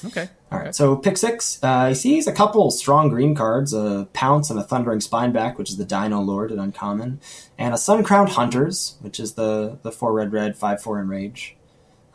Okay. 0.04 0.28
All 0.50 0.60
right, 0.60 0.74
so 0.74 0.96
pick 0.96 1.18
six. 1.18 1.60
Uh, 1.62 1.90
he 1.90 1.94
sees 1.94 2.26
a 2.26 2.32
couple 2.32 2.72
strong 2.72 3.10
green 3.10 3.36
cards: 3.36 3.74
a 3.74 4.08
Pounce 4.14 4.50
and 4.50 4.58
a 4.58 4.64
Thundering 4.64 5.00
Spineback, 5.00 5.58
which 5.58 5.70
is 5.70 5.76
the 5.78 5.84
Dino 5.84 6.22
Lord 6.22 6.52
at 6.54 6.58
uncommon, 6.58 7.20
and 7.58 7.74
a 7.74 7.78
Sun 7.78 8.04
Crowned 8.06 8.30
Hunters, 8.30 8.96
which 9.02 9.20
is 9.20 9.34
the 9.34 9.78
the 9.84 9.92
four 9.92 10.14
red 10.14 10.32
red 10.32 10.56
five 10.58 10.82
four 10.82 11.02
enrage. 11.02 11.58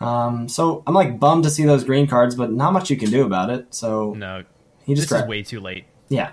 Um, 0.01 0.49
so 0.49 0.83
I'm 0.87 0.95
like 0.95 1.21
bummed 1.21 1.45
to 1.45 1.51
see 1.51 1.65
those 1.65 1.85
green 1.85 2.07
cards, 2.07 2.35
but 2.35 2.51
not 2.51 2.73
much 2.73 2.89
you 2.91 2.97
can 2.97 3.11
do 3.11 3.25
about 3.25 3.51
it. 3.51 3.75
So 3.75 4.15
No, 4.15 4.45
he 4.85 4.95
this 4.95 5.07
just 5.07 5.23
is 5.23 5.29
way 5.29 5.43
too 5.43 5.61
late. 5.61 5.85
yeah. 6.09 6.33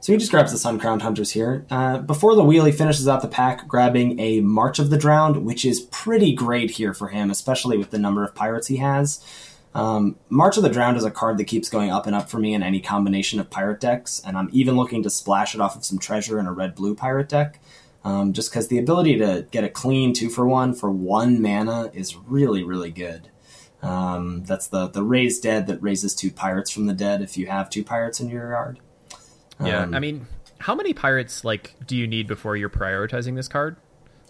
So 0.00 0.12
he 0.12 0.18
just 0.18 0.32
grabs 0.32 0.50
the 0.50 0.58
Sun 0.58 0.80
Crowned 0.80 1.02
Hunters 1.02 1.30
here. 1.30 1.64
Uh, 1.70 1.98
before 1.98 2.34
the 2.34 2.42
wheel, 2.42 2.64
he 2.64 2.72
finishes 2.72 3.06
out 3.06 3.22
the 3.22 3.28
pack 3.28 3.68
grabbing 3.68 4.18
a 4.18 4.40
March 4.40 4.80
of 4.80 4.90
the 4.90 4.98
Drowned, 4.98 5.44
which 5.44 5.64
is 5.64 5.82
pretty 5.92 6.34
great 6.34 6.72
here 6.72 6.92
for 6.92 7.06
him, 7.08 7.30
especially 7.30 7.78
with 7.78 7.90
the 7.90 8.00
number 8.00 8.24
of 8.24 8.34
pirates 8.34 8.66
he 8.66 8.78
has. 8.78 9.20
Um, 9.74 10.16
March 10.28 10.56
of 10.56 10.62
the 10.62 10.68
Drowned 10.68 10.96
is 10.96 11.04
a 11.04 11.10
card 11.10 11.38
that 11.38 11.44
keeps 11.44 11.68
going 11.68 11.90
up 11.90 12.06
and 12.06 12.14
up 12.14 12.28
for 12.28 12.38
me 12.38 12.52
in 12.52 12.62
any 12.62 12.80
combination 12.80 13.40
of 13.40 13.48
pirate 13.48 13.80
decks, 13.80 14.20
and 14.24 14.36
I'm 14.36 14.50
even 14.52 14.76
looking 14.76 15.02
to 15.02 15.10
splash 15.10 15.54
it 15.54 15.60
off 15.60 15.76
of 15.76 15.84
some 15.84 15.98
treasure 15.98 16.38
in 16.38 16.46
a 16.46 16.52
red 16.52 16.74
blue 16.74 16.94
pirate 16.94 17.28
deck. 17.28 17.60
Um, 18.04 18.32
just 18.32 18.50
because 18.50 18.68
the 18.68 18.78
ability 18.78 19.18
to 19.18 19.46
get 19.50 19.62
a 19.62 19.68
clean 19.68 20.12
two 20.12 20.28
for 20.28 20.46
one 20.46 20.74
for 20.74 20.90
one 20.90 21.40
mana 21.40 21.90
is 21.94 22.16
really, 22.16 22.64
really 22.64 22.90
good. 22.90 23.28
Um, 23.80 24.44
that's 24.44 24.66
the 24.68 24.88
the 24.88 25.02
raise 25.02 25.40
dead 25.40 25.66
that 25.68 25.82
raises 25.82 26.14
two 26.14 26.30
pirates 26.30 26.70
from 26.70 26.86
the 26.86 26.94
dead 26.94 27.22
if 27.22 27.36
you 27.36 27.46
have 27.46 27.70
two 27.70 27.84
pirates 27.84 28.20
in 28.20 28.28
your 28.28 28.50
yard. 28.50 28.80
Yeah, 29.60 29.82
Um, 29.82 29.94
I 29.94 30.00
mean, 30.00 30.26
how 30.58 30.74
many 30.74 30.94
pirates 30.94 31.44
like 31.44 31.74
do 31.86 31.96
you 31.96 32.06
need 32.06 32.26
before 32.26 32.56
you're 32.56 32.70
prioritizing 32.70 33.36
this 33.36 33.48
card? 33.48 33.76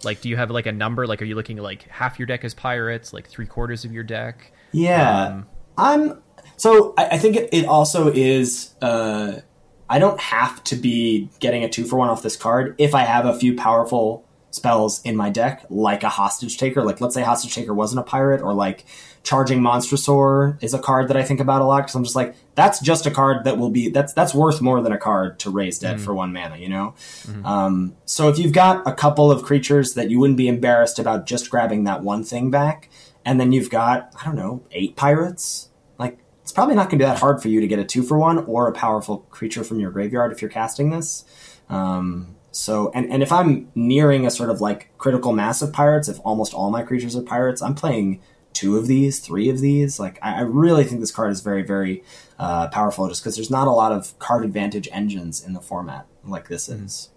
Like, 0.04 0.20
do 0.20 0.28
you 0.28 0.36
have 0.36 0.50
like 0.50 0.66
a 0.66 0.72
number? 0.72 1.06
Like, 1.06 1.22
are 1.22 1.26
you 1.26 1.34
looking 1.34 1.56
like 1.58 1.88
half 1.88 2.18
your 2.18 2.26
deck 2.26 2.44
is 2.44 2.54
pirates, 2.54 3.12
like 3.12 3.26
three 3.28 3.46
quarters 3.46 3.84
of 3.84 3.92
your 3.92 4.04
deck? 4.04 4.52
Yeah, 4.72 5.26
Um, 5.26 5.46
I'm. 5.76 6.22
So 6.56 6.94
I, 6.96 7.08
I 7.12 7.18
think 7.18 7.36
it, 7.36 7.50
it 7.52 7.66
also 7.66 8.12
is. 8.12 8.74
Uh, 8.80 9.40
I 9.88 9.98
don't 9.98 10.20
have 10.20 10.64
to 10.64 10.76
be 10.76 11.28
getting 11.38 11.64
a 11.64 11.68
two 11.68 11.84
for 11.84 11.96
one 11.96 12.08
off 12.08 12.22
this 12.22 12.36
card 12.36 12.74
if 12.78 12.94
I 12.94 13.02
have 13.02 13.26
a 13.26 13.38
few 13.38 13.54
powerful 13.54 14.26
spells 14.50 15.02
in 15.02 15.16
my 15.16 15.30
deck, 15.30 15.66
like 15.68 16.02
a 16.02 16.08
hostage 16.08 16.56
taker. 16.56 16.82
Like 16.82 17.00
let's 17.00 17.14
say 17.14 17.22
hostage 17.22 17.54
taker 17.54 17.74
wasn't 17.74 18.00
a 18.00 18.02
pirate, 18.02 18.40
or 18.40 18.54
like 18.54 18.84
charging 19.22 19.60
monstrosaur 19.60 20.62
is 20.62 20.74
a 20.74 20.78
card 20.78 21.08
that 21.08 21.16
I 21.16 21.22
think 21.22 21.40
about 21.40 21.62
a 21.62 21.64
lot 21.64 21.82
because 21.82 21.94
I'm 21.94 22.04
just 22.04 22.16
like 22.16 22.34
that's 22.54 22.80
just 22.80 23.06
a 23.06 23.10
card 23.10 23.44
that 23.44 23.58
will 23.58 23.70
be 23.70 23.88
that's 23.88 24.12
that's 24.12 24.34
worth 24.34 24.60
more 24.60 24.80
than 24.80 24.92
a 24.92 24.98
card 24.98 25.38
to 25.40 25.50
raise 25.50 25.78
dead 25.78 25.96
mm-hmm. 25.96 26.04
for 26.04 26.14
one 26.14 26.32
mana, 26.32 26.56
you 26.56 26.68
know. 26.68 26.94
Mm-hmm. 27.22 27.46
Um, 27.46 27.96
so 28.04 28.28
if 28.28 28.38
you've 28.38 28.52
got 28.52 28.86
a 28.86 28.92
couple 28.92 29.30
of 29.30 29.42
creatures 29.42 29.94
that 29.94 30.10
you 30.10 30.18
wouldn't 30.18 30.36
be 30.36 30.48
embarrassed 30.48 30.98
about 30.98 31.26
just 31.26 31.50
grabbing 31.50 31.84
that 31.84 32.02
one 32.02 32.24
thing 32.24 32.50
back, 32.50 32.88
and 33.24 33.40
then 33.40 33.52
you've 33.52 33.70
got 33.70 34.12
I 34.20 34.24
don't 34.24 34.36
know 34.36 34.62
eight 34.72 34.96
pirates, 34.96 35.70
like 35.98 36.18
it's 36.42 36.52
probably 36.52 36.74
not 36.74 36.90
going 36.90 36.98
to 36.98 37.04
be 37.04 37.08
that 37.08 37.18
hard 37.18 37.40
for 37.40 37.48
you 37.48 37.60
to 37.60 37.66
get 37.66 37.78
a 37.78 37.84
two 37.84 38.02
for 38.02 38.18
one 38.18 38.38
or 38.38 38.68
a 38.68 38.72
powerful 38.72 39.18
creature 39.30 39.64
from 39.64 39.80
your 39.80 39.90
graveyard 39.90 40.32
if 40.32 40.42
you're 40.42 40.50
casting 40.50 40.90
this. 40.90 41.24
Um, 41.68 42.36
so, 42.50 42.90
and, 42.94 43.10
and 43.10 43.22
if 43.22 43.32
I'm 43.32 43.70
nearing 43.74 44.26
a 44.26 44.30
sort 44.30 44.50
of 44.50 44.60
like 44.60 44.90
critical 44.98 45.32
mass 45.32 45.62
of 45.62 45.72
pirates, 45.72 46.08
if 46.08 46.18
almost 46.24 46.52
all 46.52 46.70
my 46.70 46.82
creatures 46.82 47.16
are 47.16 47.22
pirates, 47.22 47.62
I'm 47.62 47.74
playing 47.74 48.20
two 48.52 48.76
of 48.76 48.86
these, 48.86 49.20
three 49.20 49.48
of 49.48 49.60
these. 49.60 49.98
Like, 49.98 50.18
I, 50.22 50.38
I 50.38 50.40
really 50.42 50.84
think 50.84 51.00
this 51.00 51.10
card 51.10 51.32
is 51.32 51.40
very, 51.40 51.62
very 51.62 52.04
uh, 52.38 52.68
powerful 52.68 53.08
just 53.08 53.22
because 53.22 53.36
there's 53.36 53.50
not 53.50 53.68
a 53.68 53.72
lot 53.72 53.92
of 53.92 54.18
card 54.18 54.44
advantage 54.44 54.88
engines 54.92 55.44
in 55.44 55.54
the 55.54 55.60
format 55.60 56.06
like 56.24 56.48
this 56.48 56.68
mm-hmm. 56.68 56.84
is. 56.84 57.08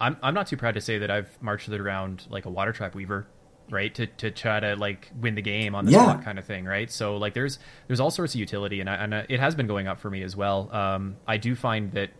I'm, 0.00 0.18
I'm 0.22 0.34
not 0.34 0.48
too 0.48 0.56
proud 0.56 0.74
to 0.74 0.80
say 0.80 0.98
that 0.98 1.10
I've 1.10 1.40
marched 1.40 1.68
it 1.68 1.80
around 1.80 2.26
like 2.28 2.44
a 2.44 2.50
water 2.50 2.72
trap 2.72 2.94
weaver 2.94 3.26
right 3.70 3.94
to, 3.94 4.06
to 4.06 4.30
try 4.30 4.60
to 4.60 4.76
like 4.76 5.10
win 5.20 5.34
the 5.34 5.42
game 5.42 5.74
on 5.74 5.86
the 5.86 5.92
yeah. 5.92 6.02
spot 6.02 6.24
kind 6.24 6.38
of 6.38 6.44
thing 6.44 6.64
right 6.64 6.90
so 6.90 7.16
like 7.16 7.32
there's 7.32 7.58
there's 7.86 8.00
all 8.00 8.10
sorts 8.10 8.34
of 8.34 8.40
utility 8.40 8.80
and, 8.80 8.90
I, 8.90 8.94
and 8.94 9.14
it 9.14 9.40
has 9.40 9.54
been 9.54 9.66
going 9.66 9.88
up 9.88 10.00
for 10.00 10.10
me 10.10 10.22
as 10.22 10.36
well 10.36 10.68
um, 10.70 11.16
i 11.26 11.38
do 11.38 11.54
find 11.54 11.92
that 11.92 12.10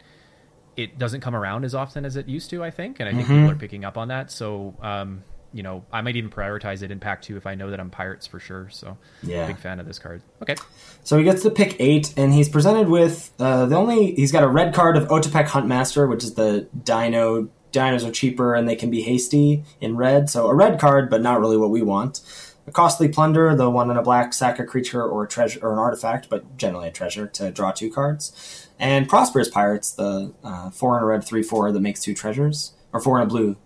it 0.76 0.98
doesn't 0.98 1.20
come 1.20 1.34
around 1.34 1.64
as 1.64 1.74
often 1.74 2.04
as 2.04 2.16
it 2.16 2.28
used 2.28 2.50
to, 2.50 2.62
I 2.62 2.70
think, 2.70 3.00
and 3.00 3.08
I 3.08 3.12
think 3.12 3.24
mm-hmm. 3.24 3.42
people 3.42 3.50
are 3.52 3.58
picking 3.58 3.84
up 3.84 3.96
on 3.96 4.08
that. 4.08 4.30
So, 4.30 4.74
um, 4.82 5.22
you 5.52 5.62
know, 5.62 5.84
I 5.92 6.00
might 6.02 6.16
even 6.16 6.30
prioritize 6.30 6.82
it 6.82 6.90
in 6.90 6.98
pack 6.98 7.22
two 7.22 7.36
if 7.36 7.46
I 7.46 7.54
know 7.54 7.70
that 7.70 7.78
I'm 7.78 7.90
pirates 7.90 8.26
for 8.26 8.40
sure. 8.40 8.68
So, 8.70 8.98
yeah, 9.22 9.46
big 9.46 9.58
fan 9.58 9.78
of 9.78 9.86
this 9.86 9.98
card. 9.98 10.22
Okay, 10.42 10.56
so 11.04 11.16
he 11.16 11.24
gets 11.24 11.42
to 11.42 11.50
pick 11.50 11.76
eight, 11.78 12.12
and 12.16 12.32
he's 12.32 12.48
presented 12.48 12.88
with 12.88 13.32
uh, 13.38 13.66
the 13.66 13.76
only 13.76 14.14
he's 14.14 14.32
got 14.32 14.42
a 14.42 14.48
red 14.48 14.74
card 14.74 14.96
of 14.96 15.08
Otepec 15.08 15.46
Huntmaster, 15.46 16.08
which 16.08 16.24
is 16.24 16.34
the 16.34 16.68
Dino. 16.82 17.48
Dinos 17.74 18.06
are 18.06 18.12
cheaper 18.12 18.54
and 18.54 18.68
they 18.68 18.76
can 18.76 18.90
be 18.90 19.02
hasty 19.02 19.64
in 19.80 19.96
red, 19.96 20.30
so 20.30 20.46
a 20.46 20.54
red 20.54 20.78
card, 20.80 21.10
but 21.10 21.20
not 21.20 21.40
really 21.40 21.56
what 21.56 21.70
we 21.70 21.82
want. 21.82 22.20
A 22.66 22.72
costly 22.72 23.08
plunder, 23.08 23.54
the 23.54 23.68
one 23.68 23.90
in 23.90 23.98
a 23.98 24.02
black 24.02 24.32
sack 24.32 24.58
a 24.58 24.64
creature 24.64 25.02
or 25.02 25.24
a 25.24 25.28
treasure 25.28 25.60
or 25.62 25.74
an 25.74 25.78
artifact, 25.78 26.30
but 26.30 26.56
generally 26.56 26.88
a 26.88 26.92
treasure 26.92 27.26
to 27.26 27.50
draw 27.50 27.72
two 27.72 27.90
cards 27.90 28.64
and 28.78 29.08
Prosperous 29.08 29.48
Pirates, 29.48 29.92
the 29.92 30.34
uh, 30.42 30.70
four 30.70 30.96
and 30.96 31.04
a 31.04 31.06
red, 31.06 31.24
three 31.24 31.42
four 31.42 31.70
that 31.70 31.80
makes 31.80 32.00
two 32.00 32.14
treasures, 32.14 32.74
or 32.92 33.00
four 33.00 33.20
and 33.20 33.24
a 33.24 33.28
blue, 33.28 33.56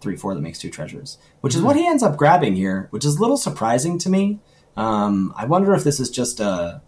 three 0.00 0.16
four 0.16 0.34
that 0.34 0.40
makes 0.40 0.58
two 0.58 0.70
treasures, 0.70 1.18
which 1.40 1.54
is 1.54 1.62
what 1.62 1.76
he 1.76 1.86
ends 1.86 2.02
up 2.02 2.16
grabbing 2.16 2.56
here, 2.56 2.88
which 2.90 3.04
is 3.04 3.16
a 3.16 3.20
little 3.20 3.36
surprising 3.36 3.98
to 3.98 4.08
me. 4.08 4.40
Um, 4.76 5.32
I 5.36 5.44
wonder 5.44 5.74
if 5.74 5.84
this 5.84 6.00
is 6.00 6.10
just 6.10 6.40
a 6.40 6.82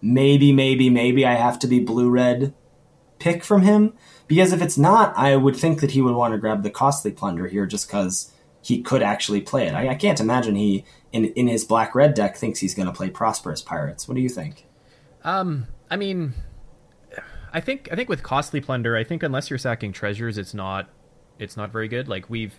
maybe, 0.00 0.52
maybe, 0.52 0.90
maybe 0.90 1.24
I 1.24 1.34
have 1.34 1.58
to 1.60 1.66
be 1.66 1.80
blue 1.80 2.10
red 2.10 2.54
pick 3.18 3.44
from 3.44 3.62
him 3.62 3.92
because 4.26 4.52
if 4.52 4.62
it's 4.62 4.78
not, 4.78 5.16
I 5.16 5.36
would 5.36 5.56
think 5.56 5.80
that 5.80 5.92
he 5.92 6.02
would 6.02 6.14
want 6.14 6.32
to 6.32 6.38
grab 6.38 6.62
the 6.62 6.70
costly 6.70 7.12
plunder 7.12 7.48
here 7.48 7.66
just 7.66 7.86
because 7.86 8.32
he 8.62 8.82
could 8.82 9.02
actually 9.02 9.40
play 9.40 9.66
it. 9.66 9.74
I, 9.74 9.88
I 9.88 9.94
can't 9.94 10.20
imagine 10.20 10.54
he 10.54 10.84
in 11.12 11.26
in 11.26 11.48
his 11.48 11.64
black 11.64 11.94
red 11.94 12.14
deck 12.14 12.36
thinks 12.36 12.60
he's 12.60 12.74
going 12.74 12.86
to 12.86 12.92
play 12.92 13.10
prosperous 13.10 13.60
pirates. 13.62 14.08
What 14.08 14.14
do 14.14 14.20
you 14.20 14.28
think? 14.28 14.66
Um, 15.24 15.66
I 15.90 15.96
mean, 15.96 16.34
I 17.52 17.60
think 17.60 17.88
I 17.92 17.96
think 17.96 18.08
with 18.08 18.22
costly 18.22 18.60
plunder, 18.60 18.96
I 18.96 19.04
think 19.04 19.22
unless 19.22 19.50
you're 19.50 19.58
sacking 19.58 19.92
treasures, 19.92 20.38
it's 20.38 20.54
not 20.54 20.88
it's 21.38 21.56
not 21.56 21.72
very 21.72 21.88
good. 21.88 22.08
Like 22.08 22.30
we've 22.30 22.54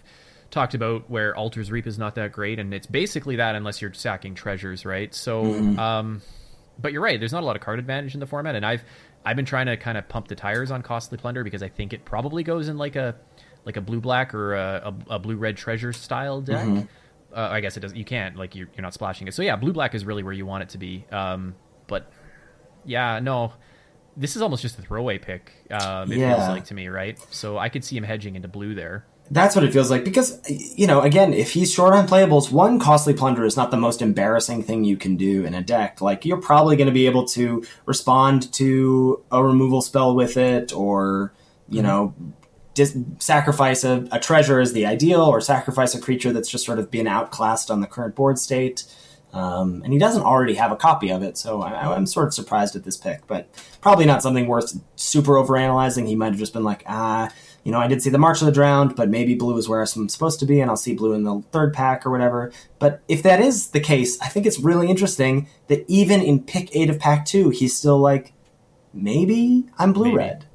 talked 0.51 0.75
about 0.75 1.09
where 1.09 1.35
Altar's 1.35 1.71
Reap 1.71 1.87
is 1.87 1.97
not 1.97 2.15
that 2.15 2.31
great, 2.31 2.59
and 2.59 2.73
it's 2.73 2.87
basically 2.87 3.37
that 3.37 3.55
unless 3.55 3.81
you're 3.81 3.93
sacking 3.93 4.35
treasures, 4.35 4.85
right? 4.85 5.13
So, 5.13 5.43
mm-hmm. 5.43 5.79
um, 5.79 6.21
but 6.79 6.91
you're 6.91 7.01
right. 7.01 7.19
There's 7.19 7.33
not 7.33 7.43
a 7.43 7.45
lot 7.45 7.55
of 7.55 7.61
card 7.61 7.79
advantage 7.79 8.13
in 8.13 8.19
the 8.19 8.27
format, 8.27 8.55
and 8.55 8.65
I've 8.65 8.83
I've 9.25 9.35
been 9.35 9.45
trying 9.45 9.67
to 9.67 9.77
kind 9.77 9.97
of 9.97 10.07
pump 10.09 10.27
the 10.27 10.35
tires 10.35 10.71
on 10.71 10.81
costly 10.81 11.17
plunder 11.17 11.43
because 11.43 11.63
I 11.63 11.69
think 11.69 11.93
it 11.93 12.05
probably 12.05 12.43
goes 12.43 12.67
in 12.67 12.77
like 12.77 12.95
a 12.95 13.15
like 13.65 13.77
a 13.77 13.81
blue 13.81 14.01
black 14.01 14.33
or 14.33 14.55
a, 14.55 14.93
a, 15.09 15.15
a 15.15 15.19
blue 15.19 15.37
red 15.37 15.57
treasure 15.57 15.93
style 15.93 16.41
deck. 16.41 16.65
Mm-hmm. 16.65 16.85
Uh, 17.35 17.49
I 17.49 17.61
guess 17.61 17.77
it 17.77 17.79
doesn't. 17.79 17.97
You 17.97 18.05
can't 18.05 18.35
like 18.35 18.55
you're, 18.55 18.67
you're 18.75 18.81
not 18.83 18.93
splashing 18.93 19.27
it. 19.27 19.33
So 19.33 19.41
yeah, 19.41 19.55
blue 19.55 19.73
black 19.73 19.95
is 19.95 20.05
really 20.05 20.23
where 20.23 20.33
you 20.33 20.45
want 20.45 20.63
it 20.63 20.69
to 20.69 20.77
be. 20.77 21.05
Um, 21.11 21.55
but 21.87 22.11
yeah, 22.85 23.19
no 23.19 23.53
this 24.15 24.35
is 24.35 24.41
almost 24.41 24.61
just 24.61 24.77
a 24.77 24.81
throwaway 24.81 25.17
pick. 25.17 25.51
Um, 25.71 26.11
it 26.11 26.17
yeah. 26.17 26.35
feels 26.35 26.49
like 26.49 26.65
to 26.65 26.73
me, 26.73 26.87
right? 26.87 27.19
So 27.31 27.57
I 27.57 27.69
could 27.69 27.83
see 27.83 27.97
him 27.97 28.03
hedging 28.03 28.35
into 28.35 28.47
blue 28.47 28.75
there. 28.75 29.05
That's 29.31 29.55
what 29.55 29.63
it 29.63 29.73
feels 29.73 29.89
like 29.89 30.03
because 30.03 30.39
you 30.49 30.85
know, 30.85 31.01
again, 31.01 31.33
if 31.33 31.53
he's 31.53 31.73
short 31.73 31.93
on 31.93 32.07
playables, 32.07 32.51
one 32.51 32.79
costly 32.79 33.13
plunder 33.13 33.45
is 33.45 33.57
not 33.57 33.71
the 33.71 33.77
most 33.77 34.01
embarrassing 34.01 34.63
thing 34.63 34.83
you 34.83 34.97
can 34.97 35.15
do 35.15 35.45
in 35.45 35.53
a 35.53 35.61
deck. 35.61 36.01
Like 36.01 36.25
you're 36.25 36.41
probably 36.41 36.75
going 36.75 36.87
to 36.87 36.93
be 36.93 37.07
able 37.07 37.25
to 37.29 37.63
respond 37.85 38.51
to 38.53 39.23
a 39.31 39.43
removal 39.43 39.81
spell 39.81 40.13
with 40.15 40.37
it, 40.37 40.73
or 40.73 41.33
you 41.69 41.77
mm-hmm. 41.77 41.87
know, 41.87 42.15
dis- 42.73 42.97
sacrifice 43.19 43.83
a, 43.83 44.07
a 44.11 44.19
treasure 44.19 44.59
is 44.59 44.73
the 44.73 44.85
ideal, 44.85 45.21
or 45.21 45.41
sacrifice 45.41 45.95
a 45.95 46.01
creature 46.01 46.33
that's 46.33 46.49
just 46.49 46.65
sort 46.65 46.77
of 46.77 46.91
been 46.91 47.07
outclassed 47.07 47.71
on 47.71 47.81
the 47.81 47.87
current 47.87 48.15
board 48.15 48.37
state. 48.37 48.83
Um, 49.33 49.81
and 49.83 49.91
he 49.91 49.97
doesn't 49.97 50.21
already 50.21 50.53
have 50.55 50.71
a 50.71 50.75
copy 50.75 51.09
of 51.09 51.23
it, 51.23 51.37
so 51.39 51.63
I, 51.63 51.95
am 51.95 52.05
sort 52.05 52.27
of 52.27 52.35
surprised 52.35 52.75
at 52.75 52.83
this 52.83 52.97
pick, 52.97 53.25
but 53.25 53.49
probably 53.81 54.05
not 54.05 54.21
something 54.21 54.45
worth 54.45 54.79
super 54.95 55.33
overanalyzing. 55.33 56.07
He 56.07 56.15
might 56.15 56.29
have 56.29 56.37
just 56.37 56.53
been 56.53 56.63
like, 56.63 56.83
ah, 56.85 57.31
you 57.63 57.71
know, 57.71 57.79
I 57.79 57.87
did 57.87 58.01
see 58.01 58.09
the 58.09 58.17
March 58.17 58.41
of 58.41 58.45
the 58.45 58.51
Drowned, 58.51 58.95
but 58.95 59.09
maybe 59.09 59.35
blue 59.35 59.57
is 59.57 59.69
where 59.69 59.81
I'm 59.81 60.09
supposed 60.09 60.39
to 60.41 60.45
be, 60.45 60.59
and 60.59 60.69
I'll 60.69 60.77
see 60.77 60.93
blue 60.93 61.13
in 61.13 61.23
the 61.23 61.41
third 61.51 61.73
pack 61.73 62.05
or 62.05 62.11
whatever. 62.11 62.51
But 62.77 63.01
if 63.07 63.23
that 63.23 63.39
is 63.39 63.69
the 63.69 63.79
case, 63.79 64.19
I 64.21 64.27
think 64.27 64.45
it's 64.45 64.59
really 64.59 64.89
interesting 64.89 65.47
that 65.67 65.85
even 65.87 66.21
in 66.21 66.43
pick 66.43 66.75
eight 66.75 66.89
of 66.89 66.99
pack 66.99 67.25
two, 67.25 67.49
he's 67.49 67.75
still 67.75 67.97
like, 67.97 68.33
maybe 68.93 69.65
I'm 69.77 69.93
blue 69.93 70.15
red. 70.15 70.45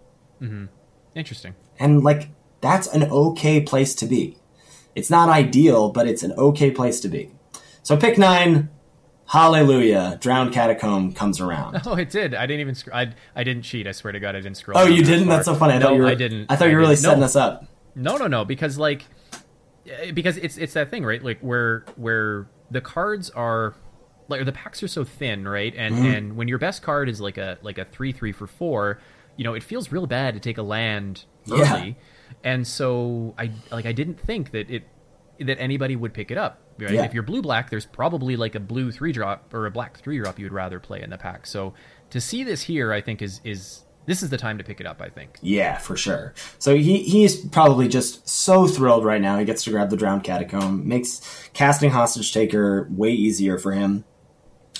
Mm-hmm. 0.40 0.66
Interesting. 1.14 1.54
And 1.78 2.04
like, 2.04 2.28
that's 2.60 2.86
an 2.88 3.04
okay 3.04 3.60
place 3.60 3.94
to 3.96 4.06
be. 4.06 4.36
It's 4.94 5.10
not 5.10 5.28
ideal, 5.28 5.90
but 5.90 6.06
it's 6.06 6.22
an 6.22 6.32
okay 6.32 6.70
place 6.70 7.00
to 7.00 7.08
be. 7.08 7.30
So 7.82 7.96
pick 7.96 8.18
nine. 8.18 8.68
Hallelujah! 9.28 10.16
Drowned 10.20 10.54
Catacomb 10.54 11.12
comes 11.12 11.38
around. 11.38 11.82
Oh, 11.86 11.94
it 11.94 12.10
did. 12.10 12.34
I 12.34 12.46
didn't 12.46 12.60
even. 12.60 12.74
Sc- 12.74 12.92
I 12.92 13.12
I 13.36 13.44
didn't 13.44 13.62
cheat. 13.62 13.86
I 13.86 13.92
swear 13.92 14.12
to 14.12 14.20
God, 14.20 14.34
I 14.34 14.40
didn't 14.40 14.56
scroll. 14.56 14.78
Oh, 14.78 14.86
you 14.86 15.02
didn't? 15.02 15.26
Far. 15.26 15.36
That's 15.36 15.46
so 15.46 15.54
funny. 15.54 15.74
I 15.74 15.78
no, 15.78 15.94
you 15.94 16.02
were, 16.02 16.08
I 16.08 16.14
didn't. 16.14 16.46
I 16.50 16.56
thought 16.56 16.68
you 16.68 16.74
were 16.74 16.80
really 16.80 16.96
setting 16.96 17.20
no. 17.20 17.26
us 17.26 17.36
up. 17.36 17.66
No, 17.94 18.16
no, 18.16 18.26
no. 18.26 18.44
Because 18.44 18.78
like, 18.78 19.04
eh, 19.86 20.12
because 20.12 20.38
it's 20.38 20.56
it's 20.56 20.72
that 20.74 20.90
thing, 20.90 21.04
right? 21.04 21.22
Like 21.22 21.40
where 21.40 21.84
where 21.96 22.48
the 22.70 22.80
cards 22.80 23.28
are 23.30 23.74
like 24.28 24.44
the 24.44 24.52
packs 24.52 24.82
are 24.82 24.88
so 24.88 25.04
thin, 25.04 25.46
right? 25.46 25.74
And 25.76 25.94
mm-hmm. 25.94 26.06
and 26.06 26.36
when 26.36 26.48
your 26.48 26.58
best 26.58 26.82
card 26.82 27.08
is 27.08 27.20
like 27.20 27.36
a 27.36 27.58
like 27.62 27.78
a 27.78 27.84
three 27.84 28.12
three 28.12 28.32
for 28.32 28.46
four, 28.46 28.98
you 29.36 29.44
know, 29.44 29.54
it 29.54 29.62
feels 29.62 29.92
real 29.92 30.06
bad 30.06 30.34
to 30.34 30.40
take 30.40 30.58
a 30.58 30.62
land 30.62 31.24
early. 31.50 31.60
Yeah. 31.60 31.92
And 32.44 32.66
so 32.66 33.34
I 33.38 33.50
like 33.70 33.86
I 33.86 33.92
didn't 33.92 34.20
think 34.20 34.52
that 34.52 34.70
it 34.70 34.84
that 35.40 35.60
anybody 35.60 35.96
would 35.96 36.14
pick 36.14 36.30
it 36.30 36.38
up 36.38 36.60
Right? 36.78 36.92
Yeah. 36.92 37.04
If 37.04 37.14
you're 37.14 37.22
blue 37.22 37.42
black, 37.42 37.70
there's 37.70 37.86
probably 37.86 38.36
like 38.36 38.54
a 38.54 38.60
blue 38.60 38.92
three 38.92 39.12
drop 39.12 39.52
or 39.52 39.66
a 39.66 39.70
black 39.70 39.98
three 39.98 40.18
drop 40.18 40.38
you 40.38 40.44
would 40.44 40.52
rather 40.52 40.78
play 40.78 41.02
in 41.02 41.10
the 41.10 41.18
pack. 41.18 41.46
So 41.46 41.74
to 42.10 42.20
see 42.20 42.44
this 42.44 42.62
here, 42.62 42.92
I 42.92 43.00
think 43.00 43.20
is 43.20 43.40
is 43.44 43.84
this 44.06 44.22
is 44.22 44.30
the 44.30 44.38
time 44.38 44.58
to 44.58 44.64
pick 44.64 44.80
it 44.80 44.86
up. 44.86 45.02
I 45.02 45.08
think. 45.08 45.38
Yeah, 45.42 45.78
for 45.78 45.96
sure. 45.96 46.34
So 46.58 46.76
he 46.76 47.02
he's 47.02 47.36
probably 47.36 47.88
just 47.88 48.28
so 48.28 48.66
thrilled 48.66 49.04
right 49.04 49.20
now. 49.20 49.38
He 49.38 49.44
gets 49.44 49.64
to 49.64 49.70
grab 49.70 49.90
the 49.90 49.96
drowned 49.96 50.24
catacomb, 50.24 50.86
makes 50.86 51.20
casting 51.52 51.90
hostage 51.90 52.32
taker 52.32 52.88
way 52.90 53.10
easier 53.10 53.58
for 53.58 53.72
him 53.72 54.04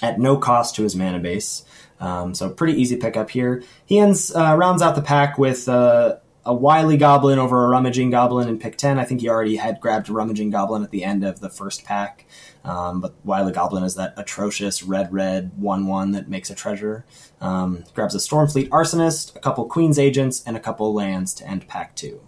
at 0.00 0.20
no 0.20 0.36
cost 0.36 0.76
to 0.76 0.84
his 0.84 0.94
mana 0.94 1.18
base. 1.18 1.64
Um, 2.00 2.32
so 2.32 2.48
pretty 2.48 2.80
easy 2.80 2.96
pickup 2.96 3.30
here. 3.30 3.64
He 3.84 3.98
ends 3.98 4.34
uh, 4.34 4.54
rounds 4.56 4.82
out 4.82 4.94
the 4.94 5.02
pack 5.02 5.36
with. 5.36 5.68
Uh, 5.68 6.16
a 6.48 6.54
wily 6.54 6.96
goblin 6.96 7.38
over 7.38 7.62
a 7.62 7.68
rummaging 7.68 8.10
goblin 8.10 8.48
in 8.48 8.58
pick 8.58 8.78
10. 8.78 8.98
I 8.98 9.04
think 9.04 9.20
he 9.20 9.28
already 9.28 9.56
had 9.56 9.80
grabbed 9.80 10.08
a 10.08 10.14
rummaging 10.14 10.48
goblin 10.48 10.82
at 10.82 10.90
the 10.90 11.04
end 11.04 11.22
of 11.22 11.40
the 11.40 11.50
first 11.50 11.84
pack. 11.84 12.24
Um, 12.64 13.02
but 13.02 13.14
wily 13.22 13.52
goblin 13.52 13.84
is 13.84 13.96
that 13.96 14.14
atrocious 14.16 14.82
red 14.82 15.12
red 15.12 15.52
1 15.56 15.86
1 15.86 16.12
that 16.12 16.28
makes 16.28 16.48
a 16.48 16.54
treasure. 16.54 17.04
Um, 17.42 17.84
grabs 17.92 18.14
a 18.14 18.18
Stormfleet 18.18 18.70
arsonist, 18.70 19.36
a 19.36 19.40
couple 19.40 19.66
Queen's 19.66 19.98
agents, 19.98 20.42
and 20.46 20.56
a 20.56 20.60
couple 20.60 20.92
lands 20.94 21.34
to 21.34 21.46
end 21.46 21.68
pack 21.68 21.94
2. 21.94 22.26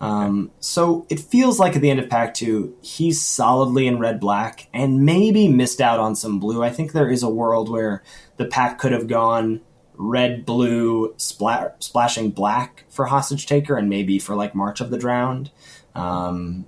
Um, 0.00 0.52
so 0.60 1.06
it 1.08 1.18
feels 1.18 1.58
like 1.58 1.74
at 1.74 1.82
the 1.82 1.90
end 1.90 1.98
of 1.98 2.08
pack 2.08 2.34
two, 2.34 2.76
he's 2.82 3.22
solidly 3.22 3.86
in 3.86 3.98
red 3.98 4.20
black 4.20 4.68
and 4.72 5.04
maybe 5.04 5.48
missed 5.48 5.80
out 5.80 5.98
on 5.98 6.14
some 6.14 6.38
blue. 6.38 6.62
I 6.62 6.70
think 6.70 6.92
there 6.92 7.08
is 7.08 7.22
a 7.22 7.28
world 7.28 7.70
where 7.70 8.02
the 8.36 8.44
pack 8.44 8.78
could 8.78 8.92
have 8.92 9.06
gone 9.06 9.60
red, 10.08 10.44
blue, 10.44 11.14
spla- 11.14 11.72
splashing 11.82 12.30
black 12.30 12.84
for 12.88 13.06
Hostage 13.06 13.46
Taker, 13.46 13.76
and 13.76 13.88
maybe 13.88 14.18
for 14.18 14.34
like 14.34 14.54
March 14.54 14.80
of 14.80 14.90
the 14.90 14.98
Drowned. 14.98 15.50
Um, 15.94 16.66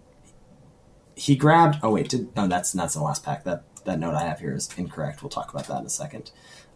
he 1.14 1.36
grabbed. 1.36 1.78
Oh 1.82 1.90
wait, 1.90 2.08
did, 2.08 2.34
no, 2.36 2.46
that's 2.46 2.72
that's 2.72 2.94
the 2.94 3.02
last 3.02 3.24
pack. 3.24 3.44
That 3.44 3.64
that 3.84 3.98
note 3.98 4.14
I 4.14 4.24
have 4.24 4.40
here 4.40 4.54
is 4.54 4.68
incorrect. 4.76 5.22
We'll 5.22 5.30
talk 5.30 5.52
about 5.52 5.66
that 5.68 5.80
in 5.80 5.86
a 5.86 5.90
second. 5.90 6.30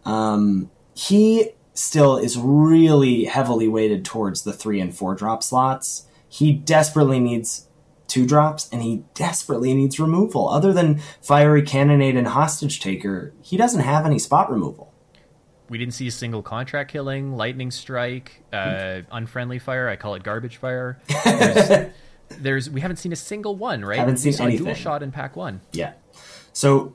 Um, 0.05 0.71
he 0.93 1.51
still 1.73 2.17
is 2.17 2.37
really 2.37 3.25
heavily 3.25 3.67
weighted 3.67 4.03
towards 4.03 4.43
the 4.43 4.53
three 4.53 4.79
and 4.79 4.95
four 4.95 5.15
drop 5.15 5.43
slots. 5.43 6.05
He 6.27 6.53
desperately 6.53 7.19
needs 7.19 7.67
two 8.07 8.25
drops, 8.25 8.67
and 8.71 8.81
he 8.81 9.03
desperately 9.13 9.73
needs 9.73 9.99
removal. 9.99 10.49
Other 10.49 10.73
than 10.73 10.99
Fiery 11.21 11.63
Cannonade 11.63 12.17
and 12.17 12.27
Hostage 12.27 12.81
Taker, 12.81 13.33
he 13.41 13.55
doesn't 13.55 13.81
have 13.81 14.05
any 14.05 14.19
spot 14.19 14.51
removal. 14.51 14.90
We 15.71 15.77
didn't 15.77 15.93
see 15.93 16.05
a 16.05 16.11
single 16.11 16.43
contract 16.43 16.91
killing, 16.91 17.37
lightning 17.37 17.71
strike, 17.71 18.43
uh, 18.51 19.03
unfriendly 19.09 19.57
fire. 19.57 19.87
I 19.87 19.95
call 19.95 20.15
it 20.15 20.23
garbage 20.23 20.57
fire. 20.57 20.99
There's, 21.23 21.89
there's 22.29 22.69
we 22.69 22.81
haven't 22.81 22.97
seen 22.97 23.13
a 23.13 23.15
single 23.15 23.55
one, 23.55 23.85
right? 23.85 23.97
Haven't 23.97 24.17
seen 24.17 24.31
we 24.31 24.35
saw 24.35 24.43
anything. 24.43 24.65
dual 24.65 24.75
shot 24.75 25.01
in 25.01 25.13
pack 25.13 25.37
one. 25.37 25.61
Yeah. 25.71 25.93
So 26.51 26.93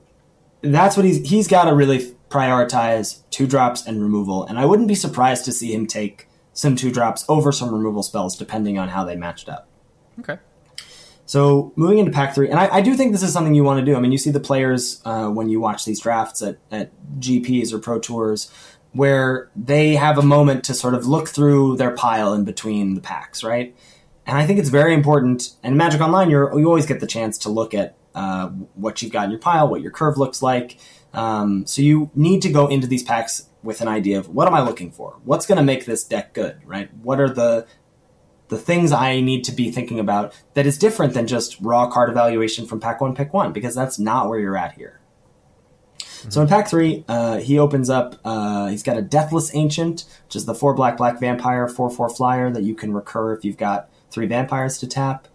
that's 0.60 0.94
what 0.94 1.06
he's 1.06 1.26
he's 1.26 1.48
got 1.48 1.64
to 1.64 1.74
really 1.74 2.14
prioritize 2.28 3.22
two 3.30 3.46
drops 3.46 3.86
and 3.86 4.02
removal, 4.02 4.44
and 4.44 4.58
I 4.58 4.66
wouldn't 4.66 4.88
be 4.88 4.94
surprised 4.94 5.46
to 5.46 5.52
see 5.52 5.72
him 5.72 5.86
take 5.86 6.28
some 6.52 6.76
two 6.76 6.90
drops 6.90 7.24
over 7.30 7.52
some 7.52 7.72
removal 7.72 8.02
spells 8.02 8.36
depending 8.36 8.78
on 8.78 8.90
how 8.90 9.04
they 9.04 9.16
matched 9.16 9.48
up. 9.48 9.68
Okay. 10.18 10.36
So 11.26 11.72
moving 11.76 11.98
into 11.98 12.12
pack 12.12 12.34
three, 12.34 12.48
and 12.48 12.58
I, 12.58 12.76
I 12.76 12.80
do 12.80 12.94
think 12.94 13.12
this 13.12 13.22
is 13.22 13.32
something 13.32 13.54
you 13.54 13.64
want 13.64 13.80
to 13.80 13.84
do. 13.84 13.96
I 13.96 14.00
mean, 14.00 14.12
you 14.12 14.18
see 14.18 14.30
the 14.30 14.40
players 14.40 15.02
uh, 15.04 15.28
when 15.28 15.48
you 15.48 15.60
watch 15.60 15.84
these 15.84 16.00
drafts 16.00 16.40
at, 16.40 16.58
at 16.70 16.92
GPs 17.18 17.72
or 17.72 17.78
Pro 17.78 17.98
Tours 17.98 18.50
where 18.96 19.50
they 19.54 19.94
have 19.94 20.16
a 20.16 20.22
moment 20.22 20.64
to 20.64 20.72
sort 20.72 20.94
of 20.94 21.06
look 21.06 21.28
through 21.28 21.76
their 21.76 21.90
pile 21.90 22.32
in 22.32 22.44
between 22.44 22.94
the 22.94 23.00
packs, 23.00 23.44
right? 23.44 23.76
And 24.24 24.38
I 24.38 24.46
think 24.46 24.58
it's 24.58 24.70
very 24.70 24.94
important. 24.94 25.54
And 25.62 25.76
Magic 25.76 26.00
Online, 26.00 26.30
you're, 26.30 26.58
you 26.58 26.66
always 26.66 26.86
get 26.86 27.00
the 27.00 27.06
chance 27.06 27.36
to 27.38 27.50
look 27.50 27.74
at 27.74 27.96
uh, 28.14 28.48
what 28.74 29.02
you've 29.02 29.12
got 29.12 29.26
in 29.26 29.30
your 29.30 29.38
pile, 29.38 29.68
what 29.68 29.82
your 29.82 29.90
curve 29.90 30.16
looks 30.16 30.40
like. 30.40 30.78
Um, 31.12 31.66
so 31.66 31.82
you 31.82 32.10
need 32.14 32.40
to 32.42 32.50
go 32.50 32.68
into 32.68 32.86
these 32.86 33.02
packs 33.02 33.48
with 33.62 33.82
an 33.82 33.88
idea 33.88 34.18
of 34.18 34.30
what 34.30 34.48
am 34.48 34.54
I 34.54 34.62
looking 34.62 34.90
for? 34.90 35.18
What's 35.24 35.44
going 35.44 35.58
to 35.58 35.64
make 35.64 35.84
this 35.84 36.02
deck 36.02 36.32
good, 36.32 36.58
right? 36.64 36.92
What 36.94 37.20
are 37.20 37.28
the 37.28 37.66
the 38.49 38.59
things 38.59 38.92
I 38.92 39.20
need 39.20 39.44
to 39.44 39.53
be 39.53 39.70
thinking 39.70 39.99
about 39.99 40.34
that 40.55 40.66
is 40.66 40.78
different 40.78 41.14
than 41.14 41.26
just 41.26 41.61
raw 41.61 41.88
card 41.88 42.11
evaluation 42.11 42.66
from 42.66 42.80
pack 42.80 43.01
one, 43.01 43.14
pick 43.14 43.32
one, 43.32 43.53
because 43.53 43.74
that's 43.74 43.99
not 43.99 44.28
where 44.28 44.38
you're 44.38 44.57
at 44.57 44.72
here. 44.72 45.01
Mm-hmm. 45.99 46.30
So 46.30 46.42
in 46.42 46.49
pack 46.49 46.68
three, 46.68 47.05
uh, 47.09 47.38
he 47.38 47.59
opens 47.59 47.90
up. 47.90 48.16
Uh, 48.24 48.68
he's 48.68 48.82
got 48.82 48.97
a 48.97 49.03
Deathless 49.03 49.55
Ancient, 49.55 50.05
which 50.24 50.36
is 50.36 50.47
the 50.47 50.55
four 50.55 50.74
black 50.74 50.97
black 50.97 51.18
vampire 51.20 51.68
four 51.68 51.90
four 51.90 52.09
flyer 52.09 52.51
that 52.51 52.62
you 52.62 52.74
can 52.74 52.92
recur 52.92 53.32
if 53.32 53.44
you've 53.44 53.57
got 53.57 53.90
three 54.11 54.26
vampires 54.26 54.78
to 54.78 54.86
tap. 54.86 55.28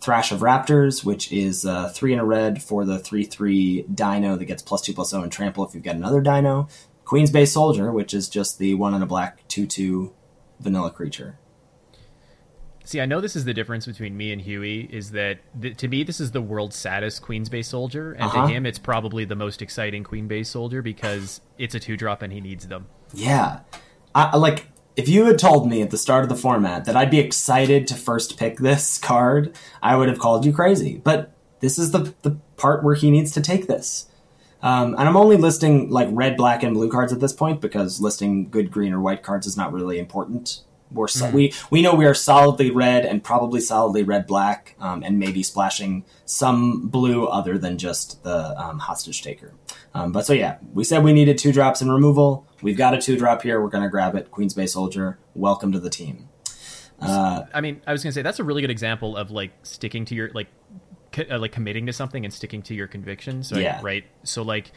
Thrash 0.00 0.30
of 0.30 0.40
Raptors, 0.40 1.04
which 1.04 1.32
is 1.32 1.64
uh, 1.64 1.88
three 1.88 2.12
in 2.12 2.18
a 2.18 2.24
red 2.24 2.62
for 2.62 2.84
the 2.84 2.98
three 2.98 3.24
three 3.24 3.82
Dino 3.82 4.36
that 4.36 4.44
gets 4.44 4.62
plus 4.62 4.82
two 4.82 4.92
plus 4.92 5.10
zero 5.10 5.22
and 5.22 5.32
trample 5.32 5.66
if 5.66 5.74
you've 5.74 5.82
got 5.82 5.96
another 5.96 6.20
Dino. 6.20 6.68
Queen's 7.04 7.30
Bay 7.30 7.46
Soldier, 7.46 7.90
which 7.92 8.12
is 8.12 8.28
just 8.28 8.58
the 8.58 8.74
one 8.74 8.94
in 8.94 9.02
a 9.02 9.06
black 9.06 9.46
two 9.48 9.66
two 9.66 10.14
vanilla 10.60 10.90
creature. 10.90 11.38
See, 12.86 13.00
I 13.00 13.04
know 13.06 13.20
this 13.20 13.34
is 13.34 13.44
the 13.44 13.52
difference 13.52 13.84
between 13.84 14.16
me 14.16 14.30
and 14.32 14.40
Huey 14.40 14.82
is 14.92 15.10
that 15.10 15.40
th- 15.60 15.76
to 15.78 15.88
me 15.88 16.04
this 16.04 16.20
is 16.20 16.30
the 16.30 16.40
world's 16.40 16.76
saddest 16.76 17.20
Queen's 17.20 17.48
Bay 17.48 17.62
soldier, 17.62 18.12
and 18.12 18.22
Uh-huh. 18.22 18.46
to 18.46 18.52
him 18.54 18.64
it's 18.64 18.78
probably 18.78 19.24
the 19.24 19.34
most 19.34 19.60
exciting 19.60 20.04
Queen 20.04 20.28
Bay 20.28 20.44
soldier 20.44 20.82
because 20.82 21.40
it's 21.58 21.74
a 21.74 21.80
two 21.80 21.96
drop 21.96 22.22
and 22.22 22.32
he 22.32 22.40
needs 22.40 22.68
them. 22.68 22.86
Yeah, 23.12 23.60
I- 24.14 24.36
like 24.36 24.68
if 24.94 25.08
you 25.08 25.24
had 25.26 25.36
told 25.36 25.68
me 25.68 25.82
at 25.82 25.90
the 25.90 25.98
start 25.98 26.22
of 26.22 26.28
the 26.28 26.36
format 26.36 26.84
that 26.84 26.96
I'd 26.96 27.10
be 27.10 27.18
excited 27.18 27.88
to 27.88 27.94
first 27.96 28.38
pick 28.38 28.58
this 28.60 28.98
card, 28.98 29.52
I 29.82 29.96
would 29.96 30.08
have 30.08 30.20
called 30.20 30.46
you 30.46 30.52
crazy. 30.52 31.00
But 31.02 31.32
this 31.58 31.80
is 31.80 31.90
the 31.90 32.14
the 32.22 32.36
part 32.56 32.84
where 32.84 32.94
he 32.94 33.10
needs 33.10 33.32
to 33.32 33.40
take 33.40 33.66
this. 33.66 34.06
Um, 34.62 34.94
and 34.96 35.08
I'm 35.08 35.16
only 35.16 35.36
listing 35.36 35.90
like 35.90 36.08
red, 36.12 36.36
black, 36.36 36.62
and 36.62 36.72
blue 36.72 36.88
cards 36.88 37.12
at 37.12 37.18
this 37.18 37.32
point 37.32 37.60
because 37.60 38.00
listing 38.00 38.48
good 38.48 38.70
green 38.70 38.92
or 38.92 39.00
white 39.00 39.24
cards 39.24 39.44
is 39.46 39.56
not 39.56 39.72
really 39.72 39.98
important. 39.98 40.60
We're 40.90 41.08
so, 41.08 41.30
we 41.30 41.52
we 41.70 41.82
know 41.82 41.94
we 41.94 42.06
are 42.06 42.14
solidly 42.14 42.70
red 42.70 43.04
and 43.04 43.22
probably 43.22 43.60
solidly 43.60 44.02
red 44.02 44.26
black, 44.26 44.76
um, 44.78 45.02
and 45.02 45.18
maybe 45.18 45.42
splashing 45.42 46.04
some 46.24 46.88
blue 46.88 47.26
other 47.26 47.58
than 47.58 47.76
just 47.78 48.22
the 48.22 48.58
um, 48.60 48.78
hostage 48.78 49.22
taker. 49.22 49.52
Um, 49.94 50.12
but 50.12 50.26
so 50.26 50.32
yeah, 50.32 50.58
we 50.74 50.84
said 50.84 51.02
we 51.02 51.12
needed 51.12 51.38
two 51.38 51.52
drops 51.52 51.82
in 51.82 51.90
removal. 51.90 52.46
We've 52.62 52.76
got 52.76 52.94
a 52.94 53.00
two 53.00 53.16
drop 53.16 53.42
here. 53.42 53.60
We're 53.60 53.68
gonna 53.68 53.90
grab 53.90 54.14
it. 54.14 54.30
Queens 54.30 54.54
Bay 54.54 54.66
Soldier. 54.66 55.18
Welcome 55.34 55.72
to 55.72 55.80
the 55.80 55.90
team. 55.90 56.28
I 57.52 57.60
mean, 57.60 57.82
I 57.86 57.92
was 57.92 58.02
gonna 58.02 58.12
say 58.12 58.22
that's 58.22 58.38
a 58.38 58.44
really 58.44 58.62
good 58.62 58.70
example 58.70 59.16
of 59.16 59.30
like 59.30 59.52
sticking 59.64 60.04
to 60.06 60.14
your 60.14 60.30
like 60.32 60.48
co- 61.12 61.24
uh, 61.30 61.38
like 61.38 61.52
committing 61.52 61.86
to 61.86 61.92
something 61.92 62.24
and 62.24 62.32
sticking 62.32 62.62
to 62.62 62.74
your 62.74 62.86
convictions. 62.86 63.52
Right? 63.52 63.62
Yeah. 63.62 63.80
Right. 63.82 64.04
So 64.22 64.42
like 64.42 64.70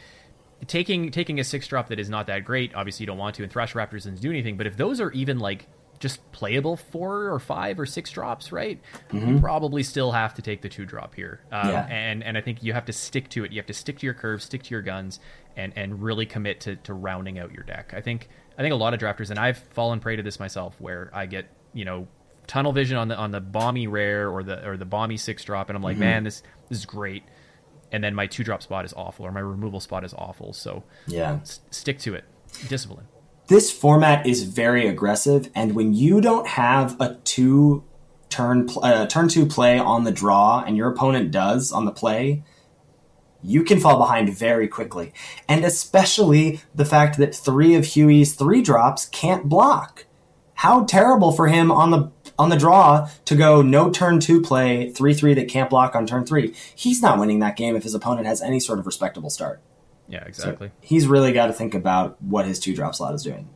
taking 0.66 1.10
taking 1.10 1.40
a 1.40 1.44
six 1.44 1.66
drop 1.66 1.88
that 1.88 1.98
is 1.98 2.10
not 2.10 2.26
that 2.26 2.44
great. 2.44 2.74
Obviously, 2.74 3.04
you 3.04 3.06
don't 3.06 3.18
want 3.18 3.36
to, 3.36 3.42
and 3.42 3.52
Thrash 3.52 3.74
Raptors 3.74 3.92
doesn't 3.92 4.20
do 4.20 4.30
anything. 4.30 4.56
But 4.56 4.66
if 4.66 4.76
those 4.76 5.00
are 5.00 5.10
even 5.12 5.38
like 5.38 5.66
just 6.00 6.32
playable 6.32 6.76
four 6.76 7.30
or 7.32 7.38
five 7.38 7.78
or 7.78 7.86
six 7.86 8.10
drops, 8.10 8.50
right? 8.52 8.80
You 9.12 9.38
probably 9.38 9.82
still 9.82 10.10
have 10.12 10.34
to 10.34 10.42
take 10.42 10.62
the 10.62 10.68
two 10.68 10.84
drop 10.86 11.14
here. 11.14 11.40
Um, 11.52 11.68
Yeah. 11.70 11.86
And 11.88 12.24
and 12.24 12.36
I 12.36 12.40
think 12.40 12.62
you 12.62 12.72
have 12.72 12.86
to 12.86 12.92
stick 12.92 13.28
to 13.30 13.44
it. 13.44 13.52
You 13.52 13.58
have 13.58 13.66
to 13.66 13.74
stick 13.74 13.98
to 13.98 14.06
your 14.06 14.14
curves, 14.14 14.44
stick 14.44 14.62
to 14.64 14.70
your 14.70 14.82
guns, 14.82 15.20
and 15.56 15.72
and 15.76 16.02
really 16.02 16.26
commit 16.26 16.60
to 16.62 16.76
to 16.76 16.94
rounding 16.94 17.38
out 17.38 17.52
your 17.52 17.62
deck. 17.64 17.92
I 17.94 18.00
think 18.00 18.28
I 18.58 18.62
think 18.62 18.72
a 18.72 18.76
lot 18.76 18.94
of 18.94 19.00
drafters, 19.00 19.30
and 19.30 19.38
I've 19.38 19.58
fallen 19.58 20.00
prey 20.00 20.16
to 20.16 20.22
this 20.22 20.40
myself, 20.40 20.80
where 20.80 21.10
I 21.14 21.26
get 21.26 21.46
you 21.74 21.84
know 21.84 22.08
tunnel 22.46 22.72
vision 22.72 22.96
on 22.96 23.08
the 23.08 23.16
on 23.16 23.30
the 23.30 23.40
bomby 23.40 23.86
rare 23.88 24.28
or 24.30 24.42
the 24.42 24.66
or 24.66 24.76
the 24.76 24.86
bomby 24.86 25.18
six 25.20 25.44
drop, 25.44 25.68
and 25.68 25.76
I'm 25.76 25.82
like, 25.82 25.98
man, 25.98 26.24
this 26.24 26.42
this 26.70 26.78
is 26.78 26.86
great. 26.86 27.22
And 27.92 28.02
then 28.02 28.14
my 28.14 28.26
two 28.26 28.42
drop 28.44 28.62
spot 28.62 28.84
is 28.86 28.94
awful, 28.94 29.26
or 29.26 29.32
my 29.32 29.40
removal 29.40 29.80
spot 29.80 30.04
is 30.04 30.14
awful. 30.14 30.52
So 30.54 30.84
Yeah. 31.08 31.38
s- 31.42 31.60
stick 31.70 31.98
to 32.00 32.14
it, 32.14 32.24
discipline. 32.68 33.06
This 33.50 33.68
format 33.72 34.24
is 34.28 34.44
very 34.44 34.86
aggressive, 34.86 35.50
and 35.56 35.74
when 35.74 35.92
you 35.92 36.20
don't 36.20 36.46
have 36.46 36.96
a 37.00 37.16
two 37.24 37.82
turn 38.28 38.68
uh, 38.80 39.06
turn 39.08 39.26
two 39.26 39.44
play 39.44 39.76
on 39.76 40.04
the 40.04 40.12
draw, 40.12 40.62
and 40.64 40.76
your 40.76 40.88
opponent 40.88 41.32
does 41.32 41.72
on 41.72 41.84
the 41.84 41.90
play, 41.90 42.44
you 43.42 43.64
can 43.64 43.80
fall 43.80 43.98
behind 43.98 44.32
very 44.32 44.68
quickly. 44.68 45.12
And 45.48 45.64
especially 45.64 46.60
the 46.72 46.84
fact 46.84 47.18
that 47.18 47.34
three 47.34 47.74
of 47.74 47.86
Huey's 47.86 48.34
three 48.34 48.62
drops 48.62 49.06
can't 49.06 49.48
block. 49.48 50.06
How 50.54 50.84
terrible 50.84 51.32
for 51.32 51.48
him 51.48 51.72
on 51.72 51.90
the 51.90 52.12
on 52.38 52.50
the 52.50 52.56
draw 52.56 53.08
to 53.24 53.34
go 53.34 53.62
no 53.62 53.90
turn 53.90 54.20
two 54.20 54.40
play 54.40 54.90
three 54.90 55.12
three 55.12 55.34
that 55.34 55.48
can't 55.48 55.70
block 55.70 55.96
on 55.96 56.06
turn 56.06 56.24
three. 56.24 56.54
He's 56.76 57.02
not 57.02 57.18
winning 57.18 57.40
that 57.40 57.56
game 57.56 57.74
if 57.74 57.82
his 57.82 57.94
opponent 57.94 58.28
has 58.28 58.40
any 58.40 58.60
sort 58.60 58.78
of 58.78 58.86
respectable 58.86 59.28
start. 59.28 59.60
Yeah, 60.10 60.24
So 60.24 60.28
exactly. 60.28 60.70
he's 60.80 61.06
really 61.06 61.32
got 61.32 61.46
to 61.46 61.52
think 61.52 61.74
about 61.74 62.20
what 62.22 62.44
his 62.44 62.58
two 62.58 62.74
drop 62.74 62.94
slot 62.94 63.14
is 63.14 63.22
doing. 63.22 63.48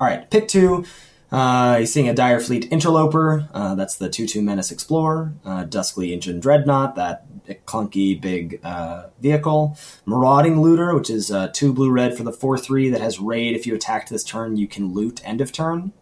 All 0.00 0.08
right, 0.08 0.28
pick 0.30 0.48
two. 0.48 0.84
Uh, 1.30 1.78
he's 1.78 1.92
seeing 1.92 2.08
a 2.08 2.14
Dire 2.14 2.40
Fleet 2.40 2.66
Interloper. 2.72 3.48
Uh, 3.54 3.74
that's 3.76 3.96
the 3.96 4.08
2 4.08 4.26
2 4.26 4.42
Menace 4.42 4.72
Explorer. 4.72 5.34
Uh, 5.44 5.64
Dusk 5.64 5.96
Legion 5.96 6.40
Dreadnought, 6.40 6.96
that 6.96 7.26
clunky 7.66 8.20
big 8.20 8.60
uh, 8.64 9.08
vehicle. 9.20 9.76
Marauding 10.06 10.60
Looter, 10.60 10.94
which 10.94 11.08
is 11.10 11.30
uh, 11.30 11.48
2 11.52 11.72
blue 11.72 11.90
red 11.90 12.16
for 12.16 12.24
the 12.24 12.32
4 12.32 12.58
3 12.58 12.90
that 12.90 13.00
has 13.00 13.20
raid. 13.20 13.54
If 13.54 13.66
you 13.66 13.74
attack 13.74 14.08
this 14.08 14.24
turn, 14.24 14.56
you 14.56 14.66
can 14.66 14.92
loot 14.92 15.20
end 15.24 15.40
of 15.40 15.52
turn. 15.52 15.92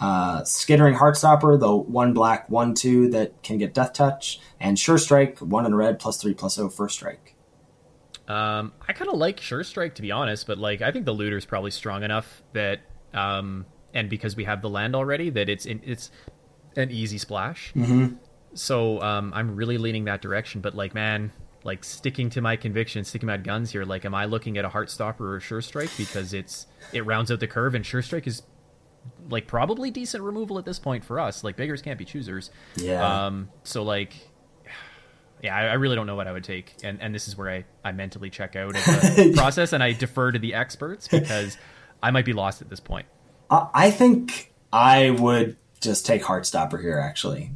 Uh, 0.00 0.44
Skittering 0.44 0.94
Heartstopper, 0.94 1.60
the 1.60 1.76
1 1.76 2.14
black 2.14 2.48
1 2.48 2.74
2 2.74 3.10
that 3.10 3.42
can 3.42 3.58
get 3.58 3.74
Death 3.74 3.92
Touch. 3.92 4.40
And 4.58 4.78
Sure 4.78 4.96
Strike, 4.96 5.40
1 5.40 5.66
in 5.66 5.74
red, 5.74 5.98
plus 5.98 6.16
3 6.16 6.32
plus 6.32 6.54
0 6.54 6.70
first 6.70 6.94
strike. 6.94 7.34
Um, 8.30 8.72
I 8.86 8.92
kind 8.92 9.10
of 9.10 9.18
like 9.18 9.40
Sure 9.40 9.64
Strike 9.64 9.96
to 9.96 10.02
be 10.02 10.12
honest, 10.12 10.46
but 10.46 10.56
like 10.56 10.82
I 10.82 10.92
think 10.92 11.04
the 11.04 11.12
looter's 11.12 11.44
probably 11.44 11.72
strong 11.72 12.04
enough 12.04 12.44
that, 12.52 12.78
um, 13.12 13.66
and 13.92 14.08
because 14.08 14.36
we 14.36 14.44
have 14.44 14.62
the 14.62 14.68
land 14.68 14.94
already, 14.94 15.30
that 15.30 15.48
it's 15.48 15.66
in, 15.66 15.80
it's 15.84 16.12
an 16.76 16.92
easy 16.92 17.18
splash. 17.18 17.72
Mm-hmm. 17.74 18.14
So 18.54 19.00
um, 19.00 19.32
I'm 19.34 19.56
really 19.56 19.78
leaning 19.78 20.04
that 20.04 20.22
direction. 20.22 20.60
But 20.60 20.76
like, 20.76 20.94
man, 20.94 21.32
like 21.64 21.82
sticking 21.82 22.30
to 22.30 22.40
my 22.40 22.54
conviction, 22.54 23.02
sticking 23.02 23.26
my 23.26 23.36
guns 23.36 23.72
here. 23.72 23.84
Like, 23.84 24.04
am 24.04 24.14
I 24.14 24.26
looking 24.26 24.58
at 24.58 24.64
a 24.64 24.68
heart 24.68 24.90
stopper 24.90 25.32
or 25.32 25.36
a 25.38 25.40
Sure 25.40 25.60
Strike 25.60 25.90
because 25.96 26.32
it's 26.32 26.68
it 26.92 27.04
rounds 27.04 27.32
out 27.32 27.40
the 27.40 27.48
curve, 27.48 27.74
and 27.74 27.84
Sure 27.84 28.00
Strike 28.00 28.28
is 28.28 28.42
like 29.28 29.48
probably 29.48 29.90
decent 29.90 30.22
removal 30.22 30.56
at 30.56 30.64
this 30.64 30.78
point 30.78 31.04
for 31.04 31.18
us. 31.18 31.42
Like 31.42 31.56
beggars 31.56 31.82
can't 31.82 31.98
be 31.98 32.04
choosers. 32.04 32.52
Yeah. 32.76 33.26
Um. 33.26 33.48
So 33.64 33.82
like, 33.82 34.14
yeah, 35.42 35.56
I, 35.56 35.66
I 35.66 35.72
really 35.74 35.96
don't 35.96 36.06
know 36.06 36.16
what 36.16 36.26
I 36.26 36.32
would 36.32 36.44
take, 36.44 36.74
and 36.82 37.00
and 37.00 37.14
this 37.14 37.28
is 37.28 37.36
where 37.36 37.50
I 37.50 37.64
I 37.84 37.92
mentally 37.92 38.30
check 38.30 38.56
out 38.56 38.76
of 38.76 38.84
the 39.16 39.32
process, 39.34 39.72
and 39.72 39.82
I 39.82 39.92
defer 39.92 40.32
to 40.32 40.38
the 40.38 40.54
experts 40.54 41.08
because 41.08 41.56
I 42.02 42.10
might 42.10 42.24
be 42.24 42.32
lost 42.32 42.62
at 42.62 42.68
this 42.68 42.80
point. 42.80 43.06
I 43.50 43.68
I 43.72 43.90
think 43.90 44.52
I 44.72 45.10
would 45.10 45.56
just 45.80 46.06
take 46.06 46.22
Heartstopper 46.22 46.80
here. 46.80 46.98
Actually, 46.98 47.50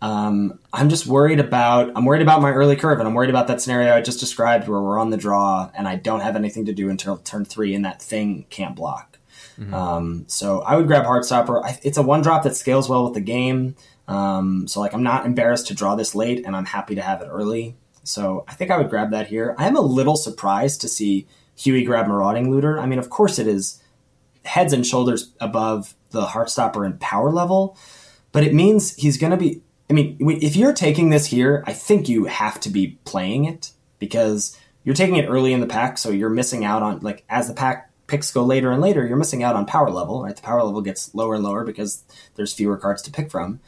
um, 0.00 0.58
I'm 0.72 0.88
just 0.88 1.06
worried 1.06 1.40
about. 1.40 1.92
I'm 1.94 2.04
worried 2.04 2.22
about 2.22 2.42
my 2.42 2.52
early 2.52 2.76
curve, 2.76 2.98
and 2.98 3.08
I'm 3.08 3.14
worried 3.14 3.30
about 3.30 3.46
that 3.48 3.60
scenario 3.60 3.94
I 3.94 4.02
just 4.02 4.20
described, 4.20 4.68
where 4.68 4.80
we're 4.80 4.98
on 4.98 5.10
the 5.10 5.16
draw 5.16 5.70
and 5.76 5.88
I 5.88 5.96
don't 5.96 6.20
have 6.20 6.36
anything 6.36 6.66
to 6.66 6.72
do 6.72 6.90
until 6.90 7.16
turn 7.16 7.44
three, 7.44 7.74
and 7.74 7.84
that 7.84 8.02
thing 8.02 8.46
can't 8.50 8.76
block. 8.76 9.12
Um, 9.72 10.24
so 10.28 10.60
I 10.60 10.76
would 10.76 10.86
grab 10.86 11.04
Heartstopper. 11.04 11.64
I, 11.64 11.78
it's 11.82 11.98
a 11.98 12.02
one 12.02 12.22
drop 12.22 12.42
that 12.44 12.56
scales 12.56 12.88
well 12.88 13.04
with 13.04 13.14
the 13.14 13.20
game. 13.20 13.76
Um, 14.12 14.68
so 14.68 14.80
like 14.80 14.92
I'm 14.92 15.02
not 15.02 15.24
embarrassed 15.24 15.68
to 15.68 15.74
draw 15.74 15.94
this 15.94 16.14
late, 16.14 16.44
and 16.44 16.54
I'm 16.54 16.66
happy 16.66 16.94
to 16.94 17.02
have 17.02 17.22
it 17.22 17.28
early. 17.30 17.76
So 18.04 18.44
I 18.46 18.54
think 18.54 18.70
I 18.70 18.76
would 18.76 18.90
grab 18.90 19.10
that 19.12 19.28
here. 19.28 19.54
I 19.58 19.66
am 19.66 19.76
a 19.76 19.80
little 19.80 20.16
surprised 20.16 20.80
to 20.82 20.88
see 20.88 21.26
Huey 21.56 21.84
grab 21.84 22.08
Marauding 22.08 22.50
Looter. 22.50 22.78
I 22.78 22.86
mean, 22.86 22.98
of 22.98 23.10
course 23.10 23.38
it 23.38 23.46
is 23.46 23.82
heads 24.44 24.72
and 24.72 24.86
shoulders 24.86 25.32
above 25.40 25.94
the 26.10 26.26
Heartstopper 26.26 26.84
in 26.84 26.98
power 26.98 27.30
level, 27.30 27.78
but 28.32 28.44
it 28.44 28.52
means 28.52 28.94
he's 28.96 29.16
going 29.16 29.30
to 29.30 29.36
be 29.36 29.62
I 29.88 29.94
mean, 29.94 30.16
if 30.20 30.56
you're 30.56 30.72
taking 30.72 31.10
this 31.10 31.26
here, 31.26 31.62
I 31.66 31.74
think 31.74 32.08
you 32.08 32.24
have 32.24 32.58
to 32.60 32.70
be 32.70 32.98
playing 33.04 33.44
it 33.44 33.72
because 33.98 34.58
you're 34.84 34.94
taking 34.94 35.16
it 35.16 35.28
early 35.28 35.52
in 35.52 35.60
the 35.60 35.66
pack, 35.66 35.98
so 35.98 36.10
you're 36.10 36.30
missing 36.30 36.64
out 36.64 36.82
on 36.82 37.00
like 37.00 37.24
as 37.28 37.48
the 37.48 37.54
pack 37.54 37.90
picks 38.06 38.30
go 38.30 38.42
later 38.42 38.70
and 38.70 38.80
later, 38.80 39.06
you're 39.06 39.16
missing 39.16 39.42
out 39.42 39.54
on 39.54 39.66
power 39.66 39.90
level. 39.90 40.22
Right, 40.22 40.34
the 40.34 40.42
power 40.42 40.62
level 40.62 40.80
gets 40.80 41.14
lower 41.14 41.34
and 41.34 41.44
lower 41.44 41.64
because 41.64 42.04
there's 42.34 42.52
fewer 42.52 42.76
cards 42.76 43.02
to 43.02 43.10
pick 43.10 43.30
from. 43.30 43.60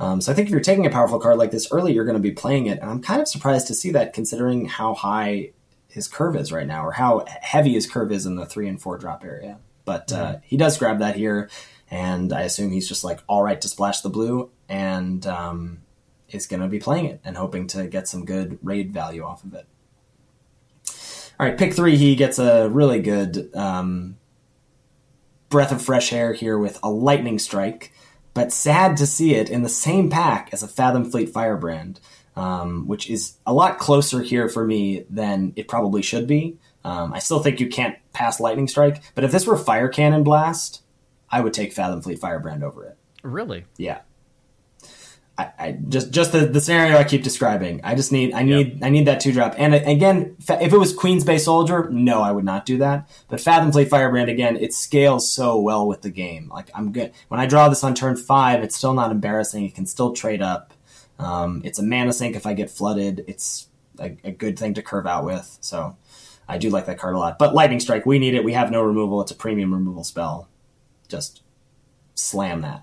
Um, 0.00 0.22
so 0.22 0.32
I 0.32 0.34
think 0.34 0.48
if 0.48 0.50
you're 0.50 0.60
taking 0.60 0.86
a 0.86 0.90
powerful 0.90 1.20
card 1.20 1.36
like 1.36 1.50
this 1.50 1.68
early, 1.70 1.92
you're 1.92 2.06
going 2.06 2.16
to 2.16 2.22
be 2.22 2.32
playing 2.32 2.66
it. 2.66 2.80
And 2.80 2.90
I'm 2.90 3.02
kind 3.02 3.20
of 3.20 3.28
surprised 3.28 3.66
to 3.66 3.74
see 3.74 3.90
that 3.92 4.14
considering 4.14 4.64
how 4.64 4.94
high 4.94 5.52
his 5.88 6.08
curve 6.08 6.36
is 6.36 6.50
right 6.50 6.66
now, 6.66 6.86
or 6.86 6.92
how 6.92 7.24
heavy 7.26 7.74
his 7.74 7.86
curve 7.86 8.10
is 8.10 8.24
in 8.24 8.36
the 8.36 8.46
three 8.46 8.66
and 8.66 8.80
four 8.80 8.96
drop 8.96 9.24
area. 9.24 9.58
But 9.84 10.12
uh, 10.12 10.36
he 10.42 10.56
does 10.56 10.78
grab 10.78 11.00
that 11.00 11.16
here, 11.16 11.50
and 11.90 12.32
I 12.32 12.42
assume 12.42 12.70
he's 12.70 12.88
just 12.88 13.04
like 13.04 13.20
all 13.26 13.42
right 13.42 13.60
to 13.60 13.68
splash 13.68 14.00
the 14.00 14.08
blue, 14.08 14.50
and 14.68 15.26
um, 15.26 15.82
is 16.30 16.46
going 16.46 16.62
to 16.62 16.68
be 16.68 16.78
playing 16.78 17.06
it 17.06 17.20
and 17.24 17.36
hoping 17.36 17.66
to 17.68 17.86
get 17.86 18.08
some 18.08 18.24
good 18.24 18.58
raid 18.62 18.94
value 18.94 19.22
off 19.22 19.44
of 19.44 19.52
it. 19.52 19.66
All 21.38 21.46
right, 21.46 21.58
pick 21.58 21.74
three. 21.74 21.96
He 21.96 22.14
gets 22.14 22.38
a 22.38 22.68
really 22.68 23.02
good 23.02 23.54
um, 23.54 24.16
breath 25.48 25.72
of 25.72 25.82
fresh 25.82 26.12
air 26.12 26.32
here 26.32 26.58
with 26.58 26.78
a 26.82 26.90
lightning 26.90 27.38
strike 27.38 27.92
but 28.34 28.52
sad 28.52 28.96
to 28.98 29.06
see 29.06 29.34
it 29.34 29.50
in 29.50 29.62
the 29.62 29.68
same 29.68 30.10
pack 30.10 30.50
as 30.52 30.62
a 30.62 30.68
Fathom 30.68 31.10
Fleet 31.10 31.30
Firebrand, 31.30 32.00
um, 32.36 32.86
which 32.86 33.10
is 33.10 33.36
a 33.46 33.52
lot 33.52 33.78
closer 33.78 34.22
here 34.22 34.48
for 34.48 34.64
me 34.64 35.04
than 35.10 35.52
it 35.56 35.68
probably 35.68 36.02
should 36.02 36.26
be. 36.26 36.56
Um, 36.84 37.12
I 37.12 37.18
still 37.18 37.40
think 37.40 37.60
you 37.60 37.68
can't 37.68 37.96
pass 38.12 38.40
Lightning 38.40 38.68
Strike, 38.68 39.02
but 39.14 39.24
if 39.24 39.32
this 39.32 39.46
were 39.46 39.56
Firecannon 39.56 40.24
Blast, 40.24 40.82
I 41.30 41.40
would 41.40 41.52
take 41.52 41.72
Fathom 41.72 42.02
Fleet 42.02 42.18
Firebrand 42.18 42.64
over 42.64 42.84
it. 42.84 42.96
Really? 43.22 43.66
Yeah. 43.76 44.00
I, 45.40 45.52
I, 45.58 45.72
just 45.88 46.10
just 46.10 46.32
the, 46.32 46.40
the 46.46 46.60
scenario 46.60 46.96
I 46.98 47.04
keep 47.04 47.22
describing. 47.22 47.80
I 47.82 47.94
just 47.94 48.12
need 48.12 48.34
I 48.34 48.42
need 48.42 48.74
yep. 48.74 48.78
I 48.82 48.90
need 48.90 49.06
that 49.06 49.20
two 49.20 49.32
drop. 49.32 49.54
And 49.56 49.74
again, 49.74 50.36
if 50.38 50.72
it 50.72 50.76
was 50.76 50.92
Queen's 50.92 51.24
Bay 51.24 51.38
Soldier, 51.38 51.88
no, 51.90 52.20
I 52.20 52.30
would 52.30 52.44
not 52.44 52.66
do 52.66 52.78
that. 52.78 53.08
But 53.28 53.40
Fathom 53.40 53.72
Fleet 53.72 53.88
Firebrand 53.88 54.28
again, 54.28 54.56
it 54.56 54.74
scales 54.74 55.32
so 55.32 55.58
well 55.58 55.86
with 55.86 56.02
the 56.02 56.10
game. 56.10 56.48
Like 56.52 56.70
I'm 56.74 56.92
good 56.92 57.12
when 57.28 57.40
I 57.40 57.46
draw 57.46 57.68
this 57.68 57.82
on 57.82 57.94
turn 57.94 58.16
five, 58.16 58.62
it's 58.62 58.76
still 58.76 58.92
not 58.92 59.10
embarrassing. 59.10 59.64
It 59.64 59.74
can 59.74 59.86
still 59.86 60.12
trade 60.12 60.42
up. 60.42 60.74
Um, 61.18 61.62
it's 61.64 61.78
a 61.78 61.82
mana 61.82 62.12
sink 62.12 62.36
if 62.36 62.46
I 62.46 62.52
get 62.52 62.70
flooded. 62.70 63.24
It's 63.26 63.68
a, 63.98 64.16
a 64.24 64.30
good 64.30 64.58
thing 64.58 64.74
to 64.74 64.82
curve 64.82 65.06
out 65.06 65.24
with. 65.24 65.58
So 65.60 65.96
I 66.48 66.58
do 66.58 66.70
like 66.70 66.86
that 66.86 66.98
card 66.98 67.14
a 67.14 67.18
lot. 67.18 67.38
But 67.38 67.54
Lightning 67.54 67.80
Strike, 67.80 68.06
we 68.06 68.18
need 68.18 68.34
it. 68.34 68.44
We 68.44 68.52
have 68.54 68.70
no 68.70 68.82
removal. 68.82 69.20
It's 69.20 69.30
a 69.30 69.36
premium 69.36 69.72
removal 69.72 70.04
spell. 70.04 70.48
Just 71.08 71.42
slam 72.14 72.62
that. 72.62 72.82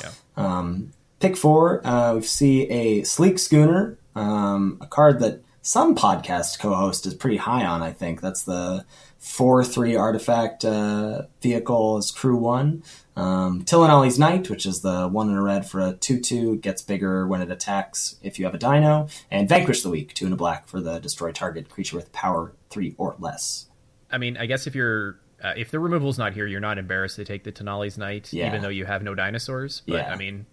Yeah. 0.00 0.12
Um, 0.36 0.92
Pick 1.22 1.36
four, 1.36 1.86
uh, 1.86 2.16
we 2.16 2.22
see 2.22 2.68
a 2.68 3.04
sleek 3.04 3.38
schooner, 3.38 3.96
um, 4.16 4.78
a 4.80 4.88
card 4.88 5.20
that 5.20 5.40
some 5.60 5.94
podcast 5.94 6.58
co-host 6.58 7.06
is 7.06 7.14
pretty 7.14 7.36
high 7.36 7.64
on. 7.64 7.80
I 7.80 7.92
think 7.92 8.20
that's 8.20 8.42
the 8.42 8.84
four 9.20 9.62
three 9.62 9.94
artifact 9.94 10.64
uh, 10.64 11.22
vehicle 11.40 11.96
is 11.98 12.10
crew 12.10 12.34
one. 12.34 12.82
Um, 13.14 13.64
Tilonalli's 13.64 14.18
Knight, 14.18 14.50
which 14.50 14.66
is 14.66 14.80
the 14.80 15.06
one 15.06 15.30
in 15.30 15.36
a 15.36 15.42
red 15.42 15.64
for 15.64 15.80
a 15.80 15.92
two 15.92 16.18
two, 16.20 16.56
gets 16.56 16.82
bigger 16.82 17.28
when 17.28 17.40
it 17.40 17.52
attacks 17.52 18.16
if 18.24 18.40
you 18.40 18.44
have 18.44 18.54
a 18.56 18.58
Dino, 18.58 19.06
and 19.30 19.48
Vanquish 19.48 19.84
the 19.84 19.90
Weak, 19.90 20.14
two 20.14 20.26
in 20.26 20.32
a 20.32 20.36
black 20.36 20.66
for 20.66 20.80
the 20.80 20.98
destroy 20.98 21.30
target 21.30 21.68
creature 21.68 21.94
with 21.94 22.10
power 22.10 22.52
three 22.68 22.96
or 22.98 23.14
less. 23.20 23.68
I 24.10 24.18
mean, 24.18 24.36
I 24.36 24.46
guess 24.46 24.66
if 24.66 24.74
you're 24.74 25.20
uh, 25.40 25.54
if 25.56 25.70
the 25.70 25.78
removal's 25.78 26.18
not 26.18 26.32
here, 26.32 26.48
you're 26.48 26.58
not 26.58 26.78
embarrassed 26.78 27.14
to 27.14 27.24
take 27.24 27.44
the 27.44 27.52
Tonali's 27.52 27.96
Knight, 27.96 28.32
yeah. 28.32 28.48
even 28.48 28.60
though 28.60 28.68
you 28.68 28.86
have 28.86 29.04
no 29.04 29.14
dinosaurs. 29.14 29.82
But 29.86 29.94
yeah. 29.94 30.12
I 30.12 30.16
mean, 30.16 30.46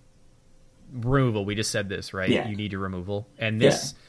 removal. 0.93 1.45
We 1.45 1.55
just 1.55 1.71
said 1.71 1.89
this, 1.89 2.13
right? 2.13 2.29
Yeah. 2.29 2.47
You 2.47 2.55
need 2.55 2.71
your 2.71 2.81
removal, 2.81 3.27
and 3.37 3.59
this 3.59 3.93
yeah. 3.93 3.99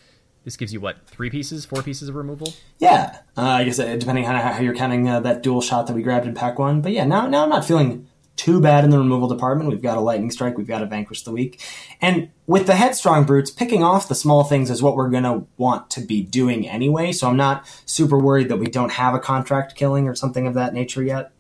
this 0.44 0.56
gives 0.56 0.72
you 0.72 0.80
what 0.80 1.06
three 1.06 1.30
pieces, 1.30 1.64
four 1.64 1.82
pieces 1.82 2.08
of 2.08 2.14
removal. 2.14 2.52
Yeah, 2.78 3.18
uh, 3.36 3.42
I 3.42 3.64
guess 3.64 3.78
uh, 3.78 3.96
depending 3.96 4.26
on 4.26 4.34
how 4.36 4.60
you're 4.60 4.74
counting 4.74 5.08
uh, 5.08 5.20
that 5.20 5.42
dual 5.42 5.60
shot 5.60 5.86
that 5.86 5.94
we 5.94 6.02
grabbed 6.02 6.26
in 6.26 6.34
pack 6.34 6.58
one. 6.58 6.80
But 6.80 6.92
yeah, 6.92 7.04
now 7.04 7.26
now 7.26 7.42
I'm 7.42 7.50
not 7.50 7.64
feeling 7.64 8.06
too 8.36 8.60
bad 8.60 8.84
in 8.84 8.90
the 8.90 8.98
removal 8.98 9.28
department. 9.28 9.68
We've 9.68 9.82
got 9.82 9.98
a 9.98 10.00
lightning 10.00 10.30
strike, 10.30 10.56
we've 10.56 10.66
got 10.66 10.82
a 10.82 10.86
vanquish 10.86 11.22
the 11.24 11.32
weak, 11.32 11.62
and 12.00 12.30
with 12.46 12.66
the 12.66 12.74
headstrong 12.74 13.24
brutes, 13.24 13.50
picking 13.50 13.84
off 13.84 14.08
the 14.08 14.14
small 14.14 14.44
things 14.44 14.70
is 14.70 14.82
what 14.82 14.96
we're 14.96 15.10
gonna 15.10 15.44
want 15.56 15.90
to 15.90 16.00
be 16.00 16.22
doing 16.22 16.68
anyway. 16.68 17.12
So 17.12 17.28
I'm 17.28 17.36
not 17.36 17.66
super 17.84 18.18
worried 18.18 18.48
that 18.48 18.56
we 18.56 18.66
don't 18.66 18.92
have 18.92 19.14
a 19.14 19.20
contract 19.20 19.74
killing 19.76 20.08
or 20.08 20.14
something 20.14 20.46
of 20.46 20.54
that 20.54 20.72
nature 20.72 21.02
yet. 21.02 21.32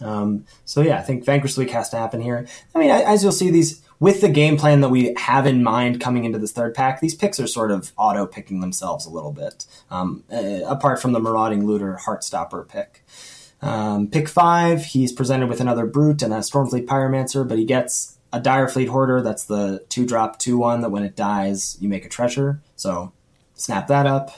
Um, 0.00 0.44
so 0.64 0.80
yeah, 0.80 0.98
I 0.98 1.02
think 1.02 1.24
Vanquish 1.24 1.54
the 1.54 1.62
Weak 1.62 1.70
has 1.70 1.90
to 1.90 1.96
happen 1.96 2.20
here. 2.20 2.46
I 2.74 2.78
mean, 2.78 2.90
as 2.90 3.22
you'll 3.22 3.32
see, 3.32 3.50
these 3.50 3.82
with 4.00 4.20
the 4.20 4.28
game 4.28 4.56
plan 4.56 4.80
that 4.80 4.90
we 4.90 5.14
have 5.16 5.46
in 5.46 5.62
mind 5.62 6.00
coming 6.00 6.24
into 6.24 6.38
this 6.38 6.52
third 6.52 6.74
pack, 6.74 7.00
these 7.00 7.14
picks 7.14 7.40
are 7.40 7.46
sort 7.46 7.70
of 7.70 7.92
auto 7.96 8.26
picking 8.26 8.60
themselves 8.60 9.06
a 9.06 9.10
little 9.10 9.32
bit. 9.32 9.66
Um, 9.90 10.24
uh, 10.32 10.60
apart 10.66 11.00
from 11.02 11.12
the 11.12 11.20
Marauding 11.20 11.66
Looter 11.66 11.98
Heartstopper 12.06 12.68
pick. 12.68 13.04
Um, 13.60 14.06
pick 14.06 14.28
five, 14.28 14.84
he's 14.84 15.12
presented 15.12 15.48
with 15.48 15.60
another 15.60 15.84
Brute 15.84 16.22
and 16.22 16.32
a 16.32 16.38
Stormfleet 16.38 16.86
Pyromancer, 16.86 17.46
but 17.46 17.58
he 17.58 17.64
gets 17.64 18.18
a 18.32 18.40
Dire 18.40 18.68
Fleet 18.68 18.88
Hoarder. 18.88 19.20
That's 19.20 19.44
the 19.44 19.84
two 19.88 20.06
drop 20.06 20.38
two 20.38 20.58
one 20.58 20.80
that 20.82 20.90
when 20.90 21.02
it 21.02 21.16
dies 21.16 21.76
you 21.80 21.88
make 21.88 22.04
a 22.04 22.08
treasure. 22.08 22.60
So 22.76 23.12
snap 23.54 23.88
that 23.88 24.06
up. 24.06 24.30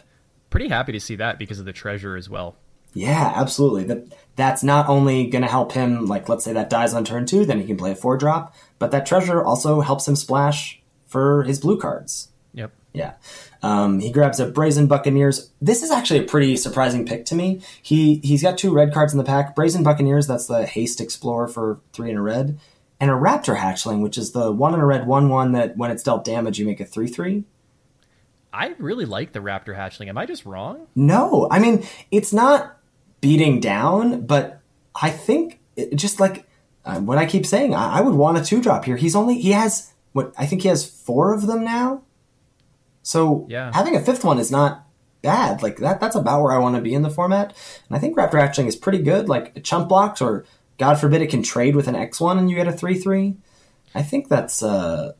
Pretty 0.48 0.68
happy 0.68 0.92
to 0.92 1.00
see 1.00 1.16
that 1.16 1.38
because 1.38 1.58
of 1.58 1.66
the 1.66 1.72
treasure 1.72 2.16
as 2.16 2.30
well. 2.30 2.56
Yeah, 2.92 3.32
absolutely. 3.36 3.84
That 3.84 4.06
that's 4.36 4.62
not 4.62 4.88
only 4.88 5.26
going 5.26 5.42
to 5.42 5.48
help 5.48 5.72
him. 5.72 6.06
Like, 6.06 6.28
let's 6.28 6.44
say 6.44 6.52
that 6.52 6.70
dies 6.70 6.94
on 6.94 7.04
turn 7.04 7.26
two, 7.26 7.44
then 7.44 7.60
he 7.60 7.66
can 7.66 7.76
play 7.76 7.92
a 7.92 7.96
four 7.96 8.16
drop. 8.16 8.54
But 8.78 8.90
that 8.90 9.06
treasure 9.06 9.44
also 9.44 9.80
helps 9.80 10.08
him 10.08 10.16
splash 10.16 10.80
for 11.06 11.42
his 11.42 11.60
blue 11.60 11.78
cards. 11.78 12.28
Yep. 12.54 12.72
Yeah. 12.92 13.14
Um, 13.62 14.00
he 14.00 14.10
grabs 14.10 14.40
a 14.40 14.46
Brazen 14.46 14.86
Buccaneers. 14.86 15.50
This 15.60 15.82
is 15.82 15.90
actually 15.90 16.20
a 16.20 16.24
pretty 16.24 16.56
surprising 16.56 17.04
pick 17.04 17.24
to 17.26 17.34
me. 17.34 17.60
He 17.82 18.16
he's 18.24 18.42
got 18.42 18.58
two 18.58 18.72
red 18.72 18.92
cards 18.92 19.12
in 19.12 19.18
the 19.18 19.24
pack. 19.24 19.54
Brazen 19.54 19.82
Buccaneers. 19.82 20.26
That's 20.26 20.46
the 20.46 20.66
haste 20.66 21.00
explorer 21.00 21.46
for 21.46 21.80
three 21.92 22.10
in 22.10 22.16
a 22.16 22.22
red, 22.22 22.58
and 22.98 23.10
a 23.10 23.14
Raptor 23.14 23.58
Hatchling, 23.58 24.02
which 24.02 24.16
is 24.16 24.32
the 24.32 24.50
one 24.50 24.74
in 24.74 24.80
a 24.80 24.86
red 24.86 25.06
one 25.06 25.28
one 25.28 25.52
that 25.52 25.76
when 25.76 25.90
it's 25.90 26.02
dealt 26.02 26.24
damage 26.24 26.58
you 26.58 26.66
make 26.66 26.80
a 26.80 26.86
three 26.86 27.08
three. 27.08 27.44
I 28.52 28.74
really 28.78 29.04
like 29.04 29.32
the 29.32 29.40
Raptor 29.40 29.76
Hatchling. 29.76 30.08
Am 30.08 30.18
I 30.18 30.26
just 30.26 30.46
wrong? 30.46 30.86
No, 30.96 31.46
I 31.50 31.58
mean 31.58 31.86
it's 32.10 32.32
not 32.32 32.76
beating 33.20 33.60
down, 33.60 34.26
but 34.26 34.60
I 34.94 35.10
think 35.10 35.60
it, 35.76 35.94
just 35.96 36.20
like 36.20 36.46
uh, 36.84 37.00
what 37.00 37.18
I 37.18 37.26
keep 37.26 37.46
saying, 37.46 37.74
I, 37.74 37.98
I 37.98 38.00
would 38.00 38.14
want 38.14 38.38
a 38.38 38.44
two 38.44 38.62
drop 38.62 38.84
here. 38.84 38.96
He's 38.96 39.16
only 39.16 39.38
he 39.38 39.52
has 39.52 39.92
what 40.12 40.32
I 40.36 40.46
think 40.46 40.62
he 40.62 40.68
has 40.68 40.88
four 40.88 41.34
of 41.34 41.46
them 41.46 41.64
now. 41.64 42.02
So 43.02 43.46
yeah. 43.48 43.70
having 43.72 43.96
a 43.96 44.00
fifth 44.00 44.24
one 44.24 44.38
is 44.38 44.50
not 44.50 44.86
bad. 45.22 45.62
Like 45.62 45.78
that 45.78 46.00
that's 46.00 46.16
about 46.16 46.42
where 46.42 46.52
I 46.52 46.58
want 46.58 46.76
to 46.76 46.82
be 46.82 46.94
in 46.94 47.02
the 47.02 47.10
format. 47.10 47.54
And 47.88 47.96
I 47.96 48.00
think 48.00 48.16
Raptor 48.16 48.40
Hatchling 48.40 48.66
is 48.66 48.76
pretty 48.76 48.98
good. 48.98 49.28
Like 49.28 49.62
chump 49.62 49.88
blocks 49.88 50.20
or 50.20 50.44
God 50.78 50.94
forbid 50.94 51.22
it 51.22 51.30
can 51.30 51.42
trade 51.42 51.76
with 51.76 51.88
an 51.88 51.96
X 51.96 52.20
one 52.20 52.38
and 52.38 52.50
you 52.50 52.56
get 52.56 52.68
a 52.68 52.72
three 52.72 52.98
three. 52.98 53.36
I 53.94 54.02
think 54.02 54.28
that's 54.28 54.62
uh, 54.62 55.12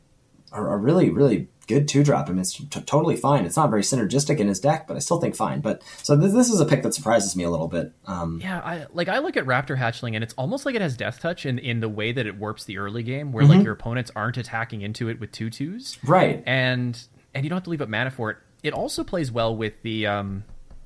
a, 0.52 0.62
a 0.62 0.76
really 0.76 1.10
really 1.10 1.48
good 1.70 1.86
two 1.86 2.02
drop. 2.02 2.28
I 2.28 2.32
mean, 2.32 2.40
it's 2.40 2.54
t- 2.54 2.80
totally 2.80 3.14
fine. 3.14 3.46
It's 3.46 3.56
not 3.56 3.70
very 3.70 3.82
synergistic 3.82 4.38
in 4.38 4.48
his 4.48 4.58
deck, 4.58 4.88
but 4.88 4.96
I 4.96 4.98
still 4.98 5.20
think 5.20 5.36
fine. 5.36 5.60
But 5.60 5.82
so 6.02 6.16
this, 6.16 6.32
this 6.32 6.50
is 6.50 6.60
a 6.60 6.66
pick 6.66 6.82
that 6.82 6.94
surprises 6.94 7.36
me 7.36 7.44
a 7.44 7.50
little 7.50 7.68
bit. 7.68 7.92
Um, 8.06 8.40
yeah, 8.42 8.58
I 8.58 8.86
like 8.92 9.08
I 9.08 9.18
look 9.18 9.36
at 9.36 9.46
Raptor 9.46 9.78
Hatchling 9.78 10.14
and 10.14 10.24
it's 10.24 10.34
almost 10.34 10.66
like 10.66 10.74
it 10.74 10.82
has 10.82 10.96
Death 10.96 11.20
Touch 11.20 11.46
in 11.46 11.58
in 11.58 11.80
the 11.80 11.88
way 11.88 12.10
that 12.10 12.26
it 12.26 12.36
warps 12.36 12.64
the 12.64 12.78
early 12.78 13.04
game, 13.04 13.30
where 13.30 13.44
mm-hmm. 13.44 13.52
like 13.54 13.62
your 13.62 13.72
opponents 13.72 14.10
aren't 14.16 14.36
attacking 14.36 14.82
into 14.82 15.08
it 15.08 15.20
with 15.20 15.30
two 15.30 15.48
twos, 15.48 15.98
right? 16.04 16.42
And 16.44 17.00
and 17.34 17.44
you 17.44 17.50
don't 17.50 17.56
have 17.56 17.64
to 17.64 17.70
leave 17.70 17.82
up 17.82 17.88
mana 17.88 18.10
for 18.10 18.30
it. 18.30 18.38
It 18.62 18.74
also 18.74 19.04
plays 19.04 19.30
well 19.30 19.56
with 19.56 19.80
the 19.82 20.08
um 20.08 20.44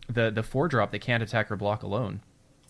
the 0.09 0.31
the 0.31 0.43
four 0.43 0.69
drop 0.69 0.91
that 0.91 1.01
can't 1.01 1.23
attack 1.23 1.51
or 1.51 1.57
block 1.57 1.83
alone. 1.83 2.21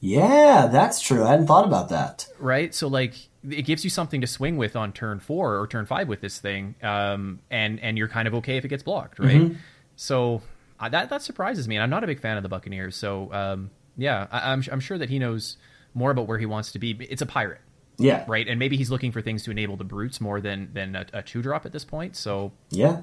Yeah, 0.00 0.68
that's 0.70 1.00
true. 1.00 1.24
I 1.24 1.30
hadn't 1.30 1.46
thought 1.46 1.64
about 1.64 1.88
that. 1.88 2.28
Right. 2.38 2.74
So 2.74 2.86
like 2.88 3.14
it 3.50 3.62
gives 3.62 3.84
you 3.84 3.90
something 3.90 4.20
to 4.20 4.26
swing 4.26 4.56
with 4.56 4.76
on 4.76 4.92
turn 4.92 5.20
four 5.20 5.58
or 5.58 5.66
turn 5.66 5.86
five 5.86 6.08
with 6.08 6.20
this 6.20 6.38
thing, 6.38 6.74
um, 6.82 7.40
and 7.50 7.80
and 7.80 7.98
you're 7.98 8.08
kind 8.08 8.28
of 8.28 8.34
okay 8.34 8.56
if 8.56 8.64
it 8.64 8.68
gets 8.68 8.82
blocked, 8.82 9.18
right? 9.18 9.42
Mm-hmm. 9.42 9.54
So 9.96 10.42
uh, 10.80 10.88
that 10.88 11.10
that 11.10 11.22
surprises 11.22 11.68
me, 11.68 11.76
and 11.76 11.82
I'm 11.82 11.90
not 11.90 12.04
a 12.04 12.06
big 12.06 12.20
fan 12.20 12.36
of 12.36 12.42
the 12.42 12.48
Buccaneers. 12.48 12.96
So 12.96 13.32
um, 13.32 13.70
yeah, 13.96 14.26
I, 14.30 14.52
am 14.52 14.60
I'm, 14.60 14.72
I'm 14.72 14.80
sure 14.80 14.98
that 14.98 15.10
he 15.10 15.18
knows 15.18 15.56
more 15.94 16.10
about 16.10 16.26
where 16.26 16.38
he 16.38 16.46
wants 16.46 16.72
to 16.72 16.78
be. 16.78 16.96
It's 17.08 17.22
a 17.22 17.26
pirate, 17.26 17.60
yeah, 17.98 18.24
right, 18.26 18.46
and 18.48 18.58
maybe 18.58 18.76
he's 18.76 18.90
looking 18.90 19.12
for 19.12 19.20
things 19.20 19.44
to 19.44 19.50
enable 19.50 19.76
the 19.76 19.84
brutes 19.84 20.20
more 20.20 20.40
than 20.40 20.70
than 20.72 20.96
a, 20.96 21.06
a 21.12 21.22
two 21.22 21.42
drop 21.42 21.66
at 21.66 21.72
this 21.72 21.84
point. 21.84 22.16
So 22.16 22.52
yeah, 22.70 23.02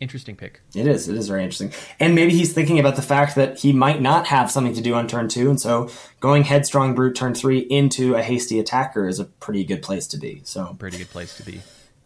interesting 0.00 0.36
pick. 0.36 0.60
It 0.74 0.86
is. 0.86 1.08
It 1.08 1.16
is 1.16 1.28
very 1.28 1.42
interesting. 1.42 1.72
And 1.98 2.14
maybe 2.14 2.32
he's 2.32 2.52
thinking 2.52 2.78
about 2.78 2.96
the 2.96 3.02
fact 3.02 3.34
that 3.36 3.58
he 3.58 3.72
might 3.72 4.00
not 4.00 4.26
have 4.28 4.50
something 4.50 4.74
to 4.74 4.80
do 4.80 4.94
on 4.94 5.08
turn 5.08 5.28
two, 5.28 5.50
and 5.50 5.60
so 5.60 5.90
going 6.20 6.44
headstrong 6.44 6.94
brute 6.94 7.14
turn 7.14 7.34
three 7.34 7.58
into 7.58 8.14
a 8.14 8.22
hasty 8.22 8.58
attacker 8.58 9.06
is 9.06 9.18
a 9.18 9.24
pretty 9.24 9.64
good 9.64 9.82
place 9.82 10.06
to 10.08 10.16
be. 10.16 10.40
So 10.44 10.76
pretty 10.78 10.98
good 10.98 11.10
place 11.10 11.36
to 11.36 11.42
be. 11.44 11.60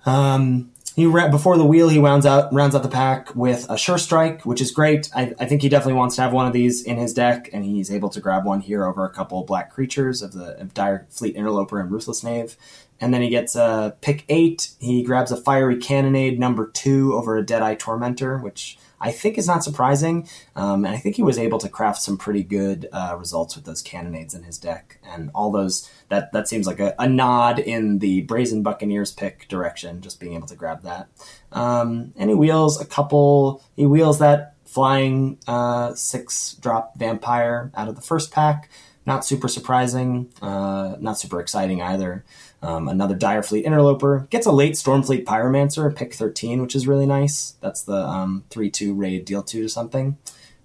Um, 0.05 0.73
he 0.95 1.07
before 1.07 1.57
the 1.57 1.65
wheel 1.65 1.89
he 1.89 1.99
rounds 1.99 2.27
out 2.27 2.53
rounds 2.53 2.75
out 2.75 2.83
the 2.83 2.89
pack 2.89 3.35
with 3.35 3.67
a 3.71 3.79
sure 3.79 3.99
strike, 3.99 4.45
which 4.45 4.61
is 4.61 4.71
great. 4.71 5.09
I, 5.15 5.35
I, 5.39 5.47
think 5.47 5.63
he 5.63 5.71
definitely 5.71 5.95
wants 5.95 6.17
to 6.17 6.23
have 6.23 6.33
one 6.33 6.47
of 6.47 6.53
these 6.53 6.83
in 6.83 6.99
his 6.99 7.15
deck, 7.15 7.49
and 7.53 7.65
he's 7.65 7.91
able 7.91 8.11
to 8.11 8.21
grab 8.21 8.45
one 8.45 8.61
here 8.61 8.85
over 8.85 9.05
a 9.05 9.11
couple 9.11 9.43
black 9.45 9.73
creatures 9.73 10.21
of 10.21 10.33
the 10.33 10.61
of 10.61 10.75
Dire 10.75 11.07
Fleet 11.09 11.35
Interloper 11.35 11.81
and 11.81 11.91
Ruthless 11.91 12.23
Knave. 12.23 12.57
And 13.03 13.13
then 13.13 13.21
he 13.21 13.29
gets 13.29 13.57
a 13.57 13.97
pick 14.01 14.25
eight. 14.29 14.71
He 14.79 15.03
grabs 15.03 15.33
a 15.33 15.37
fiery 15.37 15.77
cannonade 15.77 16.39
number 16.39 16.69
two 16.69 17.15
over 17.15 17.37
a 17.37 17.45
Deadeye 17.45 17.75
Tormentor, 17.75 18.39
which 18.39 18.79
I 19.01 19.11
think 19.11 19.37
is 19.37 19.49
not 19.49 19.65
surprising. 19.65 20.29
Um, 20.55 20.85
and 20.85 20.95
I 20.95 20.99
think 20.99 21.17
he 21.17 21.23
was 21.25 21.37
able 21.37 21.59
to 21.59 21.69
craft 21.69 22.01
some 22.01 22.17
pretty 22.17 22.45
good 22.45 22.89
uh, 22.93 23.17
results 23.19 23.57
with 23.57 23.65
those 23.65 23.83
cannonades 23.83 24.37
in 24.37 24.45
his 24.45 24.57
deck, 24.57 25.01
and 25.05 25.33
all 25.35 25.51
those 25.51 25.91
that 26.11 26.33
that 26.33 26.47
seems 26.47 26.69
like 26.69 26.79
a, 26.79 26.95
a, 26.97 27.09
nod 27.09 27.59
in 27.59 27.99
the 27.99 28.23
Brazen 28.23 28.63
Buccaneers 28.63 29.11
pick 29.11 29.49
direction. 29.49 30.01
Just 30.01 30.21
being 30.21 30.35
able 30.35 30.47
to 30.47 30.55
grab 30.55 30.83
that, 30.83 31.09
um, 31.51 32.13
and 32.17 32.31
he 32.31 32.37
wheels 32.37 32.81
a 32.81 32.87
couple. 32.87 33.65
He 33.75 33.85
wheels 33.85 34.21
that 34.21 34.55
flying 34.65 35.39
uh, 35.49 35.95
six 35.95 36.55
drop 36.55 36.97
vampire 36.97 37.73
out 37.75 37.89
of 37.89 37.97
the 37.97 38.03
first 38.03 38.31
pack. 38.31 38.71
Not 39.05 39.25
super 39.25 39.49
surprising, 39.49 40.33
uh, 40.41 40.95
not 41.01 41.19
super 41.19 41.41
exciting 41.41 41.83
either. 41.83 42.25
Um, 42.63 42.89
another 42.89 43.17
Dire 43.17 43.43
Fleet 43.43 43.65
Interloper 43.65 44.29
gets 44.31 44.47
a 44.47 44.53
late 44.53 44.75
Stormfleet 44.75 45.25
Pyromancer, 45.25 45.95
pick 45.95 46.15
13, 46.15 46.63
which 46.63 46.77
is 46.77 46.87
really 46.87 47.07
nice. 47.07 47.57
That's 47.61 47.83
the 47.83 47.97
um, 47.97 48.45
3 48.51 48.71
2 48.71 48.95
raid, 48.95 49.25
deal 49.25 49.43
2 49.43 49.63
to 49.63 49.69
something. 49.69 50.17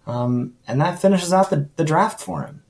Um, 0.05 0.53
and 0.67 0.79
that 0.79 1.01
finishes 1.01 1.33
out 1.33 1.49
the, 1.49 1.67
the 1.75 1.83
draft 1.83 2.21
for 2.21 2.43
him. 2.43 2.61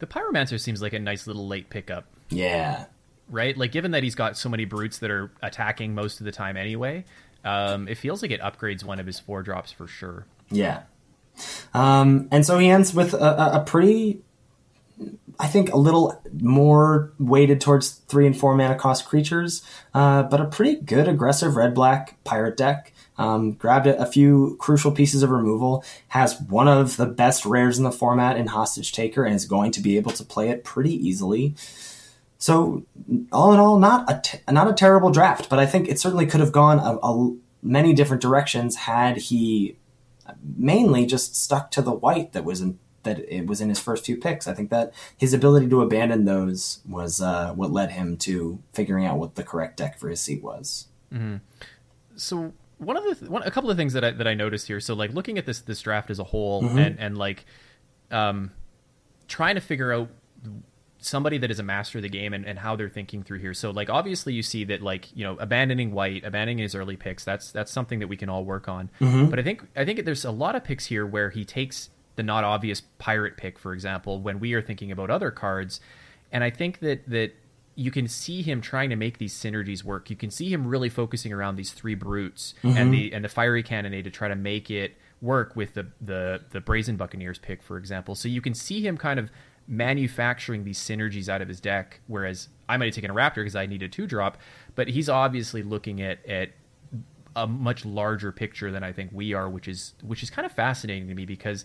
The 0.00 0.06
Pyromancer 0.06 0.60
seems 0.60 0.82
like 0.82 0.92
a 0.92 0.98
nice 0.98 1.26
little 1.26 1.46
late 1.46 1.70
pickup. 1.70 2.04
Yeah. 2.30 2.86
Right? 3.30 3.56
Like, 3.56 3.72
given 3.72 3.92
that 3.92 4.02
he's 4.02 4.14
got 4.14 4.36
so 4.36 4.48
many 4.48 4.64
brutes 4.64 4.98
that 4.98 5.10
are 5.10 5.30
attacking 5.42 5.94
most 5.94 6.20
of 6.20 6.26
the 6.26 6.32
time 6.32 6.56
anyway, 6.56 7.04
um, 7.44 7.88
it 7.88 7.96
feels 7.96 8.22
like 8.22 8.30
it 8.30 8.40
upgrades 8.40 8.84
one 8.84 8.98
of 8.98 9.06
his 9.06 9.18
four 9.20 9.42
drops 9.42 9.70
for 9.70 9.86
sure. 9.86 10.26
Yeah. 10.50 10.82
Um, 11.72 12.28
and 12.30 12.44
so 12.44 12.58
he 12.58 12.68
ends 12.68 12.92
with 12.92 13.14
a, 13.14 13.60
a 13.60 13.64
pretty 13.64 14.22
I 15.40 15.46
think 15.46 15.72
a 15.72 15.76
little 15.76 16.20
more 16.40 17.12
weighted 17.18 17.60
towards 17.60 17.90
three 17.90 18.26
and 18.26 18.36
four 18.36 18.56
mana 18.56 18.74
cost 18.74 19.06
creatures, 19.06 19.62
uh, 19.94 20.24
but 20.24 20.40
a 20.40 20.46
pretty 20.46 20.76
good 20.76 21.06
aggressive 21.06 21.54
red 21.56 21.74
black 21.74 22.22
pirate 22.24 22.56
deck. 22.56 22.92
Um, 23.16 23.54
grabbed 23.54 23.88
a, 23.88 24.06
few 24.06 24.56
crucial 24.60 24.92
pieces 24.92 25.24
of 25.24 25.30
removal, 25.30 25.84
has 26.08 26.40
one 26.40 26.68
of 26.68 26.96
the 26.96 27.06
best 27.06 27.44
rares 27.44 27.76
in 27.76 27.82
the 27.82 27.90
format 27.90 28.36
in 28.36 28.46
Hostage 28.46 28.92
Taker, 28.92 29.24
and 29.24 29.34
is 29.34 29.44
going 29.44 29.72
to 29.72 29.80
be 29.80 29.96
able 29.96 30.12
to 30.12 30.24
play 30.24 30.50
it 30.50 30.62
pretty 30.62 30.94
easily. 30.94 31.56
So, 32.38 32.84
all 33.32 33.52
in 33.52 33.58
all, 33.58 33.76
not 33.80 34.08
a 34.08 34.20
t- 34.22 34.38
not 34.48 34.68
a 34.68 34.72
terrible 34.72 35.10
draft, 35.10 35.48
but 35.48 35.58
I 35.58 35.66
think 35.66 35.88
it 35.88 35.98
certainly 35.98 36.26
could 36.26 36.38
have 36.38 36.52
gone 36.52 36.78
a, 36.78 36.96
a, 37.04 37.36
many 37.60 37.92
different 37.92 38.22
directions 38.22 38.76
had 38.76 39.16
he 39.16 39.78
mainly 40.56 41.04
just 41.04 41.34
stuck 41.34 41.72
to 41.72 41.82
the 41.82 41.92
white 41.92 42.32
that 42.34 42.44
was 42.44 42.60
in 42.60 42.78
that 43.02 43.18
it 43.32 43.46
was 43.46 43.60
in 43.60 43.68
his 43.68 43.78
first 43.78 44.04
few 44.06 44.16
picks. 44.16 44.46
I 44.48 44.54
think 44.54 44.70
that 44.70 44.92
his 45.16 45.32
ability 45.32 45.68
to 45.68 45.82
abandon 45.82 46.24
those 46.24 46.80
was 46.88 47.20
uh, 47.20 47.52
what 47.54 47.70
led 47.70 47.92
him 47.92 48.16
to 48.18 48.58
figuring 48.72 49.06
out 49.06 49.18
what 49.18 49.34
the 49.34 49.44
correct 49.44 49.76
deck 49.76 49.98
for 49.98 50.08
his 50.08 50.20
seat 50.20 50.42
was. 50.42 50.88
Mm-hmm. 51.12 51.36
So 52.16 52.52
one 52.78 52.96
of 52.96 53.04
the 53.04 53.14
th- 53.14 53.30
one, 53.30 53.42
a 53.42 53.50
couple 53.50 53.70
of 53.70 53.76
things 53.76 53.92
that 53.92 54.04
I, 54.04 54.10
that 54.12 54.26
I 54.26 54.34
noticed 54.34 54.66
here. 54.66 54.80
So 54.80 54.94
like 54.94 55.12
looking 55.12 55.38
at 55.38 55.46
this 55.46 55.60
this 55.60 55.80
draft 55.80 56.10
as 56.10 56.18
a 56.18 56.24
whole 56.24 56.62
mm-hmm. 56.62 56.78
and 56.78 57.00
and 57.00 57.18
like 57.18 57.44
um, 58.10 58.52
trying 59.26 59.54
to 59.54 59.60
figure 59.60 59.92
out 59.92 60.08
somebody 61.00 61.38
that 61.38 61.50
is 61.50 61.60
a 61.60 61.62
master 61.62 61.98
of 61.98 62.02
the 62.02 62.08
game 62.08 62.32
and, 62.32 62.44
and 62.44 62.58
how 62.58 62.74
they're 62.74 62.88
thinking 62.88 63.22
through 63.22 63.38
here. 63.38 63.54
So 63.54 63.70
like 63.70 63.88
obviously 63.88 64.34
you 64.34 64.42
see 64.42 64.64
that 64.64 64.82
like, 64.82 65.16
you 65.16 65.24
know, 65.24 65.36
abandoning 65.38 65.92
white, 65.92 66.24
abandoning 66.24 66.58
his 66.58 66.74
early 66.74 66.96
picks, 66.96 67.24
that's 67.24 67.52
that's 67.52 67.70
something 67.70 68.00
that 68.00 68.08
we 68.08 68.16
can 68.16 68.28
all 68.28 68.44
work 68.44 68.68
on. 68.68 68.90
Mm-hmm. 69.00 69.26
But 69.26 69.38
I 69.38 69.42
think 69.42 69.64
I 69.76 69.84
think 69.84 70.04
there's 70.04 70.24
a 70.24 70.30
lot 70.30 70.56
of 70.56 70.64
picks 70.64 70.86
here 70.86 71.06
where 71.06 71.30
he 71.30 71.44
takes 71.44 71.90
the 72.18 72.22
not 72.24 72.42
obvious 72.42 72.82
pirate 72.98 73.36
pick, 73.36 73.58
for 73.58 73.72
example, 73.72 74.20
when 74.20 74.40
we 74.40 74.52
are 74.52 74.60
thinking 74.60 74.90
about 74.90 75.08
other 75.08 75.30
cards. 75.30 75.80
And 76.32 76.42
I 76.42 76.50
think 76.50 76.80
that 76.80 77.08
that 77.08 77.32
you 77.76 77.92
can 77.92 78.08
see 78.08 78.42
him 78.42 78.60
trying 78.60 78.90
to 78.90 78.96
make 78.96 79.18
these 79.18 79.32
synergies 79.32 79.84
work. 79.84 80.10
You 80.10 80.16
can 80.16 80.32
see 80.32 80.52
him 80.52 80.66
really 80.66 80.88
focusing 80.88 81.32
around 81.32 81.54
these 81.54 81.70
three 81.70 81.94
brutes 81.94 82.54
mm-hmm. 82.64 82.76
and 82.76 82.92
the 82.92 83.14
and 83.14 83.24
the 83.24 83.28
fiery 83.28 83.62
cannonade 83.62 84.04
to 84.04 84.10
try 84.10 84.26
to 84.26 84.34
make 84.34 84.68
it 84.68 84.96
work 85.22 85.54
with 85.54 85.74
the 85.74 85.86
the 86.00 86.42
the 86.50 86.60
brazen 86.60 86.96
buccaneers 86.96 87.38
pick, 87.38 87.62
for 87.62 87.78
example. 87.78 88.16
So 88.16 88.28
you 88.28 88.40
can 88.40 88.52
see 88.52 88.84
him 88.84 88.98
kind 88.98 89.20
of 89.20 89.30
manufacturing 89.68 90.64
these 90.64 90.78
synergies 90.80 91.28
out 91.28 91.40
of 91.40 91.46
his 91.46 91.60
deck. 91.60 92.00
Whereas 92.08 92.48
I 92.68 92.76
might 92.78 92.86
have 92.86 92.94
taken 92.96 93.12
a 93.12 93.14
raptor 93.14 93.36
because 93.36 93.54
I 93.54 93.66
need 93.66 93.84
a 93.84 93.88
two 93.88 94.08
drop, 94.08 94.38
but 94.74 94.88
he's 94.88 95.08
obviously 95.08 95.62
looking 95.62 96.02
at 96.02 96.26
at 96.26 96.50
a 97.36 97.46
much 97.46 97.84
larger 97.84 98.32
picture 98.32 98.72
than 98.72 98.82
I 98.82 98.92
think 98.92 99.10
we 99.12 99.34
are, 99.34 99.48
which 99.48 99.68
is 99.68 99.94
which 100.02 100.24
is 100.24 100.30
kind 100.30 100.44
of 100.44 100.50
fascinating 100.50 101.06
to 101.06 101.14
me 101.14 101.24
because 101.24 101.64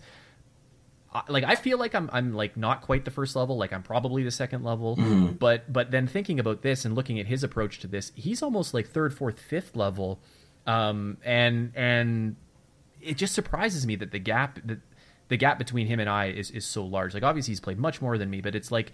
like 1.27 1.43
I 1.43 1.55
feel 1.55 1.77
like 1.77 1.93
I'm 1.95 2.09
I'm 2.11 2.33
like 2.33 2.57
not 2.57 2.81
quite 2.81 3.05
the 3.05 3.11
first 3.11 3.35
level, 3.35 3.57
like 3.57 3.71
I'm 3.71 3.83
probably 3.83 4.23
the 4.23 4.31
second 4.31 4.63
level. 4.63 4.97
Mm. 4.97 5.37
But 5.37 5.71
but 5.71 5.91
then 5.91 6.07
thinking 6.07 6.39
about 6.39 6.61
this 6.61 6.85
and 6.85 6.95
looking 6.95 7.19
at 7.19 7.27
his 7.27 7.43
approach 7.43 7.79
to 7.79 7.87
this, 7.87 8.11
he's 8.15 8.41
almost 8.41 8.73
like 8.73 8.87
third, 8.87 9.13
fourth, 9.13 9.39
fifth 9.39 9.75
level, 9.75 10.19
um, 10.65 11.17
and 11.23 11.71
and 11.75 12.35
it 13.01 13.17
just 13.17 13.33
surprises 13.33 13.85
me 13.85 13.95
that 13.97 14.11
the 14.11 14.19
gap 14.19 14.59
that 14.65 14.79
the 15.29 15.37
gap 15.37 15.57
between 15.57 15.87
him 15.87 15.99
and 15.99 16.09
I 16.09 16.27
is 16.27 16.51
is 16.51 16.65
so 16.65 16.85
large. 16.85 17.13
Like 17.13 17.23
obviously 17.23 17.51
he's 17.51 17.59
played 17.59 17.79
much 17.79 18.01
more 18.01 18.17
than 18.17 18.29
me, 18.29 18.41
but 18.41 18.55
it's 18.55 18.71
like 18.71 18.91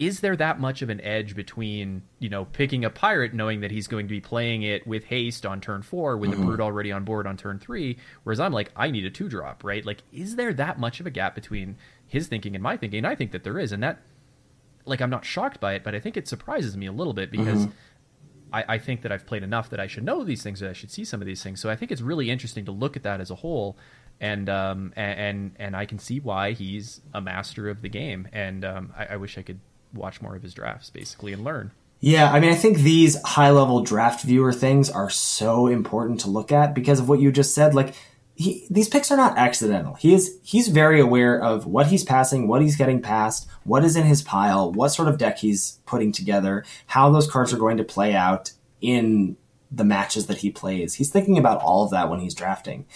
is 0.00 0.20
there 0.20 0.34
that 0.34 0.58
much 0.58 0.80
of 0.80 0.88
an 0.88 1.00
edge 1.02 1.36
between 1.36 2.02
you 2.18 2.28
know 2.28 2.46
picking 2.46 2.84
a 2.84 2.90
pirate 2.90 3.34
knowing 3.34 3.60
that 3.60 3.70
he's 3.70 3.86
going 3.86 4.08
to 4.08 4.10
be 4.10 4.20
playing 4.20 4.62
it 4.62 4.84
with 4.86 5.04
haste 5.04 5.44
on 5.44 5.60
turn 5.60 5.82
four 5.82 6.16
with 6.16 6.30
mm-hmm. 6.30 6.40
the 6.40 6.46
brute 6.46 6.60
already 6.60 6.90
on 6.90 7.04
board 7.04 7.26
on 7.26 7.36
turn 7.36 7.58
three 7.58 7.96
whereas 8.24 8.40
i'm 8.40 8.52
like 8.52 8.72
i 8.74 8.90
need 8.90 9.04
a 9.04 9.10
two 9.10 9.28
drop 9.28 9.62
right 9.62 9.84
like 9.84 10.02
is 10.10 10.34
there 10.34 10.52
that 10.54 10.80
much 10.80 10.98
of 10.98 11.06
a 11.06 11.10
gap 11.10 11.34
between 11.34 11.76
his 12.08 12.26
thinking 12.26 12.56
and 12.56 12.62
my 12.62 12.76
thinking 12.76 12.98
and 12.98 13.06
i 13.06 13.14
think 13.14 13.30
that 13.30 13.44
there 13.44 13.58
is 13.58 13.70
and 13.70 13.82
that 13.82 14.00
like 14.86 15.02
i'm 15.02 15.10
not 15.10 15.24
shocked 15.24 15.60
by 15.60 15.74
it 15.74 15.84
but 15.84 15.94
i 15.94 16.00
think 16.00 16.16
it 16.16 16.26
surprises 16.26 16.76
me 16.76 16.86
a 16.86 16.92
little 16.92 17.12
bit 17.12 17.30
because 17.30 17.66
mm-hmm. 17.66 17.74
I, 18.52 18.64
I 18.68 18.78
think 18.78 19.02
that 19.02 19.12
i've 19.12 19.26
played 19.26 19.42
enough 19.42 19.68
that 19.68 19.78
i 19.78 19.86
should 19.86 20.02
know 20.02 20.24
these 20.24 20.42
things 20.42 20.60
that 20.60 20.70
i 20.70 20.72
should 20.72 20.90
see 20.90 21.04
some 21.04 21.20
of 21.20 21.26
these 21.26 21.42
things 21.42 21.60
so 21.60 21.68
i 21.68 21.76
think 21.76 21.92
it's 21.92 22.00
really 22.00 22.30
interesting 22.30 22.64
to 22.64 22.72
look 22.72 22.96
at 22.96 23.02
that 23.02 23.20
as 23.20 23.30
a 23.30 23.36
whole 23.36 23.76
and 24.18 24.48
um 24.48 24.92
and 24.96 25.18
and, 25.18 25.52
and 25.58 25.76
I 25.76 25.86
can 25.86 25.98
see 25.98 26.20
why 26.20 26.52
he's 26.52 27.00
a 27.14 27.22
master 27.22 27.70
of 27.70 27.80
the 27.80 27.88
game, 27.88 28.28
and 28.34 28.66
um, 28.66 28.92
I, 28.94 29.14
I 29.14 29.16
wish 29.16 29.38
I 29.38 29.42
could 29.42 29.60
watch 29.94 30.20
more 30.22 30.36
of 30.36 30.42
his 30.42 30.54
drafts 30.54 30.90
basically 30.90 31.32
and 31.32 31.44
learn. 31.44 31.72
Yeah, 32.00 32.32
I 32.32 32.40
mean, 32.40 32.50
I 32.50 32.54
think 32.54 32.78
these 32.78 33.20
high 33.22 33.50
level 33.50 33.82
draft 33.82 34.24
viewer 34.24 34.54
things 34.54 34.88
are 34.88 35.10
so 35.10 35.66
important 35.66 36.20
to 36.20 36.30
look 36.30 36.50
at 36.50 36.74
because 36.74 36.98
of 36.98 37.08
what 37.08 37.20
you 37.20 37.30
just 37.30 37.54
said. 37.54 37.74
Like, 37.74 37.94
he, 38.34 38.66
these 38.70 38.88
picks 38.88 39.10
are 39.10 39.18
not 39.18 39.36
accidental. 39.36 39.94
He 39.94 40.14
is 40.14 40.38
he's 40.42 40.68
very 40.68 40.98
aware 40.98 41.38
of 41.38 41.66
what 41.66 41.88
he's 41.88 42.02
passing, 42.02 42.48
what 42.48 42.62
he's 42.62 42.76
getting 42.76 43.02
past, 43.02 43.46
what 43.64 43.84
is 43.84 43.96
in 43.96 44.04
his 44.04 44.22
pile, 44.22 44.72
what 44.72 44.88
sort 44.88 45.08
of 45.08 45.18
deck 45.18 45.38
he's 45.38 45.78
putting 45.84 46.10
together, 46.10 46.64
how 46.86 47.10
those 47.10 47.30
cards 47.30 47.52
are 47.52 47.58
going 47.58 47.76
to 47.76 47.84
play 47.84 48.14
out 48.14 48.52
in 48.80 49.36
the 49.70 49.84
matches 49.84 50.26
that 50.26 50.38
he 50.38 50.50
plays. 50.50 50.94
He's 50.94 51.10
thinking 51.10 51.36
about 51.36 51.60
all 51.60 51.84
of 51.84 51.90
that 51.90 52.08
when 52.08 52.20
he's 52.20 52.34
drafting. 52.34 52.86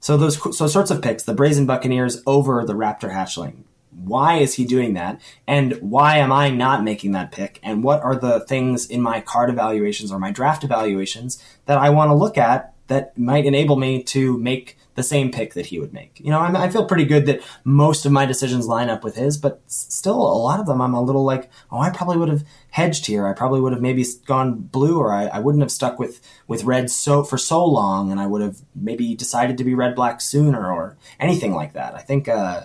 So 0.00 0.16
those 0.16 0.56
so 0.56 0.66
sorts 0.66 0.90
of 0.90 1.02
picks, 1.02 1.22
the 1.22 1.34
Brazen 1.34 1.66
Buccaneers 1.66 2.22
over 2.26 2.64
the 2.64 2.74
Raptor 2.74 3.12
Hatchling, 3.12 3.64
why 3.94 4.36
is 4.38 4.54
he 4.54 4.64
doing 4.64 4.94
that? 4.94 5.20
And 5.46 5.74
why 5.74 6.18
am 6.18 6.32
I 6.32 6.50
not 6.50 6.82
making 6.82 7.12
that 7.12 7.32
pick? 7.32 7.60
And 7.62 7.82
what 7.82 8.02
are 8.02 8.16
the 8.16 8.40
things 8.40 8.86
in 8.86 9.00
my 9.00 9.20
card 9.20 9.50
evaluations 9.50 10.10
or 10.10 10.18
my 10.18 10.30
draft 10.30 10.64
evaluations 10.64 11.42
that 11.66 11.78
I 11.78 11.90
want 11.90 12.10
to 12.10 12.14
look 12.14 12.36
at 12.36 12.74
that 12.86 13.16
might 13.16 13.46
enable 13.46 13.76
me 13.76 14.02
to 14.02 14.36
make 14.38 14.76
the 14.94 15.02
same 15.02 15.30
pick 15.30 15.54
that 15.54 15.66
he 15.66 15.78
would 15.78 15.92
make? 15.92 16.20
You 16.20 16.30
know, 16.30 16.40
I'm, 16.40 16.56
i 16.56 16.68
feel 16.68 16.86
pretty 16.86 17.04
good 17.04 17.26
that 17.26 17.40
most 17.62 18.04
of 18.04 18.12
my 18.12 18.26
decisions 18.26 18.66
line 18.66 18.90
up 18.90 19.04
with 19.04 19.16
his, 19.16 19.38
but 19.38 19.62
still 19.66 20.16
a 20.16 20.38
lot 20.38 20.60
of 20.60 20.66
them 20.66 20.80
I'm 20.80 20.94
a 20.94 21.02
little 21.02 21.24
like, 21.24 21.50
oh, 21.70 21.80
I 21.80 21.90
probably 21.90 22.16
would 22.16 22.28
have 22.28 22.44
hedged 22.70 23.06
here. 23.06 23.26
I 23.26 23.32
probably 23.32 23.60
would 23.60 23.72
have 23.72 23.82
maybe 23.82 24.04
gone 24.26 24.54
blue 24.54 24.98
or 24.98 25.12
I, 25.12 25.26
I 25.26 25.38
wouldn't 25.38 25.62
have 25.62 25.72
stuck 25.72 25.98
with, 25.98 26.20
with 26.46 26.64
red 26.64 26.90
so 26.90 27.22
for 27.22 27.38
so 27.38 27.64
long 27.64 28.10
and 28.10 28.20
I 28.20 28.26
would 28.26 28.42
have 28.42 28.62
maybe 28.74 29.14
decided 29.14 29.56
to 29.58 29.64
be 29.64 29.74
red 29.74 29.94
black 29.94 30.20
sooner 30.20 30.70
or 30.72 30.96
anything 31.20 31.54
like 31.54 31.72
that. 31.74 31.94
I 31.94 32.00
think, 32.00 32.28
uh, 32.28 32.64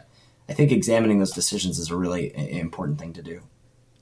I 0.50 0.54
think 0.54 0.72
examining 0.72 1.20
those 1.20 1.32
decisions 1.32 1.78
is 1.78 1.92
a 1.92 1.96
really 1.96 2.34
important 2.58 3.00
thing 3.00 3.14
to 3.14 3.22
do. 3.22 3.42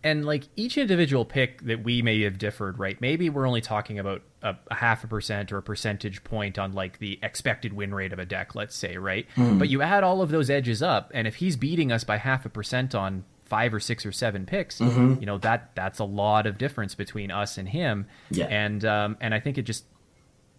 And 0.04 0.26
like 0.26 0.44
each 0.56 0.78
individual 0.78 1.26
pick 1.26 1.62
that 1.64 1.84
we 1.84 2.02
may 2.02 2.22
have 2.22 2.38
differed, 2.38 2.80
right? 2.80 3.00
Maybe 3.02 3.30
we're 3.30 3.46
only 3.46 3.62
talking 3.62 4.00
about 4.00 4.22
a, 4.42 4.56
a, 4.68 4.76
half 4.76 5.04
a 5.04 5.08
percent 5.08 5.52
or 5.52 5.58
a 5.58 5.64
percentage 5.64 6.24
point 6.24 6.58
on 6.58 6.72
like 6.72 7.00
the 7.00 7.20
expected 7.22 7.74
win 7.74 7.94
rate 7.94 8.14
of 8.14 8.20
a 8.20 8.26
deck, 8.26 8.56
let's 8.56 8.76
say, 8.76 8.98
right? 8.98 9.28
Mm. 9.36 9.60
But 9.60 9.70
you 9.70 9.82
add 9.82 10.04
all 10.04 10.22
of 10.22 10.30
those 10.30 10.50
edges 10.50 10.82
up, 10.82 11.12
and 11.14 11.28
if 11.28 11.36
he's 11.36 11.58
beating 11.58 11.92
us 11.92 12.04
by 12.04 12.18
half 12.18 12.46
a 12.46 12.50
percent 12.50 12.96
on 12.96 13.26
five 13.44 13.74
or 13.74 13.80
six 13.80 14.06
or 14.06 14.12
seven 14.12 14.46
picks, 14.46 14.80
mm-hmm. 14.80 15.20
you 15.20 15.26
know 15.26 15.40
that 15.40 15.72
that's 15.76 16.00
a 16.00 16.06
lot 16.06 16.46
of 16.46 16.58
difference 16.58 16.96
between 16.96 17.32
us 17.32 17.58
and 17.58 17.68
him. 17.68 18.08
Yeah. 18.30 18.46
And 18.46 18.86
um, 18.86 19.18
and 19.20 19.34
I 19.34 19.40
think 19.40 19.58
it 19.58 19.64
just 19.64 19.84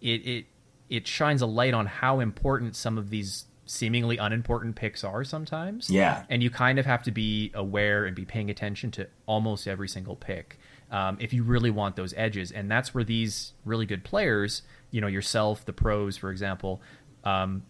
it 0.01 0.27
it 0.27 0.45
it 0.89 1.07
shines 1.07 1.41
a 1.41 1.47
light 1.47 1.73
on 1.73 1.85
how 1.85 2.19
important 2.19 2.75
some 2.75 2.97
of 2.97 3.09
these 3.09 3.45
seemingly 3.71 4.17
unimportant 4.17 4.75
picks 4.75 5.03
are 5.03 5.23
sometimes. 5.23 5.91
Yeah. 5.91 6.23
And 6.27 6.41
you 6.41 6.49
kind 6.49 6.79
of 6.79 6.87
have 6.87 7.03
to 7.03 7.11
be 7.11 7.51
aware 7.53 8.05
and 8.05 8.15
be 8.15 8.25
paying 8.25 8.49
attention 8.49 8.89
to 8.91 9.07
almost 9.27 9.67
every 9.67 9.87
single 9.87 10.15
pick 10.15 10.57
um, 10.89 11.17
if 11.19 11.33
you 11.33 11.43
really 11.43 11.69
want 11.69 11.95
those 11.95 12.11
edges. 12.17 12.51
And 12.51 12.71
that's 12.71 12.95
where 12.95 13.03
these 13.03 13.53
really 13.65 13.85
good 13.85 14.03
players, 14.03 14.63
you 14.89 15.01
know, 15.01 15.05
yourself, 15.07 15.65
the 15.65 15.73
pros, 15.73 16.17
for 16.17 16.31
example, 16.31 16.81
um, 17.23 17.61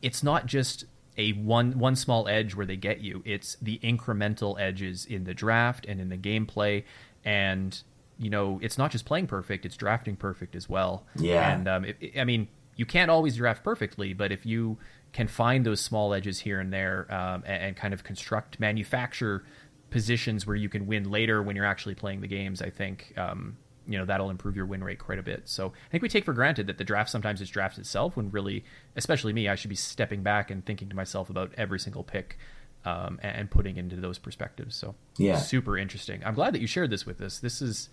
it's 0.00 0.22
not 0.22 0.46
just 0.46 0.86
a 1.18 1.32
one 1.32 1.78
one 1.78 1.96
small 1.96 2.26
edge 2.28 2.54
where 2.54 2.64
they 2.64 2.76
get 2.76 3.00
you. 3.02 3.22
It's 3.26 3.58
the 3.60 3.78
incremental 3.84 4.58
edges 4.58 5.04
in 5.04 5.24
the 5.24 5.34
draft 5.34 5.84
and 5.86 6.00
in 6.00 6.08
the 6.08 6.16
gameplay, 6.16 6.84
and 7.26 7.78
you 8.18 8.30
know, 8.30 8.58
it's 8.62 8.78
not 8.78 8.90
just 8.90 9.04
playing 9.04 9.26
perfect; 9.26 9.66
it's 9.66 9.76
drafting 9.76 10.16
perfect 10.16 10.56
as 10.56 10.66
well. 10.70 11.04
Yeah. 11.14 11.52
And 11.52 11.68
um, 11.68 11.84
it, 11.84 11.96
it- 12.00 12.18
I 12.18 12.24
mean, 12.24 12.48
you 12.74 12.86
can't 12.86 13.10
always 13.10 13.36
draft 13.36 13.62
perfectly, 13.62 14.14
but 14.14 14.32
if 14.32 14.46
you 14.46 14.78
can 15.12 15.28
find 15.28 15.66
those 15.66 15.80
small 15.80 16.14
edges 16.14 16.40
here 16.40 16.58
and 16.60 16.72
there 16.72 17.06
um, 17.12 17.42
and, 17.46 17.62
and 17.62 17.76
kind 17.76 17.92
of 17.92 18.02
construct, 18.04 18.58
manufacture 18.58 19.44
positions 19.90 20.46
where 20.46 20.56
you 20.56 20.68
can 20.68 20.86
win 20.86 21.10
later 21.10 21.42
when 21.42 21.54
you're 21.54 21.66
actually 21.66 21.94
playing 21.94 22.20
the 22.22 22.26
games, 22.26 22.62
I 22.62 22.70
think 22.70 23.12
um, 23.18 23.56
you 23.86 23.98
know 23.98 24.04
that'll 24.06 24.30
improve 24.30 24.56
your 24.56 24.64
win 24.64 24.82
rate 24.82 24.98
quite 24.98 25.18
a 25.18 25.22
bit. 25.22 25.42
So 25.44 25.66
I 25.68 25.90
think 25.90 26.02
we 26.02 26.08
take 26.08 26.24
for 26.24 26.32
granted 26.32 26.66
that 26.68 26.78
the 26.78 26.84
draft 26.84 27.10
sometimes 27.10 27.40
is 27.40 27.50
draft 27.50 27.76
itself, 27.78 28.16
when 28.16 28.30
really, 28.30 28.64
especially 28.96 29.32
me, 29.32 29.48
I 29.48 29.54
should 29.54 29.68
be 29.70 29.76
stepping 29.76 30.22
back 30.22 30.50
and 30.50 30.64
thinking 30.64 30.88
to 30.88 30.96
myself 30.96 31.28
about 31.30 31.52
every 31.58 31.78
single 31.78 32.04
pick. 32.04 32.38
Um, 32.84 33.20
and, 33.22 33.36
and 33.36 33.50
putting 33.50 33.76
into 33.76 33.94
those 33.94 34.18
perspectives, 34.18 34.74
so 34.74 34.96
Yeah. 35.16 35.36
super 35.36 35.78
interesting. 35.78 36.20
I'm 36.24 36.34
glad 36.34 36.52
that 36.52 36.60
you 36.60 36.66
shared 36.66 36.90
this 36.90 37.06
with 37.06 37.20
us. 37.20 37.38
This 37.38 37.62
is 37.62 37.88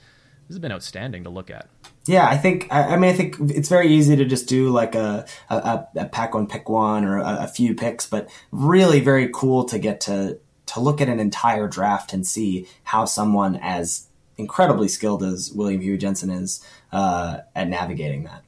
this 0.49 0.55
has 0.55 0.59
been 0.59 0.71
outstanding 0.71 1.23
to 1.25 1.29
look 1.29 1.51
at. 1.51 1.69
Yeah, 2.07 2.27
I 2.27 2.35
think. 2.35 2.67
I, 2.71 2.95
I 2.95 2.97
mean, 2.97 3.11
I 3.11 3.13
think 3.13 3.35
it's 3.39 3.69
very 3.69 3.87
easy 3.87 4.15
to 4.15 4.25
just 4.25 4.49
do 4.49 4.71
like 4.71 4.95
a 4.95 5.25
a, 5.49 5.55
a, 5.55 5.87
a 5.97 6.05
pack 6.07 6.33
one, 6.33 6.47
pick 6.47 6.67
one, 6.67 7.05
or 7.05 7.19
a, 7.19 7.37
a 7.41 7.47
few 7.47 7.75
picks, 7.75 8.07
but 8.07 8.27
really 8.51 8.99
very 8.99 9.29
cool 9.31 9.63
to 9.65 9.77
get 9.77 10.01
to 10.01 10.39
to 10.65 10.79
look 10.79 11.01
at 11.01 11.07
an 11.07 11.19
entire 11.19 11.67
draft 11.67 12.11
and 12.13 12.25
see 12.25 12.67
how 12.83 13.05
someone 13.05 13.57
as 13.61 14.07
incredibly 14.37 14.87
skilled 14.87 15.21
as 15.23 15.51
William 15.53 15.81
Huey 15.81 15.97
Jensen 15.99 16.31
is 16.31 16.65
uh, 16.91 17.41
at 17.55 17.67
navigating 17.67 18.23
that. 18.23 18.43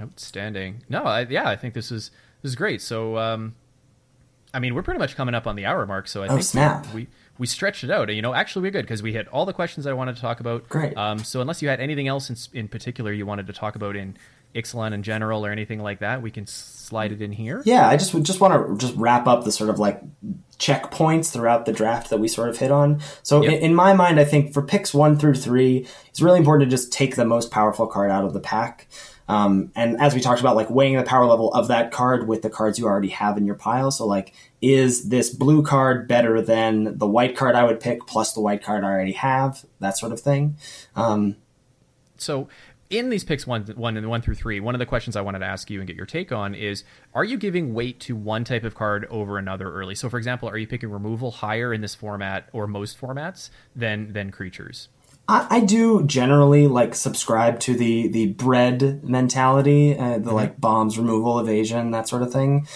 Outstanding. 0.00 0.82
No, 0.88 1.04
I, 1.04 1.20
yeah, 1.28 1.48
I 1.48 1.56
think 1.56 1.74
this 1.74 1.92
is 1.92 2.10
this 2.42 2.50
is 2.50 2.56
great. 2.56 2.80
So, 2.80 3.16
um, 3.18 3.54
I 4.54 4.58
mean, 4.58 4.74
we're 4.74 4.82
pretty 4.82 4.98
much 4.98 5.14
coming 5.14 5.34
up 5.34 5.46
on 5.46 5.56
the 5.56 5.66
hour 5.66 5.84
mark. 5.86 6.08
So 6.08 6.22
I 6.22 6.26
Oh, 6.26 6.30
think 6.30 6.42
snap. 6.42 6.86
we 6.94 7.06
we 7.40 7.46
stretched 7.46 7.82
it 7.84 7.90
out. 7.90 8.10
And 8.10 8.16
you 8.16 8.22
know, 8.22 8.34
actually, 8.34 8.62
we're 8.62 8.70
good 8.70 8.82
because 8.82 9.02
we 9.02 9.14
hit 9.14 9.26
all 9.28 9.46
the 9.46 9.54
questions 9.54 9.86
I 9.86 9.94
wanted 9.94 10.14
to 10.14 10.20
talk 10.20 10.40
about. 10.40 10.68
Great. 10.68 10.94
Um, 10.94 11.18
so 11.20 11.40
unless 11.40 11.62
you 11.62 11.70
had 11.70 11.80
anything 11.80 12.06
else 12.06 12.28
in, 12.28 12.36
in 12.60 12.68
particular 12.68 13.12
you 13.12 13.24
wanted 13.24 13.46
to 13.46 13.54
talk 13.54 13.76
about 13.76 13.96
in 13.96 14.18
Ixalan 14.54 14.92
in 14.92 15.02
general 15.02 15.46
or 15.46 15.50
anything 15.50 15.80
like 15.80 16.00
that, 16.00 16.20
we 16.20 16.30
can 16.30 16.46
slide 16.46 17.12
it 17.12 17.22
in 17.22 17.32
here. 17.32 17.62
Yeah, 17.64 17.88
I 17.88 17.96
just 17.96 18.12
would 18.12 18.24
just 18.24 18.40
want 18.40 18.78
to 18.78 18.86
just 18.86 18.94
wrap 18.98 19.26
up 19.26 19.44
the 19.44 19.52
sort 19.52 19.70
of 19.70 19.78
like 19.78 20.02
checkpoints 20.58 21.32
throughout 21.32 21.64
the 21.64 21.72
draft 21.72 22.10
that 22.10 22.18
we 22.18 22.28
sort 22.28 22.50
of 22.50 22.58
hit 22.58 22.70
on. 22.70 23.00
So 23.22 23.42
Yep. 23.42 23.52
in, 23.52 23.58
in 23.70 23.74
my 23.74 23.94
mind, 23.94 24.20
I 24.20 24.24
think 24.24 24.52
for 24.52 24.60
picks 24.60 24.92
one 24.92 25.18
through 25.18 25.36
three, 25.36 25.86
it's 26.10 26.20
really 26.20 26.38
important 26.38 26.68
to 26.68 26.76
just 26.76 26.92
take 26.92 27.16
the 27.16 27.24
most 27.24 27.50
powerful 27.50 27.86
card 27.86 28.10
out 28.10 28.24
of 28.24 28.34
the 28.34 28.40
pack. 28.40 28.86
Um, 29.28 29.70
and 29.76 29.98
as 30.00 30.14
we 30.14 30.20
talked 30.20 30.40
about, 30.40 30.56
like 30.56 30.68
weighing 30.68 30.96
the 30.96 31.04
power 31.04 31.24
level 31.24 31.54
of 31.54 31.68
that 31.68 31.90
card 31.92 32.28
with 32.28 32.42
the 32.42 32.50
cards 32.50 32.78
you 32.78 32.86
already 32.86 33.10
have 33.10 33.38
in 33.38 33.46
your 33.46 33.54
pile. 33.54 33.92
So 33.92 34.04
like, 34.04 34.34
is 34.60 35.08
this 35.08 35.30
blue 35.30 35.62
card 35.62 36.06
better 36.06 36.42
than 36.42 36.98
the 36.98 37.06
white 37.06 37.36
card 37.36 37.54
I 37.54 37.64
would 37.64 37.80
pick 37.80 38.06
plus 38.06 38.32
the 38.32 38.40
white 38.40 38.62
card 38.62 38.84
I 38.84 38.88
already 38.88 39.12
have? 39.12 39.64
That 39.78 39.96
sort 39.96 40.12
of 40.12 40.20
thing. 40.20 40.56
Um, 40.94 41.36
So 42.18 42.48
in 42.90 43.08
these 43.08 43.24
picks 43.24 43.46
one, 43.46 43.64
one 43.76 43.96
and 43.96 44.08
one 44.10 44.20
through 44.20 44.34
three, 44.34 44.60
one 44.60 44.74
of 44.74 44.80
the 44.80 44.86
questions 44.86 45.16
I 45.16 45.20
wanted 45.20 45.38
to 45.38 45.46
ask 45.46 45.70
you 45.70 45.78
and 45.78 45.86
get 45.86 45.96
your 45.96 46.06
take 46.06 46.32
on 46.32 46.54
is: 46.54 46.84
Are 47.14 47.24
you 47.24 47.38
giving 47.38 47.72
weight 47.72 48.00
to 48.00 48.16
one 48.16 48.44
type 48.44 48.64
of 48.64 48.74
card 48.74 49.06
over 49.08 49.38
another 49.38 49.72
early? 49.72 49.94
So, 49.94 50.10
for 50.10 50.18
example, 50.18 50.48
are 50.48 50.58
you 50.58 50.66
picking 50.66 50.90
removal 50.90 51.30
higher 51.30 51.72
in 51.72 51.80
this 51.80 51.94
format 51.94 52.48
or 52.52 52.66
most 52.66 53.00
formats 53.00 53.50
than 53.74 54.12
than 54.12 54.30
creatures? 54.30 54.88
I, 55.28 55.46
I 55.48 55.60
do 55.60 56.04
generally 56.04 56.66
like 56.66 56.96
subscribe 56.96 57.60
to 57.60 57.74
the 57.74 58.08
the 58.08 58.26
bread 58.32 59.04
mentality, 59.04 59.96
uh, 59.96 60.18
the 60.18 60.32
like 60.32 60.60
bombs 60.60 60.98
removal, 60.98 61.38
evasion, 61.38 61.92
that 61.92 62.08
sort 62.08 62.22
of 62.22 62.32
thing. 62.32 62.66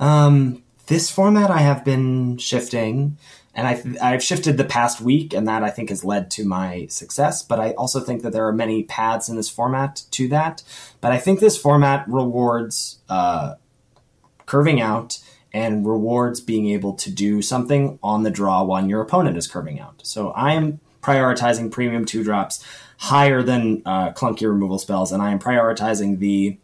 Um, 0.00 0.64
this 0.90 1.08
format 1.08 1.52
I 1.52 1.58
have 1.58 1.84
been 1.84 2.36
shifting, 2.36 3.16
and 3.54 3.68
I 3.68 3.82
I've 4.02 4.24
shifted 4.24 4.56
the 4.56 4.64
past 4.64 5.00
week, 5.00 5.32
and 5.32 5.46
that 5.46 5.62
I 5.62 5.70
think 5.70 5.88
has 5.88 6.04
led 6.04 6.32
to 6.32 6.44
my 6.44 6.88
success. 6.90 7.44
But 7.44 7.60
I 7.60 7.70
also 7.74 8.00
think 8.00 8.22
that 8.22 8.32
there 8.32 8.46
are 8.48 8.52
many 8.52 8.82
paths 8.82 9.28
in 9.28 9.36
this 9.36 9.48
format 9.48 10.02
to 10.10 10.26
that. 10.28 10.64
But 11.00 11.12
I 11.12 11.18
think 11.18 11.38
this 11.38 11.56
format 11.56 12.06
rewards 12.08 12.98
uh, 13.08 13.54
curving 14.46 14.80
out 14.80 15.20
and 15.52 15.86
rewards 15.86 16.40
being 16.40 16.68
able 16.70 16.94
to 16.94 17.10
do 17.10 17.40
something 17.40 18.00
on 18.02 18.24
the 18.24 18.30
draw 18.30 18.64
when 18.64 18.88
your 18.88 19.00
opponent 19.00 19.36
is 19.36 19.46
curving 19.46 19.78
out. 19.78 20.00
So 20.02 20.30
I 20.32 20.54
am 20.54 20.80
prioritizing 21.02 21.70
premium 21.70 22.04
two 22.04 22.24
drops 22.24 22.64
higher 22.98 23.44
than 23.44 23.82
uh, 23.86 24.12
clunky 24.12 24.42
removal 24.42 24.80
spells, 24.80 25.12
and 25.12 25.22
I 25.22 25.30
am 25.30 25.38
prioritizing 25.38 26.18
the 26.18 26.58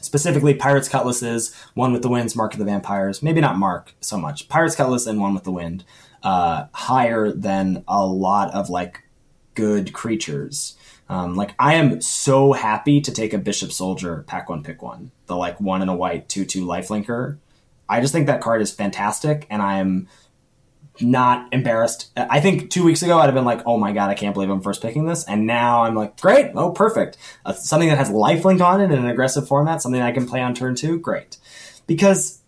specifically 0.00 0.54
Pirate's 0.54 0.88
Cutlasses, 0.88 1.54
One 1.74 1.92
with 1.92 2.02
the 2.02 2.08
Winds, 2.08 2.36
Mark 2.36 2.52
of 2.52 2.58
the 2.58 2.64
Vampires, 2.64 3.22
maybe 3.22 3.40
not 3.40 3.58
Mark 3.58 3.94
so 4.00 4.18
much, 4.18 4.48
Pirate's 4.48 4.76
Cutlass 4.76 5.06
and 5.06 5.20
One 5.20 5.34
with 5.34 5.44
the 5.44 5.52
Wind, 5.52 5.84
uh, 6.22 6.66
higher 6.72 7.30
than 7.32 7.84
a 7.86 8.04
lot 8.04 8.52
of 8.52 8.70
like 8.70 9.04
good 9.54 9.92
creatures. 9.92 10.76
Um, 11.08 11.34
like 11.34 11.54
I 11.58 11.74
am 11.74 12.00
so 12.00 12.52
happy 12.52 13.00
to 13.00 13.10
take 13.10 13.32
a 13.32 13.38
Bishop's 13.38 13.76
Soldier 13.76 14.24
pack 14.26 14.48
one 14.48 14.62
pick 14.62 14.80
one, 14.82 15.10
the 15.26 15.36
like 15.36 15.60
one 15.60 15.80
and 15.82 15.90
a 15.90 15.94
white 15.94 16.28
two 16.28 16.44
two 16.44 16.64
lifelinker. 16.64 17.38
I 17.88 18.00
just 18.00 18.12
think 18.12 18.26
that 18.28 18.40
card 18.40 18.62
is 18.62 18.72
fantastic, 18.72 19.46
and 19.50 19.60
I 19.60 19.78
am 19.78 20.06
not 21.00 21.52
embarrassed. 21.52 22.10
I 22.16 22.40
think 22.40 22.70
two 22.70 22.84
weeks 22.84 23.02
ago 23.02 23.18
I'd 23.18 23.26
have 23.26 23.34
been 23.34 23.44
like, 23.44 23.62
"Oh 23.66 23.78
my 23.78 23.92
god, 23.92 24.10
I 24.10 24.14
can't 24.14 24.34
believe 24.34 24.50
I'm 24.50 24.60
first 24.60 24.82
picking 24.82 25.06
this," 25.06 25.24
and 25.24 25.46
now 25.46 25.84
I'm 25.84 25.94
like, 25.94 26.20
"Great, 26.20 26.52
oh 26.54 26.72
perfect, 26.72 27.16
uh, 27.44 27.52
something 27.52 27.88
that 27.88 27.98
has 27.98 28.10
lifelink 28.10 28.60
on 28.60 28.80
it 28.80 28.90
in 28.90 28.98
an 28.98 29.06
aggressive 29.06 29.46
format, 29.48 29.82
something 29.82 30.00
I 30.00 30.12
can 30.12 30.26
play 30.26 30.40
on 30.40 30.54
turn 30.54 30.74
two, 30.74 30.98
great." 30.98 31.38
Because 31.86 32.40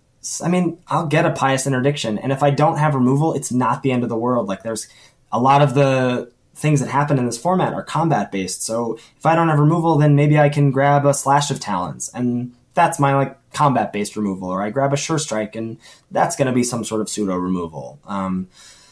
I 0.43 0.49
mean, 0.49 0.79
I'll 0.89 1.07
get 1.07 1.27
a 1.27 1.31
pious 1.31 1.67
interdiction, 1.67 2.19
and 2.19 2.33
if 2.33 2.43
I 2.43 2.51
don't 2.51 2.79
have 2.79 2.95
removal, 2.95 3.35
it's 3.35 3.53
not 3.53 3.83
the 3.83 3.93
end 3.93 4.03
of 4.03 4.09
the 4.09 4.17
world. 4.17 4.49
Like 4.49 4.63
there's 4.63 4.89
a 5.33 5.41
lot 5.41 5.63
of 5.63 5.75
the 5.75 6.31
things 6.55 6.81
that 6.81 6.89
happen 6.89 7.19
in 7.19 7.27
this 7.27 7.39
format 7.39 7.73
are 7.73 7.83
combat 7.83 8.31
based. 8.31 8.63
So 8.63 8.99
if 9.17 9.27
I 9.27 9.35
don't 9.35 9.49
have 9.49 9.59
removal, 9.59 9.97
then 9.97 10.15
maybe 10.15 10.39
I 10.39 10.49
can 10.49 10.71
grab 10.71 11.07
a 11.07 11.15
slash 11.15 11.51
of 11.51 11.61
talons, 11.61 12.11
and 12.15 12.53
that's 12.75 12.99
my 12.99 13.15
like 13.15 13.39
combat 13.53 13.93
based 13.93 14.17
removal, 14.17 14.49
or 14.49 14.63
I 14.63 14.71
grab 14.71 14.93
a 14.93 14.97
sure 14.97 15.19
strike, 15.19 15.57
and 15.57 15.79
that's 16.11 16.37
going 16.37 16.47
to 16.47 16.53
be 16.53 16.65
some 16.65 16.85
sort 16.85 17.01
of 17.01 17.09
pseudo 17.09 17.37
removal. 17.37 17.99
Um, 18.07 18.49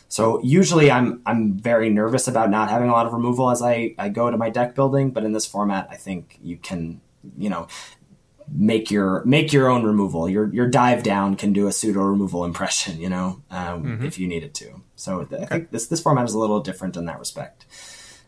so 0.08 0.42
usually 0.42 0.90
I'm 0.90 1.22
I'm 1.24 1.54
very 1.54 1.88
nervous 1.88 2.26
about 2.26 2.50
not 2.50 2.68
having 2.68 2.88
a 2.88 2.92
lot 2.92 3.06
of 3.06 3.12
removal 3.12 3.50
as 3.50 3.62
I, 3.62 3.94
I 3.96 4.08
go 4.08 4.30
to 4.30 4.36
my 4.36 4.50
deck 4.50 4.74
building, 4.74 5.12
but 5.12 5.24
in 5.24 5.32
this 5.32 5.46
format, 5.46 5.86
I 5.90 5.96
think 5.96 6.38
you 6.42 6.56
can 6.56 7.00
you 7.38 7.48
know 7.48 7.68
make 8.52 8.90
your 8.90 9.24
make 9.24 9.52
your 9.52 9.68
own 9.68 9.84
removal. 9.84 10.28
Your 10.28 10.52
your 10.52 10.66
dive 10.66 11.02
down 11.02 11.36
can 11.36 11.52
do 11.52 11.68
a 11.68 11.72
pseudo 11.72 12.02
removal 12.02 12.44
impression, 12.44 13.00
you 13.00 13.08
know, 13.08 13.42
um, 13.50 14.02
if 14.04 14.18
you 14.18 14.26
need 14.26 14.42
it 14.42 14.54
to. 14.54 14.82
So 14.96 15.24
th- 15.24 15.42
I 15.42 15.46
think 15.46 15.70
this 15.70 15.86
this 15.86 16.00
format 16.00 16.24
is 16.24 16.34
a 16.34 16.38
little 16.38 16.61
different 16.61 16.96
in 16.96 17.04
that 17.04 17.18
respect. 17.18 17.66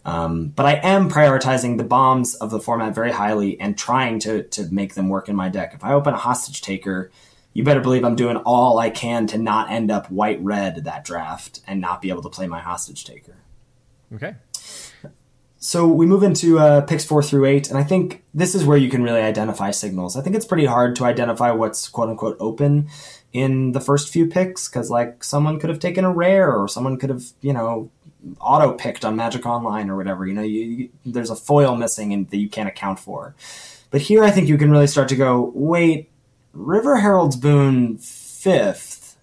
Um, 0.05 0.48
but 0.48 0.66
I 0.66 0.74
am 0.82 1.09
prioritizing 1.09 1.78
the 1.78 1.84
bombs 1.84 2.34
of 2.34 2.50
the 2.50 2.59
format 2.59 2.94
very 2.94 3.12
highly 3.12 3.61
and 3.61 3.78
trying 3.78 4.18
to 4.20 4.42
to 4.42 4.64
make 4.72 4.94
them 4.94 5.09
work 5.09 5.28
in 5.28 5.36
my 5.36 5.48
deck. 5.48 5.74
If 5.74 5.84
I 5.84 5.92
open 5.92 6.14
a 6.14 6.18
hostage 6.18 6.61
taker, 6.61 7.11
you 7.53 7.62
better 7.62 7.80
believe 7.80 8.05
I'm 8.05 8.16
doing 8.16 8.36
all 8.38 8.78
I 8.78 8.90
can 8.90 9.26
to 9.28 9.38
not 9.38 9.70
end 9.70 9.90
up 9.90 10.11
white 10.11 10.42
red 10.42 10.84
that 10.84 11.05
draft 11.05 11.61
and 11.66 11.80
not 11.80 12.03
be 12.03 12.09
able 12.09 12.22
to 12.22 12.28
play 12.28 12.46
my 12.46 12.61
hostage 12.61 13.05
taker. 13.05 13.36
Okay. 14.14 14.34
So 15.59 15.86
we 15.86 16.07
move 16.07 16.24
into 16.24 16.59
uh, 16.59 16.80
picks 16.80 17.05
four 17.05 17.22
through 17.22 17.44
eight, 17.44 17.68
and 17.68 17.78
I 17.78 17.84
think 17.84 18.24
this 18.34 18.57
is 18.57 18.64
where 18.64 18.76
you 18.76 18.90
can 18.90 19.05
really 19.05 19.20
identify 19.20 19.70
signals. 19.70 20.16
I 20.16 20.20
think 20.20 20.34
it's 20.34 20.44
pretty 20.44 20.64
hard 20.64 20.96
to 20.96 21.05
identify 21.05 21.53
what's 21.53 21.88
quote 21.88 22.09
unquote 22.09 22.36
open 22.40 22.88
in 23.32 23.70
the 23.70 23.80
first 23.80 24.12
few 24.12 24.26
picks 24.26 24.68
because, 24.68 24.90
like, 24.90 25.22
someone 25.22 25.61
could 25.61 25.70
have 25.70 25.78
taken 25.78 26.05
a 26.05 26.11
rare 26.11 26.53
or 26.53 26.66
someone 26.66 26.96
could 26.98 27.11
have, 27.11 27.26
you 27.42 27.53
know, 27.53 27.90
auto 28.41 28.73
picked 28.73 29.05
on 29.05 29.16
Magic 29.16 29.47
Online 29.47 29.91
or 29.91 29.97
whatever. 29.97 30.27
You 30.27 30.35
know, 30.35 30.43
you, 30.43 30.61
you, 30.62 30.89
there's 31.05 31.31
a 31.31 31.37
foil 31.37 31.77
missing 31.77 32.12
and 32.12 32.29
that 32.31 32.37
you 32.39 32.49
can't 32.49 32.68
account 32.68 32.99
for. 32.99 33.35
But 33.91 34.03
here, 34.03 34.25
I 34.25 34.31
think 34.31 34.49
you 34.49 34.57
can 34.57 34.70
really 34.70 34.87
start 34.87 35.09
to 35.11 35.16
go, 35.16 35.53
wait, 35.55 36.11
River 36.53 36.97
Heralds' 36.97 37.37
Boon 37.37 37.99
fifth. 37.99 39.16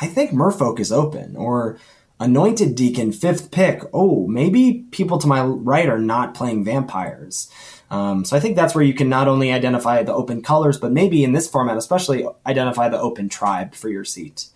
I 0.00 0.06
think 0.06 0.30
Merfolk 0.30 0.80
is 0.80 0.90
open, 0.90 1.36
or 1.36 1.78
Anointed 2.18 2.74
Deacon, 2.74 3.12
fifth 3.12 3.50
pick. 3.50 3.82
Oh, 3.92 4.26
maybe 4.26 4.86
people 4.90 5.18
to 5.18 5.26
my 5.26 5.42
right 5.42 5.88
are 5.88 5.98
not 5.98 6.34
playing 6.34 6.64
vampires. 6.64 7.50
Um, 7.90 8.24
so 8.24 8.36
I 8.36 8.40
think 8.40 8.56
that's 8.56 8.74
where 8.74 8.84
you 8.84 8.94
can 8.94 9.08
not 9.08 9.28
only 9.28 9.52
identify 9.52 10.02
the 10.02 10.14
open 10.14 10.42
colors, 10.42 10.78
but 10.78 10.92
maybe 10.92 11.24
in 11.24 11.32
this 11.32 11.48
format, 11.48 11.76
especially 11.76 12.26
identify 12.46 12.88
the 12.88 13.00
open 13.00 13.28
tribe 13.28 13.74
for 13.74 13.88
your 13.88 14.04
seat. 14.04 14.46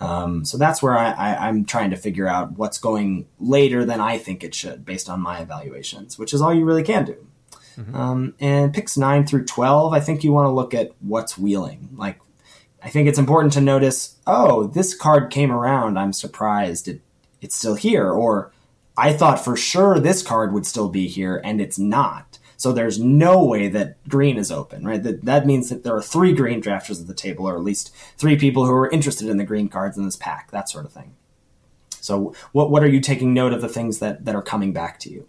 Um, 0.00 0.44
so 0.44 0.58
that's 0.58 0.82
where 0.82 0.96
I, 0.96 1.10
I, 1.10 1.48
I'm 1.48 1.64
trying 1.64 1.90
to 1.90 1.96
figure 1.96 2.28
out 2.28 2.58
what's 2.58 2.78
going 2.78 3.26
later 3.40 3.84
than 3.84 4.00
I 4.00 4.18
think 4.18 4.44
it 4.44 4.54
should, 4.54 4.84
based 4.84 5.08
on 5.10 5.20
my 5.20 5.40
evaluations, 5.40 6.18
which 6.18 6.32
is 6.32 6.40
all 6.40 6.54
you 6.54 6.64
really 6.64 6.84
can 6.84 7.04
do. 7.04 7.16
Um, 7.94 8.34
and 8.40 8.74
picks 8.74 8.96
nine 8.96 9.24
through 9.24 9.44
twelve, 9.44 9.92
I 9.92 10.00
think 10.00 10.24
you 10.24 10.32
want 10.32 10.46
to 10.46 10.50
look 10.50 10.74
at 10.74 10.90
what's 10.98 11.38
wheeling. 11.38 11.90
Like 11.94 12.18
I 12.82 12.88
think 12.88 13.08
it's 13.08 13.20
important 13.20 13.52
to 13.52 13.60
notice, 13.60 14.16
oh, 14.26 14.66
this 14.66 14.96
card 14.96 15.30
came 15.30 15.52
around. 15.52 15.96
I'm 15.96 16.12
surprised 16.12 16.88
it, 16.88 17.00
it's 17.40 17.54
still 17.54 17.76
here. 17.76 18.10
Or 18.10 18.50
I 18.96 19.12
thought 19.12 19.44
for 19.44 19.56
sure 19.56 20.00
this 20.00 20.24
card 20.24 20.52
would 20.52 20.66
still 20.66 20.88
be 20.88 21.06
here 21.06 21.40
and 21.44 21.60
it's 21.60 21.78
not. 21.78 22.27
So 22.58 22.72
there's 22.72 22.98
no 22.98 23.44
way 23.44 23.68
that 23.68 23.96
green 24.08 24.36
is 24.36 24.50
open, 24.50 24.84
right? 24.84 25.00
That, 25.00 25.24
that 25.24 25.46
means 25.46 25.70
that 25.70 25.84
there 25.84 25.94
are 25.94 26.02
three 26.02 26.32
green 26.32 26.60
drafters 26.60 27.00
at 27.00 27.06
the 27.06 27.14
table, 27.14 27.48
or 27.48 27.54
at 27.54 27.62
least 27.62 27.94
three 28.16 28.36
people 28.36 28.66
who 28.66 28.72
are 28.72 28.90
interested 28.90 29.28
in 29.28 29.36
the 29.36 29.44
green 29.44 29.68
cards 29.68 29.96
in 29.96 30.04
this 30.04 30.16
pack, 30.16 30.50
that 30.50 30.68
sort 30.68 30.84
of 30.84 30.92
thing. 30.92 31.14
So 32.00 32.34
what, 32.50 32.68
what 32.72 32.82
are 32.82 32.88
you 32.88 33.00
taking 33.00 33.32
note 33.32 33.52
of 33.52 33.60
the 33.60 33.68
things 33.68 34.00
that, 34.00 34.24
that 34.24 34.34
are 34.34 34.42
coming 34.42 34.72
back 34.72 34.98
to 35.00 35.10
you? 35.10 35.24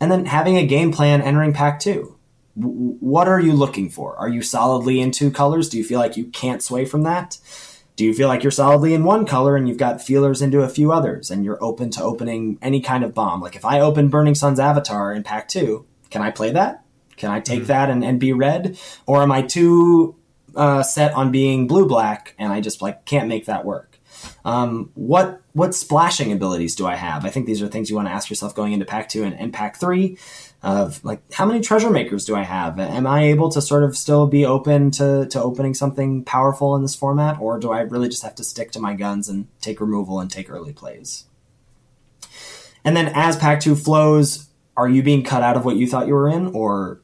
And 0.00 0.10
then 0.10 0.26
having 0.26 0.56
a 0.56 0.66
game 0.66 0.90
plan 0.90 1.22
entering 1.22 1.52
pack 1.52 1.78
two. 1.78 2.16
What 2.56 3.28
are 3.28 3.40
you 3.40 3.52
looking 3.52 3.88
for? 3.88 4.16
Are 4.16 4.28
you 4.28 4.42
solidly 4.42 5.00
in 5.00 5.12
two 5.12 5.30
colors? 5.30 5.68
Do 5.68 5.78
you 5.78 5.84
feel 5.84 6.00
like 6.00 6.16
you 6.16 6.24
can't 6.26 6.62
sway 6.62 6.84
from 6.84 7.02
that? 7.02 7.38
Do 7.94 8.04
you 8.04 8.12
feel 8.12 8.26
like 8.26 8.42
you're 8.42 8.50
solidly 8.50 8.94
in 8.94 9.04
one 9.04 9.26
color 9.26 9.54
and 9.54 9.68
you've 9.68 9.78
got 9.78 10.02
feelers 10.02 10.42
into 10.42 10.62
a 10.62 10.68
few 10.68 10.90
others 10.90 11.30
and 11.30 11.44
you're 11.44 11.62
open 11.62 11.90
to 11.90 12.02
opening 12.02 12.58
any 12.60 12.80
kind 12.80 13.04
of 13.04 13.14
bomb? 13.14 13.40
Like 13.40 13.54
if 13.54 13.64
I 13.64 13.78
open 13.78 14.08
Burning 14.08 14.34
Sun's 14.34 14.58
Avatar 14.58 15.12
in 15.12 15.22
pack 15.22 15.46
two, 15.46 15.86
can 16.14 16.22
I 16.22 16.30
play 16.30 16.52
that? 16.52 16.84
Can 17.16 17.32
I 17.32 17.40
take 17.40 17.62
mm-hmm. 17.62 17.66
that 17.66 17.90
and, 17.90 18.04
and 18.04 18.20
be 18.20 18.32
red? 18.32 18.78
Or 19.04 19.20
am 19.20 19.32
I 19.32 19.42
too 19.42 20.14
uh, 20.54 20.84
set 20.84 21.12
on 21.14 21.32
being 21.32 21.66
blue 21.66 21.88
black 21.88 22.36
and 22.38 22.52
I 22.52 22.60
just 22.60 22.80
like 22.80 23.04
can't 23.04 23.26
make 23.26 23.46
that 23.46 23.64
work? 23.64 23.98
Um, 24.44 24.92
what 24.94 25.42
what 25.54 25.74
splashing 25.74 26.30
abilities 26.30 26.76
do 26.76 26.86
I 26.86 26.94
have? 26.94 27.24
I 27.24 27.30
think 27.30 27.46
these 27.46 27.60
are 27.62 27.66
things 27.66 27.90
you 27.90 27.96
want 27.96 28.06
to 28.06 28.12
ask 28.12 28.30
yourself 28.30 28.54
going 28.54 28.72
into 28.72 28.84
pack 28.84 29.08
two 29.08 29.24
and, 29.24 29.36
and 29.36 29.52
pack 29.52 29.76
three. 29.76 30.16
Of 30.62 31.04
like, 31.04 31.20
how 31.32 31.46
many 31.46 31.60
treasure 31.60 31.90
makers 31.90 32.24
do 32.24 32.36
I 32.36 32.44
have? 32.44 32.78
Am 32.78 33.08
I 33.08 33.24
able 33.24 33.50
to 33.50 33.60
sort 33.60 33.82
of 33.82 33.96
still 33.96 34.28
be 34.28 34.46
open 34.46 34.92
to 34.92 35.26
to 35.26 35.42
opening 35.42 35.74
something 35.74 36.22
powerful 36.22 36.76
in 36.76 36.82
this 36.82 36.94
format, 36.94 37.40
or 37.40 37.58
do 37.58 37.72
I 37.72 37.80
really 37.80 38.08
just 38.08 38.22
have 38.22 38.36
to 38.36 38.44
stick 38.44 38.70
to 38.70 38.78
my 38.78 38.94
guns 38.94 39.28
and 39.28 39.48
take 39.60 39.80
removal 39.80 40.20
and 40.20 40.30
take 40.30 40.48
early 40.48 40.72
plays? 40.72 41.24
And 42.84 42.96
then 42.96 43.10
as 43.14 43.36
pack 43.36 43.58
two 43.58 43.74
flows, 43.74 44.48
are 44.76 44.88
you 44.88 45.02
being 45.02 45.22
cut 45.22 45.42
out 45.42 45.56
of 45.56 45.64
what 45.64 45.76
you 45.76 45.86
thought 45.86 46.06
you 46.06 46.14
were 46.14 46.28
in, 46.28 46.48
or 46.48 47.00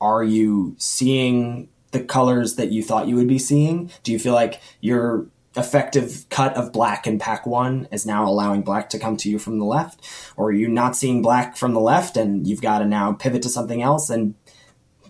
are 0.00 0.24
you 0.24 0.74
seeing 0.78 1.68
the 1.92 2.00
colors 2.02 2.56
that 2.56 2.72
you 2.72 2.82
thought 2.82 3.06
you 3.06 3.16
would 3.16 3.28
be 3.28 3.38
seeing? 3.38 3.90
Do 4.02 4.12
you 4.12 4.18
feel 4.18 4.34
like 4.34 4.60
you're 4.80 5.26
effective 5.56 6.24
cut 6.30 6.54
of 6.56 6.72
black 6.72 7.06
in 7.06 7.18
pack 7.18 7.46
one 7.46 7.86
is 7.90 8.06
now 8.06 8.26
allowing 8.26 8.62
black 8.62 8.88
to 8.90 8.98
come 8.98 9.16
to 9.18 9.30
you 9.30 9.38
from 9.38 9.58
the 9.58 9.64
left? 9.64 10.00
Or 10.36 10.48
are 10.48 10.52
you 10.52 10.68
not 10.68 10.96
seeing 10.96 11.22
black 11.22 11.56
from 11.56 11.74
the 11.74 11.80
left 11.80 12.16
and 12.16 12.46
you've 12.46 12.62
got 12.62 12.78
to 12.78 12.86
now 12.86 13.12
pivot 13.12 13.42
to 13.42 13.48
something 13.48 13.82
else 13.82 14.08
and 14.08 14.34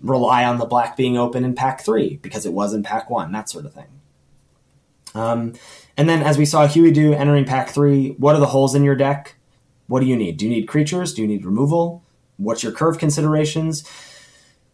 rely 0.03 0.45
on 0.45 0.59
the 0.59 0.67
black 0.67 0.97
being 0.97 1.17
open 1.17 1.45
in 1.45 1.55
pack 1.55 1.85
three 1.85 2.17
because 2.17 2.45
it 2.45 2.53
was 2.53 2.75
in 2.75 2.83
pack 2.83 3.09
one, 3.09 3.31
that 3.33 3.49
sort 3.49 3.65
of 3.65 3.73
thing. 3.73 3.87
Um, 5.15 5.53
and 5.97 6.09
then 6.09 6.23
as 6.23 6.39
we 6.39 6.45
saw 6.45 6.67
Huey 6.67 6.91
do 6.91 7.13
entering 7.13 7.45
pack 7.45 7.71
three, 7.71 8.11
what 8.19 8.35
are 8.35 8.41
the 8.41 8.47
holes 8.47 8.75
in 8.75 8.83
your 8.83 8.97
deck? 8.97 9.37
What 9.87 10.01
do 10.01 10.07
you 10.07 10.17
need? 10.17 10.39
Do 10.39 10.47
you 10.47 10.51
need 10.51 10.67
creatures? 10.67 11.15
Do 11.15 11.23
you 11.23 11.29
need 11.29 11.45
removal? 11.45 12.02
What's 12.43 12.63
your 12.63 12.73
curve 12.73 12.99
considerations? 12.99 13.89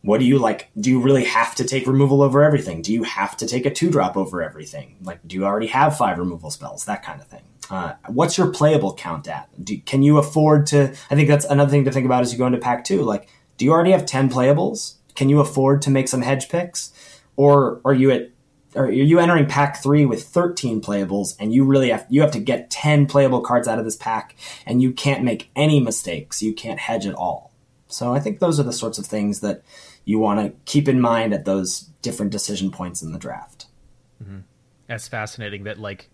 what 0.02 0.20
do 0.20 0.26
you 0.26 0.38
like? 0.38 0.70
Do 0.78 0.90
you 0.90 1.00
really 1.00 1.24
have 1.24 1.54
to 1.56 1.64
take 1.64 1.86
removal 1.86 2.22
over 2.22 2.42
everything? 2.42 2.82
Do 2.82 2.92
you 2.92 3.02
have 3.02 3.36
to 3.38 3.46
take 3.46 3.66
a 3.66 3.70
two 3.70 3.90
drop 3.90 4.16
over 4.16 4.42
everything? 4.42 4.96
Like 5.02 5.26
do 5.26 5.34
you 5.34 5.44
already 5.44 5.66
have 5.66 5.98
five 5.98 6.18
removal 6.18 6.50
spells? 6.50 6.84
That 6.84 7.02
kind 7.02 7.20
of 7.20 7.26
thing. 7.26 7.42
Uh, 7.70 7.94
what's 8.06 8.38
your 8.38 8.50
playable 8.50 8.94
count 8.94 9.28
at? 9.28 9.48
Do, 9.62 9.76
can 9.80 10.02
you 10.02 10.16
afford 10.16 10.66
to 10.68 10.94
i 11.10 11.14
think 11.14 11.28
that's 11.28 11.44
another 11.44 11.70
thing 11.70 11.84
to 11.84 11.92
think 11.92 12.06
about 12.06 12.22
as 12.22 12.32
you 12.32 12.38
go 12.38 12.46
into 12.46 12.58
pack 12.58 12.84
two 12.84 13.02
like 13.02 13.28
do 13.58 13.64
you 13.64 13.72
already 13.72 13.90
have 13.90 14.06
10 14.06 14.30
playables? 14.30 14.94
Can 15.16 15.28
you 15.28 15.40
afford 15.40 15.82
to 15.82 15.90
make 15.90 16.06
some 16.06 16.22
hedge 16.22 16.48
picks? 16.48 16.92
Or 17.36 17.80
are 17.84 17.92
you 17.92 18.10
at 18.10 18.30
are 18.76 18.90
you 18.90 19.18
entering 19.18 19.46
pack 19.46 19.82
three 19.82 20.06
with 20.06 20.22
13 20.22 20.80
playables 20.80 21.34
and 21.40 21.52
you 21.52 21.64
really 21.64 21.90
have 21.90 22.06
you 22.08 22.20
have 22.20 22.30
to 22.32 22.38
get 22.38 22.70
10 22.70 23.06
playable 23.06 23.40
cards 23.40 23.66
out 23.66 23.78
of 23.78 23.84
this 23.84 23.96
pack 23.96 24.36
and 24.64 24.80
you 24.80 24.92
can't 24.92 25.24
make 25.24 25.50
any 25.56 25.80
mistakes? 25.80 26.40
You 26.40 26.54
can't 26.54 26.78
hedge 26.78 27.06
at 27.06 27.14
all 27.14 27.47
so 27.88 28.14
i 28.14 28.20
think 28.20 28.38
those 28.38 28.60
are 28.60 28.64
the 28.64 28.72
sorts 28.72 28.98
of 28.98 29.06
things 29.06 29.40
that 29.40 29.62
you 30.08 30.18
want 30.18 30.40
to 30.40 30.58
keep 30.64 30.88
in 30.88 30.98
mind 31.02 31.34
at 31.34 31.44
those 31.44 31.80
different 32.00 32.32
decision 32.32 32.70
points 32.70 33.02
in 33.02 33.12
the 33.12 33.18
draft. 33.18 33.66
Mm-hmm. 34.24 34.38
That's 34.86 35.06
fascinating 35.06 35.64
that 35.64 35.78
like 35.78 36.08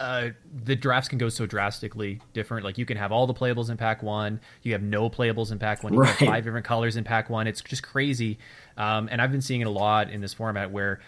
uh, 0.00 0.30
the 0.64 0.74
drafts 0.74 1.08
can 1.08 1.16
go 1.16 1.28
so 1.28 1.46
drastically 1.46 2.20
different. 2.32 2.64
Like 2.64 2.76
you 2.76 2.84
can 2.84 2.96
have 2.96 3.12
all 3.12 3.28
the 3.28 3.34
playables 3.34 3.70
in 3.70 3.76
pack 3.76 4.02
one, 4.02 4.40
you 4.64 4.72
have 4.72 4.82
no 4.82 5.08
playables 5.08 5.52
in 5.52 5.60
pack 5.60 5.84
one, 5.84 5.94
you 5.94 6.00
right. 6.00 6.08
have 6.08 6.28
five 6.28 6.42
different 6.42 6.66
colors 6.66 6.96
in 6.96 7.04
pack 7.04 7.30
one. 7.30 7.46
It's 7.46 7.60
just 7.60 7.84
crazy. 7.84 8.40
Um, 8.76 9.08
and 9.12 9.22
I've 9.22 9.30
been 9.30 9.42
seeing 9.42 9.60
it 9.60 9.68
a 9.68 9.70
lot 9.70 10.10
in 10.10 10.20
this 10.20 10.34
format 10.34 10.72
where 10.72 11.00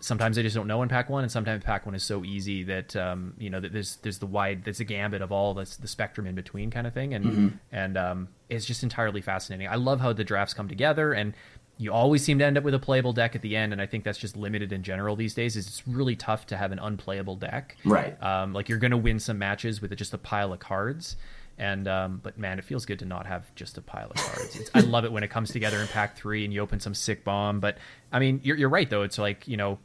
sometimes 0.00 0.38
I 0.38 0.42
just 0.42 0.54
don't 0.54 0.66
know 0.66 0.82
in 0.82 0.88
pack 0.88 1.08
one, 1.10 1.24
and 1.24 1.32
sometimes 1.32 1.64
pack 1.64 1.86
one 1.86 1.94
is 1.94 2.02
so 2.02 2.24
easy 2.24 2.62
that 2.64 2.94
um, 2.96 3.34
you 3.38 3.50
know 3.50 3.60
that 3.60 3.72
there's 3.72 3.96
there's 3.96 4.18
the 4.18 4.26
wide 4.26 4.64
there's 4.64 4.80
a 4.80 4.84
gambit 4.84 5.22
of 5.22 5.32
all 5.32 5.54
this 5.54 5.76
the 5.76 5.88
spectrum 5.88 6.26
in 6.26 6.34
between 6.34 6.70
kind 6.70 6.86
of 6.86 6.94
thing, 6.94 7.14
and 7.14 7.24
mm-hmm. 7.24 7.48
and 7.72 7.96
um, 7.96 8.28
it's 8.48 8.64
just 8.64 8.82
entirely 8.82 9.20
fascinating. 9.20 9.68
I 9.68 9.76
love 9.76 10.00
how 10.00 10.12
the 10.12 10.24
drafts 10.24 10.54
come 10.54 10.68
together, 10.68 11.12
and 11.12 11.34
you 11.78 11.92
always 11.92 12.24
seem 12.24 12.38
to 12.40 12.44
end 12.44 12.58
up 12.58 12.64
with 12.64 12.74
a 12.74 12.78
playable 12.78 13.12
deck 13.12 13.34
at 13.36 13.42
the 13.42 13.56
end, 13.56 13.72
and 13.72 13.80
I 13.80 13.86
think 13.86 14.04
that's 14.04 14.18
just 14.18 14.36
limited 14.36 14.72
in 14.72 14.82
general 14.82 15.16
these 15.16 15.34
days. 15.34 15.56
Is 15.56 15.66
it's 15.66 15.86
really 15.86 16.16
tough 16.16 16.46
to 16.48 16.56
have 16.56 16.72
an 16.72 16.78
unplayable 16.78 17.36
deck, 17.36 17.76
right? 17.84 18.20
Um, 18.22 18.52
like 18.52 18.68
you're 18.68 18.78
going 18.78 18.90
to 18.92 18.96
win 18.96 19.18
some 19.18 19.38
matches 19.38 19.80
with 19.80 19.96
just 19.96 20.14
a 20.14 20.18
pile 20.18 20.52
of 20.52 20.58
cards, 20.58 21.16
and 21.58 21.88
um, 21.88 22.20
but 22.22 22.38
man, 22.38 22.58
it 22.58 22.64
feels 22.64 22.86
good 22.86 23.00
to 23.00 23.04
not 23.04 23.26
have 23.26 23.52
just 23.54 23.78
a 23.78 23.80
pile 23.82 24.10
of 24.10 24.16
cards. 24.16 24.56
It's, 24.56 24.70
I 24.74 24.80
love 24.80 25.04
it 25.04 25.12
when 25.12 25.24
it 25.24 25.28
comes 25.28 25.50
together 25.50 25.78
in 25.78 25.88
pack 25.88 26.16
three 26.16 26.44
and 26.44 26.54
you 26.54 26.60
open 26.60 26.78
some 26.78 26.94
sick 26.94 27.24
bomb. 27.24 27.58
But 27.58 27.78
I 28.12 28.20
mean, 28.20 28.40
you're, 28.44 28.56
you're 28.56 28.68
right 28.68 28.88
though. 28.88 29.02
It's 29.02 29.18
like 29.18 29.48
you 29.48 29.56
know, 29.56 29.78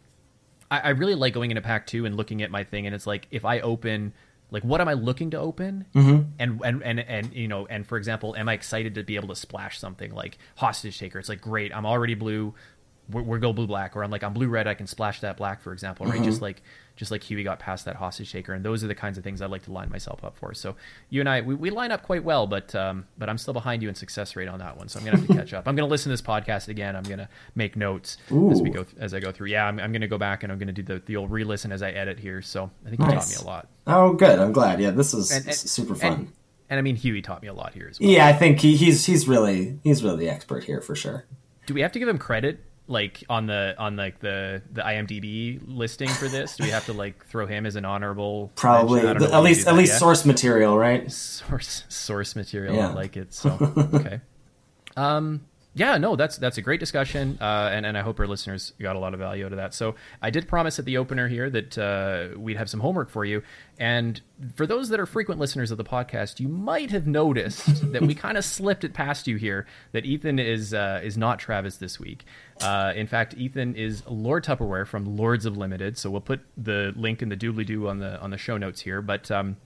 I, 0.73 0.79
I 0.79 0.89
really 0.89 1.15
like 1.15 1.33
going 1.33 1.51
into 1.51 1.61
pack 1.61 1.85
two 1.85 2.05
and 2.05 2.15
looking 2.15 2.41
at 2.41 2.49
my 2.49 2.63
thing, 2.63 2.85
and 2.85 2.95
it's 2.95 3.07
like 3.07 3.27
if 3.31 3.45
I 3.45 3.59
open 3.59 4.13
like 4.51 4.63
what 4.63 4.79
am 4.79 4.87
i 4.87 4.93
looking 4.93 5.31
to 5.31 5.37
open 5.37 5.85
mm-hmm. 5.95 6.29
and, 6.37 6.61
and 6.63 6.83
and 6.83 6.99
and 6.99 7.33
you 7.33 7.47
know 7.47 7.65
and 7.65 7.87
for 7.87 7.97
example 7.97 8.35
am 8.35 8.47
i 8.47 8.53
excited 8.53 8.93
to 8.93 9.03
be 9.03 9.15
able 9.15 9.29
to 9.29 9.35
splash 9.35 9.79
something 9.79 10.13
like 10.13 10.37
hostage 10.55 10.99
taker 10.99 11.17
it's 11.17 11.27
like 11.27 11.41
great 11.41 11.75
i'm 11.75 11.87
already 11.87 12.13
blue 12.13 12.53
we're, 13.09 13.23
we're 13.23 13.39
go 13.39 13.51
blue 13.51 13.65
black 13.65 13.95
or 13.95 14.03
i'm 14.03 14.11
like 14.11 14.23
i'm 14.23 14.33
blue 14.33 14.47
red 14.47 14.67
i 14.67 14.75
can 14.75 14.85
splash 14.85 15.21
that 15.21 15.37
black 15.37 15.61
for 15.63 15.73
example 15.73 16.05
right 16.05 16.17
mm-hmm. 16.17 16.25
just 16.25 16.39
like 16.39 16.61
just 16.95 17.11
like 17.11 17.23
Huey 17.23 17.43
got 17.43 17.59
past 17.59 17.85
that 17.85 17.95
hostage 17.95 18.31
taker, 18.31 18.53
and 18.53 18.63
those 18.63 18.83
are 18.83 18.87
the 18.87 18.95
kinds 18.95 19.17
of 19.17 19.23
things 19.23 19.41
I 19.41 19.47
like 19.47 19.63
to 19.63 19.71
line 19.71 19.89
myself 19.89 20.23
up 20.23 20.37
for. 20.37 20.53
So 20.53 20.75
you 21.09 21.21
and 21.21 21.29
I, 21.29 21.41
we, 21.41 21.55
we 21.55 21.69
line 21.69 21.91
up 21.91 22.03
quite 22.03 22.23
well, 22.23 22.45
but 22.45 22.73
um, 22.75 23.07
but 23.17 23.29
I'm 23.29 23.37
still 23.37 23.53
behind 23.53 23.81
you 23.81 23.89
in 23.89 23.95
success 23.95 24.35
rate 24.35 24.47
on 24.47 24.59
that 24.59 24.77
one. 24.77 24.87
So 24.87 24.99
I'm 24.99 25.05
gonna 25.05 25.17
have 25.17 25.27
to 25.27 25.33
catch 25.37 25.53
up. 25.53 25.67
I'm 25.67 25.75
gonna 25.75 25.87
listen 25.87 26.09
to 26.09 26.13
this 26.13 26.21
podcast 26.21 26.67
again. 26.67 26.95
I'm 26.95 27.03
gonna 27.03 27.29
make 27.55 27.75
notes 27.75 28.17
Ooh. 28.31 28.51
as 28.51 28.61
we 28.61 28.69
go 28.69 28.83
th- 28.83 28.95
as 28.99 29.13
I 29.13 29.19
go 29.19 29.31
through. 29.31 29.47
Yeah, 29.47 29.65
I'm, 29.65 29.79
I'm 29.79 29.91
gonna 29.91 30.07
go 30.07 30.17
back 30.17 30.43
and 30.43 30.51
I'm 30.51 30.59
gonna 30.59 30.71
do 30.71 30.83
the, 30.83 31.01
the 31.05 31.15
old 31.15 31.31
re-listen 31.31 31.71
as 31.71 31.81
I 31.81 31.89
edit 31.91 32.19
here. 32.19 32.41
So 32.41 32.69
I 32.85 32.89
think 32.89 32.99
nice. 32.99 33.09
you 33.09 33.15
taught 33.15 33.29
me 33.29 33.35
a 33.35 33.47
lot. 33.51 33.67
Oh, 33.87 34.13
good. 34.13 34.39
I'm 34.39 34.51
glad. 34.51 34.79
Yeah, 34.79 34.91
this 34.91 35.13
is 35.13 35.31
and, 35.31 35.45
and, 35.45 35.55
super 35.55 35.95
fun. 35.95 36.13
And, 36.13 36.33
and 36.69 36.77
I 36.77 36.81
mean, 36.81 36.95
Huey 36.95 37.21
taught 37.21 37.41
me 37.41 37.47
a 37.47 37.53
lot 37.53 37.73
here 37.73 37.87
as 37.89 37.99
well. 37.99 38.09
Yeah, 38.09 38.27
I 38.27 38.33
think 38.33 38.59
he, 38.59 38.75
he's 38.75 39.05
he's 39.05 39.27
really 39.27 39.79
he's 39.83 40.03
really 40.03 40.25
the 40.25 40.29
expert 40.29 40.63
here 40.63 40.81
for 40.81 40.95
sure. 40.95 41.25
Do 41.65 41.73
we 41.73 41.81
have 41.81 41.91
to 41.93 41.99
give 41.99 42.07
him 42.07 42.17
credit 42.17 42.59
like 42.87 43.23
on 43.29 43.47
the 43.47 43.75
on 43.77 43.95
like 43.95 44.19
the 44.19 44.61
the 44.71 44.81
IMDb 44.81 45.61
listing 45.65 46.09
for 46.09 46.27
this? 46.27 46.57
Do 46.57 46.63
we 46.63 46.69
have 46.71 46.85
to 46.87 46.93
like 46.93 47.25
throw 47.25 47.45
him 47.45 47.65
as 47.65 47.75
an 47.75 47.85
honorable? 47.85 48.51
Probably 48.55 49.01
the, 49.01 49.29
at 49.33 49.43
least 49.43 49.67
at 49.67 49.75
least 49.75 49.97
source 49.99 50.25
material, 50.25 50.77
right? 50.77 51.11
Source 51.11 51.85
source 51.87 52.35
material. 52.35 52.75
Yeah. 52.75 52.89
I 52.89 52.93
like 52.93 53.17
it. 53.17 53.33
So 53.33 53.57
okay. 53.93 54.21
Um, 54.95 55.45
yeah, 55.75 55.97
no, 55.97 56.15
that's 56.15 56.37
that's 56.37 56.59
a 56.59 56.61
great 56.61 56.79
discussion, 56.79 57.37
uh, 57.41 57.69
and 57.71 57.83
and 57.83 57.97
I 57.97 58.01
hope 58.01 58.19
our 58.19 58.27
listeners 58.27 58.73
got 58.79 58.95
a 58.95 58.99
lot 58.99 59.15
of 59.15 59.19
value 59.19 59.45
out 59.45 59.53
of 59.53 59.57
that. 59.57 59.73
So 59.73 59.95
I 60.21 60.29
did 60.29 60.47
promise 60.47 60.77
at 60.77 60.85
the 60.85 60.97
opener 60.97 61.27
here 61.27 61.49
that 61.49 61.77
uh, 61.77 62.37
we'd 62.37 62.57
have 62.57 62.69
some 62.69 62.79
homework 62.79 63.09
for 63.09 63.25
you, 63.25 63.41
and 63.79 64.21
for 64.53 64.67
those 64.67 64.89
that 64.89 64.99
are 64.99 65.07
frequent 65.07 65.39
listeners 65.41 65.71
of 65.71 65.77
the 65.77 65.83
podcast, 65.83 66.39
you 66.39 66.47
might 66.47 66.91
have 66.91 67.07
noticed 67.07 67.91
that 67.91 68.03
we 68.03 68.13
kind 68.13 68.37
of 68.37 68.45
slipped 68.45 68.83
it 68.83 68.93
past 68.93 69.27
you 69.27 69.37
here 69.37 69.65
that 69.93 70.05
Ethan 70.05 70.37
is 70.37 70.75
uh, 70.75 71.01
is 71.03 71.17
not 71.17 71.39
Travis 71.39 71.77
this 71.77 71.99
week. 71.99 72.25
Uh, 72.61 72.93
in 72.95 73.07
fact, 73.07 73.33
Ethan 73.35 73.75
is 73.75 74.03
Lord 74.07 74.43
Tupperware 74.43 74.85
from 74.85 75.17
Lords 75.17 75.47
of 75.47 75.57
Limited. 75.57 75.97
So 75.97 76.11
we'll 76.11 76.21
put 76.21 76.41
the 76.55 76.93
link 76.95 77.23
in 77.23 77.29
the 77.29 77.37
doobly 77.37 77.65
doo 77.65 77.87
on 77.87 77.97
the 77.97 78.19
on 78.21 78.29
the 78.29 78.37
show 78.37 78.57
notes 78.57 78.81
here, 78.81 79.01
but. 79.01 79.31
Um, 79.31 79.57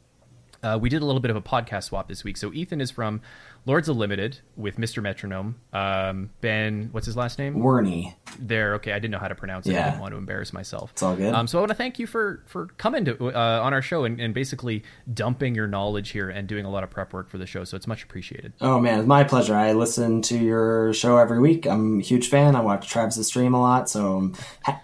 uh, 0.63 0.77
we 0.81 0.89
did 0.89 1.01
a 1.01 1.05
little 1.05 1.21
bit 1.21 1.29
of 1.29 1.38
a 1.38 1.41
podcast 1.41 1.84
swap 1.84 2.07
this 2.07 2.23
week. 2.23 2.38
So 2.38 2.51
Ethan 2.51 2.81
is 2.81 2.89
from 2.89 3.21
Lords 3.68 3.89
of 3.89 3.98
Limited 3.98 4.39
with 4.56 4.77
Mr. 4.77 5.03
Metronome. 5.03 5.57
Um, 5.73 6.30
ben, 6.39 6.88
what's 6.94 7.06
his 7.06 7.18
last 7.18 7.38
name? 7.38 7.60
Werney. 7.60 8.15
There. 8.39 8.76
Okay, 8.76 8.94
I 8.94 8.99
didn't 8.99 9.11
know 9.11 9.19
how 9.19 9.27
to 9.27 9.35
pronounce 9.35 9.68
it. 9.68 9.73
Yeah. 9.73 9.88
I 9.88 9.89
didn't 9.89 9.99
want 9.99 10.14
to 10.14 10.18
embarrass 10.18 10.53
myself. 10.53 10.91
It's 10.94 11.03
all 11.03 11.18
good. 11.18 11.34
Um, 11.34 11.48
so 11.48 11.57
I 11.57 11.61
want 11.61 11.72
to 11.72 11.76
thank 11.76 11.99
you 11.99 12.07
for 12.07 12.44
for 12.45 12.68
coming 12.77 13.03
to 13.03 13.35
uh, 13.38 13.61
on 13.61 13.73
our 13.73 13.81
show 13.81 14.06
and, 14.06 14.22
and, 14.22 14.34
basically 14.34 14.84
dumping 15.14 15.53
your 15.53 15.68
knowledge 15.68 16.11
here 16.11 16.30
and 16.30 16.48
doing 16.48 16.64
a 16.64 16.69
lot 16.69 16.85
of 16.85 16.89
prep 16.89 17.11
work 17.11 17.30
for 17.30 17.38
the 17.38 17.45
show. 17.45 17.65
So 17.65 17.76
it's 17.76 17.88
much 17.88 18.03
appreciated. 18.03 18.53
Oh 18.61 18.80
man, 18.80 18.99
it's 18.99 19.07
my 19.07 19.26
pleasure. 19.26 19.53
I 19.53 19.73
listen 19.73 20.22
to 20.23 20.38
your 20.38 20.94
show 20.94 21.18
every 21.18 21.39
week. 21.39 21.68
I'm 21.68 21.99
a 21.99 22.03
huge 22.03 22.30
fan. 22.30 22.56
I 22.56 22.61
watch 22.61 22.88
Travis' 22.88 23.27
stream 23.27 23.53
a 23.53 23.60
lot, 23.60 23.89
so 23.89 24.31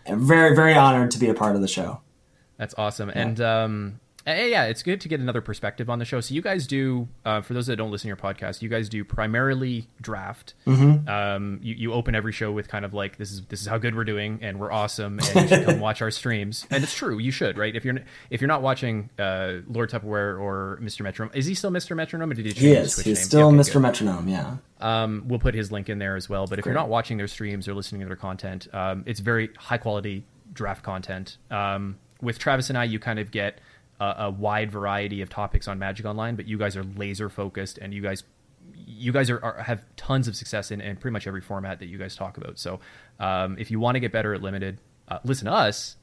I'm 0.05 0.27
very 0.27 0.57
very 0.57 0.73
honored 0.73 1.11
to 1.11 1.19
be 1.19 1.29
a 1.29 1.33
part 1.33 1.55
of 1.55 1.61
the 1.61 1.69
show. 1.69 2.01
That's 2.57 2.75
awesome. 2.77 3.09
Yeah. 3.09 3.21
And 3.21 3.41
um, 3.41 3.99
yeah, 4.25 4.65
it's 4.65 4.83
good 4.83 5.01
to 5.01 5.09
get 5.09 5.19
another 5.19 5.41
perspective 5.41 5.89
on 5.89 5.99
the 5.99 6.05
show. 6.05 6.21
So 6.21 6.33
you 6.33 6.41
guys 6.41 6.65
do, 6.65 7.07
uh, 7.25 7.41
for 7.41 7.53
those 7.53 7.67
that 7.67 7.75
don't 7.75 7.91
listen 7.91 8.03
to 8.03 8.07
your 8.07 8.17
podcast, 8.17 8.61
you 8.61 8.69
guys 8.69 8.87
do 8.87 9.03
primarily 9.03 9.89
draft. 10.01 10.53
Mm-hmm. 10.65 11.09
Um, 11.09 11.59
you, 11.61 11.75
you 11.75 11.93
open 11.93 12.15
every 12.15 12.31
show 12.31 12.51
with 12.51 12.67
kind 12.69 12.85
of 12.85 12.93
like 12.93 13.17
this 13.17 13.31
is 13.31 13.45
this 13.45 13.61
is 13.61 13.67
how 13.67 13.77
good 13.77 13.95
we're 13.95 14.05
doing, 14.05 14.39
and 14.41 14.59
we're 14.59 14.71
awesome, 14.71 15.19
and 15.19 15.35
you 15.35 15.47
should 15.47 15.65
come 15.65 15.79
watch 15.81 16.01
our 16.01 16.11
streams. 16.11 16.65
And 16.69 16.83
it's 16.83 16.93
true, 16.93 17.19
you 17.19 17.31
should, 17.31 17.57
right? 17.57 17.75
If 17.75 17.83
you're 17.83 17.99
if 18.29 18.39
you're 18.39 18.47
not 18.47 18.61
watching 18.61 19.09
uh, 19.19 19.55
Lord 19.67 19.89
Tupperware 19.89 20.39
or 20.39 20.79
Mr. 20.81 21.01
Metronome, 21.01 21.35
is 21.35 21.45
he 21.45 21.53
still 21.53 21.71
Mr. 21.71 21.95
Metronome, 21.95 22.31
or 22.31 22.33
did 22.33 22.45
he 22.45 22.53
change 22.53 22.61
He 22.61 22.71
is. 22.73 22.95
He's 22.95 23.05
name? 23.05 23.15
still 23.15 23.39
Yeah, 23.39 23.59
okay, 23.59 23.69
Mr. 23.69 23.73
good. 23.73 23.79
Metronome. 23.81 24.27
Yeah. 24.29 24.55
Um, 24.79 25.23
we'll 25.27 25.39
put 25.39 25.53
his 25.53 25.71
link 25.71 25.89
in 25.89 25.99
there 25.99 26.15
as 26.15 26.29
well. 26.29 26.47
But 26.47 26.59
if 26.59 26.65
you're 26.65 26.73
not 26.73 26.89
watching 26.89 27.17
their 27.17 27.27
streams 27.27 27.67
or 27.67 27.73
listening 27.73 28.01
to 28.01 28.07
their 28.07 28.15
content, 28.15 28.67
um, 28.73 29.03
it's 29.05 29.19
very 29.19 29.49
high 29.57 29.77
quality 29.77 30.25
draft 30.53 30.83
content. 30.83 31.37
Um, 31.51 31.97
with 32.21 32.39
Travis 32.39 32.69
and 32.69 32.77
I, 32.77 32.85
you 32.85 32.99
kind 32.99 33.19
of 33.19 33.31
get 33.31 33.59
a, 34.03 34.25
a 34.25 34.29
wide 34.29 34.71
variety 34.71 35.21
of 35.21 35.29
topics 35.29 35.67
on 35.67 35.79
Magic 35.79 36.05
Online, 36.05 36.35
but 36.35 36.47
you 36.47 36.57
guys 36.57 36.75
are 36.75 36.83
laser 36.83 37.29
focused, 37.29 37.77
and 37.77 37.93
you 37.93 38.01
guys 38.01 38.23
you 38.75 39.11
guys 39.11 39.29
are, 39.29 39.43
are 39.43 39.61
have 39.61 39.83
tons 39.95 40.27
of 40.27 40.35
success 40.35 40.71
in, 40.71 40.81
in 40.81 40.95
pretty 40.95 41.13
much 41.13 41.27
every 41.27 41.41
format 41.41 41.79
that 41.79 41.87
you 41.87 41.97
guys 41.97 42.15
talk 42.15 42.37
about. 42.37 42.57
So 42.57 42.79
um, 43.19 43.57
if 43.57 43.71
you 43.71 43.79
want 43.79 43.95
to 43.95 43.99
get 43.99 44.11
better 44.11 44.33
at 44.33 44.41
limited, 44.41 44.79
uh, 45.07 45.19
listen 45.23 45.45
to 45.45 45.53
us. 45.53 45.97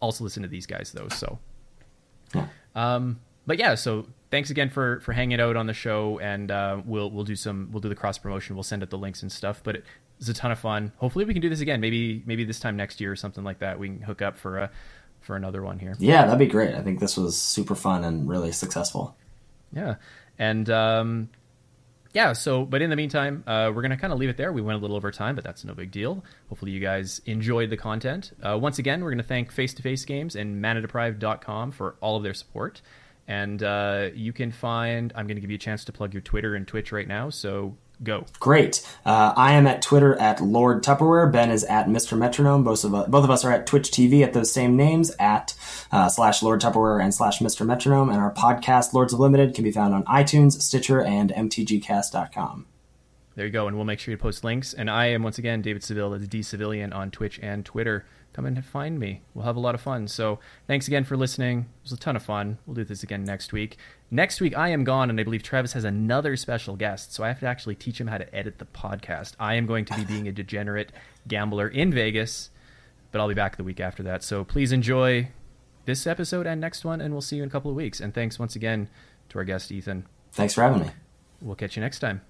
Also 0.00 0.24
listen 0.24 0.42
to 0.42 0.48
these 0.48 0.66
guys 0.66 0.92
though. 0.92 1.08
So 1.08 1.38
um, 2.74 3.20
but 3.46 3.58
yeah, 3.58 3.74
so 3.74 4.06
thanks 4.30 4.50
again 4.50 4.70
for 4.70 5.00
for 5.00 5.12
hanging 5.12 5.40
out 5.40 5.56
on 5.56 5.66
the 5.66 5.74
show, 5.74 6.18
and 6.20 6.50
uh, 6.50 6.80
we'll 6.84 7.10
we'll 7.10 7.24
do 7.24 7.36
some 7.36 7.68
we'll 7.72 7.80
do 7.80 7.88
the 7.88 7.94
cross 7.94 8.18
promotion. 8.18 8.56
We'll 8.56 8.62
send 8.62 8.82
out 8.82 8.90
the 8.90 8.98
links 8.98 9.22
and 9.22 9.30
stuff. 9.30 9.60
But 9.62 9.76
it 9.76 9.84
was 10.18 10.28
a 10.28 10.34
ton 10.34 10.50
of 10.50 10.58
fun. 10.58 10.92
Hopefully, 10.96 11.24
we 11.24 11.32
can 11.32 11.42
do 11.42 11.48
this 11.48 11.60
again. 11.60 11.80
Maybe 11.80 12.22
maybe 12.26 12.44
this 12.44 12.60
time 12.60 12.76
next 12.76 13.00
year 13.00 13.12
or 13.12 13.16
something 13.16 13.44
like 13.44 13.58
that. 13.60 13.78
We 13.78 13.88
can 13.88 14.00
hook 14.00 14.22
up 14.22 14.38
for 14.38 14.58
a 14.58 14.70
for 15.24 15.36
another 15.36 15.62
one 15.62 15.78
here. 15.78 15.96
Yeah, 15.98 16.24
that'd 16.24 16.38
be 16.38 16.46
great. 16.46 16.74
I 16.74 16.82
think 16.82 17.00
this 17.00 17.16
was 17.16 17.36
super 17.36 17.74
fun 17.74 18.04
and 18.04 18.28
really 18.28 18.52
successful. 18.52 19.16
Yeah, 19.74 19.96
and 20.38 20.68
um, 20.70 21.30
yeah. 22.12 22.32
So, 22.32 22.64
but 22.64 22.82
in 22.82 22.90
the 22.90 22.96
meantime, 22.96 23.42
uh, 23.46 23.72
we're 23.74 23.82
gonna 23.82 23.96
kind 23.96 24.12
of 24.12 24.18
leave 24.18 24.28
it 24.28 24.36
there. 24.36 24.52
We 24.52 24.62
went 24.62 24.78
a 24.78 24.80
little 24.80 24.96
over 24.96 25.10
time, 25.10 25.34
but 25.34 25.44
that's 25.44 25.64
no 25.64 25.74
big 25.74 25.90
deal. 25.90 26.24
Hopefully, 26.48 26.70
you 26.72 26.80
guys 26.80 27.20
enjoyed 27.26 27.70
the 27.70 27.76
content. 27.76 28.32
Uh, 28.42 28.58
once 28.58 28.78
again, 28.78 29.02
we're 29.02 29.10
gonna 29.10 29.22
thank 29.22 29.50
Face 29.50 29.74
to 29.74 29.82
Face 29.82 30.04
Games 30.04 30.36
and 30.36 30.62
ManaDeprived.com 30.62 31.72
for 31.72 31.96
all 32.00 32.16
of 32.16 32.22
their 32.22 32.34
support. 32.34 32.82
And 33.26 33.62
uh, 33.62 34.10
you 34.14 34.32
can 34.32 34.52
find. 34.52 35.12
I'm 35.16 35.26
gonna 35.26 35.40
give 35.40 35.50
you 35.50 35.56
a 35.56 35.58
chance 35.58 35.84
to 35.86 35.92
plug 35.92 36.12
your 36.12 36.22
Twitter 36.22 36.54
and 36.54 36.68
Twitch 36.68 36.92
right 36.92 37.08
now. 37.08 37.30
So 37.30 37.76
go. 38.02 38.26
Great. 38.40 38.86
Uh, 39.04 39.32
I 39.36 39.52
am 39.54 39.66
at 39.66 39.82
Twitter 39.82 40.14
at 40.16 40.40
Lord 40.40 40.82
Tupperware. 40.82 41.30
Ben 41.30 41.50
is 41.50 41.64
at 41.64 41.86
Mr. 41.86 42.16
Metronome. 42.16 42.64
Both 42.64 42.84
of 42.84 42.94
us, 42.94 43.08
both 43.08 43.24
of 43.24 43.30
us 43.30 43.44
are 43.44 43.52
at 43.52 43.66
Twitch 43.66 43.90
TV 43.90 44.22
at 44.22 44.32
those 44.32 44.52
same 44.52 44.76
names 44.76 45.14
at 45.18 45.54
uh, 45.92 46.08
slash 46.08 46.42
Lord 46.42 46.60
Tupperware 46.60 47.02
and 47.02 47.14
slash 47.14 47.38
Mr. 47.38 47.66
Metronome. 47.66 48.10
And 48.10 48.18
our 48.18 48.32
podcast, 48.32 48.92
Lords 48.92 49.12
of 49.12 49.20
Limited, 49.20 49.54
can 49.54 49.64
be 49.64 49.72
found 49.72 49.94
on 49.94 50.04
iTunes, 50.04 50.60
Stitcher, 50.60 51.02
and 51.02 51.30
MTGcast.com. 51.30 52.66
There 53.36 53.46
you 53.46 53.52
go, 53.52 53.66
and 53.66 53.76
we'll 53.76 53.84
make 53.84 53.98
sure 53.98 54.12
you 54.12 54.18
post 54.18 54.44
links. 54.44 54.74
And 54.74 54.88
I 54.88 55.06
am 55.06 55.22
once 55.22 55.38
again 55.38 55.60
David 55.60 55.82
Seville, 55.82 56.10
that's 56.10 56.28
D 56.28 56.42
Civilian 56.42 56.92
on 56.92 57.10
Twitch 57.10 57.40
and 57.42 57.64
Twitter. 57.64 58.04
Come 58.32 58.46
and 58.46 58.64
find 58.64 58.98
me. 58.98 59.22
We'll 59.32 59.44
have 59.44 59.56
a 59.56 59.60
lot 59.60 59.76
of 59.76 59.80
fun. 59.80 60.08
So 60.08 60.40
thanks 60.66 60.88
again 60.88 61.04
for 61.04 61.16
listening. 61.16 61.60
It 61.60 61.84
was 61.84 61.92
a 61.92 61.96
ton 61.96 62.16
of 62.16 62.22
fun. 62.24 62.58
We'll 62.66 62.74
do 62.74 62.84
this 62.84 63.04
again 63.04 63.24
next 63.24 63.52
week. 63.52 63.76
Next 64.14 64.40
week 64.40 64.56
I 64.56 64.68
am 64.68 64.84
gone, 64.84 65.10
and 65.10 65.18
I 65.18 65.24
believe 65.24 65.42
Travis 65.42 65.72
has 65.72 65.82
another 65.82 66.36
special 66.36 66.76
guest. 66.76 67.12
So 67.12 67.24
I 67.24 67.28
have 67.28 67.40
to 67.40 67.46
actually 67.46 67.74
teach 67.74 68.00
him 68.00 68.06
how 68.06 68.16
to 68.16 68.32
edit 68.32 68.58
the 68.58 68.64
podcast. 68.64 69.34
I 69.40 69.54
am 69.54 69.66
going 69.66 69.84
to 69.86 69.94
be 69.96 70.04
being 70.04 70.28
a 70.28 70.32
degenerate 70.32 70.92
gambler 71.26 71.66
in 71.66 71.92
Vegas, 71.92 72.50
but 73.10 73.20
I'll 73.20 73.26
be 73.26 73.34
back 73.34 73.56
the 73.56 73.64
week 73.64 73.80
after 73.80 74.04
that. 74.04 74.22
So 74.22 74.44
please 74.44 74.70
enjoy 74.70 75.30
this 75.84 76.06
episode 76.06 76.46
and 76.46 76.60
next 76.60 76.84
one, 76.84 77.00
and 77.00 77.12
we'll 77.12 77.22
see 77.22 77.38
you 77.38 77.42
in 77.42 77.48
a 77.48 77.50
couple 77.50 77.72
of 77.72 77.76
weeks. 77.76 77.98
And 77.98 78.14
thanks 78.14 78.38
once 78.38 78.54
again 78.54 78.88
to 79.30 79.38
our 79.38 79.44
guest 79.44 79.72
Ethan. 79.72 80.06
Thanks 80.30 80.54
for 80.54 80.62
having 80.62 80.82
me. 80.82 80.90
We'll 81.42 81.56
catch 81.56 81.74
you 81.74 81.82
next 81.82 81.98
time. 81.98 82.20